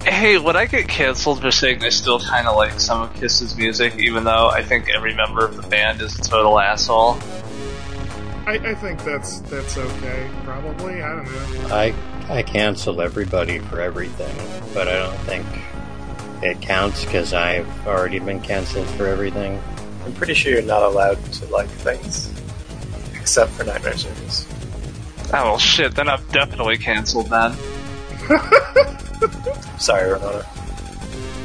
hey, 0.04 0.38
would 0.38 0.56
I 0.56 0.66
get 0.66 0.88
canceled 0.88 1.40
for 1.40 1.50
saying 1.50 1.84
I 1.84 1.90
still 1.90 2.18
kind 2.18 2.48
of 2.48 2.56
like 2.56 2.80
some 2.80 3.02
of 3.02 3.14
Kiss's 3.14 3.56
music, 3.56 3.96
even 3.96 4.24
though 4.24 4.48
I 4.48 4.62
think 4.64 4.90
every 4.90 5.14
member 5.14 5.44
of 5.44 5.56
the 5.56 5.62
band 5.62 6.00
is 6.00 6.18
a 6.18 6.22
total 6.22 6.58
asshole? 6.58 7.18
I, 8.46 8.54
I 8.54 8.74
think 8.74 9.04
that's 9.04 9.38
that's 9.42 9.78
okay, 9.78 10.28
probably. 10.42 11.00
I 11.00 11.14
don't 11.14 11.24
know. 11.24 11.74
I 11.74 11.94
I 12.32 12.42
cancel 12.42 13.02
everybody 13.02 13.58
for 13.58 13.82
everything, 13.82 14.34
but 14.72 14.88
I 14.88 14.94
don't 14.94 15.18
think 15.20 15.46
it 16.42 16.62
counts 16.62 17.04
because 17.04 17.34
I've 17.34 17.86
already 17.86 18.20
been 18.20 18.40
canceled 18.40 18.88
for 18.88 19.06
everything. 19.06 19.60
I'm 20.06 20.14
pretty 20.14 20.32
sure 20.32 20.52
you're 20.52 20.62
not 20.62 20.82
allowed 20.82 21.22
to 21.34 21.46
like 21.48 21.68
things. 21.68 22.32
Except 23.14 23.52
for 23.52 23.64
Nightmare 23.64 23.98
Circus. 23.98 24.46
Oh 25.26 25.44
well, 25.44 25.58
shit. 25.58 25.94
Then 25.94 26.08
I'm 26.08 26.26
definitely 26.28 26.78
canceled. 26.78 27.28
Then. 27.28 27.52
Sorry, 29.78 30.10
Ramona. 30.12 30.46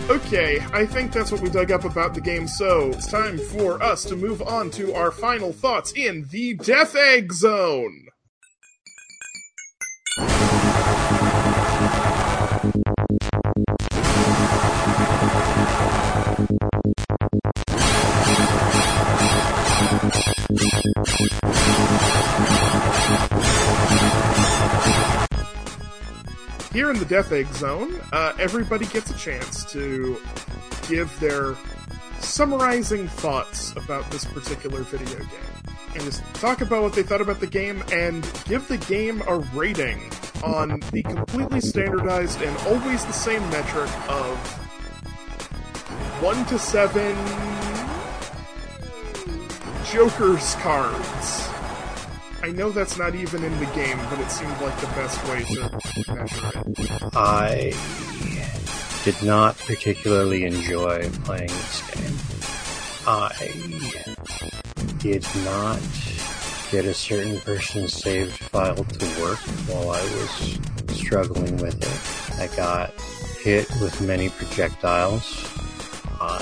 Okay, 0.10 0.66
I 0.72 0.86
think 0.86 1.12
that's 1.12 1.34
what 1.34 1.42
we 1.42 1.50
dug 1.50 1.70
up 1.70 1.84
about 1.84 2.14
the 2.14 2.22
game, 2.22 2.48
so 2.48 2.92
it's 2.92 3.12
time 3.12 3.38
for 3.38 3.84
us 3.84 4.06
to 4.06 4.16
move 4.16 4.42
on 4.42 4.72
to 4.72 4.94
our 4.94 5.12
final 5.12 5.52
thoughts 5.52 5.92
in 5.92 6.26
the 6.30 6.54
Death 6.54 6.96
Egg 6.96 7.34
Zone. 7.34 8.07
Here 21.18 21.30
in 26.92 27.00
the 27.00 27.08
Death 27.10 27.32
Egg 27.32 27.52
Zone, 27.54 28.00
uh, 28.14 28.34
everybody 28.40 28.86
gets 28.86 29.10
a 29.10 29.18
chance 29.18 29.66
to 29.72 30.22
give 30.88 31.20
their 31.20 31.56
summarizing 32.20 33.08
thoughts 33.08 33.76
about 33.76 34.08
this 34.12 34.26
particular 34.26 34.84
video 34.84 35.18
game. 35.18 35.74
And 35.96 36.04
just 36.04 36.24
talk 36.36 36.62
about 36.62 36.84
what 36.84 36.94
they 36.94 37.02
thought 37.02 37.22
about 37.22 37.40
the 37.40 37.48
game 37.48 37.84
and 37.92 38.22
give 38.46 38.68
the 38.68 38.78
game 38.78 39.24
a 39.28 39.40
rating 39.56 40.12
on 40.44 40.80
the 40.92 41.02
completely 41.02 41.62
standardized 41.62 42.44
and 42.44 42.56
always 42.68 43.04
the 43.06 43.14
same 43.14 43.42
metric 43.50 43.90
of 44.08 44.38
1 46.22 46.46
to 46.46 46.60
7 46.60 47.57
Joker's 49.92 50.56
cards. 50.56 51.48
I 52.44 52.52
know 52.52 52.72
that's 52.72 52.98
not 52.98 53.16
even 53.16 53.44
in 53.44 53.58
the 53.60 53.66
game, 53.68 53.98
but 54.10 54.20
it 54.20 54.30
seemed 54.30 54.60
like 54.60 54.78
the 54.82 54.88
best 54.88 55.24
way 55.30 55.44
to 55.44 56.14
measure 56.14 56.52
it. 56.56 57.16
I 57.16 57.74
did 59.06 59.24
not 59.24 59.58
particularly 59.60 60.44
enjoy 60.44 61.10
playing 61.24 61.48
this 61.48 61.82
game. 61.92 62.18
I 63.08 63.32
did 65.00 65.26
not 65.46 65.80
get 66.70 66.84
a 66.84 66.94
certain 66.94 67.40
person's 67.40 67.94
saved 67.94 68.34
file 68.34 68.76
to 68.76 69.22
work 69.22 69.40
while 69.70 69.92
I 69.92 70.02
was 70.02 70.60
struggling 70.98 71.56
with 71.58 71.82
it. 71.82 72.42
I 72.42 72.54
got 72.58 72.94
hit 73.42 73.70
with 73.80 74.02
many 74.02 74.28
projectiles. 74.30 75.50
I 76.20 76.42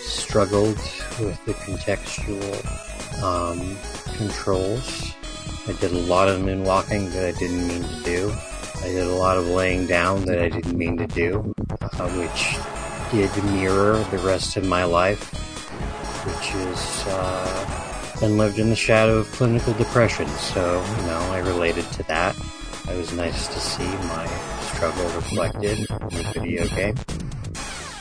struggled 0.00 0.78
with 1.20 1.44
the 1.44 1.54
contextual 1.54 3.22
um, 3.22 3.76
controls. 4.16 5.12
I 5.66 5.72
did 5.74 5.92
a 5.92 5.98
lot 5.98 6.28
of 6.28 6.40
moonwalking 6.40 7.12
that 7.12 7.24
I 7.24 7.38
didn't 7.38 7.68
mean 7.68 7.82
to 7.82 8.02
do. 8.02 8.32
I 8.80 8.88
did 8.88 9.06
a 9.06 9.14
lot 9.14 9.36
of 9.36 9.46
laying 9.46 9.86
down 9.86 10.24
that 10.24 10.38
I 10.40 10.48
didn't 10.48 10.76
mean 10.76 10.96
to 10.98 11.06
do, 11.06 11.54
uh, 11.80 12.08
which 12.10 12.56
did 13.12 13.44
mirror 13.44 13.98
the 14.10 14.18
rest 14.18 14.56
of 14.56 14.64
my 14.66 14.84
life, 14.84 15.22
which 16.26 16.54
is 16.54 17.04
uh, 17.08 18.18
been 18.20 18.38
lived 18.38 18.58
in 18.58 18.70
the 18.70 18.76
shadow 18.76 19.18
of 19.18 19.30
clinical 19.32 19.72
depression. 19.74 20.26
So, 20.28 20.84
you 20.98 21.06
know, 21.06 21.20
I 21.30 21.38
related 21.40 21.84
to 21.92 22.02
that. 22.04 22.34
It 22.88 22.96
was 22.96 23.12
nice 23.12 23.48
to 23.48 23.60
see 23.60 23.84
my 23.84 24.26
struggle 24.72 25.04
reflected 25.10 25.78
in 25.78 25.86
the 25.86 26.32
video 26.34 26.66
game 26.68 26.96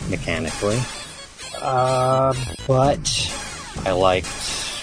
mechanically. 0.10 0.80
Uh, 1.62 2.34
but 2.68 3.08
I 3.86 3.92
liked 3.92 4.28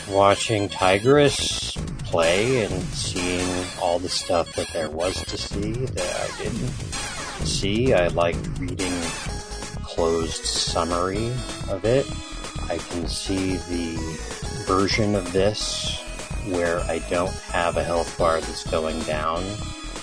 watching 0.08 0.68
Tigress 0.68 1.76
play 2.04 2.64
and 2.64 2.82
seeing 2.84 3.66
all 3.82 3.98
the 3.98 4.08
stuff 4.08 4.54
that 4.54 4.68
there 4.72 4.88
was 4.88 5.22
to 5.24 5.36
see 5.36 5.72
that 5.72 6.30
I 6.30 6.42
didn't 6.42 6.68
see. 7.44 7.92
I 7.94 8.06
liked 8.08 8.46
reading 8.58 8.92
closed 9.82 10.44
summary 10.44 11.26
of 11.68 11.84
it. 11.84 12.06
I 12.70 12.78
can 12.78 13.08
see 13.08 13.56
the 13.56 13.96
version 14.66 15.14
of 15.16 15.32
this 15.32 16.00
where 16.48 16.80
I 16.82 17.00
don't 17.10 17.34
have 17.50 17.76
a 17.76 17.82
health 17.82 18.16
bar 18.16 18.40
that's 18.40 18.68
going 18.70 19.00
down. 19.00 19.44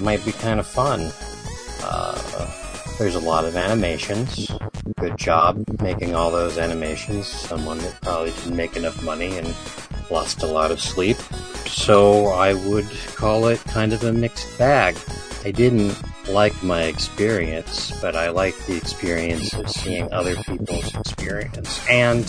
Might 0.01 0.25
be 0.25 0.33
kind 0.33 0.59
of 0.59 0.67
fun. 0.67 1.11
Uh, 1.81 2.64
there's 2.97 3.15
a 3.15 3.19
lot 3.19 3.45
of 3.45 3.55
animations. 3.55 4.49
Good 4.97 5.17
job 5.17 5.63
making 5.81 6.15
all 6.15 6.31
those 6.31 6.57
animations. 6.57 7.27
Someone 7.27 7.77
that 7.79 8.01
probably 8.01 8.31
didn't 8.31 8.55
make 8.55 8.75
enough 8.75 9.01
money 9.03 9.37
and 9.37 9.53
lost 10.09 10.43
a 10.43 10.47
lot 10.47 10.71
of 10.71 10.79
sleep. 10.79 11.17
So 11.67 12.27
I 12.27 12.53
would 12.53 12.89
call 13.15 13.47
it 13.47 13.59
kind 13.65 13.93
of 13.93 14.03
a 14.03 14.13
mixed 14.13 14.57
bag. 14.57 14.97
I 15.43 15.51
didn't 15.51 15.95
like 16.27 16.63
my 16.63 16.83
experience, 16.83 17.91
but 18.01 18.15
I 18.15 18.29
liked 18.29 18.65
the 18.65 18.77
experience 18.77 19.53
of 19.53 19.69
seeing 19.69 20.11
other 20.11 20.35
people's 20.43 20.95
experience. 20.95 21.85
And 21.89 22.25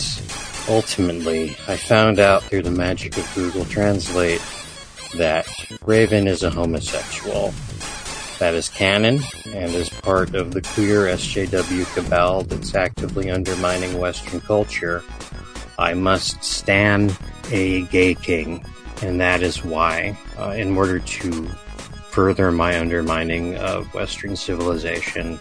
ultimately, 0.69 1.51
I 1.69 1.77
found 1.77 2.19
out 2.19 2.43
through 2.43 2.63
the 2.63 2.71
magic 2.71 3.17
of 3.17 3.33
Google 3.35 3.65
Translate 3.67 4.43
that 5.15 5.47
Raven 5.85 6.27
is 6.27 6.43
a 6.43 6.51
homosexual. 6.51 7.55
That 8.39 8.55
is 8.55 8.69
canon 8.69 9.21
and 9.47 9.75
is 9.75 9.89
part 9.89 10.35
of 10.35 10.53
the 10.53 10.61
queer 10.61 11.07
SJW 11.07 11.95
cabal 11.95 12.43
that's 12.43 12.75
actively 12.75 13.31
undermining 13.31 13.99
Western 13.99 14.41
culture. 14.41 15.03
I 15.79 15.95
must 15.95 16.45
stand 16.45 17.17
a 17.51 17.83
gay 17.87 18.15
king, 18.15 18.65
and 19.03 19.21
that 19.21 19.43
is 19.43 19.65
why, 19.65 20.19
uh, 20.39 20.51
in 20.51 20.77
order 20.77 20.99
to 20.99 21.47
further 22.11 22.53
my 22.53 22.79
undermining 22.79 23.57
of 23.57 23.93
Western 23.95 24.37
civilization, 24.37 25.39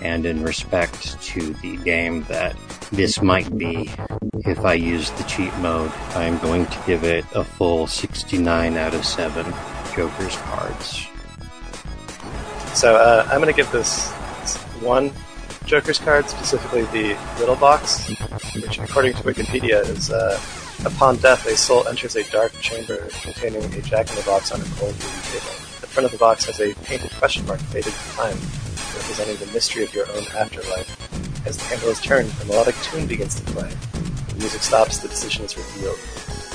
and 0.00 0.26
in 0.26 0.42
respect 0.42 1.20
to 1.22 1.54
the 1.54 1.76
game 1.78 2.24
that 2.24 2.56
this 2.90 3.22
might 3.22 3.56
be, 3.56 3.90
if 4.44 4.64
I 4.64 4.74
use 4.74 5.10
the 5.12 5.22
cheat 5.24 5.54
mode, 5.58 5.92
I 6.14 6.24
am 6.24 6.38
going 6.38 6.66
to 6.66 6.78
give 6.84 7.04
it 7.04 7.24
a 7.32 7.44
full 7.44 7.86
69 7.86 8.76
out 8.76 8.94
of 8.94 9.04
7 9.04 9.46
Joker's 9.94 10.36
cards. 10.36 11.06
So 12.74 12.96
uh, 12.96 13.26
I'm 13.30 13.40
going 13.40 13.52
to 13.52 13.56
give 13.56 13.70
this 13.70 14.10
one 14.82 15.12
Joker's 15.64 15.98
card, 15.98 16.28
specifically 16.28 16.82
the 16.86 17.16
Riddle 17.38 17.56
Box, 17.56 18.08
which 18.56 18.78
according 18.78 19.14
to 19.14 19.22
Wikipedia 19.22 19.80
is 19.88 20.10
uh, 20.10 20.38
upon 20.84 21.16
death 21.16 21.46
a 21.46 21.56
soul 21.56 21.86
enters 21.86 22.16
a 22.16 22.28
dark 22.30 22.52
chamber 22.60 23.08
containing 23.22 23.62
a 23.62 23.80
jack-in-the-box 23.80 24.52
on 24.52 24.60
a 24.60 24.64
cold 24.76 24.92
wooden 24.92 25.22
table. 25.22 25.54
The 25.80 25.86
front 25.86 26.04
of 26.04 26.12
the 26.12 26.18
box 26.18 26.44
has 26.46 26.60
a 26.60 26.74
painted 26.84 27.12
question 27.12 27.46
mark 27.46 27.60
faded 27.60 27.92
to 27.92 28.10
time, 28.16 28.36
representing 28.98 29.36
the 29.36 29.52
mystery 29.54 29.84
of 29.84 29.94
your 29.94 30.08
own 30.10 30.24
afterlife. 30.36 31.46
As 31.46 31.56
the 31.56 31.64
handle 31.64 31.90
is 31.90 32.00
turned, 32.00 32.30
a 32.42 32.44
melodic 32.46 32.74
tune 32.82 33.06
begins 33.06 33.36
to 33.36 33.42
play. 33.52 33.70
The 34.28 34.34
music 34.34 34.62
stops, 34.62 34.98
the 34.98 35.08
decision 35.08 35.44
is 35.44 35.56
revealed. 35.56 35.98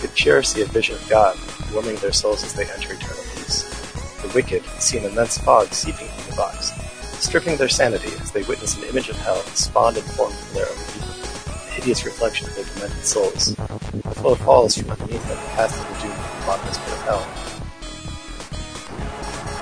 The 0.02 0.10
pure 0.14 0.44
see 0.44 0.62
a 0.64 0.66
vision 0.66 0.96
of 0.96 1.10
God, 1.10 1.40
warming 1.74 1.96
their 1.96 2.12
souls 2.12 2.44
as 2.44 2.54
they 2.54 2.66
enter 2.66 2.94
eternal 2.94 3.24
peace. 3.36 3.79
The 4.22 4.32
wicked 4.36 4.64
see 4.80 4.98
an 4.98 5.06
immense 5.06 5.38
fog 5.38 5.68
seeping 5.74 6.08
from 6.08 6.30
the 6.32 6.36
box, 6.36 6.72
stripping 7.20 7.58
their 7.58 7.70
sanity 7.70 8.12
as 8.22 8.32
they 8.32 8.44
witness 8.44 8.78
an 8.78 8.84
image 8.90 9.10
of 9.10 9.18
hell 9.18 9.42
spawned 9.56 9.98
and 9.98 10.06
formed 10.06 10.36
from 10.36 10.54
their 10.56 10.66
own 10.66 10.78
evil, 10.78 11.10
a 11.48 11.72
hideous 11.72 12.06
reflection 12.06 12.48
of 12.48 12.56
their 12.56 12.66
demented 12.66 13.06
souls. 13.06 13.56
The 13.56 14.16
flow 14.16 14.36
falls 14.36 14.78
from 14.78 14.92
underneath 14.92 15.26
them, 15.28 15.38
cast 15.56 15.76
to 15.76 15.82
the 15.94 16.00
doom 16.02 16.12
of 16.12 16.18
the 16.18 16.46
bottomless 16.46 16.78
pit 16.78 16.94
of 16.94 17.02
hell. 17.04 17.26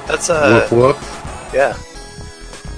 That's 0.07 0.29
uh, 0.29 0.67
whoop 0.71 0.95
whoop. 0.95 1.53
yeah. 1.53 1.73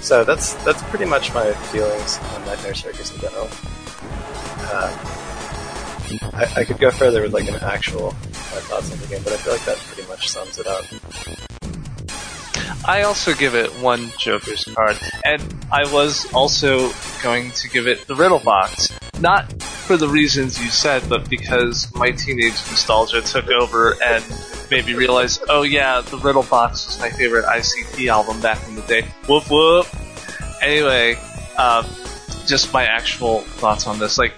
So 0.02 0.24
that's 0.24 0.54
that's 0.66 0.82
pretty 0.84 1.06
much 1.06 1.34
my 1.34 1.52
feelings 1.72 2.18
on 2.34 2.46
Nightmare 2.46 2.74
Circus 2.74 3.14
in 3.14 3.22
general. 3.22 3.48
Uh, 4.72 5.16
I, 6.34 6.62
I 6.62 6.64
could 6.64 6.80
go 6.80 6.90
further 6.90 7.22
with 7.22 7.34
like 7.34 7.48
an 7.48 7.56
actual 7.62 8.12
my 8.12 8.62
thoughts 8.66 8.92
on 8.92 9.00
the 9.00 9.08
game, 9.08 9.22
but 9.24 9.34
I 9.34 9.38
feel 9.38 9.54
like 9.54 9.66
that 9.66 9.78
pretty 9.78 10.08
much 10.10 10.30
sums 10.30 10.58
it 10.58 10.66
up. 10.68 11.49
I 12.90 13.04
also 13.04 13.36
give 13.36 13.54
it 13.54 13.70
one 13.84 14.10
Joker's 14.18 14.64
card, 14.64 14.98
and 15.24 15.44
I 15.72 15.94
was 15.94 16.26
also 16.34 16.92
going 17.22 17.52
to 17.52 17.70
give 17.70 17.88
it 17.88 18.08
the 18.08 18.16
Riddle 18.16 18.40
Box. 18.40 18.90
Not 19.20 19.62
for 19.62 19.96
the 19.96 20.08
reasons 20.08 20.60
you 20.60 20.72
said, 20.72 21.08
but 21.08 21.30
because 21.30 21.94
my 21.94 22.10
teenage 22.10 22.56
nostalgia 22.68 23.22
took 23.22 23.48
over 23.52 23.96
and 24.04 24.24
made 24.72 24.88
me 24.88 24.96
realize, 24.96 25.40
oh 25.50 25.62
yeah, 25.62 26.02
the 26.02 26.18
Riddle 26.18 26.42
Box 26.42 26.88
was 26.88 27.00
my 27.00 27.12
favorite 27.12 27.46
ICP 27.46 28.08
album 28.08 28.42
back 28.42 28.68
in 28.68 28.74
the 28.74 28.82
day. 28.82 29.04
Whoop 29.28 29.52
whoop. 29.52 29.86
Anyway, 30.60 31.14
um, 31.60 31.86
just 32.48 32.74
my 32.74 32.86
actual 32.86 33.42
thoughts 33.42 33.86
on 33.86 34.00
this. 34.00 34.18
Like, 34.18 34.34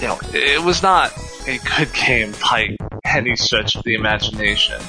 you 0.00 0.08
know, 0.08 0.18
it 0.32 0.60
was 0.60 0.82
not 0.82 1.12
a 1.46 1.58
good 1.58 1.92
game 2.06 2.32
by 2.32 2.76
any 3.04 3.36
stretch 3.36 3.76
of 3.76 3.84
the 3.84 3.94
imagination. 3.94 4.82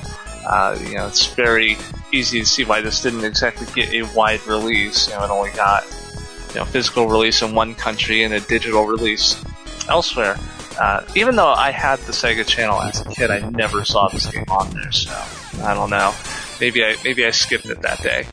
Uh, 0.47 0.77
you 0.81 0.95
know, 0.95 1.07
it's 1.07 1.27
very 1.27 1.77
easy 2.15 2.39
to 2.39 2.45
see 2.45 2.63
why 2.63 2.81
this 2.81 3.01
didn't 3.01 3.23
exactly 3.23 3.67
get 3.75 3.93
a 3.93 4.03
wide 4.15 4.45
release. 4.47 5.07
You 5.07 5.15
know, 5.15 5.23
it 5.25 5.29
only 5.29 5.51
got 5.51 5.83
you 6.49 6.55
know 6.55 6.65
physical 6.65 7.07
release 7.07 7.41
in 7.41 7.53
one 7.53 7.75
country 7.75 8.23
and 8.23 8.33
a 8.33 8.39
digital 8.39 8.85
release 8.85 9.43
elsewhere. 9.89 10.37
Uh, 10.79 11.05
even 11.15 11.35
though 11.35 11.47
I 11.47 11.71
had 11.71 11.99
the 11.99 12.11
Sega 12.11 12.45
Channel 12.45 12.81
as 12.81 13.01
a 13.01 13.05
kid, 13.05 13.31
I 13.31 13.49
never 13.49 13.85
saw 13.85 14.09
this 14.09 14.25
game 14.25 14.45
on 14.49 14.71
there. 14.71 14.91
So 14.91 15.11
I 15.63 15.73
don't 15.73 15.89
know. 15.89 16.13
Maybe 16.59 16.83
I 16.83 16.95
maybe 17.03 17.25
I 17.25 17.31
skipped 17.31 17.67
it 17.67 17.81
that 17.81 18.01
day. 18.01 18.25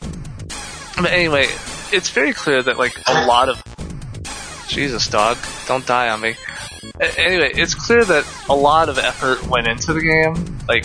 But 0.97 1.13
anyway, 1.13 1.47
it's 1.93 2.11
very 2.11 2.33
clear 2.33 2.63
that 2.63 2.79
like 2.79 2.97
a 3.07 3.27
lot 3.27 3.49
of 3.49 3.63
Jesus, 4.69 5.07
dog, 5.09 5.37
don't 5.67 5.87
die 5.87 6.09
on 6.09 6.21
me. 6.21 6.35
Anyway, 7.01 7.53
it's 7.55 7.75
clear 7.75 8.05
that 8.05 8.27
a 8.49 8.55
lot 8.55 8.89
of 8.89 8.99
effort 8.99 9.47
went 9.47 9.69
into 9.69 9.93
the 9.93 10.01
game. 10.01 10.59
Like, 10.67 10.85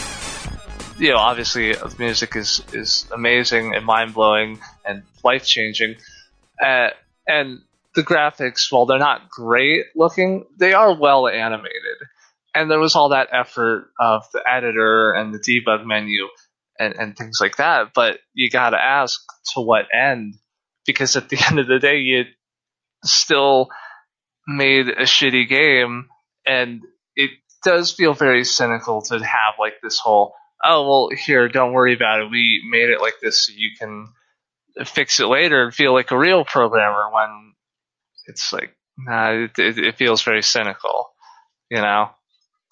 you 0.97 1.09
know, 1.09 1.17
obviously 1.17 1.73
the 1.73 1.95
music 1.99 2.35
is 2.35 2.63
is 2.73 3.07
amazing 3.13 3.75
and 3.75 3.85
mind 3.85 4.13
blowing 4.13 4.59
and 4.85 5.03
life 5.23 5.45
changing, 5.45 5.95
uh, 6.63 6.89
and 7.27 7.61
the 7.97 8.03
graphics, 8.03 8.71
while 8.71 8.85
they're 8.85 8.99
not 8.99 9.27
great 9.27 9.85
looking, 9.95 10.45
they 10.57 10.73
are 10.73 10.97
well 10.97 11.27
animated. 11.27 11.97
And 12.53 12.69
there 12.69 12.79
was 12.79 12.95
all 12.95 13.09
that 13.09 13.29
effort 13.31 13.89
of 13.99 14.23
the 14.31 14.41
editor 14.47 15.11
and 15.13 15.33
the 15.33 15.39
debug 15.39 15.85
menu 15.85 16.27
and, 16.79 16.93
and 16.95 17.17
things 17.17 17.39
like 17.41 17.57
that. 17.57 17.93
But 17.95 18.19
you 18.33 18.49
gotta 18.49 18.77
ask 18.77 19.19
to 19.53 19.61
what 19.61 19.85
end? 19.91 20.35
Because 20.85 21.15
at 21.15 21.27
the 21.29 21.43
end 21.49 21.59
of 21.59 21.67
the 21.67 21.79
day, 21.79 21.97
you 21.97 22.25
still 23.03 23.69
made 24.47 24.87
a 24.87 25.03
shitty 25.03 25.49
game 25.49 26.07
and 26.45 26.81
it 27.15 27.31
does 27.63 27.91
feel 27.91 28.13
very 28.13 28.43
cynical 28.43 29.01
to 29.01 29.15
have 29.15 29.55
like 29.59 29.81
this 29.81 29.99
whole, 29.99 30.35
oh, 30.63 30.87
well, 30.87 31.09
here, 31.17 31.47
don't 31.49 31.73
worry 31.73 31.93
about 31.93 32.21
it. 32.21 32.31
We 32.31 32.63
made 32.69 32.89
it 32.89 33.01
like 33.01 33.15
this 33.21 33.45
so 33.45 33.53
you 33.55 33.71
can 33.79 34.07
fix 34.85 35.19
it 35.19 35.27
later 35.27 35.63
and 35.63 35.73
feel 35.73 35.93
like 35.93 36.11
a 36.11 36.17
real 36.17 36.45
programmer 36.45 37.09
when 37.11 37.53
it's 38.27 38.53
like, 38.53 38.77
Nah, 38.97 39.31
it, 39.31 39.59
it, 39.59 39.77
it 39.77 39.95
feels 39.95 40.23
very 40.23 40.41
cynical, 40.41 41.11
you 41.69 41.81
know. 41.81 42.09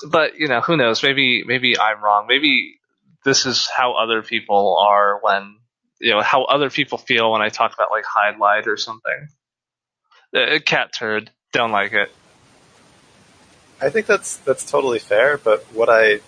But 0.10 0.40
you 0.40 0.48
know, 0.48 0.60
who 0.60 0.76
knows? 0.76 1.03
Maybe 1.03 1.44
maybe 1.45 1.78
I'm 1.78 2.03
wrong. 2.03 2.26
Maybe 2.28 2.80
this 3.24 3.45
is 3.45 3.68
how 3.68 3.94
other 3.94 4.22
people 4.24 4.78
are 4.82 5.20
when 5.22 5.57
you 6.02 6.12
know 6.12 6.22
how 6.22 6.44
other 6.44 6.70
people 6.70 6.98
feel 6.98 7.32
when 7.32 7.41
I 7.41 7.49
talk 7.49 7.74
about 7.74 7.91
like 7.91 8.06
Hide 8.06 8.40
Light 8.40 8.68
or 8.68 8.76
something. 8.76 9.28
Uh, 10.36 10.60
cat 10.66 10.91
turd, 10.94 11.32
don't 11.53 11.72
like 11.72 11.94
it. 11.94 12.12
I 13.80 13.90
think 13.90 14.06
that's 14.06 14.38
that's 14.38 14.70
totally 14.70 14.99
fair. 14.99 15.38
But 15.38 15.64
what 15.74 15.90
I, 15.90 16.20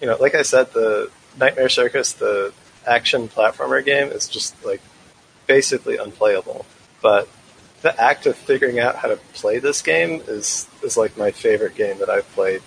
you 0.00 0.06
know, 0.06 0.16
like 0.18 0.34
I 0.34 0.42
said, 0.42 0.72
the 0.72 1.10
Nightmare 1.38 1.68
Circus, 1.68 2.12
the 2.12 2.52
action 2.86 3.28
platformer 3.28 3.84
game, 3.84 4.08
is 4.08 4.28
just 4.28 4.64
like 4.64 4.80
basically 5.46 5.96
unplayable. 5.96 6.66
But 7.02 7.28
the 7.82 7.98
act 8.00 8.26
of 8.26 8.36
figuring 8.36 8.78
out 8.78 8.96
how 8.96 9.08
to 9.08 9.16
play 9.34 9.58
this 9.58 9.82
game 9.82 10.22
is 10.26 10.68
is 10.82 10.96
like 10.96 11.16
my 11.16 11.30
favorite 11.30 11.74
game 11.74 11.98
that 11.98 12.10
I've 12.10 12.30
played 12.32 12.62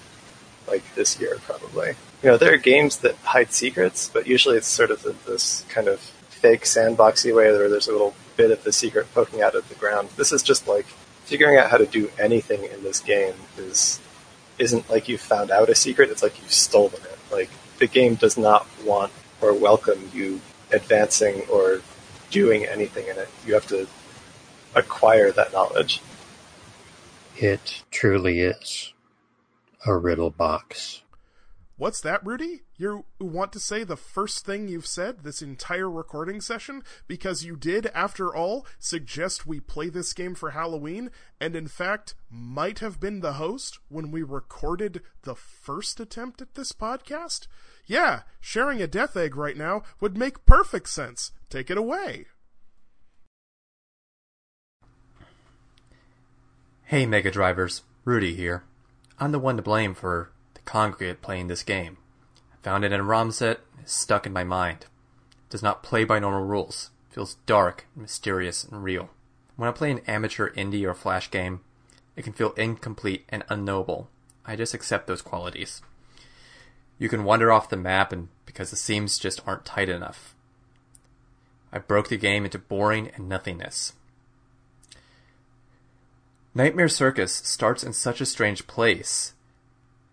like 0.68 0.84
this 0.96 1.20
year 1.20 1.38
probably. 1.46 1.90
You 2.22 2.30
know, 2.30 2.38
there 2.38 2.54
are 2.54 2.58
games 2.58 2.98
that 3.00 3.16
hide 3.18 3.52
secrets, 3.52 4.10
but 4.12 4.28
usually 4.28 4.58
it's 4.58 4.68
sort 4.68 4.92
of 4.92 5.04
this 5.26 5.66
kind 5.70 5.88
of 5.88 6.00
fake 6.00 6.64
sandboxy 6.64 7.36
way 7.36 7.52
where 7.52 7.70
there's 7.70 7.88
a 7.88 7.92
little 7.92 8.14
bit 8.38 8.52
of 8.52 8.64
the 8.64 8.72
secret 8.72 9.14
poking 9.14 9.42
out 9.42 9.56
of 9.56 9.68
the 9.70 9.76
ground. 9.76 10.10
This 10.16 10.32
is 10.32 10.42
just 10.42 10.68
like 10.68 10.86
figuring 11.26 11.58
out 11.58 11.70
how 11.70 11.78
to 11.78 11.86
do 11.86 12.10
anything 12.20 12.64
in 12.64 12.84
this 12.84 13.00
game 13.00 13.34
is 13.58 14.00
isn't 14.60 14.90
like 14.90 15.08
you 15.08 15.18
found 15.18 15.52
out 15.52 15.70
a 15.70 15.76
secret, 15.76 16.10
it's 16.10 16.24
like 16.24 16.40
you've 16.42 16.52
stolen 16.52 16.94
it. 16.94 17.20
Like 17.34 17.50
the 17.80 17.88
game 17.88 18.16
does 18.16 18.38
not 18.38 18.66
want 18.86 19.12
or 19.42 19.54
welcome 19.54 20.10
you 20.14 20.40
advancing 20.72 21.42
or 21.52 21.82
doing 22.32 22.66
anything 22.66 23.08
in 23.08 23.18
it. 23.18 23.28
You 23.46 23.56
have 23.56 23.68
to 23.68 23.88
acquire 24.76 25.32
that 25.32 25.52
knowledge. 25.52 26.02
It 27.36 27.84
truly 27.92 28.40
is 28.40 28.94
a 29.86 29.98
riddle 29.98 30.30
box. 30.30 31.02
What's 31.78 32.00
that, 32.02 32.26
Rudy? 32.26 32.62
You 32.84 33.06
want 33.18 33.54
to 33.54 33.62
say 33.62 33.86
the 33.86 33.96
first 33.96 34.46
thing 34.46 34.68
you've 34.68 34.86
said 34.86 35.20
this 35.20 35.42
entire 35.42 35.90
recording 35.90 36.42
session? 36.42 36.84
Because 37.08 37.46
you 37.46 37.56
did, 37.56 37.86
after 37.96 38.36
all, 38.36 38.68
suggest 38.78 39.48
we 39.48 39.62
play 39.62 39.88
this 39.88 40.12
game 40.12 40.36
for 40.36 40.50
Halloween, 40.50 41.10
and 41.40 41.56
in 41.56 41.70
fact, 41.70 42.14
might 42.30 42.80
have 42.80 43.00
been 43.00 43.22
the 43.22 43.34
host 43.34 43.80
when 43.88 44.12
we 44.12 44.22
recorded 44.22 45.02
the 45.22 45.34
first 45.34 46.02
attempt 46.02 46.42
at 46.42 46.56
this 46.56 46.74
podcast? 46.74 47.48
Yeah, 47.86 48.24
sharing 48.42 48.82
a 48.82 48.88
death 48.88 49.16
egg 49.16 49.38
right 49.38 49.56
now 49.56 49.84
would 50.02 50.18
make 50.18 50.46
perfect 50.46 50.90
sense. 50.90 51.32
Take 51.50 51.72
it 51.72 51.78
away. 51.78 52.26
Hey 56.84 57.06
Mega 57.06 57.32
Drivers, 57.32 57.84
Rudy 58.04 58.36
here. 58.36 58.66
I'm 59.20 59.32
the 59.32 59.40
one 59.40 59.56
to 59.56 59.64
blame 59.64 59.94
for 59.94 60.32
the 60.54 60.60
congregate 60.66 61.22
playing 61.22 61.48
this 61.48 61.64
game. 61.64 61.96
Found 62.64 62.86
it 62.86 62.92
in 62.92 63.00
a 63.00 63.04
ROM 63.04 63.32
set, 63.32 63.60
it's 63.80 63.94
stuck 63.94 64.26
in 64.26 64.34
my 64.34 64.44
mind. 64.44 64.86
Does 65.50 65.62
not 65.62 65.84
play 65.84 66.06
by 66.06 66.20
normal 66.20 66.46
rules, 66.46 66.90
feels 67.10 67.36
dark, 67.46 67.86
mysterious, 67.96 68.64
and 68.64 68.84
real. 68.84 69.10
When 69.56 69.70
I 69.70 69.74
play 69.74 69.92
an 69.92 70.02
amateur 70.08 70.50
indie 70.54 70.88
or 70.88 70.94
flash 70.94 71.30
game, 71.30 71.62
it 72.16 72.24
can 72.24 72.34
feel 72.34 72.54
incomplete 72.54 73.26
and 73.30 73.44
unknowable. 73.50 74.10
I 74.46 74.56
just 74.56 74.74
accept 74.74 75.08
those 75.08 75.22
qualities. 75.22 75.82
You 76.98 77.10
can 77.10 77.24
wander 77.24 77.52
off 77.52 77.70
the 77.70 77.78
map 77.78 78.12
and 78.12 78.30
because 78.46 78.70
the 78.70 78.76
seams 78.76 79.18
just 79.18 79.42
aren't 79.46 79.66
tight 79.66 79.90
enough. 79.90 80.36
I 81.72 81.80
broke 81.80 82.10
the 82.10 82.18
game 82.18 82.46
into 82.46 82.60
boring 82.60 83.10
and 83.16 83.28
nothingness. 83.28 83.94
Nightmare 86.56 86.88
Circus 86.88 87.34
starts 87.34 87.84
in 87.84 87.94
such 87.94 88.22
a 88.22 88.28
strange 88.28 88.68
place 88.68 89.34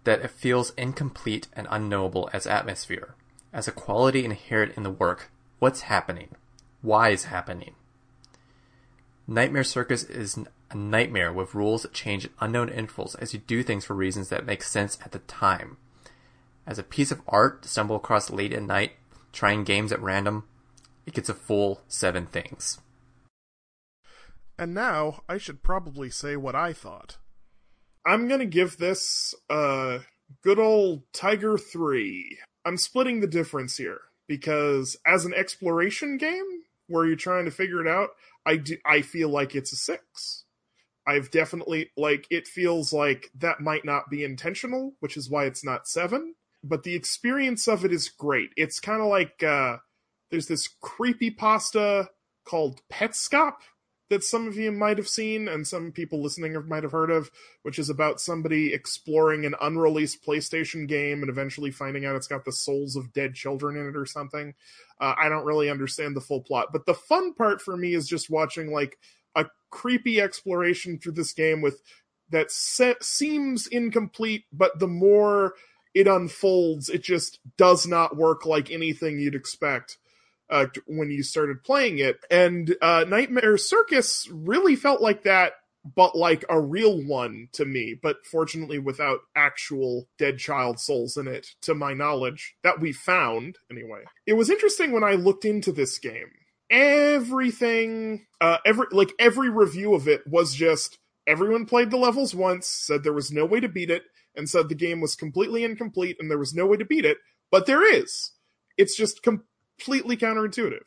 that 0.05 0.21
it 0.21 0.31
feels 0.31 0.73
incomplete 0.77 1.49
and 1.53 1.67
unknowable 1.71 2.31
as 2.33 2.47
atmosphere, 2.47 3.15
as 3.53 3.69
a 3.69 3.73
quality 3.73 4.25
inherent 4.25 4.77
in 4.77 4.83
the 4.83 4.91
work. 4.91 5.31
What's 5.59 5.83
happening? 5.83 6.31
Why 6.83 7.11
is 7.11 7.25
happening? 7.25 7.75
Nightmare 9.27 9.65
Circus 9.65 10.03
is 10.05 10.39
a 10.71 10.77
nightmare 10.77 11.33
with 11.33 11.55
rules 11.55 11.83
that 11.83 11.93
change 11.93 12.25
at 12.25 12.33
unknown 12.41 12.69
intervals 12.69 13.15
as 13.17 13.33
you 13.33 13.41
do 13.41 13.63
things 13.63 13.85
for 13.85 13.95
reasons 13.95 14.29
that 14.29 14.47
make 14.47 14.63
sense 14.63 14.99
at 15.05 15.13
the 15.13 15.19
time. 15.21 15.77
As 16.67 16.79
a 16.79 16.83
piece 16.83 17.11
of 17.11 17.23
art 17.29 17.65
stumble 17.65 17.97
across 17.97 18.31
late 18.31 18.53
at 18.53 18.63
night, 18.63 18.93
trying 19.33 19.65
games 19.65 19.93
at 19.93 20.01
random, 20.01 20.45
it 21.07 21.15
gets 21.15 21.29
a 21.29 21.35
full 21.35 21.83
seven 21.89 22.27
things. 22.27 22.79
And 24.59 24.75
now 24.75 25.23
I 25.29 25.39
should 25.39 25.63
probably 25.63 26.11
say 26.11 26.37
what 26.37 26.55
I 26.55 26.73
thought. 26.73 27.17
I'm 28.07 28.29
gonna 28.29 28.47
give 28.47 28.79
this 28.79 29.35
a 29.51 30.01
good 30.43 30.59
old 30.59 31.03
Tiger 31.13 31.59
3. 31.59 32.39
I'm 32.65 32.77
splitting 32.77 33.21
the 33.21 33.27
difference 33.27 33.77
here 33.77 34.01
because 34.27 34.97
as 35.07 35.25
an 35.25 35.35
exploration 35.35 36.17
game 36.17 36.63
where 36.89 37.07
you're 37.07 37.17
trying 37.17 37.45
to 37.45 37.51
figure 37.51 37.81
it 37.81 37.89
out, 37.89 38.11
I 38.47 38.57
do, 38.57 38.77
I 38.85 39.03
feel 39.03 39.29
like 39.29 39.55
it's 39.55 39.73
a 39.73 39.77
6. 39.77 40.45
I've 41.07 41.31
definitely 41.31 41.91
like 41.97 42.27
it 42.31 42.47
feels 42.47 42.93
like 42.93 43.31
that 43.39 43.61
might 43.61 43.85
not 43.85 44.11
be 44.11 44.25
intentional, 44.25 44.95
which 45.01 45.17
is 45.17 45.31
why 45.31 45.45
it's 45.45 45.65
not 45.65 45.89
7, 45.89 46.35
but 46.63 46.83
the 46.83 46.95
experience 46.95 47.67
of 47.67 47.85
it 47.85 47.93
is 47.93 48.09
great. 48.09 48.51
It's 48.57 48.81
kind 48.81 49.01
of 49.01 49.09
like 49.09 49.43
uh 49.43 49.79
there's 50.31 50.47
this 50.47 50.69
creepy 50.81 51.31
pasta 51.31 52.11
called 52.45 52.81
Petscop 52.93 53.57
that 54.11 54.25
some 54.25 54.49
of 54.49 54.57
you 54.57 54.73
might 54.73 54.99
have 54.99 55.09
seen 55.09 55.49
and 55.49 55.67
some 55.67 55.93
people 55.93 56.21
listening 56.21 56.57
might 56.69 56.83
have 56.83 56.93
heard 56.93 57.11
of, 57.11 57.31
which 57.63 57.79
is 57.79 57.89
about 57.89 58.21
somebody 58.21 58.75
exploring 58.75 59.47
an 59.47 59.55
unreleased 59.61 60.25
PlayStation 60.25 60.87
game 60.87 61.23
and 61.23 61.31
eventually 61.31 61.71
finding 61.71 62.05
out 62.05 62.17
it's 62.17 62.27
got 62.27 62.45
the 62.45 62.53
souls 62.53 62.97
of 62.97 63.13
dead 63.13 63.35
children 63.35 63.77
in 63.77 63.89
it 63.89 63.97
or 63.97 64.05
something. 64.05 64.55
Uh, 65.01 65.15
I 65.17 65.29
don't 65.29 65.47
really 65.47 65.71
understand 65.71 66.15
the 66.17 66.21
full 66.21 66.43
plot, 66.43 66.69
but 66.73 66.87
the 66.87 66.95
fun 66.95 67.35
part 67.35 67.63
for 67.63 67.77
me 67.77 67.95
is 67.95 68.09
just 68.09 68.29
watching 68.29 68.73
like 68.73 68.99
a 69.37 69.47
creepy 69.71 70.21
exploration 70.21 70.99
through 70.99 71.13
this 71.13 71.33
game 71.33 71.63
with 71.63 71.81
that 72.31 72.51
set 72.51 73.05
seems 73.05 73.69
incomplete, 73.69 74.45
but 74.53 74.79
the 74.81 74.89
more 74.89 75.55
it 75.95 76.09
unfolds, 76.09 76.89
it 76.89 77.03
just 77.03 77.39
does 77.57 77.87
not 77.87 78.17
work 78.17 78.45
like 78.45 78.71
anything 78.71 79.19
you'd 79.19 79.35
expect 79.35 79.99
uh, 80.51 80.67
when 80.87 81.11
you 81.11 81.23
started 81.23 81.65
playing 81.65 81.99
it. 81.99 82.19
And 82.31 82.75
uh, 82.83 83.05
Nightmare 83.09 83.57
Circus 83.57 84.29
really 84.31 84.77
felt 84.77 85.01
like 85.01 85.23
that, 85.23 85.53
but 85.97 86.17
like 86.17 86.45
a 86.49 86.61
real 86.61 87.03
one 87.03 87.49
to 87.53 87.65
me, 87.65 87.97
but 88.01 88.17
fortunately 88.31 88.79
without 88.79 89.21
actual 89.37 90.09
dead 90.19 90.39
child 90.39 90.79
souls 90.79 91.17
in 91.17 91.27
it, 91.27 91.49
to 91.63 91.75
my 91.75 91.95
knowledge, 91.95 92.57
that 92.63 92.81
we 92.81 92.93
found 92.93 93.59
anyway. 93.71 94.03
It 94.27 94.35
was 94.35 94.51
interesting 94.51 94.93
when 94.93 95.05
I 95.05 95.13
looked 95.13 95.45
into 95.45 95.73
this 95.73 95.99
game. 95.99 96.31
Everything, 96.71 98.27
uh, 98.41 98.59
every 98.65 98.87
like 98.93 99.13
every 99.19 99.51
review 99.51 99.95
of 99.95 100.07
it 100.07 100.25
was 100.27 100.55
just 100.55 100.99
everyone 101.27 101.67
played 101.67 101.91
the 101.91 101.97
levels 101.97 102.33
once, 102.33 102.69
said 102.69 103.03
there 103.03 103.13
was 103.13 103.33
no 103.33 103.45
way 103.45 103.59
to 103.59 103.69
beat 103.69 103.91
it, 103.91 104.05
and 104.37 104.49
said 104.49 104.69
the 104.69 104.75
game 104.75 105.01
was 105.01 105.17
completely 105.17 105.65
incomplete 105.65 106.17
and 106.21 106.31
there 106.31 106.39
was 106.39 106.55
no 106.55 106.67
way 106.67 106.77
to 106.77 106.85
beat 106.85 107.05
it, 107.05 107.19
but 107.51 107.67
there 107.67 107.83
is. 107.83 108.33
It's 108.77 108.97
just 108.97 109.23
com- 109.23 109.45
completely 109.81 110.17
counterintuitive. 110.17 110.83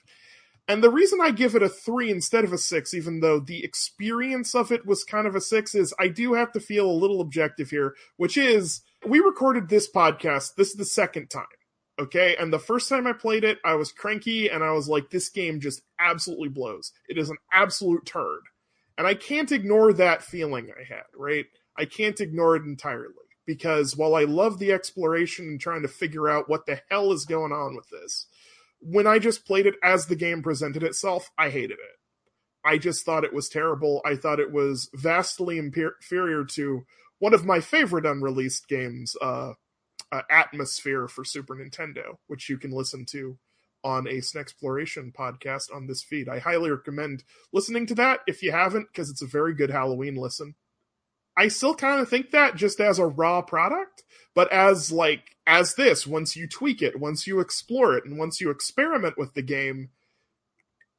And 0.68 0.82
the 0.82 0.90
reason 0.90 1.20
I 1.22 1.32
give 1.32 1.56
it 1.56 1.64
a 1.64 1.68
three 1.68 2.10
instead 2.10 2.45
of 2.45 2.53
a 2.53 2.57
six, 2.57 2.94
even 2.94 3.20
though 3.20 3.40
the 3.40 3.65
experience 3.65 4.56
of 4.56 4.72
it 4.72 4.86
was 4.86 5.03
kind 5.03 5.28
of 5.28 5.36
a 5.36 5.41
six, 5.41 5.76
is 5.76 5.94
I 5.99 6.07
do 6.07 6.36
have 6.36 6.53
to 6.53 6.61
feel 6.61 6.90
a 6.90 6.91
little 6.91 7.20
objective 7.20 7.70
here, 7.70 7.95
which 8.15 8.38
is 8.38 8.82
we 9.06 9.20
recorded 9.20 9.68
this 9.68 9.90
podcast. 9.91 10.56
This 10.56 10.70
is 10.70 10.76
the 10.76 10.86
second 10.86 11.30
time. 11.30 11.45
Okay. 11.99 12.36
And 12.40 12.52
the 12.52 12.60
first 12.60 12.88
time 12.88 13.06
I 13.06 13.14
played 13.14 13.44
it, 13.44 13.60
I 13.65 13.76
was 13.76 13.91
cranky 13.91 14.49
and 14.49 14.64
I 14.64 14.72
was 14.72 14.88
like, 14.88 15.10
this 15.10 15.30
game 15.30 15.60
just 15.60 15.82
absolutely 15.99 16.49
blows. 16.49 16.94
It 17.10 17.18
is 17.18 17.30
an 17.30 17.38
absolute 17.52 18.06
turd. 18.06 18.41
And 18.98 19.06
I 19.06 19.15
can't 19.15 19.52
ignore 19.52 19.91
that 19.94 20.24
feeling 20.24 20.70
I 20.72 20.84
had, 20.84 21.03
right? 21.15 21.45
I 21.78 21.86
can't 21.86 22.20
ignore 22.22 22.56
it 22.56 22.64
entirely 22.64 23.14
because 23.45 23.98
while 23.98 24.15
I 24.15 24.24
love 24.24 24.60
the 24.60 24.72
exploration 24.72 25.45
and 25.48 25.60
trying 25.60 25.82
to 25.82 25.88
figure 25.88 26.30
out 26.30 26.49
what 26.49 26.65
the 26.65 26.82
hell 26.90 27.11
is 27.11 27.26
going 27.26 27.52
on 27.52 27.76
with 27.76 27.90
this, 27.90 28.28
when 28.85 29.07
I 29.07 29.19
just 29.19 29.45
played 29.45 29.65
it 29.65 29.76
as 29.84 30.05
the 30.05 30.15
game 30.15 30.43
presented 30.43 30.84
itself, 30.84 31.31
I 31.38 31.49
hated 31.49 31.80
it. 31.80 31.99
I 32.65 32.77
just 32.77 33.05
thought 33.05 33.23
it 33.23 33.34
was 33.34 33.49
terrible. 33.49 34.01
I 34.05 34.15
thought 34.15 34.39
it 34.39 34.51
was 34.51 34.89
vastly 34.93 35.57
inferior 35.57 36.45
to 36.45 36.85
one 37.19 37.34
of 37.34 37.45
my 37.45 37.60
favorite 37.60 38.05
unreleased 38.05 38.68
games, 38.68 39.15
uh, 39.22 39.53
uh, 40.11 40.22
Atmosphere 40.30 41.07
for 41.07 41.26
Super 41.26 41.55
Nintendo, 41.55 42.18
which 42.27 42.49
you 42.49 42.57
can 42.57 42.72
listen 42.72 43.05
to 43.11 43.38
on 43.84 44.07
a 44.07 44.22
Exploration 44.38 45.11
podcast 45.18 45.73
on 45.73 45.88
this 45.88 46.03
feed. 46.03 46.30
I 46.30 46.39
highly 46.39 46.69
recommend 46.69 47.23
listening 47.51 47.85
to 47.88 47.95
that 47.95 48.22
if 48.27 48.41
you 48.41 48.51
haven't, 48.51 48.88
because 48.88 49.10
it's 49.10 49.22
a 49.22 49.27
very 49.27 49.53
good 49.53 49.69
Halloween 49.69 50.15
listen. 50.15 50.55
I 51.35 51.47
still 51.47 51.76
kind 51.76 51.99
of 51.99 52.10
think 52.10 52.31
that 52.31 52.55
just 52.55 52.80
as 52.80 52.99
a 52.99 53.07
raw 53.07 53.41
product, 53.41 54.03
but 54.35 54.51
as 54.51 54.91
like 54.91 55.35
as 55.45 55.76
this, 55.76 56.05
once 56.07 56.35
you 56.35 56.47
tweak 56.47 56.81
it, 56.81 56.99
once 56.99 57.27
you 57.27 57.39
explore 57.39 57.95
it, 57.97 58.05
and 58.05 58.18
once 58.18 58.39
you 58.39 58.49
experiment 58.49 59.18
with 59.18 59.34
the 59.34 59.41
game, 59.41 59.89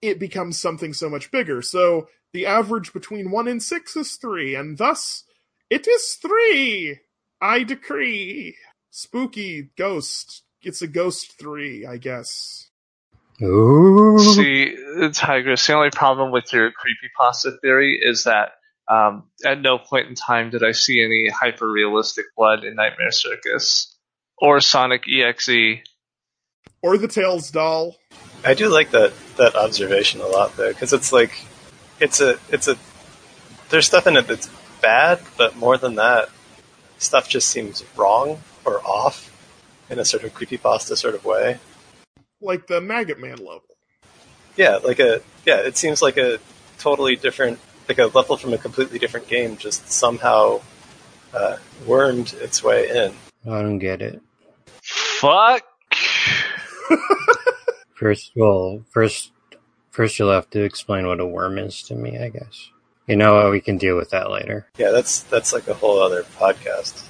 it 0.02 0.18
becomes 0.18 0.60
something 0.60 0.92
so 0.92 1.08
much 1.08 1.30
bigger. 1.30 1.62
So 1.62 2.08
the 2.32 2.46
average 2.46 2.92
between 2.92 3.30
one 3.30 3.48
and 3.48 3.62
six 3.62 3.96
is 3.96 4.16
three, 4.16 4.54
and 4.54 4.76
thus 4.76 5.24
it 5.70 5.86
is 5.86 6.14
three. 6.14 7.00
I 7.40 7.62
decree. 7.62 8.56
Spooky 8.90 9.70
ghost. 9.76 10.42
It's 10.62 10.82
a 10.82 10.86
ghost 10.86 11.38
three, 11.38 11.86
I 11.86 11.96
guess. 11.96 12.70
Ooh. 13.42 14.18
See, 14.18 14.76
Tigress, 15.12 15.66
the 15.66 15.74
only 15.74 15.90
problem 15.90 16.30
with 16.30 16.52
your 16.52 16.70
creepypasta 16.70 17.60
theory 17.60 18.00
is 18.00 18.24
that 18.24 18.52
um, 18.88 19.24
at 19.44 19.60
no 19.60 19.78
point 19.78 20.08
in 20.08 20.14
time 20.14 20.50
did 20.50 20.62
I 20.62 20.72
see 20.72 21.02
any 21.02 21.28
hyper 21.28 21.70
realistic 21.70 22.26
blood 22.36 22.64
in 22.64 22.74
Nightmare 22.74 23.12
Circus 23.12 23.94
or 24.38 24.60
Sonic 24.60 25.04
EXE. 25.08 25.82
Or 26.82 26.98
the 26.98 27.08
Tails 27.08 27.50
doll. 27.50 27.96
I 28.44 28.52
do 28.52 28.68
like 28.68 28.90
that 28.90 29.14
that 29.36 29.56
observation 29.56 30.20
a 30.20 30.26
lot 30.26 30.54
though, 30.56 30.68
because 30.68 30.92
it's 30.92 31.12
like 31.12 31.32
it's 31.98 32.20
a 32.20 32.38
it's 32.50 32.68
a 32.68 32.76
there's 33.70 33.86
stuff 33.86 34.06
in 34.06 34.16
it 34.16 34.26
that's 34.26 34.50
bad, 34.82 35.20
but 35.38 35.56
more 35.56 35.78
than 35.78 35.94
that, 35.94 36.28
stuff 36.98 37.26
just 37.26 37.48
seems 37.48 37.82
wrong 37.96 38.40
or 38.66 38.80
off 38.86 39.30
in 39.88 39.98
a 39.98 40.04
sort 40.04 40.24
of 40.24 40.34
creepypasta 40.34 40.96
sort 40.96 41.14
of 41.14 41.24
way. 41.24 41.58
Like 42.42 42.66
the 42.66 42.82
Maggot 42.82 43.18
Man 43.18 43.38
level. 43.38 43.62
Yeah, 44.56 44.76
like 44.76 45.00
a 45.00 45.22
yeah, 45.46 45.60
it 45.60 45.78
seems 45.78 46.02
like 46.02 46.18
a 46.18 46.38
totally 46.78 47.16
different 47.16 47.58
like 47.88 47.98
a 47.98 48.06
level 48.06 48.36
from 48.36 48.52
a 48.52 48.58
completely 48.58 48.98
different 48.98 49.28
game 49.28 49.56
just 49.56 49.90
somehow 49.90 50.60
uh, 51.32 51.56
wormed 51.86 52.34
its 52.40 52.62
way 52.62 52.88
in. 52.88 53.14
I 53.50 53.62
don't 53.62 53.78
get 53.78 54.00
it. 54.00 54.20
Fuck. 54.82 55.64
First, 57.94 58.32
well, 58.34 58.82
first, 58.90 59.30
first 59.90 60.18
you'll 60.18 60.32
have 60.32 60.50
to 60.50 60.62
explain 60.62 61.06
what 61.06 61.20
a 61.20 61.26
worm 61.26 61.58
is 61.58 61.80
to 61.84 61.94
me, 61.94 62.18
I 62.18 62.28
guess. 62.28 62.70
You 63.06 63.16
know 63.16 63.36
what? 63.36 63.52
We 63.52 63.60
can 63.60 63.78
deal 63.78 63.96
with 63.96 64.10
that 64.10 64.30
later. 64.30 64.66
Yeah, 64.76 64.90
that's 64.90 65.22
that's 65.22 65.52
like 65.52 65.68
a 65.68 65.74
whole 65.74 66.02
other 66.02 66.24
podcast. 66.24 67.06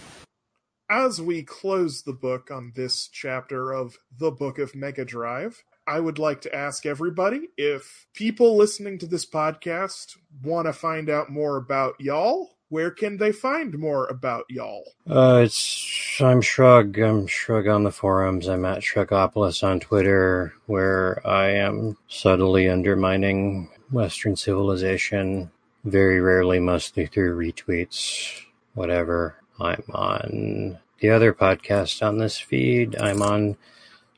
As 0.91 1.23
we 1.23 1.43
close 1.43 2.03
the 2.03 2.13
book 2.13 2.51
on 2.51 2.73
this 2.77 3.09
chapter 3.09 3.73
of 3.73 3.97
the 4.19 4.31
Book 4.31 4.59
of 4.59 4.75
Mega 4.75 5.05
Drive, 5.05 5.65
I 5.87 6.01
would 6.01 6.19
like 6.19 6.41
to 6.43 6.55
ask 6.55 6.87
everybody 6.87 7.49
if 7.57 8.07
people 8.15 8.57
listening 8.57 8.99
to 8.99 9.07
this 9.07 9.27
podcast 9.27 10.17
want 10.43 10.67
to 10.67 10.73
find 10.73 11.11
out 11.11 11.31
more 11.31 11.57
about 11.57 12.01
y'all, 12.01 12.57
where 12.71 12.91
can 12.91 13.19
they 13.19 13.33
find 13.33 13.79
more 13.79 14.07
about 14.07 14.47
y'all? 14.49 14.85
Uh, 15.09 15.43
it's 15.45 16.21
I'm 16.21 16.41
Shrug. 16.41 16.99
I'm 16.99 17.27
Shrug 17.27 17.69
on 17.69 17.85
the 17.85 17.93
forums. 17.93 18.49
I'm 18.49 18.65
at 18.65 18.81
Shrugopolis 18.81 19.63
on 19.63 19.81
Twitter, 19.81 20.55
where 20.67 21.21
I 21.27 21.51
am 21.51 21.97
subtly 22.09 22.69
undermining 22.69 23.69
Western 23.91 24.37
civilization. 24.37 25.51
Very 25.85 26.21
rarely, 26.21 26.61
mostly 26.61 27.07
through 27.07 27.37
retweets. 27.37 28.45
Whatever. 28.73 29.37
I'm 29.61 29.85
on 29.93 30.79
the 30.99 31.11
other 31.11 31.33
podcast 31.33 32.05
on 32.05 32.19
this 32.19 32.39
feed. 32.39 32.97
I'm 32.97 33.23
on 33.23 33.57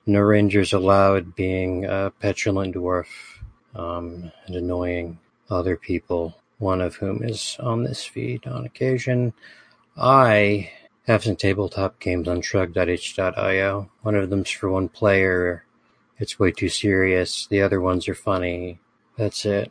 No 0.07 0.21
Rangers 0.21 0.73
Allowed, 0.73 1.35
being 1.35 1.85
a 1.85 2.13
petulant 2.21 2.77
dwarf 2.77 3.07
um, 3.75 4.31
and 4.47 4.57
annoying 4.57 5.19
other 5.51 5.77
people 5.77 6.37
one 6.59 6.81
of 6.81 6.97
whom 6.97 7.23
is 7.23 7.57
on 7.61 7.83
this 7.83 8.05
feed 8.05 8.47
on 8.47 8.65
occasion. 8.65 9.33
I 9.97 10.71
have 11.07 11.25
some 11.25 11.37
tabletop 11.37 12.01
games 12.01 12.29
on 12.29 12.41
shrug.itch.io. 12.41 13.91
One 14.03 14.15
of 14.15 14.31
them's 14.31 14.51
for 14.51 14.71
one 14.71 14.89
player. 14.89 15.65
It's 16.19 16.39
way 16.39 16.53
too 16.53 16.69
serious. 16.69 17.47
The 17.47 17.63
other 17.63 17.81
ones 17.81 18.09
are 18.09 18.15
funny. 18.15 18.81
That's 19.17 19.45
it. 19.45 19.71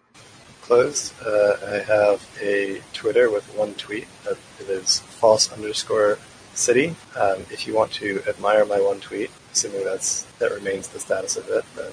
Closed. 0.62 1.14
Uh, 1.26 1.58
I 1.68 1.78
have 1.78 2.28
a 2.42 2.82
Twitter 2.94 3.30
with 3.30 3.46
one 3.56 3.74
tweet. 3.76 4.08
It 4.30 4.70
is 4.70 5.00
false 5.00 5.52
underscore 5.52 6.18
city. 6.54 6.96
Um, 7.20 7.42
if 7.52 7.68
you 7.68 7.74
want 7.74 7.92
to 7.94 8.22
admire 8.28 8.66
my 8.66 8.80
one 8.80 9.00
tweet, 9.00 9.32
assuming 9.56 9.86
that's 9.86 10.24
that 10.40 10.52
remains 10.52 10.90
the 10.90 11.00
status 11.00 11.38
of 11.38 11.48
it, 11.50 11.64
then 11.76 11.92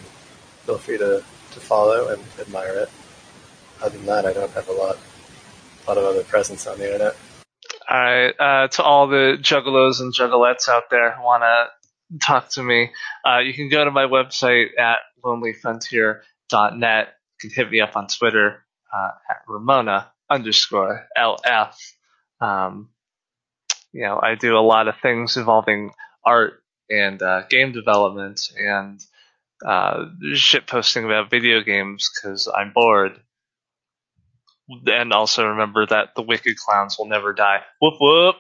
feel 0.67 0.79
free 0.79 0.99
to, 0.99 1.23
to 1.53 1.61
follow 1.61 2.09
and 2.09 2.23
admire 2.41 2.79
it 2.79 2.91
other 3.83 3.97
than 3.97 4.07
that, 4.07 4.27
I 4.27 4.33
don't 4.33 4.51
have 4.53 4.69
a 4.69 4.73
lot, 4.73 4.97
a 4.97 5.89
lot 5.89 5.99
of 5.99 6.05
other 6.05 6.23
presence 6.23 6.67
on 6.67 6.79
the 6.79 6.87
internet. 6.87 7.17
All 7.91 7.99
right, 7.99 8.35
uh, 8.39 8.69
to 8.69 8.83
all 8.83 9.09
the 9.09 9.37
juggalos 9.41 10.01
and 10.01 10.15
juggalettes 10.15 10.69
out 10.69 10.85
there 10.91 11.13
who 11.13 11.23
want 11.23 11.43
to 11.43 12.19
talk 12.21 12.49
to 12.51 12.63
me, 12.63 12.91
uh, 13.27 13.39
you 13.39 13.53
can 13.53 13.69
go 13.69 13.85
to 13.85 13.91
my 13.91 14.05
website 14.05 14.79
at 14.79 14.99
lonelyfrontier.net. 15.25 17.09
You 17.43 17.51
can 17.51 17.51
hit 17.51 17.71
me 17.71 17.81
up 17.81 17.97
on 17.97 18.07
Twitter 18.07 18.65
uh, 18.95 19.11
at 19.29 19.39
Ramona 19.49 20.11
underscore 20.31 21.07
LF. 21.19 21.75
Um, 22.41 22.89
you 23.93 24.05
know, 24.05 24.19
I 24.23 24.37
do 24.37 24.57
a 24.57 24.61
lot 24.61 24.89
of 24.89 24.95
things 25.03 25.37
involving 25.37 25.91
art 26.25 26.62
and 26.91 27.23
uh, 27.23 27.43
game 27.49 27.73
development 27.73 28.53
and 28.59 29.05
uh, 29.65 30.07
shit 30.35 30.67
posting 30.67 31.05
about 31.05 31.31
video 31.31 31.63
games 31.63 32.11
because 32.15 32.49
I'm 32.49 32.73
bored 32.73 33.21
and 34.87 35.13
also 35.13 35.47
remember 35.47 35.87
that 35.87 36.15
the 36.17 36.23
wicked 36.23 36.57
clowns 36.57 36.97
will 36.99 37.07
never 37.07 37.33
die. 37.33 37.61
Whoop 37.81 37.95
whoop. 38.01 38.37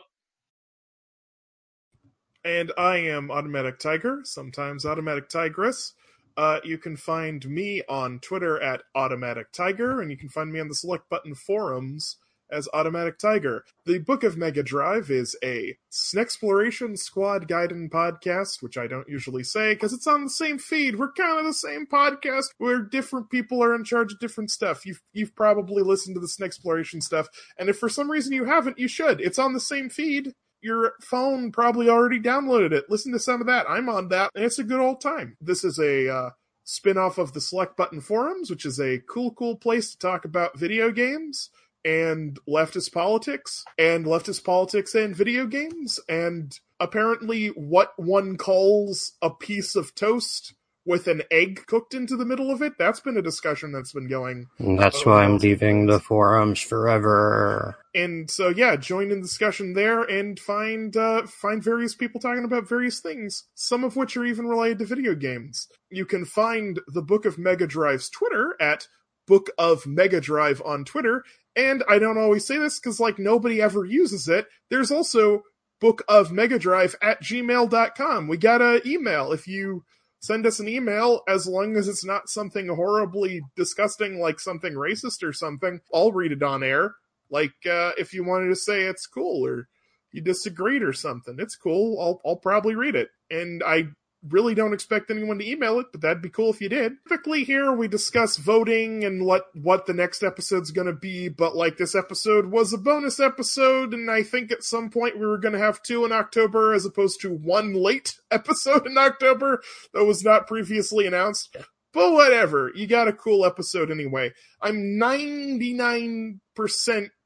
And 2.44 2.73
I 2.77 2.97
am 2.97 3.31
Automatic 3.31 3.78
Tiger, 3.78 4.20
sometimes 4.24 4.85
Automatic 4.85 5.28
Tigress. 5.28 5.93
Uh, 6.36 6.59
you 6.64 6.78
can 6.78 6.97
find 6.97 7.47
me 7.48 7.82
on 7.89 8.19
Twitter 8.19 8.60
at 8.60 8.82
Automatic 8.94 9.52
Tiger, 9.52 10.01
and 10.01 10.10
you 10.10 10.16
can 10.16 10.28
find 10.28 10.51
me 10.52 10.59
on 10.59 10.69
the 10.69 10.74
Select 10.74 11.09
Button 11.09 11.35
forums 11.35 12.16
as 12.53 12.69
Automatic 12.73 13.19
Tiger. 13.19 13.65
The 13.87 13.99
Book 13.99 14.23
of 14.23 14.37
Mega 14.37 14.62
Drive 14.62 15.11
is 15.11 15.37
a 15.43 15.77
Snexploration 15.91 16.99
Squad 16.99 17.49
Gaiden 17.49 17.91
podcast, 17.91 18.62
which 18.62 18.77
I 18.77 18.87
don't 18.87 19.09
usually 19.09 19.43
say 19.43 19.74
because 19.74 19.93
it's 19.93 20.07
on 20.07 20.24
the 20.24 20.31
same 20.31 20.59
feed. 20.59 20.99
We're 20.99 21.12
kind 21.12 21.39
of 21.39 21.47
the 21.47 21.55
same 21.55 21.87
podcast 21.87 22.45
where 22.59 22.83
different 22.83 23.31
people 23.31 23.62
are 23.62 23.74
in 23.74 23.85
charge 23.85 24.12
of 24.12 24.20
different 24.20 24.51
stuff. 24.51 24.87
You've 24.87 25.01
you've 25.12 25.35
probably 25.35 25.83
listened 25.83 26.15
to 26.16 26.20
the 26.20 26.27
Snexploration 26.27 27.03
stuff, 27.03 27.29
and 27.59 27.69
if 27.69 27.79
for 27.79 27.89
some 27.89 28.11
reason 28.11 28.33
you 28.33 28.45
haven't, 28.45 28.79
you 28.79 28.89
should. 28.89 29.20
It's 29.20 29.39
on 29.39 29.55
the 29.55 29.61
same 29.61 29.89
feed. 29.89 30.33
Your 30.61 30.93
phone 31.01 31.51
probably 31.51 31.89
already 31.89 32.20
downloaded 32.20 32.73
it. 32.73 32.85
Listen 32.89 33.11
to 33.12 33.19
some 33.19 33.41
of 33.41 33.49
that. 33.49 33.69
I'm 33.69 33.89
on 33.89 34.09
that, 34.09 34.31
and 34.35 34.45
it's 34.45 34.61
a 34.61 34.65
good 34.65 34.79
old 34.79 35.01
time. 35.01 35.37
This 35.41 35.65
is 35.65 35.79
a 35.81 36.09
uh, 36.09 36.31
spin-off 36.62 37.19
of 37.19 37.33
the 37.33 37.41
Select 37.41 37.77
Button 37.77 38.01
Forums, 38.01 38.49
which 38.49 38.65
is 38.65 38.79
a 38.79 39.01
cool, 39.11 39.33
cool 39.33 39.57
place 39.57 39.91
to 39.91 39.99
talk 39.99 40.24
about 40.24 40.57
video 40.57 40.93
games 40.93 41.51
and 41.85 42.39
leftist 42.49 42.93
politics 42.93 43.65
and 43.79 44.07
leftist 44.07 44.45
politics 44.45 44.95
and 44.95 45.17
video 45.17 45.47
games 45.47 45.99
and 46.09 46.61
apparently 46.81 47.49
what 47.49 47.93
one 47.97 48.37
calls 48.37 49.13
a 49.23 49.31
piece 49.31 49.77
of 49.77 49.95
toast 49.95 50.55
with 50.85 51.07
an 51.07 51.23
egg 51.31 51.65
cooked 51.67 51.95
into 51.95 52.17
the 52.17 52.25
middle 52.25 52.51
of 52.51 52.61
it. 52.61 52.73
That's 52.79 53.01
been 53.01 53.17
a 53.17 53.23
discussion 53.23 53.73
that's 53.73 53.93
been 53.93 54.09
going. 54.09 54.47
And 54.59 54.79
that's 54.79 55.07
why 55.07 55.23
I'm 55.23 55.39
leaving 55.39 55.87
the 55.87 56.01
forums 56.01 56.61
forever. 56.61 57.77
And 57.95 58.31
so 58.31 58.49
yeah, 58.49 58.77
join 58.77 59.11
in 59.11 59.21
the 59.21 59.27
discussion 59.27 59.75
there 59.75 60.03
and 60.03 60.39
find 60.39 60.97
uh, 60.97 61.27
find 61.27 61.63
various 61.63 61.95
people 61.95 62.21
talking 62.21 62.45
about 62.45 62.69
various 62.69 63.01
things, 63.01 63.45
some 63.55 63.85
of 63.85 63.97
which 63.97 64.17
are 64.17 64.25
even 64.25 64.47
related 64.47 64.79
to 64.81 64.87
video 64.87 65.15
games. 65.15 65.69
You 65.91 66.07
can 66.07 66.25
find 66.25 66.81
the 66.89 67.03
Book 67.03 67.27
of 67.27 67.39
Mega 67.39 67.67
Drive's 67.67 68.09
Twitter 68.09 68.57
at 68.61 68.89
Book 69.27 69.51
of 69.57 69.87
Mega 69.87 70.21
Drive 70.21 70.61
on 70.65 70.85
Twitter 70.85 71.25
and 71.57 71.85
I 71.89 71.99
don't 71.99 72.19
always 72.19 72.47
say 72.47 72.59
this 72.59 72.79
because, 72.79 73.01
like, 73.01 73.19
nobody 73.19 73.61
ever 73.61 73.85
uses 73.85 74.29
it. 74.29 74.47
There's 74.70 74.91
also 74.91 75.43
book 75.81 76.03
of 76.09 76.31
at 76.31 77.23
gmail.com. 77.23 78.29
We 78.29 78.37
got 78.37 78.62
an 78.62 78.81
email. 78.87 79.33
If 79.33 79.47
you 79.49 79.85
send 80.20 80.47
us 80.47 80.61
an 80.61 80.69
email, 80.69 81.23
as 81.29 81.47
long 81.47 81.77
as 81.77 81.89
it's 81.89 82.05
not 82.05 82.29
something 82.29 82.69
horribly 82.69 83.43
disgusting 83.57 84.20
like 84.20 84.39
something 84.39 84.74
racist 84.74 85.23
or 85.23 85.33
something, 85.33 85.81
I'll 85.93 86.12
read 86.12 86.33
it 86.33 86.43
on 86.43 86.62
air. 86.62 86.95
Like, 87.31 87.55
uh, 87.66 87.93
if 87.99 88.15
you 88.15 88.24
wanted 88.24 88.49
to 88.49 88.57
say 88.57 88.83
it's 88.83 89.07
cool 89.07 89.45
or 89.45 89.69
you 90.12 90.23
disagreed 90.23 90.83
or 90.83 90.93
something, 90.93 91.37
it's 91.39 91.57
cool. 91.57 92.01
I'll, 92.01 92.20
I'll 92.24 92.37
probably 92.37 92.74
read 92.74 92.95
it. 92.95 93.09
And 93.31 93.62
I 93.65 93.89
really 94.28 94.55
don't 94.55 94.73
expect 94.73 95.11
anyone 95.11 95.39
to 95.39 95.49
email 95.49 95.78
it, 95.81 95.86
but 95.93 96.01
that'd 96.01 96.23
be 96.23 96.28
cool 96.28 96.51
if 96.51 96.61
you 96.61 96.69
did. 96.69 96.93
Typically 97.09 97.44
here 97.44 97.73
we 97.73 97.89
discuss 97.89 98.36
voting 98.36 99.05
and 99.05 99.24
what 99.24 99.47
what 99.55 99.86
the 99.86 99.94
next 99.94 100.23
episode's 100.23 100.70
gonna 100.70 100.93
be, 100.93 101.28
but 101.28 101.57
like 101.57 101.77
this 101.77 101.94
episode 101.94 102.47
was 102.47 102.73
a 102.73 102.78
bonus 102.78 103.20
episode, 103.20 103.94
and 103.94 104.11
I 104.11 104.23
think 104.23 104.53
at 104.53 104.62
some 104.62 104.90
point 104.90 105.19
we 105.19 105.27
were 105.27 105.39
gonna 105.39 105.59
have 105.59 105.82
two 105.82 106.05
in 106.05 106.12
October 106.12 106.73
as 106.73 106.85
opposed 106.85 107.20
to 107.23 107.31
one 107.31 107.74
late 107.74 108.16
episode 108.31 108.86
in 108.86 108.97
October 108.97 109.62
that 109.93 110.05
was 110.05 110.24
not 110.24 110.47
previously 110.47 111.07
announced. 111.07 111.57
But 111.93 112.12
whatever, 112.12 112.70
you 112.74 112.86
got 112.86 113.09
a 113.09 113.12
cool 113.12 113.44
episode 113.44 113.90
anyway. 113.90 114.32
I'm 114.62 114.98
99% 114.98 116.39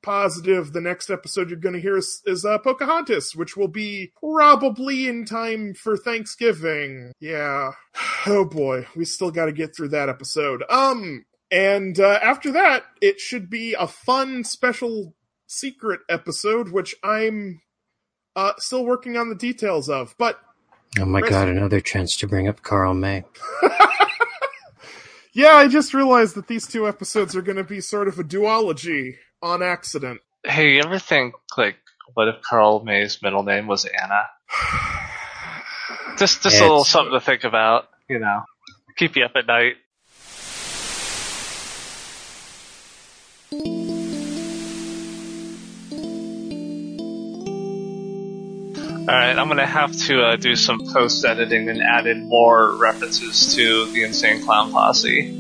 positive 0.03 0.73
the 0.73 0.81
next 0.81 1.11
episode 1.11 1.51
you're 1.51 1.59
going 1.59 1.75
to 1.75 1.81
hear 1.81 1.97
is, 1.97 2.23
is 2.27 2.45
uh, 2.45 2.59
Pocahontas, 2.59 3.35
which 3.37 3.57
will 3.57 3.69
be 3.69 4.13
probably 4.21 5.09
in 5.09 5.25
time 5.25 5.75
for 5.75 5.97
Thanksgiving. 5.97 7.13
Yeah. 7.21 7.73
Oh 8.29 8.45
boy, 8.45 8.89
we 8.97 9.05
still 9.05 9.31
got 9.31 9.47
to 9.47 9.53
get 9.53 9.77
through 9.77 9.91
that 9.91 10.09
episode. 10.09 10.65
Um, 10.69 11.27
And 11.53 12.01
uh, 12.01 12.19
after 12.21 12.51
that, 12.51 12.83
it 13.01 13.21
should 13.21 13.49
be 13.49 13.73
a 13.75 13.87
fun 13.87 14.43
special 14.43 15.15
secret 15.47 16.01
episode, 16.11 16.71
which 16.71 16.97
I'm 17.05 17.61
uh, 18.35 18.55
still 18.59 18.85
working 18.85 19.17
on 19.17 19.29
the 19.29 19.37
details 19.37 19.89
of. 19.89 20.17
But 20.19 20.41
Oh 20.99 21.05
my 21.05 21.21
Chris- 21.21 21.31
god, 21.31 21.49
another 21.49 21.79
chance 21.81 22.17
to 22.17 22.27
bring 22.27 22.49
up 22.49 22.63
Karl 22.63 22.95
May. 22.95 23.23
yeah, 25.37 25.53
I 25.53 25.69
just 25.69 25.93
realized 25.93 26.35
that 26.37 26.47
these 26.47 26.67
two 26.67 26.89
episodes 26.89 27.37
are 27.37 27.43
going 27.43 27.59
to 27.59 27.65
be 27.65 27.83
sort 27.83 28.09
of 28.09 28.19
a 28.19 28.25
duology 28.25 29.17
on 29.43 29.63
accident. 29.63 30.23
Hey, 30.43 30.73
you 30.75 30.81
ever 30.83 30.99
think 30.99 31.35
like, 31.59 31.77
what 32.15 32.29
if 32.29 32.37
Karl 32.41 32.83
May's 32.83 33.19
middle 33.23 33.43
name 33.43 33.67
was 33.67 33.85
Anna? 33.85 34.23
Just, 36.19 36.43
just 36.43 36.59
a 36.61 36.63
little 36.63 36.83
something 36.83 37.13
to 37.13 37.21
think 37.21 37.45
about. 37.45 37.89
You 38.09 38.19
know, 38.19 38.41
keep 38.97 39.17
you 39.17 39.25
up 39.27 39.33
at 39.37 39.47
night. 39.47 39.75
All 49.09 49.15
right, 49.15 49.39
I'm 49.39 49.47
gonna 49.47 49.65
have 49.65 49.97
to 50.09 50.21
uh, 50.21 50.35
do 50.35 50.57
some 50.57 50.81
post 50.93 51.25
editing 51.25 51.69
and 51.69 51.81
add 51.81 52.09
in 52.09 52.29
more 52.29 52.77
references 52.77 53.55
to 53.55 53.87
the 53.93 54.03
Insane 54.03 54.45
Clown 54.45 54.73
Posse. 54.73 55.31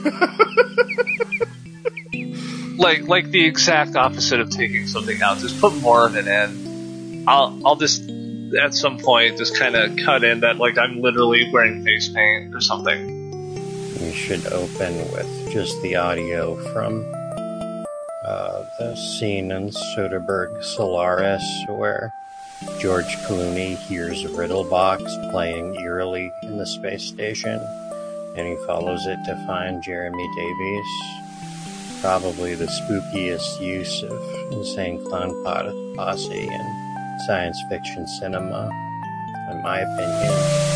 like, 2.78 3.08
like 3.08 3.30
the 3.30 3.44
exact 3.44 3.96
opposite 3.96 4.38
of 4.38 4.48
taking 4.48 4.86
something 4.86 5.20
out. 5.20 5.38
Just 5.38 5.60
put 5.60 5.74
more 5.78 6.06
of 6.06 6.14
it 6.14 6.28
in. 6.28 7.24
I'll, 7.26 7.60
I'll 7.66 7.74
just 7.74 8.08
at 8.62 8.74
some 8.74 8.98
point 8.98 9.36
just 9.36 9.58
kind 9.58 9.74
of 9.74 9.96
cut 9.96 10.22
in 10.22 10.38
that 10.40 10.56
like 10.56 10.78
I'm 10.78 11.00
literally 11.00 11.50
wearing 11.52 11.84
face 11.84 12.10
paint 12.10 12.54
or 12.54 12.60
something. 12.60 13.56
You 14.00 14.12
should 14.12 14.46
open 14.52 14.98
with 15.10 15.50
just 15.50 15.82
the 15.82 15.96
audio 15.96 16.54
from 16.72 17.04
Uh, 18.30 18.64
the 18.78 18.94
scene 18.94 19.50
in 19.50 19.70
Soderbergh 19.70 20.62
Solaris 20.62 21.42
where 21.66 22.14
George 22.78 23.16
Clooney 23.26 23.76
hears 23.76 24.24
a 24.24 24.28
riddle 24.28 24.62
box 24.62 25.02
playing 25.32 25.74
eerily 25.80 26.30
in 26.44 26.56
the 26.56 26.64
space 26.64 27.02
station 27.02 27.60
and 28.36 28.46
he 28.46 28.54
follows 28.68 29.04
it 29.08 29.18
to 29.24 29.34
find 29.48 29.82
Jeremy 29.82 30.28
Davies. 30.36 32.00
Probably 32.00 32.54
the 32.54 32.66
spookiest 32.66 33.60
use 33.60 34.04
of 34.04 34.52
Insane 34.52 35.04
Clown 35.06 35.32
Posse 35.96 36.46
in 36.46 37.18
science 37.26 37.60
fiction 37.68 38.06
cinema, 38.06 38.70
in 39.50 39.60
my 39.60 39.80
opinion. 39.80 40.69